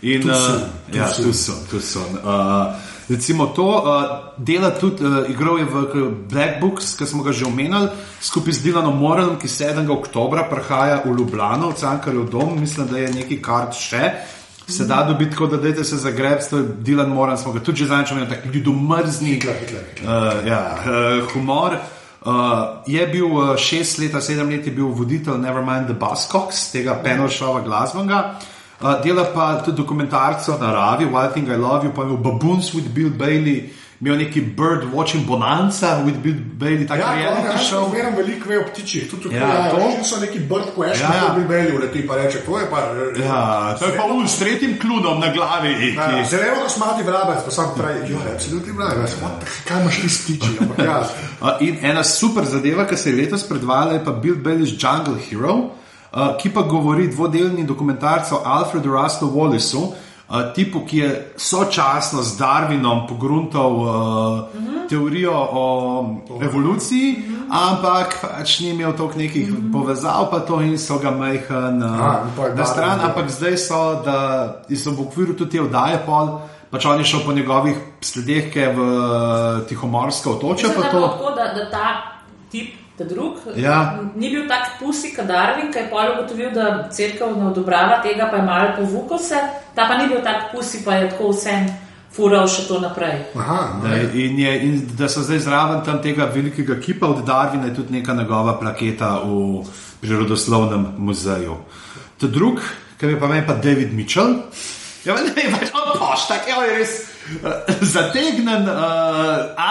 In, 0.01 0.21
Tu 0.21 0.33
so, 0.33 0.55
uh, 0.55 0.61
tu 0.91 0.97
ja, 0.97 1.07
so. 1.11 1.23
tu 1.23 1.33
so, 1.33 1.53
tu 1.69 1.79
so. 1.79 2.03
Uh, 2.23 2.88
recimo 3.09 3.47
to 3.47 3.67
uh, 3.67 3.83
dela 4.37 4.69
tudi, 4.71 5.03
uh, 5.03 5.29
igral 5.29 5.59
je 5.59 5.65
v 5.65 6.11
Black 6.29 6.59
Books, 6.61 6.93
ki 6.97 7.05
smo 7.05 7.23
ga 7.23 7.31
že 7.31 7.45
omenili, 7.45 7.89
skupaj 8.21 8.53
z 8.53 8.63
Dilanom 8.63 8.97
Morelom, 8.97 9.39
ki 9.41 9.47
7. 9.47 9.89
oktober 9.89 10.45
prihaja 10.49 11.01
v 11.05 11.17
Ljubljano, 11.17 11.71
v 11.71 11.79
Cankarjev 11.79 12.29
dom, 12.29 12.59
mislim, 12.59 12.87
da 12.87 12.97
je 12.97 13.13
neki 13.13 13.41
kart 13.41 13.73
še. 13.73 14.13
Se 14.69 14.85
da 14.85 15.01
dobiti, 15.03 15.31
tako 15.31 15.47
da 15.47 15.57
dajte 15.57 15.83
se 15.83 15.97
zagreb, 15.97 16.39
to 16.49 16.57
je 16.57 16.65
Dilan 16.85 17.09
Moran, 17.09 17.37
smo 17.37 17.51
ga 17.51 17.59
tudi 17.59 17.81
že 17.81 17.89
zadnjič 17.89 18.11
omenili, 18.11 18.35
tako 18.35 18.53
ljudomrzni 18.53 19.33
Hitler, 19.33 19.55
Hitler, 19.59 19.83
Hitler. 19.89 20.09
uh, 20.09 20.47
ja, 20.47 20.61
uh, 20.77 21.33
humor. 21.33 21.79
Uh, 22.19 22.83
je 22.85 23.07
bil 23.07 23.25
uh, 23.25 23.57
šest 23.57 23.97
let, 23.97 24.13
sedem 24.21 24.49
let 24.49 24.67
je 24.67 24.71
bil 24.75 24.93
voditelj 24.93 25.39
Nevermind 25.41 25.89
the 25.89 25.97
Buzzcocks, 25.97 26.69
tega 26.71 26.99
penalšova 27.03 27.63
glasbenega. 27.65 28.19
Uh, 28.37 28.58
dela 29.03 29.25
pa 29.33 29.61
tudi 29.65 29.77
dokumentarce 29.77 30.51
o 30.51 30.57
naravi, 30.57 31.05
Wild 31.05 31.31
Thing 31.33 31.47
I 31.47 31.55
Love 31.57 31.85
You, 31.85 31.93
pa 31.95 32.03
je 32.03 32.17
Baboons 32.17 32.73
with 32.73 32.87
Bill 32.93 33.09
Bailey, 33.09 33.69
imel 34.01 34.17
neki 34.17 34.41
Bird 34.41 34.83
Watching 34.93 35.25
Bonanza 35.27 36.01
with 36.05 36.17
Bill 36.23 36.35
Bailey, 36.59 36.87
tako 36.87 37.01
Ja, 37.01 37.13
reality 37.15 37.47
ja, 37.47 37.57
show. 37.57 37.89
Zmeraj 37.89 38.11
veliko 38.15 38.49
ve 38.49 38.59
o 38.59 38.63
ptičih, 38.63 39.09
tudi 39.11 39.35
Ja, 39.35 39.47
ja, 39.47 39.69
to. 39.69 39.75
to 39.77 40.03
so 40.03 40.19
neki 40.19 40.39
bird 40.39 40.71
question, 40.77 41.01
Ja, 41.11 41.15
ja. 41.15 41.23
ja, 41.23 41.33
ki 41.35 41.41
bi 41.41 41.47
bili 41.47 41.75
uleti, 41.77 42.07
pa 42.07 42.15
reče, 42.15 42.39
to 42.45 42.59
je 42.59 42.69
pa. 42.71 42.79
Ja, 43.23 43.75
to 43.79 43.85
je 43.85 43.97
pa 43.97 44.03
un 44.05 44.27
s 44.27 44.39
tretjim 44.39 44.77
klunom 44.79 45.19
na 45.19 45.33
glavi. 45.33 45.93
Ja, 45.95 46.07
Ki, 46.07 46.29
Zeleno 46.29 46.63
kosmati 46.63 47.03
vrabec, 47.03 47.43
pa 47.45 47.51
sam 47.51 47.73
pravi, 47.77 48.11
jo, 48.11 48.17
absolutni 48.33 48.71
vrabec, 48.71 49.11
kaj 49.67 49.81
imaš 49.81 50.01
ti 50.01 50.09
s 50.09 50.23
ptiči, 50.23 50.57
ampak 50.61 50.79
ja. 50.85 51.03
Uh, 51.41 51.47
in 51.59 51.77
ena 51.81 52.03
super 52.03 52.45
zadeva, 52.45 52.83
ki 52.85 52.97
se 52.97 53.09
je 53.09 53.15
letos 53.15 53.43
predvajala, 53.47 53.93
je 53.93 54.03
pa 54.05 54.11
Bill 54.11 54.35
Bailey's 54.35 54.75
Jungle 54.79 55.15
Hero. 55.29 55.69
Uh, 56.11 56.37
ki 56.37 56.49
pa 56.49 56.61
govori 56.61 57.07
dvodelni 57.07 57.65
dokumentarc 57.65 58.31
o 58.31 58.41
Alfredu 58.45 58.91
Russellu 58.91 59.31
Wallisu. 59.31 59.93
Uh, 60.29 60.53
tipu, 60.53 60.83
ki 60.85 60.97
je 60.97 61.33
sočasno 61.37 62.21
z 62.21 62.37
Darwinom 62.37 63.07
pogruntal 63.07 63.71
uh, 63.73 63.87
uh 63.87 64.45
-huh. 64.53 64.89
teorijo 64.89 65.33
o 65.33 66.05
evoluciji, 66.41 67.15
uh 67.17 67.23
-huh. 67.23 67.71
ampak 67.71 68.17
pač 68.21 68.59
ni 68.59 68.69
imel 68.69 68.93
toliko 68.93 69.17
nekih 69.17 69.49
uh 69.51 69.57
-huh. 69.57 69.71
povezav, 69.71 70.29
pa 70.31 70.39
to 70.39 70.61
in 70.61 70.77
so 70.77 70.99
ga 70.99 71.11
majhen 71.11 71.83
uh, 71.83 72.01
A, 72.01 72.21
in 72.25 72.31
pol 72.35 72.45
je 72.45 72.55
na 72.55 72.65
stran. 72.65 72.89
Darwin, 72.89 73.05
Ampak 73.05 73.29
zdaj 73.29 73.57
so, 73.57 74.01
da 74.05 74.61
so 74.83 74.91
v 74.91 75.01
okviru 75.01 75.33
tudi 75.33 75.51
te 75.51 75.61
oddaje 75.61 75.97
pol. 76.05 76.39
Pač 76.69 76.85
on 76.85 76.99
je 77.01 77.05
šel 77.09 77.23
po 77.25 77.33
njegovih 77.33 77.77
sledeh 78.01 78.51
ke 78.53 78.67
v 78.69 78.79
eh, 78.79 79.67
Tihomorsko 79.69 80.37
otočje. 80.37 80.69
Mislim, 80.69 80.81
to- 80.81 80.87
je 80.87 80.93
bilo 80.93 81.07
tako, 81.07 81.29
da, 81.35 81.45
da 81.53 81.69
ta 81.69 81.85
tip, 82.51 82.73
ta 82.99 83.07
drug, 83.07 83.39
Ja. 83.55 83.95
ni 84.15 84.29
bil 84.29 84.43
tak 84.47 84.75
pusi, 84.79 85.13
kot 85.15 85.25
Darwin, 85.31 85.71
ki 85.71 85.79
je 85.79 85.89
pol 85.89 86.11
ugotovil, 86.13 86.51
da 86.53 86.89
crkva 86.91 87.31
ne 87.33 87.47
odobrava 87.49 88.01
tega, 88.03 88.27
pa 88.31 88.37
je 88.37 88.43
malo 88.43 88.73
povukal 88.77 89.19
se, 89.19 89.39
ta 89.75 89.87
pa 89.87 89.97
ni 89.97 90.09
bil 90.11 90.19
tak 90.23 90.51
pusi, 90.51 90.83
pa 90.83 90.99
je 90.99 91.09
tako 91.13 91.31
vsem 91.31 91.69
fural 92.11 92.47
še 92.49 92.67
to 92.67 92.79
naprej. 92.81 93.19
Aha, 93.37 93.59
no, 93.79 93.87
Ne, 93.87 93.99
in, 94.17 94.39
je, 94.39 94.53
in 94.65 94.79
da 94.97 95.07
so 95.07 95.21
zdaj 95.23 95.39
zraven 95.39 95.83
tam 95.85 96.01
tega 96.01 96.25
velikega 96.33 96.75
kipa 96.81 97.07
od 97.07 97.23
Darwina, 97.23 97.69
je 97.69 97.75
tudi 97.75 97.93
neka 97.99 98.13
njegova 98.13 98.57
plaketa 98.59 99.21
v 99.23 99.63
Prirodoslovnem 100.01 100.87
muzeju. 100.97 101.57
To 102.19 102.27
drug, 102.27 102.59
ki 102.99 103.05
je 103.13 103.19
pa 103.19 103.27
meni 103.27 103.45
pa 103.47 103.53
David 103.53 103.93
Mitchell. 103.93 104.41
Ja, 105.05 105.15
ne 105.15 105.31
vem, 105.31 105.53
pač 105.55 105.69
on 105.71 105.93
poštak, 105.95 106.47
ja, 106.49 106.59
je 106.67 106.75
res 106.81 106.93
zategnen, 107.81 108.63
uh, 108.63 108.75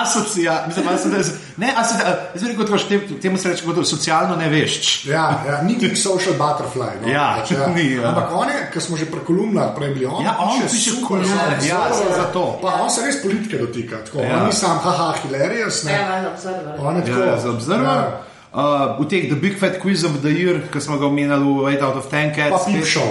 asocial, 0.03 0.57
mislim, 0.67 0.89
asocial, 0.89 1.23
ne, 1.57 1.73
asocial, 1.77 2.07
jaz 2.35 2.43
bi 2.43 2.49
rekel, 2.49 2.77
že 2.79 2.89
tem- 2.89 3.21
temu 3.21 3.39
se 3.39 3.49
reče 3.49 3.65
kot 3.65 3.87
socialno 3.87 4.37
nevešč. 4.37 5.07
Ja, 5.07 5.43
ja, 5.47 5.63
ni 5.63 5.77
nek 5.77 5.97
social 5.97 6.35
butterfly. 6.35 7.03
No, 7.03 7.09
Ja, 7.09 7.37
pač, 7.41 7.51
ni, 7.75 7.93
ja. 7.93 8.09
Ampak 8.09 8.29
on 8.33 8.49
je, 8.49 8.71
ki 8.73 8.81
smo 8.81 8.97
že 8.97 9.07
pri 9.07 9.21
kolumnah 9.21 9.75
prej 9.77 9.95
bili, 9.95 10.07
on 10.07 10.25
Ja, 10.25 10.37
on 10.39 10.61
piše 10.63 10.91
kolumne, 11.09 11.27
zelo, 11.27 11.69
ja, 11.69 11.81
zelo, 11.91 12.13
zato. 12.17 12.59
Pa 12.63 12.69
on 12.83 12.91
se 12.91 13.03
res 13.03 13.23
politike 13.23 13.59
dotika. 13.59 13.97
Tako, 14.05 14.19
Ja. 14.23 14.37
On 14.37 14.47
ni 14.47 14.53
sam, 14.53 14.79
haha, 14.79 15.15
hilarious. 15.23 15.85
Ne. 15.85 15.93
Ja, 15.93 16.09
valjda, 16.09 16.29
observer. 16.31 16.75
On 16.81 16.97
je 16.97 17.03
tako. 17.05 17.21
Ja, 17.21 17.39
za 17.39 17.51
obzorvar. 17.51 17.97
Ja. 17.97 18.21
Uh, 18.49 18.97
v 18.99 19.09
teh 19.09 19.29
The 19.29 19.37
Big 19.37 19.59
Fat 19.61 19.77
Quiz 19.79 20.05
of 20.05 20.21
the 20.21 20.29
Year, 20.31 20.61
ki 20.73 20.81
smo 20.81 20.97
ga 20.97 21.07
omenjali 21.07 21.45
v 21.45 21.69
8 21.69 21.83
out 21.83 21.97
of 21.97 22.07
10 22.11 22.33
cats. 22.35 22.51
Pa 22.51 22.59
Peep 22.65 22.85
Show. 22.85 23.05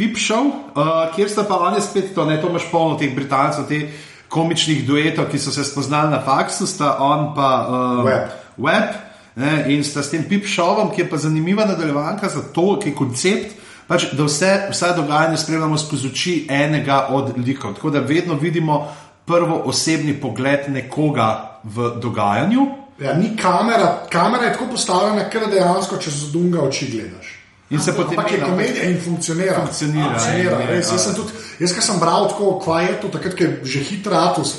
Peep 0.00 0.16
Show, 0.16 0.46
uh, 0.48 1.10
kjer 1.12 1.28
sta 1.28 1.44
pa 1.44 1.58
oni 1.68 1.82
spet 1.84 2.14
to, 2.16 2.24
ne, 2.24 2.38
to 2.40 2.48
imaš 2.48 2.70
polno 2.72 2.96
teh 2.96 3.12
Britancev, 3.12 3.66
teh 3.68 4.06
komičnih 4.32 4.86
duetov, 4.88 5.28
ki 5.28 5.38
so 5.42 5.52
se 5.52 5.64
spoznali 5.66 6.14
na 6.14 6.22
faksu, 6.24 6.64
sta 6.66 6.94
on 7.04 7.34
pa 7.36 7.48
uh, 7.68 8.04
Webb. 8.06 8.36
Web. 8.56 8.94
Ne, 9.36 9.64
in 9.74 9.84
sta 9.84 10.02
s 10.02 10.10
tem 10.10 10.24
Peep 10.24 10.48
Showom, 10.48 10.94
ki 10.94 11.04
je 11.04 11.08
pa 11.10 11.20
zanimiva 11.20 11.66
nadaljevanka 11.68 12.28
za 12.32 12.40
to, 12.54 12.78
ki 12.80 12.90
je 12.90 12.96
koncept. 12.96 13.58
Pač, 13.90 14.06
da 14.14 14.24
vse, 14.24 14.50
vse 14.70 14.92
dogajanje 14.96 15.36
spremljamo 15.42 15.78
skozi 15.78 16.08
oči 16.08 16.34
enega 16.48 17.08
od 17.10 17.32
likov. 17.36 17.74
Tako 17.74 17.90
da 17.90 18.00
vedno 18.06 18.38
vidimo 18.38 18.86
prvo 19.26 19.62
osebni 19.66 20.14
pogled 20.20 20.70
nekoga 20.70 21.60
v 21.64 21.90
dogajanju. 22.00 22.66
Ja, 23.00 23.14
ni 23.18 23.34
kamera, 23.36 24.06
kamera 24.10 24.44
je 24.44 24.52
tako 24.52 24.70
postavljena, 24.70 25.28
ker 25.30 25.48
dejansko 25.50 25.98
čez 25.98 26.30
dunga 26.32 26.62
oči 26.62 26.88
gledaš. 26.92 27.39
In 27.70 27.78
se 27.78 27.92
potem 27.94 28.18
Ampak 28.18 28.32
je 28.32 28.38
mena- 28.38 28.46
komedija 28.50 28.84
in 28.84 28.98
funkcionira. 29.00 29.54
Funkcionira, 29.54 30.08
funkcionira 30.10 30.60
ja, 30.60 30.66
res. 30.66 30.86
ja. 30.88 30.92
Jaz 30.92 31.04
sem 31.04 31.14
tudi, 31.14 31.32
jaz 31.60 31.72
ki 31.72 31.80
sem 31.80 31.98
bral 32.00 32.26
tako 32.28 32.58
kvajeto, 32.58 33.08
takrat, 33.08 33.34
ko 33.38 33.44
je 33.44 33.60
že 33.64 33.78
hitro 33.80 34.14
atus, 34.16 34.56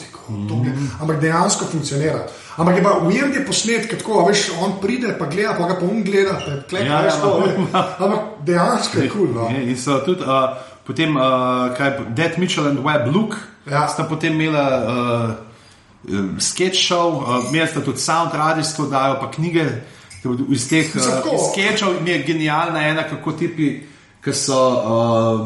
ampak 1.01 1.20
dejansko 1.20 1.66
funkcionira. 1.66 2.24
Ampak 2.57 2.76
je 2.78 2.84
pa 2.84 2.91
ujem 3.03 3.34
je 3.34 3.45
posnet, 3.45 3.88
ker 3.88 3.97
tako, 3.99 4.20
a 4.20 4.28
veš, 4.30 4.51
on 4.64 4.80
pride, 4.82 5.12
pa 5.20 5.26
gleda, 5.26 5.53
pa 5.55 5.68
ga 5.68 5.76
pa 5.76 5.86
um 5.86 6.03
gleda, 6.03 6.34
pa 6.39 6.51
je 6.51 6.64
klek, 6.70 6.86
Ja, 6.86 6.91
ja, 6.93 7.01
veš, 7.01 7.14
ja, 7.14 7.22
to, 7.22 7.30
veš. 7.39 7.51
ampak 7.99 8.22
dejansko 8.45 8.99
je 8.99 9.09
kul. 9.09 9.28
Cool, 9.28 9.30
no. 9.36 9.49
Je, 9.49 9.70
In 9.70 9.78
so 9.78 9.99
tudi 10.05 10.24
uh, 10.24 10.55
potem, 10.88 11.16
uh, 11.16 11.24
kaj, 11.76 11.89
Dead 12.16 12.38
Mitchell 12.38 12.68
and 12.68 12.80
Webb 12.80 13.12
Luke, 13.12 13.36
Ja. 13.68 13.88
sta 13.88 14.03
potem 14.03 14.39
imela 14.41 14.66
uh, 16.07 16.39
sketch 16.39 16.80
show, 16.80 17.22
uh, 17.22 17.43
imeli 17.51 17.68
sta 17.68 17.80
tudi 17.82 17.99
sound 17.99 18.32
radijsko 18.34 18.88
dajo, 18.88 19.20
pa 19.20 19.32
knjige 19.32 19.66
iz 20.50 20.70
teh 20.70 20.86
uh, 20.96 21.02
iz 21.34 21.42
sketchov. 21.52 22.02
Mi 22.02 22.12
je 22.12 22.24
genialna 22.24 22.88
ena, 22.88 23.04
kako 23.04 23.32
tipi, 23.32 23.82
ki 24.24 24.34
so. 24.34 24.62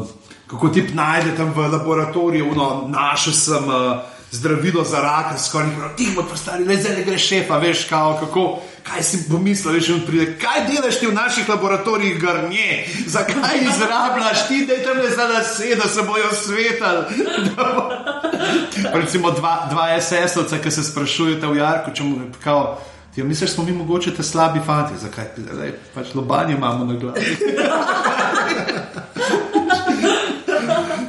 Uh, 0.00 0.06
Kako 0.46 0.68
ti 0.68 0.84
najde 0.94 1.32
tam 1.36 1.50
v 1.50 1.64
laboratoriju, 1.66 2.52
no, 2.54 2.86
našel 2.86 3.32
sem 3.32 3.64
uh, 3.66 3.98
zdravilo 4.30 4.84
za 4.84 5.00
rak, 5.00 5.34
skoraj 5.40 5.66
ni 5.66 5.74
ti 5.96 6.06
mu 6.14 6.22
postari, 6.22 6.64
le 6.64 6.76
zdaj 6.76 7.02
greš 7.02 7.28
šefa, 7.28 7.58
veš, 7.58 7.84
kao, 7.84 8.14
kako, 8.20 8.44
kaj 8.82 9.02
si 9.02 9.24
pomislil, 9.26 9.74
veš, 9.74 9.88
in 9.88 10.04
pride, 10.06 10.38
kaj 10.38 10.68
delaš 10.68 11.00
ti 11.00 11.06
v 11.06 11.14
naših 11.14 11.48
laboratorijih, 11.48 12.20
grnje, 12.20 12.84
zakaj 13.06 13.58
izrabljaš 13.64 14.46
ti, 14.48 14.66
da 14.66 14.72
je 14.72 14.84
tam 14.84 14.96
le 14.96 15.10
za 15.10 15.24
lase, 15.24 15.74
da 15.74 15.88
se 15.88 16.02
bojo 16.02 16.30
svetali. 16.32 17.04
Bo- 17.56 17.90
Recimo 19.00 19.30
dva, 19.30 19.66
dva 19.70 20.00
SS-ovca, 20.00 20.62
ki 20.62 20.70
se 20.70 20.84
sprašujete 20.84 21.46
v 21.46 21.56
Jarku, 21.56 21.90
če 21.90 22.02
mu 22.04 22.20
kao. 22.44 22.78
Ti 23.16 23.22
misliš, 23.22 23.50
smo 23.50 23.64
mi 23.64 23.72
mogoče 23.72 24.14
te 24.14 24.22
slabi 24.22 24.60
fanti, 24.66 24.98
zakaj? 25.00 25.24
Lej, 25.58 25.70
pač 25.94 26.14
lobanje 26.14 26.54
imamo 26.54 26.84
na 26.84 26.94
glavi. 26.94 27.20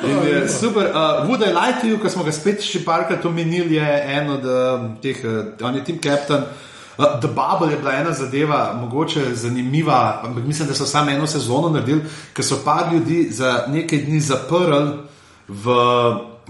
In 0.03 0.27
je 0.27 0.49
super. 0.49 0.85
Uh, 0.85 1.27
Would 1.27 1.41
I 1.43 1.51
Like 1.51 1.81
to 1.81 1.87
You, 1.87 1.99
ki 1.99 2.09
smo 2.09 2.23
ga 2.23 2.31
spet 2.31 2.63
še 2.63 2.79
parkrat 2.85 3.25
omenili, 3.27 3.75
je 3.75 3.89
en 4.13 4.31
od 4.37 4.47
um, 4.47 4.85
teh, 5.03 5.19
uh, 5.27 5.49
on 5.67 5.75
je 5.75 5.83
team 5.83 5.99
captain. 5.99 6.45
Uh, 6.95 7.19
The 7.19 7.27
Bubble 7.27 7.73
je 7.75 7.79
bila 7.81 7.97
ena 7.99 8.13
zadeva, 8.15 8.61
mogoče 8.79 9.35
zanimiva, 9.35 10.21
ampak 10.23 10.47
mislim, 10.47 10.69
da 10.71 10.77
so 10.79 10.87
samo 10.87 11.11
eno 11.11 11.27
sezono 11.27 11.73
naredili, 11.75 12.05
ker 12.33 12.45
so 12.45 12.61
par 12.63 12.87
ljudi 12.93 13.25
za 13.31 13.65
nekaj 13.67 14.05
dni 14.05 14.21
zaprli 14.23 14.79
v 15.47 15.75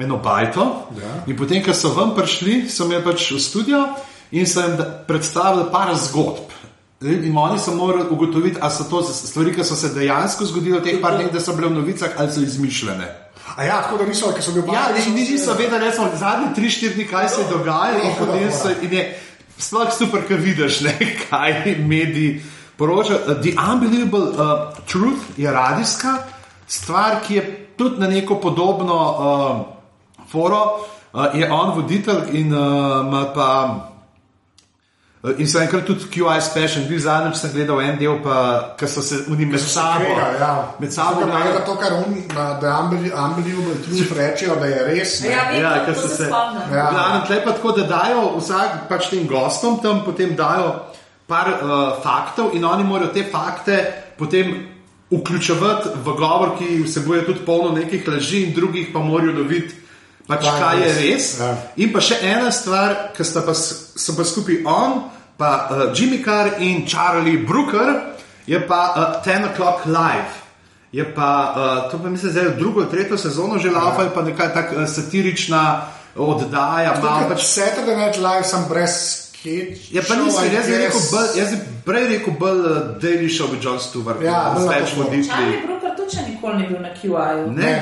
eno 0.05 0.21
bajto. 0.21 0.69
Ja. 1.01 1.15
In 1.25 1.37
potem, 1.37 1.65
ko 1.65 1.73
so 1.73 1.95
ven 1.97 2.13
prišli, 2.13 2.67
so 2.69 2.85
imeli 2.85 3.01
pač 3.09 3.31
v 3.33 3.41
studio 3.41 3.81
in 4.32 4.47
so 4.47 4.61
jim 4.61 4.78
predstavili 5.07 5.65
par 5.71 5.95
zgodb. 5.95 6.57
In 7.01 7.38
oni 7.38 7.59
so 7.59 7.75
morali 7.75 8.09
ugotoviti, 8.09 8.57
ali 8.61 8.73
so 8.73 8.84
to 8.84 9.03
stvari, 9.03 9.53
ki 9.53 9.63
so 9.63 9.75
se 9.75 9.93
dejansko 9.93 10.45
zgodile 10.45 10.80
v 10.80 10.84
teh 10.84 11.01
par 11.01 11.13
dneh, 11.13 11.30
da 11.32 11.39
so 11.39 11.53
bile 11.53 11.69
v 11.69 11.78
novicah 11.78 12.15
ali 12.17 12.32
so 12.32 12.41
izmišljene. 12.41 13.07
A 13.55 13.63
ja, 13.63 13.82
tako 13.82 13.97
da 13.97 14.05
niso, 14.05 14.32
ker 14.34 14.43
so 14.43 14.51
bili 14.51 14.65
Ja, 14.73 14.88
obali, 14.89 15.03
in 15.07 15.13
niso 15.13 15.53
vedeli, 15.53 15.86
recimo, 15.86 16.09
zadnji 16.17 16.55
tri, 16.55 16.69
štiri 16.69 16.95
dni, 16.95 17.05
kaj 17.07 17.30
se 17.30 17.41
je 17.41 17.47
dogajalo, 17.51 18.01
in 18.03 18.15
potem 18.17 18.51
so 18.51 18.71
in 18.82 18.93
je 18.93 19.03
sploh 19.57 19.91
super, 19.93 20.25
ker 20.28 20.41
vidiš, 20.41 20.82
ne, 20.82 20.95
kaj 21.30 21.75
mediji 21.86 22.41
poročajo. 22.78 23.19
Uh, 23.28 23.41
The 23.45 23.53
Unbelievable 23.71 24.34
uh, 24.34 24.73
Truth 24.89 25.38
je 25.38 25.51
radijska 25.51 26.17
stvar, 26.67 27.21
ki 27.28 27.36
je 27.36 27.43
tudi 27.78 28.01
na 28.01 28.07
neko 28.07 28.39
podobno 28.41 28.97
uh, 28.97 30.25
foro. 30.32 30.63
Uh, 31.13 31.25
je 31.34 31.51
on 31.51 31.75
voditelj 31.78 32.34
in 32.34 32.53
uh, 32.53 33.34
pa. 33.36 33.93
Uh, 35.24 35.39
In 35.39 35.47
so 35.47 35.59
enkrat 35.59 35.86
tudi 35.86 36.05
QI 36.13 36.41
special, 36.41 36.86
bil 36.89 36.99
zadnjič 36.99 37.36
sem 37.36 37.51
gledal 37.51 37.82
en 37.82 37.97
del, 37.97 38.20
pa 38.24 38.76
ki 38.78 38.88
so 38.88 39.01
se 39.01 39.24
oni 39.32 39.45
med 39.45 39.59
sabo. 39.59 40.05
Kregajo, 40.05 40.39
ja. 40.39 40.51
Med 40.80 40.93
sabo 40.93 41.26
gledali. 41.26 41.53
pa 41.57 41.63
to, 41.65 41.76
kar 41.76 41.93
on, 41.93 42.13
na 42.36 43.26
Unbelievable 43.26 43.82
Truth 43.86 44.13
rečejo, 44.18 44.55
da 44.59 44.65
je 44.65 44.84
res. 44.88 45.22
ne. 45.22 45.32
Ja, 45.32 45.51
Ja, 45.51 45.59
ja, 45.59 45.86
ker 45.86 45.95
so 45.95 46.07
se 46.07 46.26
spomnim. 46.26 46.61
Ja. 46.74 46.89
V 46.89 46.93
glavnem, 46.93 47.26
tle 47.28 47.41
pa 47.43 47.51
tako, 47.51 47.72
da 47.72 47.84
dajo 47.84 48.38
vsak 48.38 48.88
pač 48.89 49.09
tem 49.09 49.28
gostom 49.28 49.80
tam 49.82 50.03
potem 50.05 50.36
dajo 50.36 50.74
par 51.28 51.47
uh, 51.51 51.99
faktov 52.03 52.55
in 52.55 52.63
oni 52.65 52.84
morajo 52.84 53.11
te 53.13 53.24
fakte 53.32 53.78
potem 54.18 54.53
vključevati 55.11 55.89
v 56.03 56.13
govor, 56.20 56.55
ki 56.59 56.84
vsebuje 56.84 57.26
tudi 57.26 57.43
polno 57.45 57.72
nekih 57.76 58.07
laži 58.07 58.43
in 58.47 58.53
drugih 58.55 58.89
pa 58.93 58.99
morajo 58.99 59.34
loviti. 59.39 59.76
Pač, 60.28 60.43
Kaj 60.43 60.51
je 60.51 60.61
kaj 60.61 60.82
je 60.82 60.89
res. 60.99 61.28
Ja. 61.39 61.51
In 61.78 61.93
pa 61.93 62.01
še 62.03 62.17
ena 62.28 62.51
stvar, 62.51 62.95
ki 63.15 63.23
sta 63.23 63.41
pa, 63.47 63.53
pa 63.55 64.23
skupaj 64.28 64.57
on, 64.67 64.97
pa 65.39 65.51
uh, 65.71 65.84
Jimmy 65.95 66.19
Carr 66.23 66.57
in 66.59 66.84
Charlie 66.86 67.38
Brooker, 67.38 67.93
je 68.47 68.59
pa 68.67 68.82
uh, 68.91 69.23
10 69.23 69.53
o'clock 69.53 69.86
live. 69.88 70.43
Je 70.91 71.03
pa, 71.03 71.30
uh, 71.51 71.91
to 71.91 71.99
pa 71.99 72.09
mislim, 72.09 72.32
zdaj 72.32 72.45
v 72.53 72.57
drugo, 72.59 72.86
tretjo 72.91 73.17
sezono 73.17 73.59
že 73.59 73.71
laufa, 73.71 74.03
je 74.03 74.11
pa 74.15 74.21
neka 74.21 74.49
tak 74.53 74.73
uh, 74.75 74.84
satirična 74.88 75.63
oddaja, 76.15 76.95
malo 76.97 77.01
Tukaj 77.01 77.30
pač. 77.30 77.41
Saturday 77.45 77.95
Night 77.95 78.17
Live 78.17 78.43
sem 78.43 78.63
brez 78.69 78.93
sketch. 79.32 79.91
Ja, 79.93 80.01
pa 80.07 80.15
nisem, 80.15 80.47
jaz 80.51 80.65
bi 80.67 80.78
rekel, 80.78 81.01
bolj, 81.11 81.28
jaz 81.38 81.51
bi 81.53 81.57
prej 81.86 82.07
rekel 82.07 82.34
bolj 82.39 82.59
uh, 82.65 82.78
Daily 82.99 83.30
Show 83.30 83.47
with 83.51 83.63
John 83.63 83.80
Stewart, 83.80 84.19
Ja, 84.23 84.55
z 84.57 84.65
na 84.65 84.71
več 84.73 84.91
to. 84.91 85.03
voditelji. 85.03 85.30
Charlie 85.30 85.61
Brooker 85.63 85.91
tudi 85.95 86.17
še 86.17 86.23
nikoli 86.28 86.55
ni 86.57 86.65
bil 86.67 86.82
na 86.82 86.91
QI-ju. 86.95 87.45
Ne. 87.51 87.63
Ne, 87.63 87.75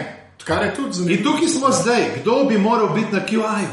kar 0.46 0.64
je 0.64 0.74
tudi 0.74 0.94
zanimivo. 0.94 1.18
In 1.18 1.24
tukaj 1.26 1.48
smo 1.50 1.72
zdaj, 1.74 2.22
kdo 2.22 2.44
bi 2.44 2.58
moral 2.60 2.90
biti 2.90 3.12
na 3.12 3.20
QI-ju? 3.22 3.70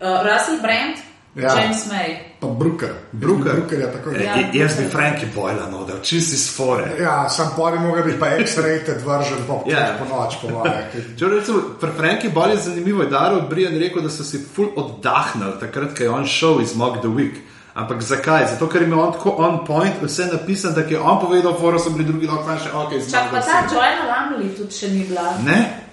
Uh, 0.00 0.06
Russell 0.22 0.60
Brand, 0.60 0.96
Ja. 1.34 1.42
ja. 1.42 1.60
James 1.60 1.86
May. 1.86 2.14
Pa 2.40 2.46
Brooker. 2.48 2.92
Brooker. 3.12 3.52
Brooker 3.52 3.78
je 3.80 3.92
tako. 3.92 4.10
Ja. 4.10 4.22
Ja. 4.22 4.36
Ja. 4.36 4.62
Jaz 4.62 4.76
bi 4.76 4.84
Frankie 4.84 5.28
Boyla 5.36 5.70
nodal, 5.70 5.96
čisti 6.02 6.34
iz 6.34 6.56
fore. 6.56 6.84
Ja, 7.00 7.28
sam 7.28 7.50
pori 7.56 7.78
mogo 7.78 8.02
biti 8.02 8.18
pa 8.18 8.26
X-rated 8.28 9.02
vržen 9.04 9.38
po, 9.46 9.64
Ja. 9.66 9.96
po 9.98 10.16
noč, 10.16 10.34
po 10.42 10.48
moje. 10.48 10.90
Če 11.18 11.26
rečemo, 11.26 11.58
pri 11.80 11.90
Franki 11.96 12.28
bolj 12.28 12.50
je 12.50 12.56
zanimivo, 12.58 13.02
je 13.02 13.10
Daro 13.10 13.40
Brian 13.50 13.78
rekel, 13.78 14.02
da 14.02 14.10
so 14.10 14.24
si 14.24 14.38
ful 14.54 14.68
oddahnili 14.76 15.58
takrat, 15.60 15.96
ko 15.98 16.02
je 16.02 16.10
on 16.10 16.26
šel 16.26 16.60
iz 16.62 16.76
Mock 16.76 17.00
the 17.00 17.08
Week. 17.08 17.34
Ampak 17.74 18.02
zakaj? 18.02 18.46
Zato, 18.46 18.68
ker 18.68 18.82
ima 18.82 19.02
on 19.02 19.12
tako 19.12 19.34
on 19.38 19.66
point, 19.66 19.94
vse 20.02 20.26
napisano, 20.32 20.74
da 20.74 20.80
je 20.80 21.00
on 21.00 21.18
povedal, 21.20 21.54
fora 21.60 21.78
so 21.78 21.90
bili 21.90 22.04
drugi 22.04 22.26
lahko 22.26 22.54
še 22.54 22.70
ok, 22.72 22.90
Čak 23.10 23.30
pa 23.30 23.40
ta. 23.40 23.66
Joanna 23.66 24.04
Lamley 24.06 24.54
tudi 24.56 24.70
še 24.70 24.88
ni 24.88 25.02
bila. 25.04 25.34
Ne? 25.44 25.83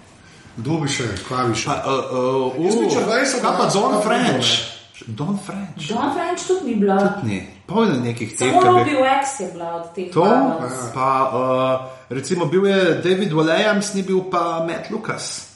Kdo 0.57 0.77
bi 0.77 0.87
še? 0.87 1.07
Pa, 1.27 1.45
uh, 1.45 2.51
uh, 2.51 2.59
uh, 2.59 2.91
kaj 3.37 3.53
pa 3.53 3.65
Don 3.67 3.91
prav 3.91 4.01
French? 4.01 4.49
Don 5.07 5.33
French. 5.35 5.81
John 5.81 6.13
French 6.13 6.45
tudi 6.45 6.65
ni 6.65 6.75
bila. 6.75 7.17
Ne, 7.23 7.39
povedal 7.65 7.97
nekih 7.99 8.29
teh, 8.31 8.51
Samo 8.51 8.61
Robbie 8.61 8.93
bi. 8.93 9.01
Wax 9.01 9.39
je 9.39 9.47
bila 9.49 9.69
od 9.75 9.85
teh. 9.91 10.11
To, 10.11 10.21
Bubbles. 10.21 10.93
pa 10.93 11.09
uh, 11.25 11.75
recimo 12.07 12.45
bil 12.45 12.67
je 12.67 13.01
David 13.01 13.33
Williams, 13.33 13.93
ni 13.93 14.03
bil 14.03 14.21
pa 14.23 14.61
Matt 14.61 14.89
Lucas. 14.89 15.49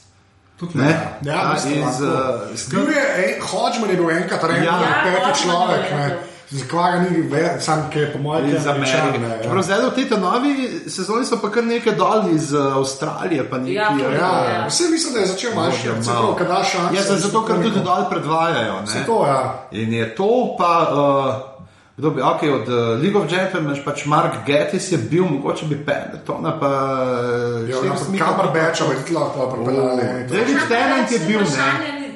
Tudi 0.56 0.78
Ne? 0.78 0.88
ne. 0.88 0.96
Ja, 1.22 1.36
A, 1.36 1.52
mislim, 1.52 1.78
iz, 1.78 2.00
lahko. 2.00 2.42
uh, 2.42 2.54
iz- 2.54 2.66
Bil 2.66 2.88
je, 2.88 3.04
ej, 3.16 3.30
Hodgman 3.40 3.90
je 3.90 3.96
bil 3.96 4.10
enkrat 4.10 4.42
rekel, 4.42 4.64
Ja. 4.64 4.72
ja, 4.72 4.80
Ja, 4.80 4.96
peti 5.04 5.14
Hodgman 5.14 5.36
človek. 5.36 5.84
je 5.84 5.96
ne. 5.96 6.06
Zakaj 6.48 6.92
ga 6.92 6.98
ni 7.00 7.22
več, 7.22 7.56
sam 7.60 7.90
ki 7.90 7.98
je 7.98 8.12
po 8.12 8.18
mojem 8.18 8.44
Iz 8.48 8.66
Amerike. 8.66 9.18
Ja. 9.20 9.38
Čeprav 9.42 9.62
zdaj 9.62 9.80
v 9.80 9.94
tej 9.96 10.06
novi 10.16 10.52
sezoni 10.86 11.24
so 11.24 11.38
pa 11.38 11.50
kar 11.50 11.64
nekaj 11.64 11.94
dol 11.94 12.28
iz 12.30 12.52
uh, 12.52 12.76
Avstralije, 12.76 13.50
pa 13.50 13.58
nekaj. 13.58 13.74
Ja, 13.74 13.88
to 13.90 14.04
je 14.04 14.14
Ja, 14.14 14.30
Ja. 14.44 14.66
vse 14.68 14.84
mislim, 14.90 15.14
da 15.14 15.20
je 15.20 15.26
začel 15.26 15.50
še, 15.72 15.90
celo, 16.00 16.22
malo. 16.22 16.34
kad 16.34 16.46
daš 16.48 16.70
šanso. 16.70 16.94
Ja, 16.94 17.02
zato, 17.18 17.42
ker 17.42 17.56
tudi 17.56 17.74
da 17.74 17.82
dol 17.82 18.04
predvajajo. 18.10 18.80
ne. 18.80 18.86
Se 18.86 19.02
to, 19.06 19.26
ja. 19.26 19.42
In 19.72 19.92
je 19.92 20.14
to 20.14 20.28
pa, 20.58 20.72
uh, 20.88 21.34
kdo 21.96 22.10
bi, 22.10 22.22
ok, 22.22 22.42
od 22.54 22.68
uh, 22.68 22.78
League 22.94 23.16
of 23.16 23.26
Gentlemen, 23.26 23.82
pač 23.84 24.04
Mark 24.06 24.46
Gettis 24.46 24.92
je 24.92 24.98
bil, 25.00 25.24
mogoče 25.24 25.66
bi 25.66 25.74
Pendletona, 25.76 26.52
pa 26.60 26.70
Ja, 27.64 27.76
ja, 27.76 27.92
Kamar 28.18 28.46
pa- 28.46 28.52
Beča, 28.52 28.84
pripeljali. 28.84 29.34
Oh, 29.34 29.98
ej, 29.98 30.28
to- 30.28 30.34
David 30.34 30.58
Tennant 30.68 31.10
je 31.10 31.18
bil, 31.18 31.40
ne. 31.40 31.68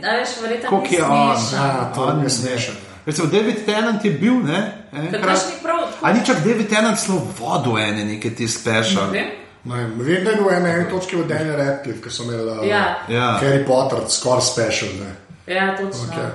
ne. 0.03 0.24
Koliko 0.68 0.95
je 0.95 1.05
on? 1.05 1.35
Ja, 1.53 1.91
to 1.95 2.09
je 2.09 2.14
ne. 2.14 2.31
smešen. 2.31 2.89
Recimo, 3.07 3.27
David 3.29 3.65
Tennant 3.65 4.05
je 4.05 4.11
bil, 4.13 4.35
ne? 4.35 4.61
enkrat- 4.93 5.11
Takrat 5.13 5.47
ni 5.47 5.63
prav. 5.63 5.79
A 6.03 6.13
ni 6.13 6.27
čak 6.27 6.37
David 6.37 6.69
Tennant 6.69 6.99
slo 6.99 7.17
vodo 7.39 7.79
ene, 7.79 8.05
neke 8.05 8.31
ti 8.31 8.49
special. 8.49 9.07
Ne 9.07 9.13
vem. 9.13 9.29
Da 9.65 9.77
je 9.77 9.87
bil 10.19 10.49
en 10.51 10.67
eni 10.67 10.89
točki 10.91 11.17
od 11.17 11.27
Daniel 11.27 11.57
Radcliffe, 11.57 12.01
ki 12.01 12.11
so 12.11 12.23
imeli 12.23 12.51
uh, 12.51 12.67
Ja. 12.67 12.99
Ja. 13.09 13.39
Harry 13.43 13.67
Potter, 13.67 13.99
skoraj 14.09 14.41
special. 14.43 14.91
Ne. 14.99 15.11
Ja, 15.47 15.77
točno. 15.77 16.05
Okay. 16.07 16.29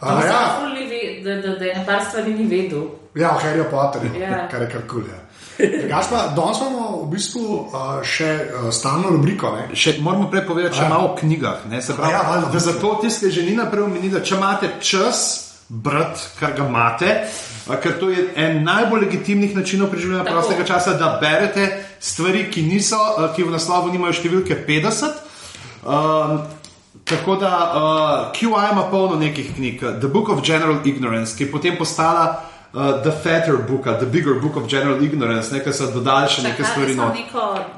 Okay. 0.00 0.16
Uh, 0.16 0.24
ja, 0.24 0.40
ni 0.74 0.86
ve- 0.86 1.20
Da, 1.24 1.42
da, 1.42 1.56
da 1.56 1.64
je 1.64 1.74
na 1.74 1.84
par 1.84 2.00
stvari 2.04 2.34
ni 2.34 2.46
vedel. 2.46 2.82
ja, 3.14 3.28
v 3.30 3.44
Harry 3.44 3.64
Potterju, 3.64 4.10
Ja. 4.20 4.48
kar 4.50 4.62
je 4.62 4.70
kar 4.70 4.80
kul. 4.88 5.02
Ja. 5.02 5.20
Drugač 5.80 6.04
pa, 6.10 6.32
danes 6.36 6.58
imamo 6.58 7.02
v 7.02 7.10
bistvu 7.10 7.40
uh, 7.42 7.68
še 8.02 8.30
uh, 8.56 8.70
stalno 8.72 9.08
rubriko. 9.10 9.50
Ne? 9.52 9.74
Še, 9.74 9.98
moramo 10.00 10.30
prej 10.30 10.46
povedati, 10.46 10.76
če 10.76 10.82
Ja. 10.82 10.88
malo 10.88 11.04
o 11.04 11.16
knjigah. 11.16 11.66
Ne, 11.68 11.82
se 11.82 11.92
pravi, 11.92 12.12
Ja, 12.12 12.22
valjda. 12.22 12.48
da 12.48 12.58
zato 12.60 12.98
tiste 13.02 13.30
že 13.30 13.42
ni 13.42 13.52
naprej 13.52 13.82
omenili, 13.82 14.08
da 14.10 14.20
če 14.20 14.34
imate 14.34 14.70
čas 14.80 15.49
brati, 15.70 16.20
kar 16.38 16.52
ga 16.58 16.66
imate, 16.66 17.10
ker 17.82 17.98
to 18.00 18.10
je 18.10 18.26
en 18.36 18.64
najbolj 18.66 19.04
legitimnih 19.06 19.56
načinov 19.56 19.90
preživljanja 19.90 20.24
Tako. 20.24 20.36
prostega 20.36 20.64
časa, 20.66 20.96
da 20.98 21.18
berete 21.22 21.84
stvari, 22.00 22.48
ki, 22.50 22.62
niso, 22.66 22.98
ki 23.36 23.46
v 23.46 23.54
naslovu 23.54 23.92
nimajo 23.94 24.18
številke 24.18 24.64
50. 24.66 25.28
Um, 25.86 26.40
Tako 27.10 27.34
da 27.40 27.48
uh, 27.50 28.32
QI 28.36 28.70
ima 28.72 28.84
polno 28.90 29.16
nekih 29.18 29.54
knjig. 29.56 29.80
The 30.02 30.08
Book 30.08 30.28
of 30.28 30.44
General 30.46 30.78
Ignorance, 30.84 31.34
ki 31.34 31.44
je 31.46 31.50
potem 31.50 31.78
postala 31.78 32.49
uh, 32.72 33.02
The 33.02 33.10
Fatter 33.12 33.56
Book, 33.56 33.86
ali 33.86 33.96
The 33.98 34.06
Bigger 34.06 34.34
Book 34.40 34.56
of 34.56 34.66
General 34.66 35.02
Ignorance, 35.02 35.50
nekaj 35.50 35.72
so 35.74 35.90
dodali 35.90 36.28
še 36.28 36.42
nekaj 36.42 36.64
stvari. 36.66 36.94
neko- 36.94 37.06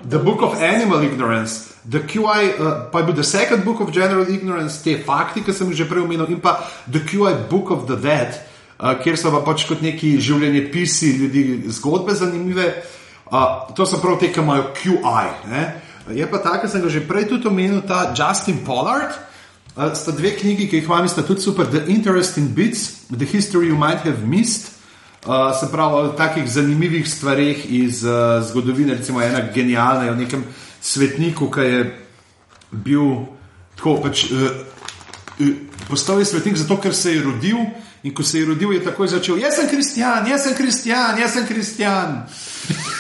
The 0.09 0.18
Book 0.18 0.43
of 0.43 0.55
Animal 0.62 1.03
Ignorance, 1.03 1.72
The 1.90 1.99
QI, 2.01 2.55
uh, 2.61 2.90
pa 2.93 2.99
je 2.99 3.05
bil 3.05 3.14
The 3.14 3.24
Second 3.24 3.64
Book 3.64 3.80
of 3.80 3.90
General 3.90 4.28
Ignorance, 4.28 4.82
te 4.84 5.03
fakti, 5.03 5.43
ki 5.43 5.53
sem 5.53 5.66
jih 5.70 5.76
že 5.76 5.88
prej 5.88 6.03
omenil, 6.05 6.26
in 6.30 6.40
pa 6.40 6.61
The 6.90 7.01
QI 7.01 7.49
Book 7.49 7.70
of 7.70 7.86
the 7.86 7.97
Dead, 7.97 8.36
uh, 8.78 8.95
kjer 8.95 9.16
so 9.16 9.30
pa 9.30 9.40
pač 9.40 9.66
kot 9.66 9.80
neki 9.82 10.18
življenjepisi 10.20 11.18
ljudi, 11.18 11.62
zgodbe 11.68 12.14
zanimive. 12.14 12.82
Uh, 13.32 13.72
to 13.74 13.86
so 13.86 13.97
prav 13.97 14.20
te, 14.20 14.28
ki 14.28 14.40
imajo 14.40 14.70
QI. 14.76 15.49
Ne? 15.49 15.80
Je 16.12 16.26
pa 16.26 16.38
tako, 16.38 16.68
sem 16.68 16.82
ga 16.82 16.88
že 16.88 17.01
prej 17.01 17.28
tudi 17.28 17.49
omenil, 17.49 17.80
ta 17.80 18.12
Justin 18.12 18.59
Pollard. 18.66 19.11
Uh, 19.74 19.88
sta 19.97 20.12
dve 20.12 20.36
knjigi, 20.36 20.68
ki 20.68 20.76
jih 20.76 20.84
imam, 20.84 21.03
in 21.03 21.09
sta 21.09 21.22
tudi 21.22 21.40
super. 21.40 21.64
The 21.64 21.86
Interesting 21.88 22.53
Bits, 22.53 23.09
The 23.09 23.24
History 23.24 23.68
You 23.72 23.76
Might 23.76 24.05
Have 24.05 24.20
Missed. 24.28 24.82
Uh, 25.27 25.61
se 25.61 25.68
pravi, 25.73 25.95
o 25.95 26.09
takih 26.09 26.49
zanimivih 26.51 27.09
stvareh 27.09 27.70
iz 27.70 28.05
uh, 28.05 28.43
zgodovine, 28.43 28.95
recimo 28.95 29.23
ena 29.23 29.41
genialna 29.55 30.05
je 30.05 30.11
o 30.11 30.14
nekem 30.14 30.45
svetniku, 30.81 31.51
ki 31.51 31.61
je 31.61 31.83
bil 32.70 33.27
tako 33.77 34.01
pač. 34.03 34.25
Uh, 34.31 34.51
Postal 35.89 36.18
je 36.18 36.25
svetnik 36.25 36.57
zato, 36.57 36.77
ker 36.81 36.95
se 36.95 37.14
je 37.14 37.23
rodil 37.23 37.57
in 38.03 38.14
ko 38.14 38.23
se 38.23 38.39
je 38.39 38.47
rodil, 38.47 38.73
je 38.73 38.85
takoj 38.85 39.09
začel: 39.09 39.39
Jaz 39.39 39.55
sem 39.55 39.68
kristjan, 39.70 40.27
jaz 40.27 40.43
sem 40.43 40.55
kristjan, 40.55 41.18
jaz 41.18 41.33
sem 41.33 41.47
kristjan. 41.47 42.23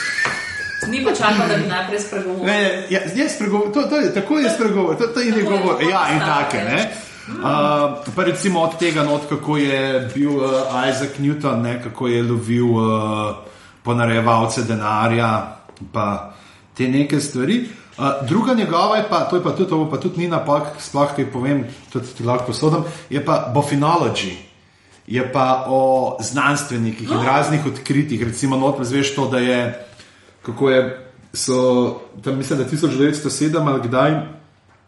Ni 0.90 1.04
pa 1.04 1.14
čakal, 1.14 1.48
da 1.48 1.56
bi 1.56 1.68
najprej 1.68 2.00
spregovoril. 2.00 2.46
Ne, 2.46 2.86
ja, 2.90 3.00
je 3.14 3.28
spregovor, 3.28 3.72
to, 3.72 3.82
to 3.82 3.96
je 3.96 4.14
tako 4.14 4.38
je 4.38 4.50
spregovor, 4.50 4.96
to, 4.98 5.06
to 5.06 5.20
je 5.20 5.30
njegov. 5.30 5.80
je 5.80 5.90
Ja, 5.90 6.08
in 6.14 6.20
take. 6.20 6.64
ne. 6.64 7.11
Uh, 7.28 8.02
pa 8.16 8.24
recimo 8.24 8.60
od 8.60 8.78
tega, 8.78 9.02
not, 9.02 9.28
kako 9.28 9.56
je 9.56 10.10
bil 10.14 10.36
uh, 10.36 10.50
Isaac 10.90 11.18
Newton, 11.18 11.62
ne, 11.62 11.82
kako 11.82 12.08
je 12.08 12.22
lovil 12.22 12.66
uh, 12.66 13.36
ponarejevalce 13.82 14.62
denarja, 14.62 15.56
pa 15.92 16.34
te 16.74 16.88
neke 16.88 17.20
stvari. 17.20 17.68
Uh, 17.98 18.26
druga 18.28 18.54
njegova 18.54 18.96
je 18.96 19.06
pa, 19.10 19.20
to 19.30 19.36
je 19.36 19.42
pa 19.42 19.50
tudi, 19.50 19.70
to 19.70 19.90
pa 19.90 19.96
tudi 19.96 20.18
ni 20.18 20.28
napak, 20.28 20.74
sploh 20.80 21.14
kaj 21.16 21.30
povem, 21.30 21.66
tudi 21.92 22.06
ti 22.16 22.24
lahko 22.24 22.50
posodam, 22.50 22.84
je 23.10 23.24
pa 23.24 23.52
Bofinology. 23.54 24.34
Je 25.06 25.32
pa 25.32 25.64
o 25.68 26.16
znanstvenikih 26.20 27.10
in 27.10 27.22
raznih 27.26 27.66
odkritjih, 27.66 28.22
recimo, 28.22 28.56
noč 28.56 28.86
zveš 28.86 29.14
to, 29.14 29.28
da 29.28 29.38
je 29.38 29.86
kako 30.42 30.70
je, 30.70 31.10
so, 31.32 32.00
tam 32.24 32.36
mislim, 32.36 32.58
da 32.58 32.64
1907 32.64 33.68
ali 33.68 33.88
kdaj 33.88 34.10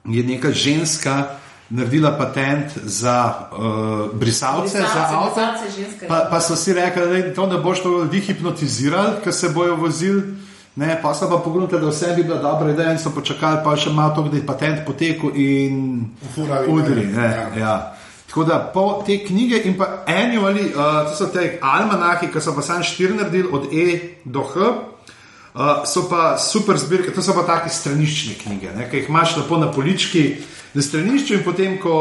je 0.05 0.22
neka 0.22 0.53
ženska 0.53 1.24
naredila 1.71 2.11
patent 2.19 2.79
za 2.85 3.35
uh, 3.53 3.59
brisalce, 4.12 4.79
Brisalce, 4.79 4.79
za 4.95 5.19
avto. 5.19 5.41
Pa, 6.09 6.27
pa 6.31 6.41
so 6.41 6.57
si 6.57 6.73
rekli, 6.73 7.23
da 7.23 7.35
to 7.35 7.47
ne 7.47 7.59
boš 7.59 7.83
to 7.83 7.89
ljudi 7.89 8.21
hipnotizirali, 8.21 9.12
ker 9.25 9.33
se 9.35 9.49
bojo 9.49 9.77
vozili. 9.77 10.23
Ne, 10.77 10.99
pa 11.03 11.15
so 11.15 11.31
pa 11.31 11.39
pogledali, 11.39 11.83
da 11.83 11.89
vse 11.89 12.12
bi 12.17 12.23
bila 12.25 12.39
dobra 12.39 12.71
ideja 12.71 12.93
in 12.93 12.99
so 12.99 13.11
počakali, 13.11 13.61
pa 13.65 13.77
še 13.77 13.91
malo 13.91 14.15
to, 14.15 14.23
da 14.29 14.37
je 14.37 14.47
patent 14.47 14.87
potekel 14.87 15.31
in 15.35 16.05
udri. 16.69 17.07
ne. 17.07 17.12
Ne, 17.12 17.29
Ja. 17.57 17.59
ja. 17.59 17.91
Tako 18.27 18.45
da 18.45 18.59
po 18.75 19.03
te 19.07 19.25
knjige 19.25 19.61
in 19.65 19.77
pa 19.79 19.87
annually, 20.07 20.73
uh, 20.75 21.07
to 21.07 21.15
so 21.17 21.27
te 21.27 21.59
almanahi, 21.62 22.27
ki 22.33 22.41
so 22.41 22.55
pa 22.55 22.62
sam 22.62 22.83
štiri 22.83 23.15
naredili 23.15 23.49
od 23.53 23.69
E 23.73 24.01
do 24.25 24.43
H. 24.43 24.93
Uh, 25.55 25.86
so 25.86 26.09
pa 26.11 26.34
super 26.38 26.74
zbirke, 26.74 27.12
to 27.14 27.22
so 27.22 27.30
pa 27.30 27.44
take 27.46 27.70
straniščne 27.70 28.32
knjige, 28.40 28.72
ne, 28.74 28.88
ki 28.90 28.96
jih 28.98 29.09
imaš 29.09 29.36
lepo 29.38 29.55
na 29.62 29.68
polički, 29.70 30.22
na 30.74 30.82
stranišču 30.82 31.36
in 31.36 31.44
potem, 31.46 31.76
ko. 31.78 31.92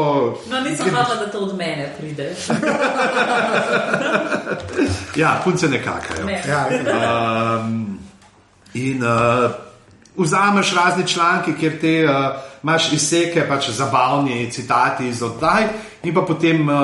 No, 0.50 0.58
nisem 0.64 0.90
hvala, 0.90 1.20
da 1.20 1.28
to 1.30 1.44
od 1.46 1.54
mene 1.58 1.92
pride. 1.98 2.32
Ja, 5.14 5.40
punce 5.44 5.68
ne 5.70 5.78
kakajo. 5.78 6.24
Ne. 6.26 6.40
Ja, 6.48 6.66
ja. 6.66 7.60
Um, 7.62 7.98
in 8.74 9.04
uh, 9.06 9.50
vzameš 10.16 10.74
razne 10.74 11.06
članke, 11.06 11.54
kjer 11.60 11.78
te 11.80 11.92
uh, 12.04 12.10
imaš 12.62 12.92
izseke, 12.92 13.46
pač 13.48 13.70
zabavni 13.70 14.50
citati 14.50 15.06
iz 15.08 15.22
oddaj, 15.22 15.68
in 16.02 16.14
pa 16.14 16.26
potem 16.26 16.66
uh, 16.68 16.74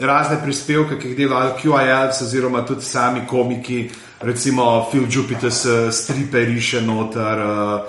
razne 0.00 0.40
prispevke, 0.40 0.96
ki 0.96 1.12
jih 1.12 1.16
delajo 1.18 1.52
QILs, 1.60 2.24
oziroma 2.24 2.64
tudi 2.64 2.88
sami 2.88 3.26
komiki, 3.28 3.90
recimo 4.20 4.86
Phil 4.90 5.06
Jupiter, 5.10 5.50
stripe 5.90 6.38
riše 6.38 6.82
noter. 6.82 7.38
Uh, 7.38 7.80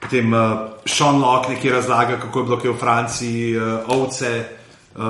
Potem 0.00 0.32
uh, 0.32 0.40
Sean 0.86 1.20
Locke 1.20 1.52
nekaj 1.52 1.70
razlaga, 1.70 2.16
kako 2.16 2.38
je 2.38 2.44
bilo 2.44 2.56
kaj 2.56 2.70
v 2.70 2.76
Franciji, 2.80 3.56
uh, 3.56 3.62
ovce, 3.86 4.44
uh, 4.96 5.02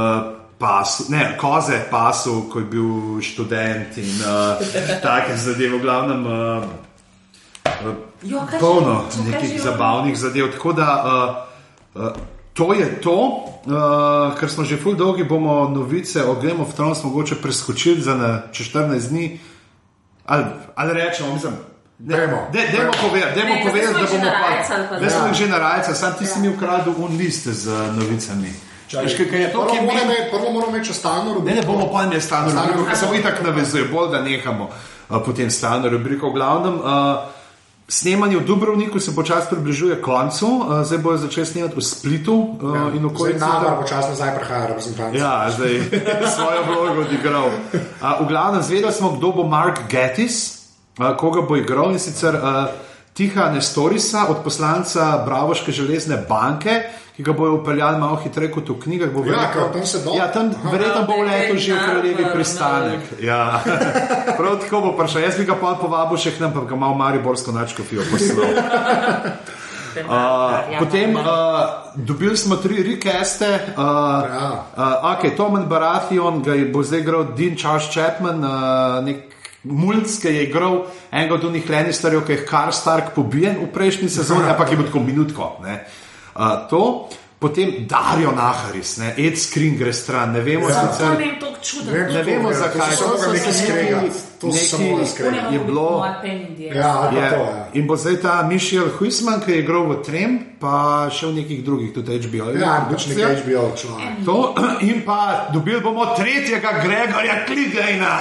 pasu, 0.58 1.04
ne, 1.08 1.36
koze 1.38 1.78
pasu, 1.90 2.48
ko 2.50 2.58
je 2.58 2.64
bil 2.64 2.88
študent 3.22 3.94
in 3.96 4.10
uh, 4.18 4.58
take 5.06 5.36
zadeve, 5.36 5.78
v 5.78 5.82
glavnem. 5.82 6.26
Uh, 6.26 6.64
Jo, 8.22 8.42
kaj 8.50 8.58
polno 8.60 9.04
nekih 9.24 9.52
že- 9.52 9.62
zabavnih 9.62 10.18
zadev. 10.18 10.50
Tako 10.52 10.72
da 10.72 10.88
uh, 10.98 12.02
uh, 12.02 12.10
to 12.52 12.72
je 12.74 13.00
to, 13.00 13.14
uh, 13.70 14.34
ker 14.40 14.50
smo 14.50 14.64
že 14.64 14.76
ful 14.76 14.94
dolgi, 14.94 15.24
bomo 15.24 15.68
novice 15.68 16.24
o 16.24 16.34
Game 16.34 16.60
of 16.60 16.74
Thrones 16.74 17.04
mogoče 17.04 17.38
preskočili 17.38 18.02
za 18.02 18.14
na, 18.14 18.42
čez 18.52 18.66
14 18.68 19.08
dni. 19.08 19.38
Ali, 20.30 20.44
ali 20.74 20.90
rečemo, 20.94 21.34
mislim. 21.34 21.52
Ne, 22.00 22.16
Dajmo. 22.16 22.38
de, 22.48 22.60
dajmo 22.68 22.92
povedati, 23.02 23.34
dajmo 23.34 23.54
Ne, 23.54 23.62
povedati, 23.62 23.92
da 23.92 24.00
bomo 24.00 24.08
že 24.08 24.18
narajcali, 24.20 24.84
pa 24.88 24.94
Zdaj 24.96 25.10
smo 25.10 25.26
jih 25.26 25.34
že 25.34 25.46
narajali, 25.48 25.94
sam 25.94 26.12
ti 26.14 26.24
si 26.24 26.38
mi 26.38 26.48
ukradel 26.48 26.94
un 26.96 27.12
list 27.14 27.44
z 27.46 27.64
novicami. 27.92 28.50
Veš, 28.94 29.12
kaj- 29.12 29.28
kaj 29.28 29.40
je 29.40 29.48
to, 29.48 29.58
Prvo 29.60 29.74
moramo 29.82 30.00
imeti- 30.04 30.30
Prvo 30.30 30.48
moramo 30.50 30.72
imeti 30.72 30.92
stalno 30.92 31.24
Ne, 31.24 31.34
rubriko. 31.34 31.56
ne 31.56 31.62
bomo 31.62 31.86
pa 31.88 32.06
ne 32.06 32.18
stalno 32.18 32.48
rubriko, 32.52 32.84
ker 32.84 32.96
samo 32.96 33.14
itak 33.14 33.42
navezuje, 33.42 33.84
bolj 33.84 34.08
da 34.08 34.20
nehamo 34.20 34.64
uh, 34.64 35.18
potem 35.20 35.50
stalno 35.50 35.88
rubriko. 35.88 36.26
V 36.26 36.32
glavnem, 36.32 36.74
uh, 36.74 36.86
Snemanje 37.90 38.36
v 38.38 38.46
Dubrovniku 38.46 39.00
se 39.02 39.10
počasi 39.10 39.50
približuje 39.50 39.98
koncu, 39.98 40.46
uh, 40.46 40.86
zdaj 40.86 40.98
bojo 40.98 41.18
začeli 41.18 41.46
snemati 41.46 41.74
v 41.74 41.82
Splitu 41.82 42.34
uh, 42.38 42.76
ja, 42.76 42.82
in 42.94 43.02
Zdaj 43.02 43.10
okolici. 43.10 43.40
Navar 43.42 43.82
počasno 43.82 44.14
zdaj 44.14 44.30
prihaja 44.38 44.66
reprezentant. 44.70 45.14
Ja, 45.18 45.50
zdaj 45.50 45.90
svojo 46.36 46.60
vlogo 46.70 47.02
odigral. 47.02 47.50
V 47.98 48.24
glavnem, 48.30 48.62
zvedeli 48.62 48.94
smo, 48.94 49.18
kdo 49.18 49.32
bo 49.32 49.42
Mark 49.42 49.90
Gettis, 49.90 50.62
koga 50.94 51.42
bo 51.42 51.58
igral 51.58 51.90
in 51.90 51.98
sicer 51.98 52.38
Tiha 53.10 53.50
Nestorisa, 53.50 54.30
od 54.30 54.46
poslanca 54.46 55.26
Bravoške 55.26 55.74
železne 55.74 56.22
banke, 56.30 56.86
ki 57.10 57.22
ga 57.22 57.32
bojo 57.32 57.54
upeljali 57.54 57.98
malo 57.98 58.16
hitreje 58.16 58.50
kot 58.50 58.68
v 58.68 58.78
knjigah. 58.78 59.10
Bo 59.10 59.20
Ja, 59.20 59.24
verjetno- 59.26 59.52
ker 59.52 59.72
tam 59.72 59.86
se 59.86 59.98
do- 59.98 60.14
Ja, 60.14 60.26
tam 60.28 60.50
verjetno 60.64 61.02
bo 61.04 61.12
v 61.14 61.26
letu 61.26 61.56
že 61.56 61.72
v 61.72 61.76
Ja, 61.76 61.84
kraljevi 61.84 62.22
ja, 62.22 62.28
pristanek. 62.28 63.00
Ja. 63.20 63.42
Prav 64.38 64.58
tako 64.58 64.80
bo 64.80 64.92
prišel. 64.94 65.22
Jaz 65.22 65.36
bi 65.36 65.44
ga 65.44 65.54
pa 65.54 65.74
povabil 65.74 66.16
še 66.16 66.30
k 66.30 66.40
nam, 66.40 66.52
pa 66.52 66.60
ga 66.62 66.76
malo 66.76 66.94
Mariborsko 66.94 67.52
načkofijo 67.52 68.02
poslal. 68.06 68.50
Uh, 69.90 70.78
potem 70.78 71.10
uh, 71.10 71.26
dobili 71.96 72.36
smo 72.36 72.56
tri 72.56 72.78
rekeste. 72.80 73.74
Uh, 73.74 73.82
Ja. 74.22 74.64
uh, 74.70 75.10
okay, 75.10 75.34
Tomen 75.34 75.64
Baratheon, 75.64 76.42
ga 76.42 76.54
je 76.54 76.64
bo 76.64 76.78
zdaj 76.78 77.00
igral 77.00 77.24
Dean 77.34 77.56
Charles 77.56 77.90
Chapman, 77.90 78.38
uh, 78.38 78.52
nek 79.02 79.16
mulj, 79.64 80.06
ki 80.16 80.28
je 80.28 80.44
igral 80.44 80.84
enega 81.10 81.34
od 81.34 81.44
unih 81.44 81.66
Lannisterjev, 81.66 82.22
ki 82.22 82.32
je 82.32 82.46
Karl 82.46 82.70
Stark 82.70 83.10
pobijen 83.14 83.58
v 83.58 83.66
prejšnji 83.66 84.08
sezoni, 84.08 84.46
ampak 84.46 84.70
je 84.70 84.76
bil 84.76 84.86
tako 84.86 85.00
minutko. 85.00 85.56
ne. 85.60 85.82
Uh, 86.40 86.64
to. 86.66 87.08
Potem 87.40 87.88
Dario 87.88 88.32
Naharis, 88.32 88.98
ne, 88.98 89.14
Ed 89.16 89.32
Skrin 89.34 89.72
gre 89.74 89.92
stran, 89.92 90.32
ne 90.32 90.40
vemo 90.40 90.68
Ja. 90.68 90.74
To 90.76 90.92
sicer. 90.92 91.08
ne 91.08 91.16
vem, 91.16 91.38
to 91.40 91.48
čudno. 91.58 91.88
Ne, 91.88 92.00
Ne 92.04 92.22
vemo 92.22 92.48
To, 92.48 92.54
ja, 92.54 92.58
to 92.58 92.64
zakaj, 92.68 92.90
to 92.90 93.16
so 93.16 93.32
neki 93.32 93.72
neki- 93.72 94.10
To 94.38 94.52
so 94.52 94.58
samo 94.68 94.98
neki- 94.98 95.10
skregati. 95.10 95.54
je 95.54 95.60
bilo- 95.60 96.04
Ja, 96.74 97.10
Je, 97.10 97.30
to, 97.30 97.36
ja. 97.36 97.68
in 97.72 97.86
bo 97.86 97.96
zdaj 97.96 98.16
ta 98.16 98.42
Mišel 98.42 98.88
Huisman, 98.90 99.40
ki 99.40 99.52
je 99.52 99.58
igral 99.58 99.88
v 99.88 100.02
Trem, 100.02 100.30
pa 100.60 100.74
še 101.10 101.26
v 101.26 101.32
nekih 101.34 101.64
drugih, 101.64 101.94
tudi 101.94 102.12
HBO. 102.18 102.52
Ja, 102.52 102.84
pač 102.84 103.06
neki 103.06 103.22
HBO 103.22 103.72
človek. 103.74 104.24
To, 104.24 104.36
in 104.90 105.00
pa 105.00 105.20
dobili 105.50 105.80
bomo 105.80 106.12
tretjega 106.12 106.72
Gregorja 106.78 107.44
Kligajna. 107.46 108.14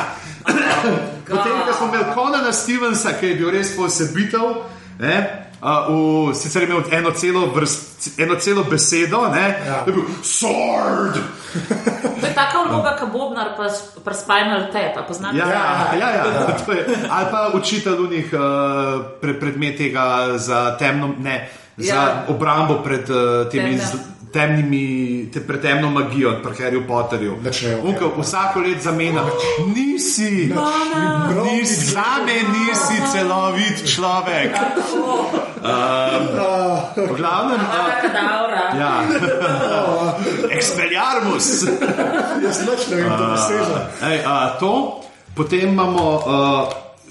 Potem, 1.30 1.54
ko 1.60 1.74
smo 1.74 1.88
imeli 1.88 2.06
Konana 2.14 2.52
Stevensa, 2.52 3.14
ki 3.14 3.26
je 3.26 3.36
bil 3.36 3.52
res 3.52 3.76
posebitev, 3.76 4.64
ne, 4.98 5.16
uh, 5.60 5.92
v, 6.30 6.34
sicer 6.34 6.62
je 6.62 6.68
imel 6.68 6.84
eno 6.90 7.12
celo, 7.12 7.52
vrst, 7.52 7.89
eno 8.18 8.36
celo 8.36 8.64
besedo, 8.64 9.28
ne, 9.32 9.60
Ja. 9.68 9.84
to 9.84 9.90
je 9.90 9.94
bil 9.94 10.06
Sword. 10.24 11.16
To 12.20 12.26
je 12.28 12.34
taka 12.36 12.58
vloga, 12.64 12.96
kot 13.00 13.10
Bobnar, 13.12 13.48
pa, 13.58 13.68
pa 14.04 14.14
Spinal 14.14 14.70
Tap, 14.72 14.98
a 14.98 15.04
poznate? 15.04 15.38
Ja, 15.38 15.48
ja, 15.48 15.98
ja, 16.00 16.10
ja. 16.16 16.24
To 16.66 16.72
je, 16.72 16.86
ali 17.10 17.26
pa 17.32 17.52
učitelj 17.54 17.98
unih 18.00 18.28
uh, 18.34 18.40
pre, 19.22 19.34
predmet 19.34 19.78
tega 19.78 20.04
za 20.38 20.76
temno, 20.78 21.14
ne, 21.18 21.50
za 21.78 21.94
Ja. 21.96 22.24
obrambo 22.28 22.84
pred 22.84 23.10
uh, 23.10 23.50
temi 23.52 23.78
Temne. 23.78 24.19
Temnimi, 24.32 25.30
te, 25.34 25.42
pred 25.42 25.62
temno 25.62 25.90
magijo, 25.90 26.36
pri 26.44 26.64
Harryju 26.64 26.84
Potterju. 26.88 27.38
Nič 27.44 27.62
ne, 27.62 27.76
Unka, 27.84 28.06
ok. 28.06 28.18
vsako 28.22 28.60
let 28.60 28.82
zamenja. 28.82 29.24
Nisi, 29.76 30.54
nisi, 31.44 31.92
za 31.92 32.22
me 32.26 32.38
nisi 32.54 32.98
celovit 33.14 33.86
človek. 33.86 34.52
Um, 35.60 36.24
v 36.96 37.14
glavnem, 37.20 37.60
uh, 37.60 37.92
Kadavra. 38.00 38.64
ja. 38.80 39.04
Expelliarmus. 40.56 41.68
Jaz 42.40 42.64
noč 42.64 42.88
ne 42.88 42.96
vem, 42.96 43.12
to 43.12 43.28
a, 44.24 44.56
to, 44.56 45.04
potem 45.36 45.76
imamo 45.76 46.06
uh, 46.16 46.24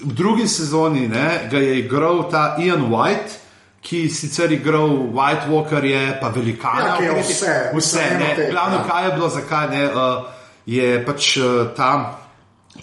v 0.01 0.11
drugi 0.17 0.47
sezoni, 0.49 1.05
ne, 1.05 1.45
ga 1.45 1.61
je 1.61 1.77
igral 1.85 2.25
ta 2.25 2.57
Ian 2.57 2.89
White. 2.89 3.38
Ki 3.81 4.09
sicer 4.09 4.51
igral 4.51 4.89
White 5.15 5.47
Walker, 5.49 5.83
je 5.83 6.17
pa 6.21 6.29
velikana. 6.35 6.87
Ja, 6.87 6.95
ki 6.97 7.21
vse, 7.21 7.53
vse 7.73 7.77
vse 7.77 8.07
ne. 8.19 8.33
te, 8.35 8.49
Glavno, 8.51 8.81
ja. 8.81 8.87
kaj 8.87 9.05
je 9.05 9.11
bilo, 9.15 9.29
zakaj 9.29 9.69
ne, 9.69 9.85
uh, 9.85 10.25
je 10.65 11.05
pač 11.05 11.37
uh, 11.37 11.45
tam 11.77 12.09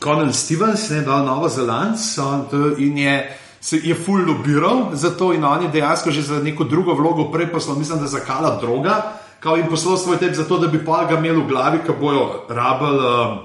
Conan 0.02 0.32
Stevens, 0.32 0.90
ne, 0.90 1.02
dal 1.02 1.24
Novo 1.24 1.48
Zelandijo 1.48 2.74
in 2.78 2.98
je, 2.98 3.36
se, 3.60 3.80
je 3.84 3.94
full 3.94 4.24
lobiral 4.26 4.90
za 4.92 5.10
to 5.10 5.32
in 5.32 5.44
on 5.44 5.62
je 5.62 5.68
dejansko 5.68 6.10
že 6.10 6.22
za 6.22 6.42
neko 6.42 6.64
drugo 6.64 6.94
vlogo 6.94 7.30
prej 7.32 7.52
poslal, 7.52 7.76
mislim, 7.76 8.00
da 8.00 8.06
za 8.06 8.20
kala 8.20 8.58
droga, 8.60 9.12
kao 9.40 9.56
jim 9.56 9.66
poslal 9.68 9.96
svoj 9.96 10.16
tep 10.16 10.34
zato, 10.34 10.58
da 10.58 10.66
bi 10.66 10.84
pa 10.84 11.04
ga 11.04 11.18
imeli 11.18 11.42
v 11.42 11.46
glavi, 11.48 11.78
ko 11.86 11.92
bojo 12.00 12.46
rabili 12.48 12.98
uh, 12.98 13.36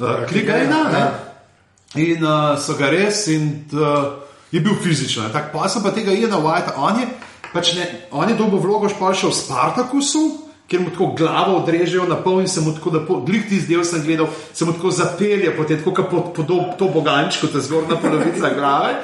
uh, 0.00 0.26
klikajna. 0.28 0.88
ne. 0.92 1.04
In 1.94 2.24
uh, 2.24 2.58
so 2.58 2.74
ga 2.74 2.88
res, 2.90 3.26
in 3.28 3.64
uh, 3.72 4.21
je 4.52 4.60
bil 4.60 4.76
fizičen. 4.82 5.32
Tako 5.32 5.58
pa 5.58 5.68
sem 5.68 5.82
pa 5.82 5.90
tega 5.90 6.12
Iena 6.12 6.36
Whitea, 6.36 6.76
on 6.76 7.00
je, 7.00 7.08
pač 7.52 7.74
ne, 7.74 7.88
on 8.10 8.28
je 8.28 8.36
dobil 8.36 8.60
vlogo 8.60 8.88
špal 8.92 9.16
še 9.16 9.30
v 9.30 9.36
Spartakusu, 9.36 10.24
kjer 10.68 10.80
mu 10.80 10.90
tako 10.92 11.10
glavo 11.16 11.56
odrežejo 11.60 12.06
na 12.08 12.16
pol 12.16 12.40
in 12.40 12.48
se 12.48 12.60
mu 12.64 12.72
tako, 12.72 12.90
da 12.94 13.00
glih 13.04 13.44
ti 13.48 13.58
zdel 13.60 13.84
sem 13.84 14.04
gledal, 14.04 14.28
se 14.52 14.64
mu 14.64 14.72
tako 14.72 14.90
zapelje, 14.90 15.52
potem 15.56 15.80
tako 15.80 15.92
kot 15.98 16.10
pod, 16.10 16.32
pod 16.36 16.76
to 16.78 16.88
bogančko, 16.88 17.50
ta 17.52 17.60
zgornja 17.60 17.98
polovica 18.00 18.52
glave, 18.56 18.94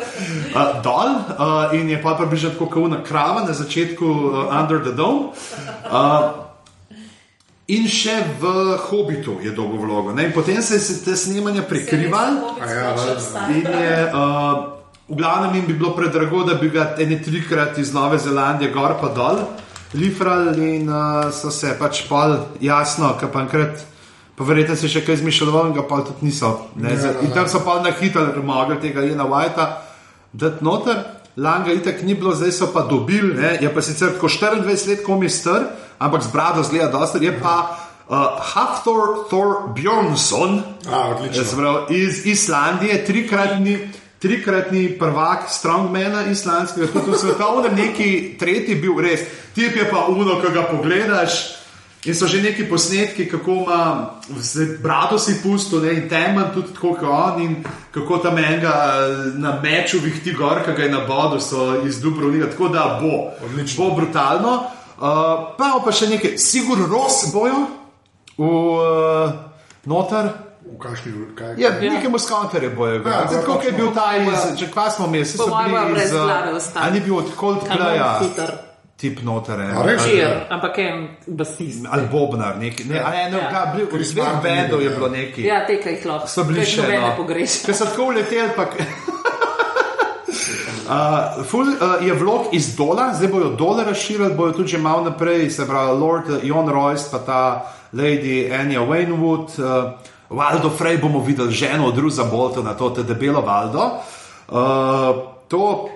uh, 0.55 0.79
dol 0.85 1.13
uh, 1.13 1.77
in 1.77 1.91
je 1.93 2.01
pa 2.03 2.17
približno 2.17 2.55
tako 2.57 2.71
kot 2.73 2.89
una 2.89 3.03
krava 3.05 3.45
na 3.45 3.53
začetku 3.53 4.05
uh, 4.05 4.61
Under 4.61 4.85
the 4.85 4.93
Dome. 4.97 5.33
Uh, 5.89 6.45
In 7.69 7.85
še 7.85 8.15
v 8.41 8.51
Hobbitu 8.81 9.35
je 9.45 9.51
dolgo 9.53 9.77
vlogo. 9.83 10.15
Ne? 10.17 10.25
In 10.25 10.33
potem 10.33 10.63
se 10.65 10.79
je 10.81 10.95
te 11.05 11.13
snemanja 11.13 11.67
prekrivalo. 11.69 12.55
ja, 12.65 12.95
In 13.53 13.67
je, 13.69 13.99
uh, 14.09 14.78
v 15.09 15.17
glavnem 15.17 15.55
jim 15.55 15.67
bi 15.67 15.75
bilo 15.75 15.95
predrago, 15.97 16.45
da 16.45 16.55
bi 16.55 16.71
ga 16.71 16.95
ene 16.99 17.23
trikrat 17.23 17.79
iz 17.79 17.95
Nove 17.95 18.19
Zelandije 18.19 18.73
gor 18.73 18.95
pa 19.01 19.09
dol 19.09 19.41
lifrali 19.95 20.77
in 20.77 20.89
uh, 20.89 21.31
so 21.33 21.51
se 21.51 21.73
pač 21.79 22.03
pol 22.09 22.37
jasno, 22.61 23.15
kar 23.21 23.33
pa 23.33 23.41
enkrat. 23.47 23.85
Pa 24.37 24.45
verjetno 24.45 24.77
se 24.77 24.87
je 24.87 24.93
še 24.93 25.05
kaj 25.07 25.19
izmišljalo, 25.19 25.65
in 25.67 25.73
ga 25.75 25.83
pa 25.89 26.03
tudi 26.07 26.29
niso. 26.29 26.53
Ne, 26.77 26.93
Ja, 26.93 26.99
ja, 26.99 27.13
ja, 27.17 27.23
in 27.27 27.33
tam 27.35 27.49
so 27.49 27.65
pa 27.65 27.81
na 27.83 27.91
hitro 27.91 28.43
mogli 28.43 28.79
tega 28.81 29.03
Jena 29.03 29.27
Whitea 29.27 29.67
dati 30.33 30.65
noter. 30.65 31.01
Langa 31.39 31.73
itak 31.73 32.03
ni 32.03 32.15
bilo, 32.19 32.35
zdaj 32.35 32.53
so 32.53 32.67
pa 32.75 32.83
dobili, 32.83 33.35
ne, 33.35 33.59
je 33.63 33.69
pa 33.75 33.83
sicer 33.83 34.11
tako 34.15 34.27
24 34.29 34.89
let 34.89 35.05
komi 35.07 35.29
star, 35.31 35.69
ampak 35.99 36.23
z 36.27 36.33
brado 36.33 36.63
zgleda 36.67 36.91
dosti, 36.91 37.23
je 37.25 37.31
pa 37.39 37.55
uh, 38.11 38.43
Haftor 38.43 39.29
Thor 39.31 39.71
Bjornsson, 39.75 40.63
A. 40.91 41.15
Zbrav, 41.31 41.93
iz 41.95 42.27
Islandije, 42.27 43.05
trikratni, 43.07 43.79
trikratni 44.19 44.99
prvak 44.99 45.51
strongmana 45.51 46.25
islandskega, 46.31 46.87
tudi 46.93 47.11
v 47.11 47.19
svetovnem, 47.19 47.77
neki 47.77 48.37
tretji 48.39 48.75
bil 48.75 48.99
res. 49.01 49.23
Tip 49.55 49.77
je 49.77 49.87
pa 49.91 50.07
uno, 50.11 50.41
ko 50.43 50.51
ga 50.55 50.67
pogledaš. 50.71 51.59
In 52.07 52.15
so 52.15 52.27
že 52.31 52.39
neki 52.43 52.69
posnetki, 52.71 53.27
kako 53.27 53.53
ima 53.53 54.11
brado 54.83 55.19
si 55.19 55.43
pusto, 55.43 55.81
ne, 55.81 55.93
in 55.93 56.09
temen 56.09 56.55
tudi 56.55 56.73
tako 56.75 56.95
kot 56.95 57.09
on, 57.11 57.43
in 57.43 57.57
kako 57.91 58.19
tam 58.19 58.39
enega 58.39 58.73
na 59.35 59.59
meču 59.63 59.99
vihti 59.99 60.33
gor, 60.33 60.63
ki 60.65 60.77
ga 60.77 60.83
je 60.83 60.91
na 60.91 61.03
bodu, 61.07 61.41
so 61.41 61.83
iz 61.87 62.01
Dubrovnika, 62.01 62.51
tako 62.51 62.69
da 62.69 62.99
bo, 63.03 63.31
Odlično. 63.45 63.85
bo 63.85 63.95
brutalno. 63.95 64.55
Uh, 64.99 65.55
pa 65.59 65.75
pa 65.85 65.93
še 65.93 66.09
nekaj, 66.09 66.39
sigurno 66.39 66.87
ros 66.87 67.33
bojo 67.35 67.67
v 68.39 68.47
uh, 68.47 69.35
notar. 69.85 70.48
V 70.69 70.79
kakšni 70.79 71.13
kaj? 71.39 71.55
Ja, 71.57 71.71
ja. 71.81 71.93
nekemu 71.93 72.19
skanterju 72.19 72.71
bojo. 72.77 72.95
Ja, 72.95 73.11
Ja, 73.11 73.27
tako 73.27 73.55
pač 73.57 73.65
je 73.65 73.73
bil 73.73 73.87
bo- 73.87 73.95
ta 73.95 74.17
iz, 74.17 74.59
če 74.61 74.71
kva 74.73 74.91
smo 74.91 75.07
so 75.25 75.47
Po 75.49 75.51
mojem 75.51 75.95
bili 75.95 76.05
iz, 76.05 76.15
a 76.75 76.91
ni 76.91 77.01
bil 77.01 77.17
od 77.17 77.31
Coldplaya, 77.41 78.21
tip 78.99 79.23
notere. 79.23 79.71
A 79.73 79.83
res? 79.87 80.03
Čir, 80.03 80.27
ampak 80.51 80.79
en 80.83 81.05
basist. 81.27 81.87
Ali 81.87 82.09
Bobnar, 82.11 82.59
neki. 82.59 82.85
Ne, 82.91 82.99
ali 82.99 83.31
ne, 83.31 83.39
Ja. 83.39 83.51
ja. 83.51 83.63
bil, 83.77 83.87
v 83.87 83.91
Chris 83.95 84.11
dveh 84.15 84.43
bendov 84.43 84.83
je 84.83 84.91
ja. 84.91 84.97
bilo 84.97 85.09
neki. 85.09 85.47
Ja, 85.47 85.63
te, 85.67 85.79
ki 85.79 85.89
jih 85.89 86.07
lahko. 86.07 86.27
So 86.27 86.45
bili 86.45 86.67
še 86.67 86.83
ne 86.89 86.99
no. 86.99 87.13
pogrešam. 87.17 87.67
Ker 87.67 87.79
so 87.79 87.87
tako 87.87 88.11
uleteli, 88.11 88.51
pa. 88.59 88.67
Uh, 90.89 91.45
ful, 91.51 91.71
uh, 91.79 92.03
je 92.03 92.13
vlog 92.15 92.51
iz 92.53 92.75
dola, 92.77 93.13
zdaj 93.15 93.31
bojo 93.31 93.55
dole 93.55 93.87
razširili, 93.87 94.35
bojo 94.35 94.53
tudi 94.59 94.75
že 94.75 94.83
malo 94.83 95.07
naprej, 95.07 95.51
se 95.51 95.67
pravi 95.67 95.95
Lord 96.01 96.31
uh, 96.31 96.43
Jon 96.43 96.67
Royce, 96.67 97.07
pa 97.13 97.19
ta 97.23 97.41
Lady 97.95 98.51
Anja 98.51 98.83
Wainwood, 98.83 99.55
uh, 99.63 99.95
Valdo 100.31 100.71
Frey 100.71 101.01
bomo 101.01 101.21
videli 101.25 101.53
ženo 101.53 101.87
od 101.87 101.99
Ruza 101.99 102.25
Boltona, 102.25 102.75
to 102.75 102.91
te 102.91 103.03
debelo 103.03 103.41
Valdo. 103.41 103.91
Uh, 104.49 104.57
to 105.49 105.89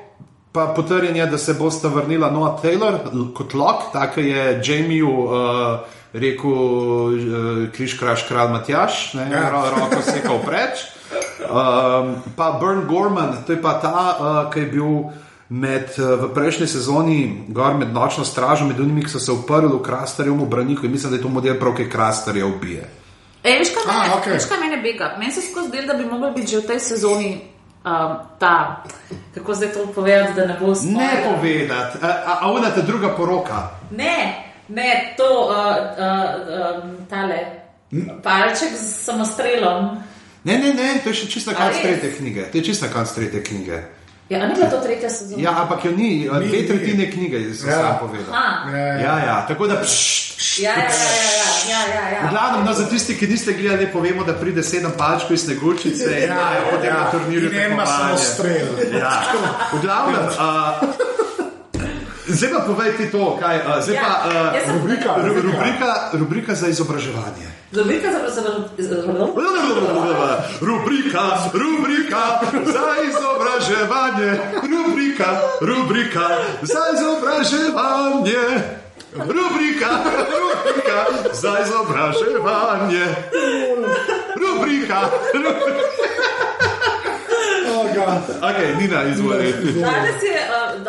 pa 0.53 0.67
potrjen 0.77 1.17
je, 1.17 1.27
da 1.27 1.39
se 1.39 1.55
bosta 1.55 1.89
vrnila 1.89 2.31
Noah 2.31 2.61
Taylor 2.63 2.99
kot 3.35 3.55
lok, 3.55 3.93
tako 3.93 4.21
je 4.21 4.61
Jamie 4.65 5.05
uh, 5.05 5.81
rekel 6.13 6.51
uh, 6.51 7.69
križ 7.73 7.99
kraš 7.99 8.27
kralj 8.29 8.53
Matjaš, 8.53 9.15
ne, 9.15 9.31
Ja. 9.33 9.71
roko 9.71 10.03
sekal 10.03 10.39
preč. 10.47 10.85
Um, 11.43 12.15
pa 12.37 12.53
Burn 12.61 12.87
Gorman, 12.89 13.37
to 13.47 13.53
je 13.53 13.63
pa 13.63 13.81
ta, 13.81 14.17
uh, 14.21 14.53
ki 14.53 14.61
je 14.61 14.67
bil 14.67 15.11
med, 15.49 15.89
uh, 15.99 16.21
v 16.25 16.29
prejšnji 16.35 16.67
sezoni, 16.67 17.45
gor 17.49 17.75
med 17.75 17.93
nočno 17.93 18.25
stražo, 18.25 18.65
med 18.65 18.81
unimi, 18.81 19.05
ki 19.05 19.11
so 19.11 19.21
se 19.21 19.33
uprli 19.33 19.69
v 19.73 19.83
Krastarjev 19.83 20.37
v 20.37 20.49
braniku 20.49 20.87
in 20.87 20.93
mislim, 20.93 21.13
da 21.13 21.17
je 21.17 21.23
to 21.23 21.29
model 21.29 21.59
prav, 21.61 21.77
ki 21.77 21.91
Krastarje 21.91 22.45
ubije. 22.45 23.02
Ej, 23.45 23.59
veš, 23.59 23.71
kaj 23.75 23.83
A, 23.87 24.03
mene, 24.03 24.15
okej. 24.15 24.33
veš, 24.33 24.45
kaj 24.49 24.59
mene 24.61 24.77
bega? 24.83 25.15
Meni 25.19 25.33
se 25.33 25.41
skozi 25.43 25.69
zdelo, 25.69 25.87
da 25.87 25.95
bi 25.95 26.05
mogli 26.05 26.31
biti 26.35 26.51
že 26.53 26.59
v 26.59 26.67
tej 26.67 26.81
sezoni 26.81 27.31
um, 27.85 28.13
ta, 28.39 28.85
kako 29.35 29.55
zdaj 29.55 29.73
to 29.73 29.87
povedati, 29.87 30.33
da 30.35 30.47
ne 30.47 30.57
bo 30.61 30.69
Ne 30.69 30.75
spoiler. 30.77 31.23
povedati, 31.35 31.99
a, 32.03 32.07
a, 32.07 32.39
a 32.41 32.51
ona 32.53 32.71
te 32.71 32.83
druga 32.83 33.09
poroka. 33.17 33.71
Ne, 33.91 34.45
ne, 34.69 35.15
to, 35.17 35.25
uh, 35.25 35.55
uh, 35.99 36.85
um, 36.85 37.07
tale, 37.11 37.39
palček 38.23 38.73
z 38.79 39.05
samostrelom. 39.05 39.99
Ne, 40.45 40.59
ne, 40.59 40.75
ne, 40.75 41.01
to 41.05 41.11
je 41.11 41.15
še 41.15 41.27
čista 41.31 41.55
konc 41.55 41.77
tretje 41.83 42.13
knjige. 42.17 42.43
To 42.51 42.59
je 42.59 42.65
čista 42.65 42.89
konc 42.89 43.13
tretje 43.15 43.43
knjige. 43.45 43.83
Ja, 44.29 44.47
ni 44.47 44.55
bila 44.55 44.67
to 44.67 44.79
tretja 44.79 45.11
sezona? 45.11 45.43
Ja, 45.43 45.51
ampak 45.59 45.85
jo 45.85 45.91
ni, 45.93 46.29
a, 46.29 46.39
Ni, 46.39 46.49
dve 46.49 46.67
tretjine 46.67 47.11
knjige, 47.11 47.55
sem 47.55 47.69
Ja. 47.69 47.77
sam 47.77 47.99
povedal. 48.01 48.33
A, 48.33 48.71
Ja, 48.99 49.19
ja, 49.19 49.45
tako 49.49 49.67
da. 49.67 49.77
Pšt, 49.77 50.33
ja, 50.59 50.71
ja, 50.71 50.77
ja, 50.79 50.89
ja, 51.69 51.81
ja, 51.87 52.03
ja, 52.03 52.09
ja. 52.11 52.21
V 52.23 52.31
glavnem, 52.31 52.65
no, 52.65 52.73
za 52.73 52.87
tisti, 52.87 53.15
ki 53.15 53.27
niste 53.27 53.53
gledali, 53.53 53.87
povemo, 53.87 54.25
da 54.25 54.33
pride 54.35 54.63
sedem 54.63 54.93
palčkov 54.93 55.33
iz 55.33 55.43
Snegučice 55.43 56.05
in 56.17 56.29
ja, 56.29 56.41
ja, 56.49 56.63
potem 56.71 56.95
na 56.95 57.11
turnirju. 57.11 57.51
Ima 57.67 57.87
samo 57.87 58.17
strel. 58.17 58.67
Ja. 58.95 59.23
V 59.73 59.81
glavnem, 59.81 60.17
uh, 60.17 60.89
zdaj 62.27 62.51
pa 62.51 62.61
povej 62.63 62.91
ti 62.97 63.11
to, 63.11 63.37
kaj, 63.37 63.57
uh, 63.59 63.83
zdaj 63.83 63.95
Ja, 63.95 64.03
pa 64.03 64.13
uh, 64.65 64.75
rubrika. 64.75 65.11
ru- 65.19 65.43
rubrika, 65.43 65.91
rubrika 66.13 66.55
za 66.55 66.69
izobraževanje. 66.69 67.47
Rubrika 67.73 68.09
za 68.09 68.19
izobraževanje. 68.79 69.33
Rubrika, 70.61 71.23
rubrika 71.53 72.25
za 72.67 72.85
izobraževanje, 73.63 74.39
rubrika, 74.63 75.41
rubrika 75.61 76.29
za 76.63 76.81
izobraževanje. 76.95 78.45
Rubrika, 79.17 79.91
rubrika 80.33 80.99
za 81.33 81.53
izobraževanje. 81.63 83.05
Rubrika, 84.41 85.01
rubrika. 85.35 85.83
Oh, 87.75 87.87
God. 87.95 88.37
Okay, 88.43 88.77
Nina, 88.81 89.05
izvoli. 89.05 89.53
Danes 89.53 90.23
je, 90.23 90.31
uh, 90.31 90.32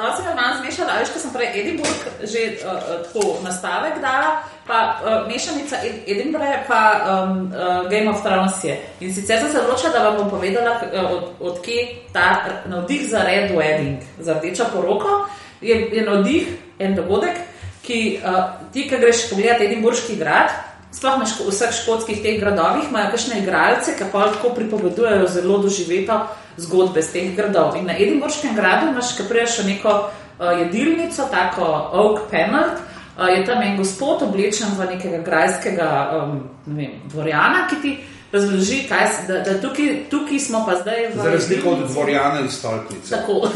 danes 0.03 0.19
je 0.19 0.35
malo 0.35 0.57
zmešala, 0.59 0.99
veš, 0.99 1.09
ko 1.15 1.19
sem 1.19 1.31
prej 1.31 1.49
Edinburgh 1.55 2.03
že 2.27 2.39
uh, 2.59 3.03
tako 3.07 3.39
nastavek 3.43 4.01
dala, 4.03 4.43
pa 4.67 4.99
uh, 4.99 5.27
mešanica 5.27 5.79
Ed- 5.79 6.03
Edinburgh 6.07 6.67
pa 6.67 6.81
um, 6.99 7.47
uh, 7.47 7.87
Game 7.87 8.09
of 8.11 8.19
Thrones 8.23 8.63
je. 8.63 8.75
In 8.99 9.15
sicer 9.15 9.39
sem 9.39 9.51
se 9.51 9.61
odločila, 9.63 9.91
da 9.95 10.03
vam 10.09 10.17
bom 10.17 10.29
povedala, 10.29 10.75
uh, 10.83 11.11
od, 11.11 11.23
odkje 11.39 12.11
ta 12.13 12.43
r- 12.43 12.69
navdih 12.69 13.07
za 13.09 13.23
Red 13.23 13.51
Wedding, 13.55 14.03
za 14.19 14.33
rdečo 14.33 14.67
poroko, 14.73 15.27
je, 15.61 15.89
je 15.91 16.03
navdih 16.03 16.47
en 16.79 16.95
dogodek, 16.95 17.39
ki 17.83 18.19
uh, 18.19 18.43
ti, 18.73 18.87
ki 18.89 18.99
greš 18.99 19.29
pogledat 19.29 19.61
Edinburški 19.61 20.15
grad, 20.19 20.51
Sploh 20.93 21.19
na 21.19 21.25
ško, 21.25 21.49
vseh 21.49 21.73
škotskih 21.73 22.21
teh 22.21 22.39
gradovih 22.39 22.85
imajo 22.89 23.11
kakšne 23.11 23.41
igralce, 23.41 23.95
ki 23.97 24.05
pa 24.11 24.27
lahko 24.27 24.53
pripovedujejo 24.53 25.27
zelo 25.27 25.57
doživeto 25.57 26.19
zgodbe 26.57 27.01
z 27.01 27.11
teh 27.11 27.35
gradov. 27.35 27.75
In 27.75 27.89
na 27.89 27.97
Edinburškem 27.97 28.55
gradu 28.55 28.91
imaš, 28.93 29.15
ki 29.17 29.25
priješ 29.29 29.59
v 29.63 29.65
neko 29.73 29.93
uh, 30.05 30.59
jedilnico, 30.59 31.25
tako 31.31 31.65
Oak 31.97 32.29
Panel, 32.29 32.77
uh, 33.17 33.27
je 33.33 33.45
tam 33.45 33.61
en 33.61 33.77
gospod 33.77 34.21
oblečen 34.29 34.69
v 34.77 34.85
nekega 34.93 35.23
grajskega 35.25 35.89
um, 36.13 36.43
ne 36.65 36.77
vem, 36.77 36.91
dvorjana, 37.09 37.65
ki 37.69 37.81
ti 37.81 37.97
razloži, 38.33 38.85
kaj, 38.89 39.07
da, 39.27 39.39
da 39.45 39.61
tukaj, 39.61 40.09
tukaj 40.09 40.39
smo 40.39 40.65
pa 40.65 40.75
zdaj 40.81 41.07
v. 41.13 41.17
Za 41.21 41.29
razliko 41.29 41.69
od 41.69 41.89
dvorjana 41.89 42.45
iz 42.45 42.53
stolpnice. 42.53 43.09
Tako. 43.09 43.33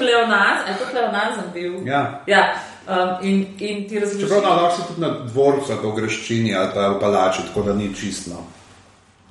Pleonaz, 0.00 0.58
je 0.68 0.74
to 0.78 0.84
pleonazem 0.90 1.44
bil? 1.54 1.72
Ja. 1.84 2.22
ja. 2.26 2.54
Um, 2.90 3.26
in, 3.26 3.46
in 3.58 3.88
ti 3.88 3.98
razloži. 4.00 4.26
Čeprav 4.26 4.42
na 4.42 4.62
lahko 4.62 4.76
si 4.76 4.88
tudi 4.88 5.00
na 5.00 5.08
dvorcu, 5.24 5.72
ali 5.72 5.88
v 5.88 5.96
greščini, 5.96 6.54
ali 6.54 6.70
pa 6.74 6.88
v 6.88 7.00
palači, 7.00 7.44
tako 7.46 7.62
da 7.62 7.74
ni 7.74 7.94
čistno. 7.94 8.42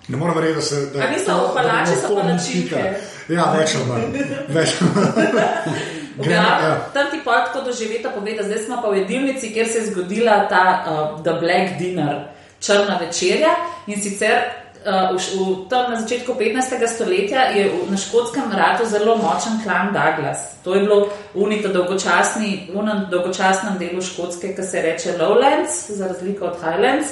Ne 0.08 0.18
morem 0.18 0.36
verjeti, 0.36 0.56
da 0.56 0.62
se. 0.62 0.86
Da, 0.94 1.04
A 1.04 1.10
niso 1.12 1.36
palače, 1.56 1.92
da 1.92 2.08
so 2.08 2.16
palačinke. 2.16 2.84
Ja, 3.30 3.50
več 3.58 3.76
ali 3.76 3.90
manj. 3.90 4.22
Več 4.48 4.78
ali 4.82 4.92
manj. 4.96 5.82
V 6.20 6.24
Gremo, 6.24 6.44
ja. 6.44 6.90
Tam 6.94 7.08
ti 7.12 7.22
pa 7.24 7.48
to 7.54 7.62
doživeta 7.64 8.10
poveda, 8.12 8.44
zdaj 8.44 8.66
smo 8.66 8.82
pa 8.84 8.90
v 8.92 8.98
jedilnici, 9.04 9.54
kjer 9.54 9.68
se 9.68 9.78
je 9.80 9.86
zgodila 9.92 10.50
ta 10.52 10.64
uh, 10.84 11.24
The 11.24 11.34
Black 11.40 11.78
Dinner, 11.80 12.28
črna 12.60 12.98
večerja. 13.00 13.54
In 13.88 14.02
sicer 14.02 14.52
uh, 14.86 15.16
v, 15.16 15.20
v, 15.20 15.70
tam 15.70 15.92
na 15.92 16.00
začetku 16.02 16.34
15. 16.34 16.88
stoletja 16.88 17.42
je 17.56 17.70
v, 17.70 17.92
na 17.92 17.98
škotskem 17.98 18.52
ratu 18.52 18.86
zelo 18.86 19.18
močen 19.18 19.60
klan 19.64 19.94
Douglas. 19.94 20.60
To 20.64 20.76
je 20.76 20.82
bilo 20.82 21.10
v 21.34 21.44
unito 21.44 21.68
dolgočasni, 21.74 22.72
unem 22.74 23.08
dolgočasnem 23.12 23.78
delu 23.80 24.02
škotske, 24.02 24.56
ki 24.56 24.64
se 24.64 24.82
reče 24.82 25.18
Lowlands, 25.20 25.92
za 25.92 26.08
razliko 26.08 26.46
od 26.46 26.56
Highlands. 26.64 27.08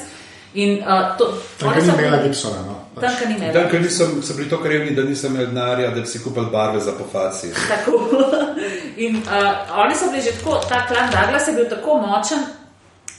In, 0.54 0.80
uh, 0.82 1.18
to, 1.18 1.34
Tam 1.60 1.70
oni 1.70 1.82
ni 1.82 1.94
imela 1.94 2.24
Gibsona. 2.24 2.62
No. 2.66 2.76
Tam, 3.02 3.12
ki 3.20 3.26
ni 3.28 3.36
imela. 3.36 3.54
Dan, 3.54 3.70
ker 3.70 3.82
nisem, 3.82 4.22
so 4.24 4.34
bili 4.34 4.50
tako 4.50 4.68
revni, 4.68 4.96
da 4.96 5.04
nisem 5.04 5.36
imel 5.36 5.52
denarja, 5.52 5.92
da 5.92 6.02
bi 6.02 6.08
si 6.08 6.24
kupil 6.24 6.50
barve 6.52 6.80
za 6.80 6.92
pofaci. 6.98 7.52
Tako. 7.68 8.10
In 9.06 9.22
uh, 9.22 9.84
oni 9.86 9.96
so 9.96 10.10
bili 10.12 10.24
že 10.24 10.32
tako, 10.40 10.62
ta 10.70 10.88
klan 10.88 11.12
Douglas 11.12 11.48
je 11.48 11.54
bil 11.54 11.70
tako 11.70 12.00
močen, 12.02 12.48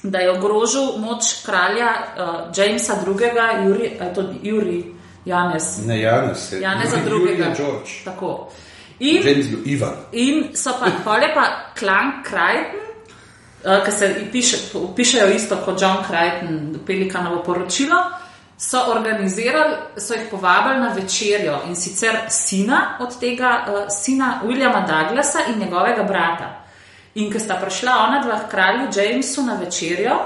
da 0.02 0.18
je 0.18 0.30
ogrožil 0.30 0.98
moč 0.98 1.24
kralja 1.46 1.88
uh, 1.88 2.34
Jamesa 2.56 2.94
II., 3.06 3.66
Juri, 3.66 3.84
je 3.84 4.14
to 4.14 4.24
Juri 4.42 4.84
Janez. 5.24 5.86
Ne, 5.86 6.00
Janez 6.00 6.52
je. 6.52 6.60
Janeza 6.60 6.96
II. 6.96 7.38
Je 7.38 7.54
George. 7.56 7.90
Tako. 8.04 8.50
In, 8.98 9.28
James 9.28 9.46
Ivan. 9.64 9.94
in 10.12 10.44
so 10.54 10.72
pa, 10.80 10.90
pol 11.04 11.22
je 11.22 11.34
pa 11.34 11.72
klan 11.78 12.22
Krajten, 12.24 12.80
uh, 13.64 13.84
ki 13.84 13.92
se 13.92 14.14
piše, 14.32 14.56
pišejo 14.96 15.28
isto 15.34 15.56
kot 15.64 15.82
John 15.82 16.04
Krajten, 16.06 16.78
Pelikanovo 16.86 17.42
poročilo. 17.42 17.96
So 18.58 18.78
organizirali, 18.90 19.76
so 19.96 20.14
jih 20.14 20.26
povabili 20.30 20.80
na 20.80 20.88
večerjo 20.92 21.60
in 21.68 21.76
sicer 21.76 22.16
sina 22.28 22.96
od 23.00 23.20
tega, 23.20 23.64
uh, 23.68 23.86
sina 23.90 24.40
Williama 24.44 24.86
Douglasa 24.86 25.38
in 25.52 25.60
njegovega 25.60 26.02
brata. 26.02 26.67
In 27.14 27.32
ko 27.32 27.38
sta 27.38 27.56
prišla 27.60 27.92
ona 28.06 28.22
dva 28.22 28.40
kralju 28.50 28.88
Jamesu 28.94 29.42
na 29.42 29.54
večerjo, 29.54 30.18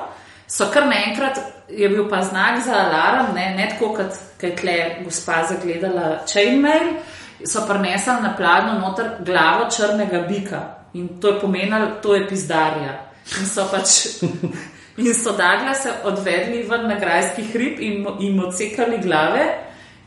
so 0.48 0.68
kar 0.72 0.86
naenkrat, 0.86 1.38
je 1.68 1.88
bil 1.88 2.08
pa 2.10 2.22
znak 2.22 2.60
za 2.64 2.74
alarm, 2.74 3.34
ne, 3.34 3.54
ne 3.56 3.68
tako 3.70 3.94
kot 3.96 4.18
ko 4.40 4.46
je 4.46 4.56
tle 4.56 4.76
gospa 5.04 5.44
zagledala 5.48 6.26
chainmail, 6.26 6.96
so 7.46 7.64
prinesli 7.68 8.20
na 8.22 8.34
pladnju 8.36 8.80
noter 8.80 9.10
glavo 9.24 9.70
črnega 9.70 10.20
bika 10.28 10.60
in 10.94 11.08
to 11.20 11.28
je 11.28 11.40
pomenilo, 11.40 11.86
to 12.02 12.14
je 12.14 12.28
pizdarja. 12.28 12.98
In 13.40 13.46
so 13.46 13.66
pač. 13.70 13.88
In 14.96 15.14
so 15.14 15.32
Daglase 15.32 15.88
odvedli 16.04 16.66
ven 16.68 16.82
na 16.84 16.98
grajski 17.00 17.42
hrib 17.52 17.78
in 17.80 18.02
jim 18.20 18.40
odsekali 18.44 18.98
glave 19.00 19.46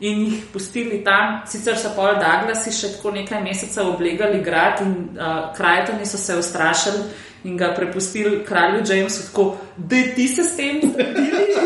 in 0.00 0.24
jih 0.26 0.42
pustili 0.52 1.04
tam. 1.04 1.40
Sicer 1.48 1.78
so 1.78 1.92
pol 1.96 2.18
Daglasi 2.20 2.72
še 2.74 2.96
tako 2.96 3.14
nekaj 3.16 3.42
mesecev 3.44 3.94
oblegali 3.94 4.42
grad 4.44 4.82
in 4.84 4.92
uh, 5.16 5.54
krajtani 5.56 6.06
so 6.06 6.18
se 6.20 6.36
ustrašili 6.36 7.04
in 7.44 7.56
ga 7.56 7.72
prepustili 7.74 8.44
kralju 8.44 8.82
Jamesu 8.88 9.28
tako, 9.28 9.56
da 9.76 9.96
ti 10.14 10.28
se 10.28 10.44
s 10.44 10.56
tem 10.56 10.80
zgodili, 10.82 11.56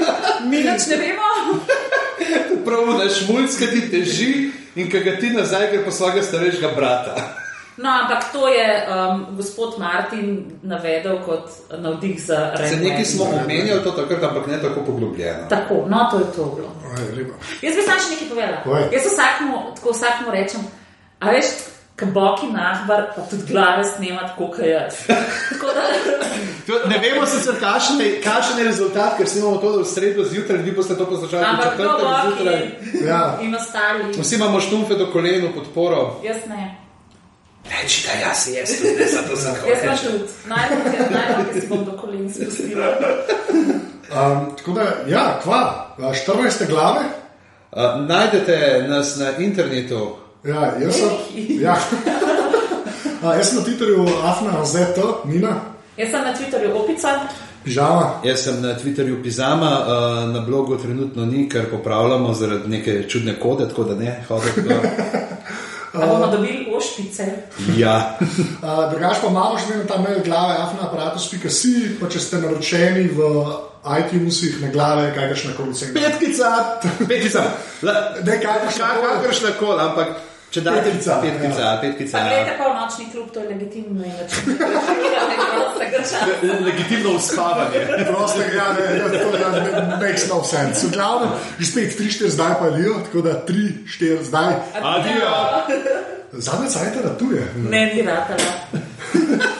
mi 0.51 0.57
nič 0.57 0.86
ne 0.90 0.97
vemo. 0.97 1.61
Prav 2.66 2.86
na 2.98 3.09
šmulske 3.09 3.66
ti 3.66 3.86
teži 3.90 4.51
in 4.77 4.90
ki 4.90 5.01
ga 5.01 5.16
ti 5.16 5.31
nazaj, 5.31 5.70
ker 5.70 5.93
svojega 5.93 6.23
starejšega 6.23 6.74
brata. 6.77 7.40
No, 7.81 7.89
ampak 7.89 8.32
to 8.32 8.48
je 8.48 8.86
um, 8.86 9.27
gospod 9.36 9.78
Martin 9.78 10.44
navedel 10.62 11.19
kot 11.24 11.48
navdih 11.78 12.20
za 12.27 12.52
Se 12.57 12.62
Red 12.77 12.82
nekaj 12.82 13.05
smo 13.05 13.24
omenjali 13.24 13.82
to 13.85 13.90
takrat, 13.90 14.23
ampak 14.23 14.47
ne 14.47 14.61
tako 14.62 14.81
poglobljeno. 14.86 15.48
Tako, 15.48 15.74
no, 15.89 16.09
to 16.11 16.19
je 16.19 16.24
to 16.36 16.44
bilo. 16.57 16.70
Lepo. 17.16 17.35
Jaz 17.62 17.74
bi 17.77 17.82
samo 17.82 18.01
še 18.01 18.11
nekaj 18.15 18.28
povedala. 18.28 18.89
Jaz 18.93 19.07
vsakmu, 19.09 19.57
tako 19.77 19.94
vsakmu 19.97 20.28
rečem, 20.31 20.61
a 21.20 21.31
veš, 21.32 21.47
kaboki 21.97 22.51
nahbar, 22.52 23.07
pa 23.16 23.24
tudi 23.31 23.48
glave 23.52 23.85
snema 23.85 24.27
tako, 24.28 24.51
kot 24.52 24.66
jaz. 24.66 25.01
Tako 25.51 25.73
da, 25.77 25.82
To, 26.66 26.77
ne 26.89 26.98
vemo 26.98 27.27
sicer, 27.27 27.57
kakšen 27.61 28.59
je, 28.59 28.65
rezultat, 28.65 29.16
ker 29.19 29.28
snimamo 29.28 29.57
to 29.57 29.73
v 29.81 29.85
sredo 29.85 30.24
zjutraj, 30.24 30.61
vi 30.62 30.73
boste 30.73 30.94
to 30.94 31.07
poslušali 31.07 31.44
v 31.44 31.62
četrtek 31.62 31.89
zjutraj. 32.27 32.61
Ja. 33.09 33.39
in 33.40 33.55
ostali, 33.55 34.12
Vsi 34.20 34.35
imamo 34.35 34.61
štumfe 34.61 34.94
do 34.94 35.09
koleno, 35.12 35.48
podporo. 35.55 36.20
jaz 36.23 36.47
ne. 36.47 36.90
Reči, 37.70 38.06
da 38.06 38.28
jaz 38.28 38.48
jaz, 38.59 38.70
ne 38.98 39.06
zato 39.06 39.36
sem 39.36 39.55
Jaz 39.70 39.78
pa 39.86 39.97
tudi. 40.10 40.24
Najbolj, 40.48 40.98
najbolj 41.10 41.60
si 41.60 41.66
bom 41.66 41.84
do 41.84 41.92
kolen 41.97 42.30
spustila. 42.34 42.86
Um, 44.10 44.56
tako 44.56 44.72
da, 44.72 44.82
ja, 45.09 45.40
kva, 45.42 45.94
14 45.98 46.66
glave. 46.68 47.01
Uh, 47.72 48.06
najdete 48.09 48.86
nas 48.88 49.16
na 49.16 49.36
internetu. 49.38 50.16
Ja, 50.44 50.74
jaz 50.82 50.94
sem. 50.97 51.10
Ja. 51.60 51.76
A, 53.22 53.34
jaz 53.34 53.48
sem 53.48 53.59
na 53.59 53.64
Twitterju 53.64 54.06
Afna 54.24 54.64
ZT, 54.64 54.98
Nina, 55.24 55.60
Jaz 55.97 56.10
sem 56.10 56.22
na 56.24 56.34
Twitterju 56.34 56.74
opica. 56.74 57.09
pižama. 57.64 58.20
Jaz 58.24 58.44
sem 58.44 58.62
na 58.62 58.74
Twitterju 58.78 59.22
Pizama, 59.22 59.70
uh, 59.80 60.34
na 60.34 60.40
blogu 60.40 60.76
trenutno 60.76 61.26
ni, 61.26 61.48
ker 61.48 61.70
popravljamo 61.70 62.34
zaradi 62.34 62.68
neke 62.68 63.09
čudne 63.09 63.40
kode, 63.40 63.68
tako 63.68 63.84
da 63.84 63.94
ne 63.94 64.24
hodite. 64.28 64.80
A 65.93 66.07
bomo 66.07 66.27
dobili 66.27 66.73
ošpice. 66.77 67.27
Ja. 67.77 67.97
Uh, 68.61 68.93
Drugač 68.93 69.17
pa 69.23 69.29
imamo 69.33 69.57
še 69.59 69.71
vedno 69.71 69.85
ta 69.89 69.97
mail 69.99 70.19
glave, 70.25 70.59
afnaaparatus.si, 70.61 71.73
pa 71.97 72.11
če 72.12 72.21
ste 72.21 72.41
naročeni 72.43 73.07
v 73.17 73.29
iTunesih 73.81 74.59
na 74.61 74.69
glave, 74.69 75.07
kakšna 75.17 75.55
koli 75.57 75.73
cena. 75.75 75.95
Petkica, 75.97 76.51
petkica. 77.09 77.45
Ne, 77.89 77.95
koli. 78.27 79.01
Kakršna 79.01 79.55
koli, 79.57 79.81
ampak 79.81 80.30
če 80.51 80.60
date 80.66 80.82
Petkica, 80.82 81.20
petkica, 81.22 81.60
ja. 81.60 81.72
petkica. 81.81 82.18
Pa 82.18 82.24
gledajte 82.27 82.55
pa 82.59 82.64
v 82.68 82.74
nočni 82.81 83.05
klub, 83.12 83.31
to 83.35 83.40
je 83.40 83.48
legitimno 83.48 84.05
in 84.05 84.14
način. 84.18 84.43
Legitimno 86.66 87.14
uspavanje. 87.16 87.85
Prostega, 88.09 88.55
ja, 88.56 88.68
ne, 88.72 88.82
ne, 88.98 89.18
to 89.18 89.28
makes 90.01 90.28
no 90.28 90.43
sense. 90.44 90.86
V 90.86 90.90
glavnem, 90.94 91.31
že 91.59 91.66
spet 91.70 91.98
3-4 92.01 92.35
zdaj 92.35 92.55
pa 92.59 92.66
lijo, 92.74 92.98
tako 93.06 93.20
da 93.27 93.32
3-4 93.47 94.22
zdaj. 94.22 94.55
Adijo. 94.82 95.31
Zadnje 96.32 96.68
cajt 96.70 97.05
na 97.05 97.14
tuje. 97.18 97.47
Ne, 97.56 97.86
ni 97.94 98.02
ratala. 98.02 99.56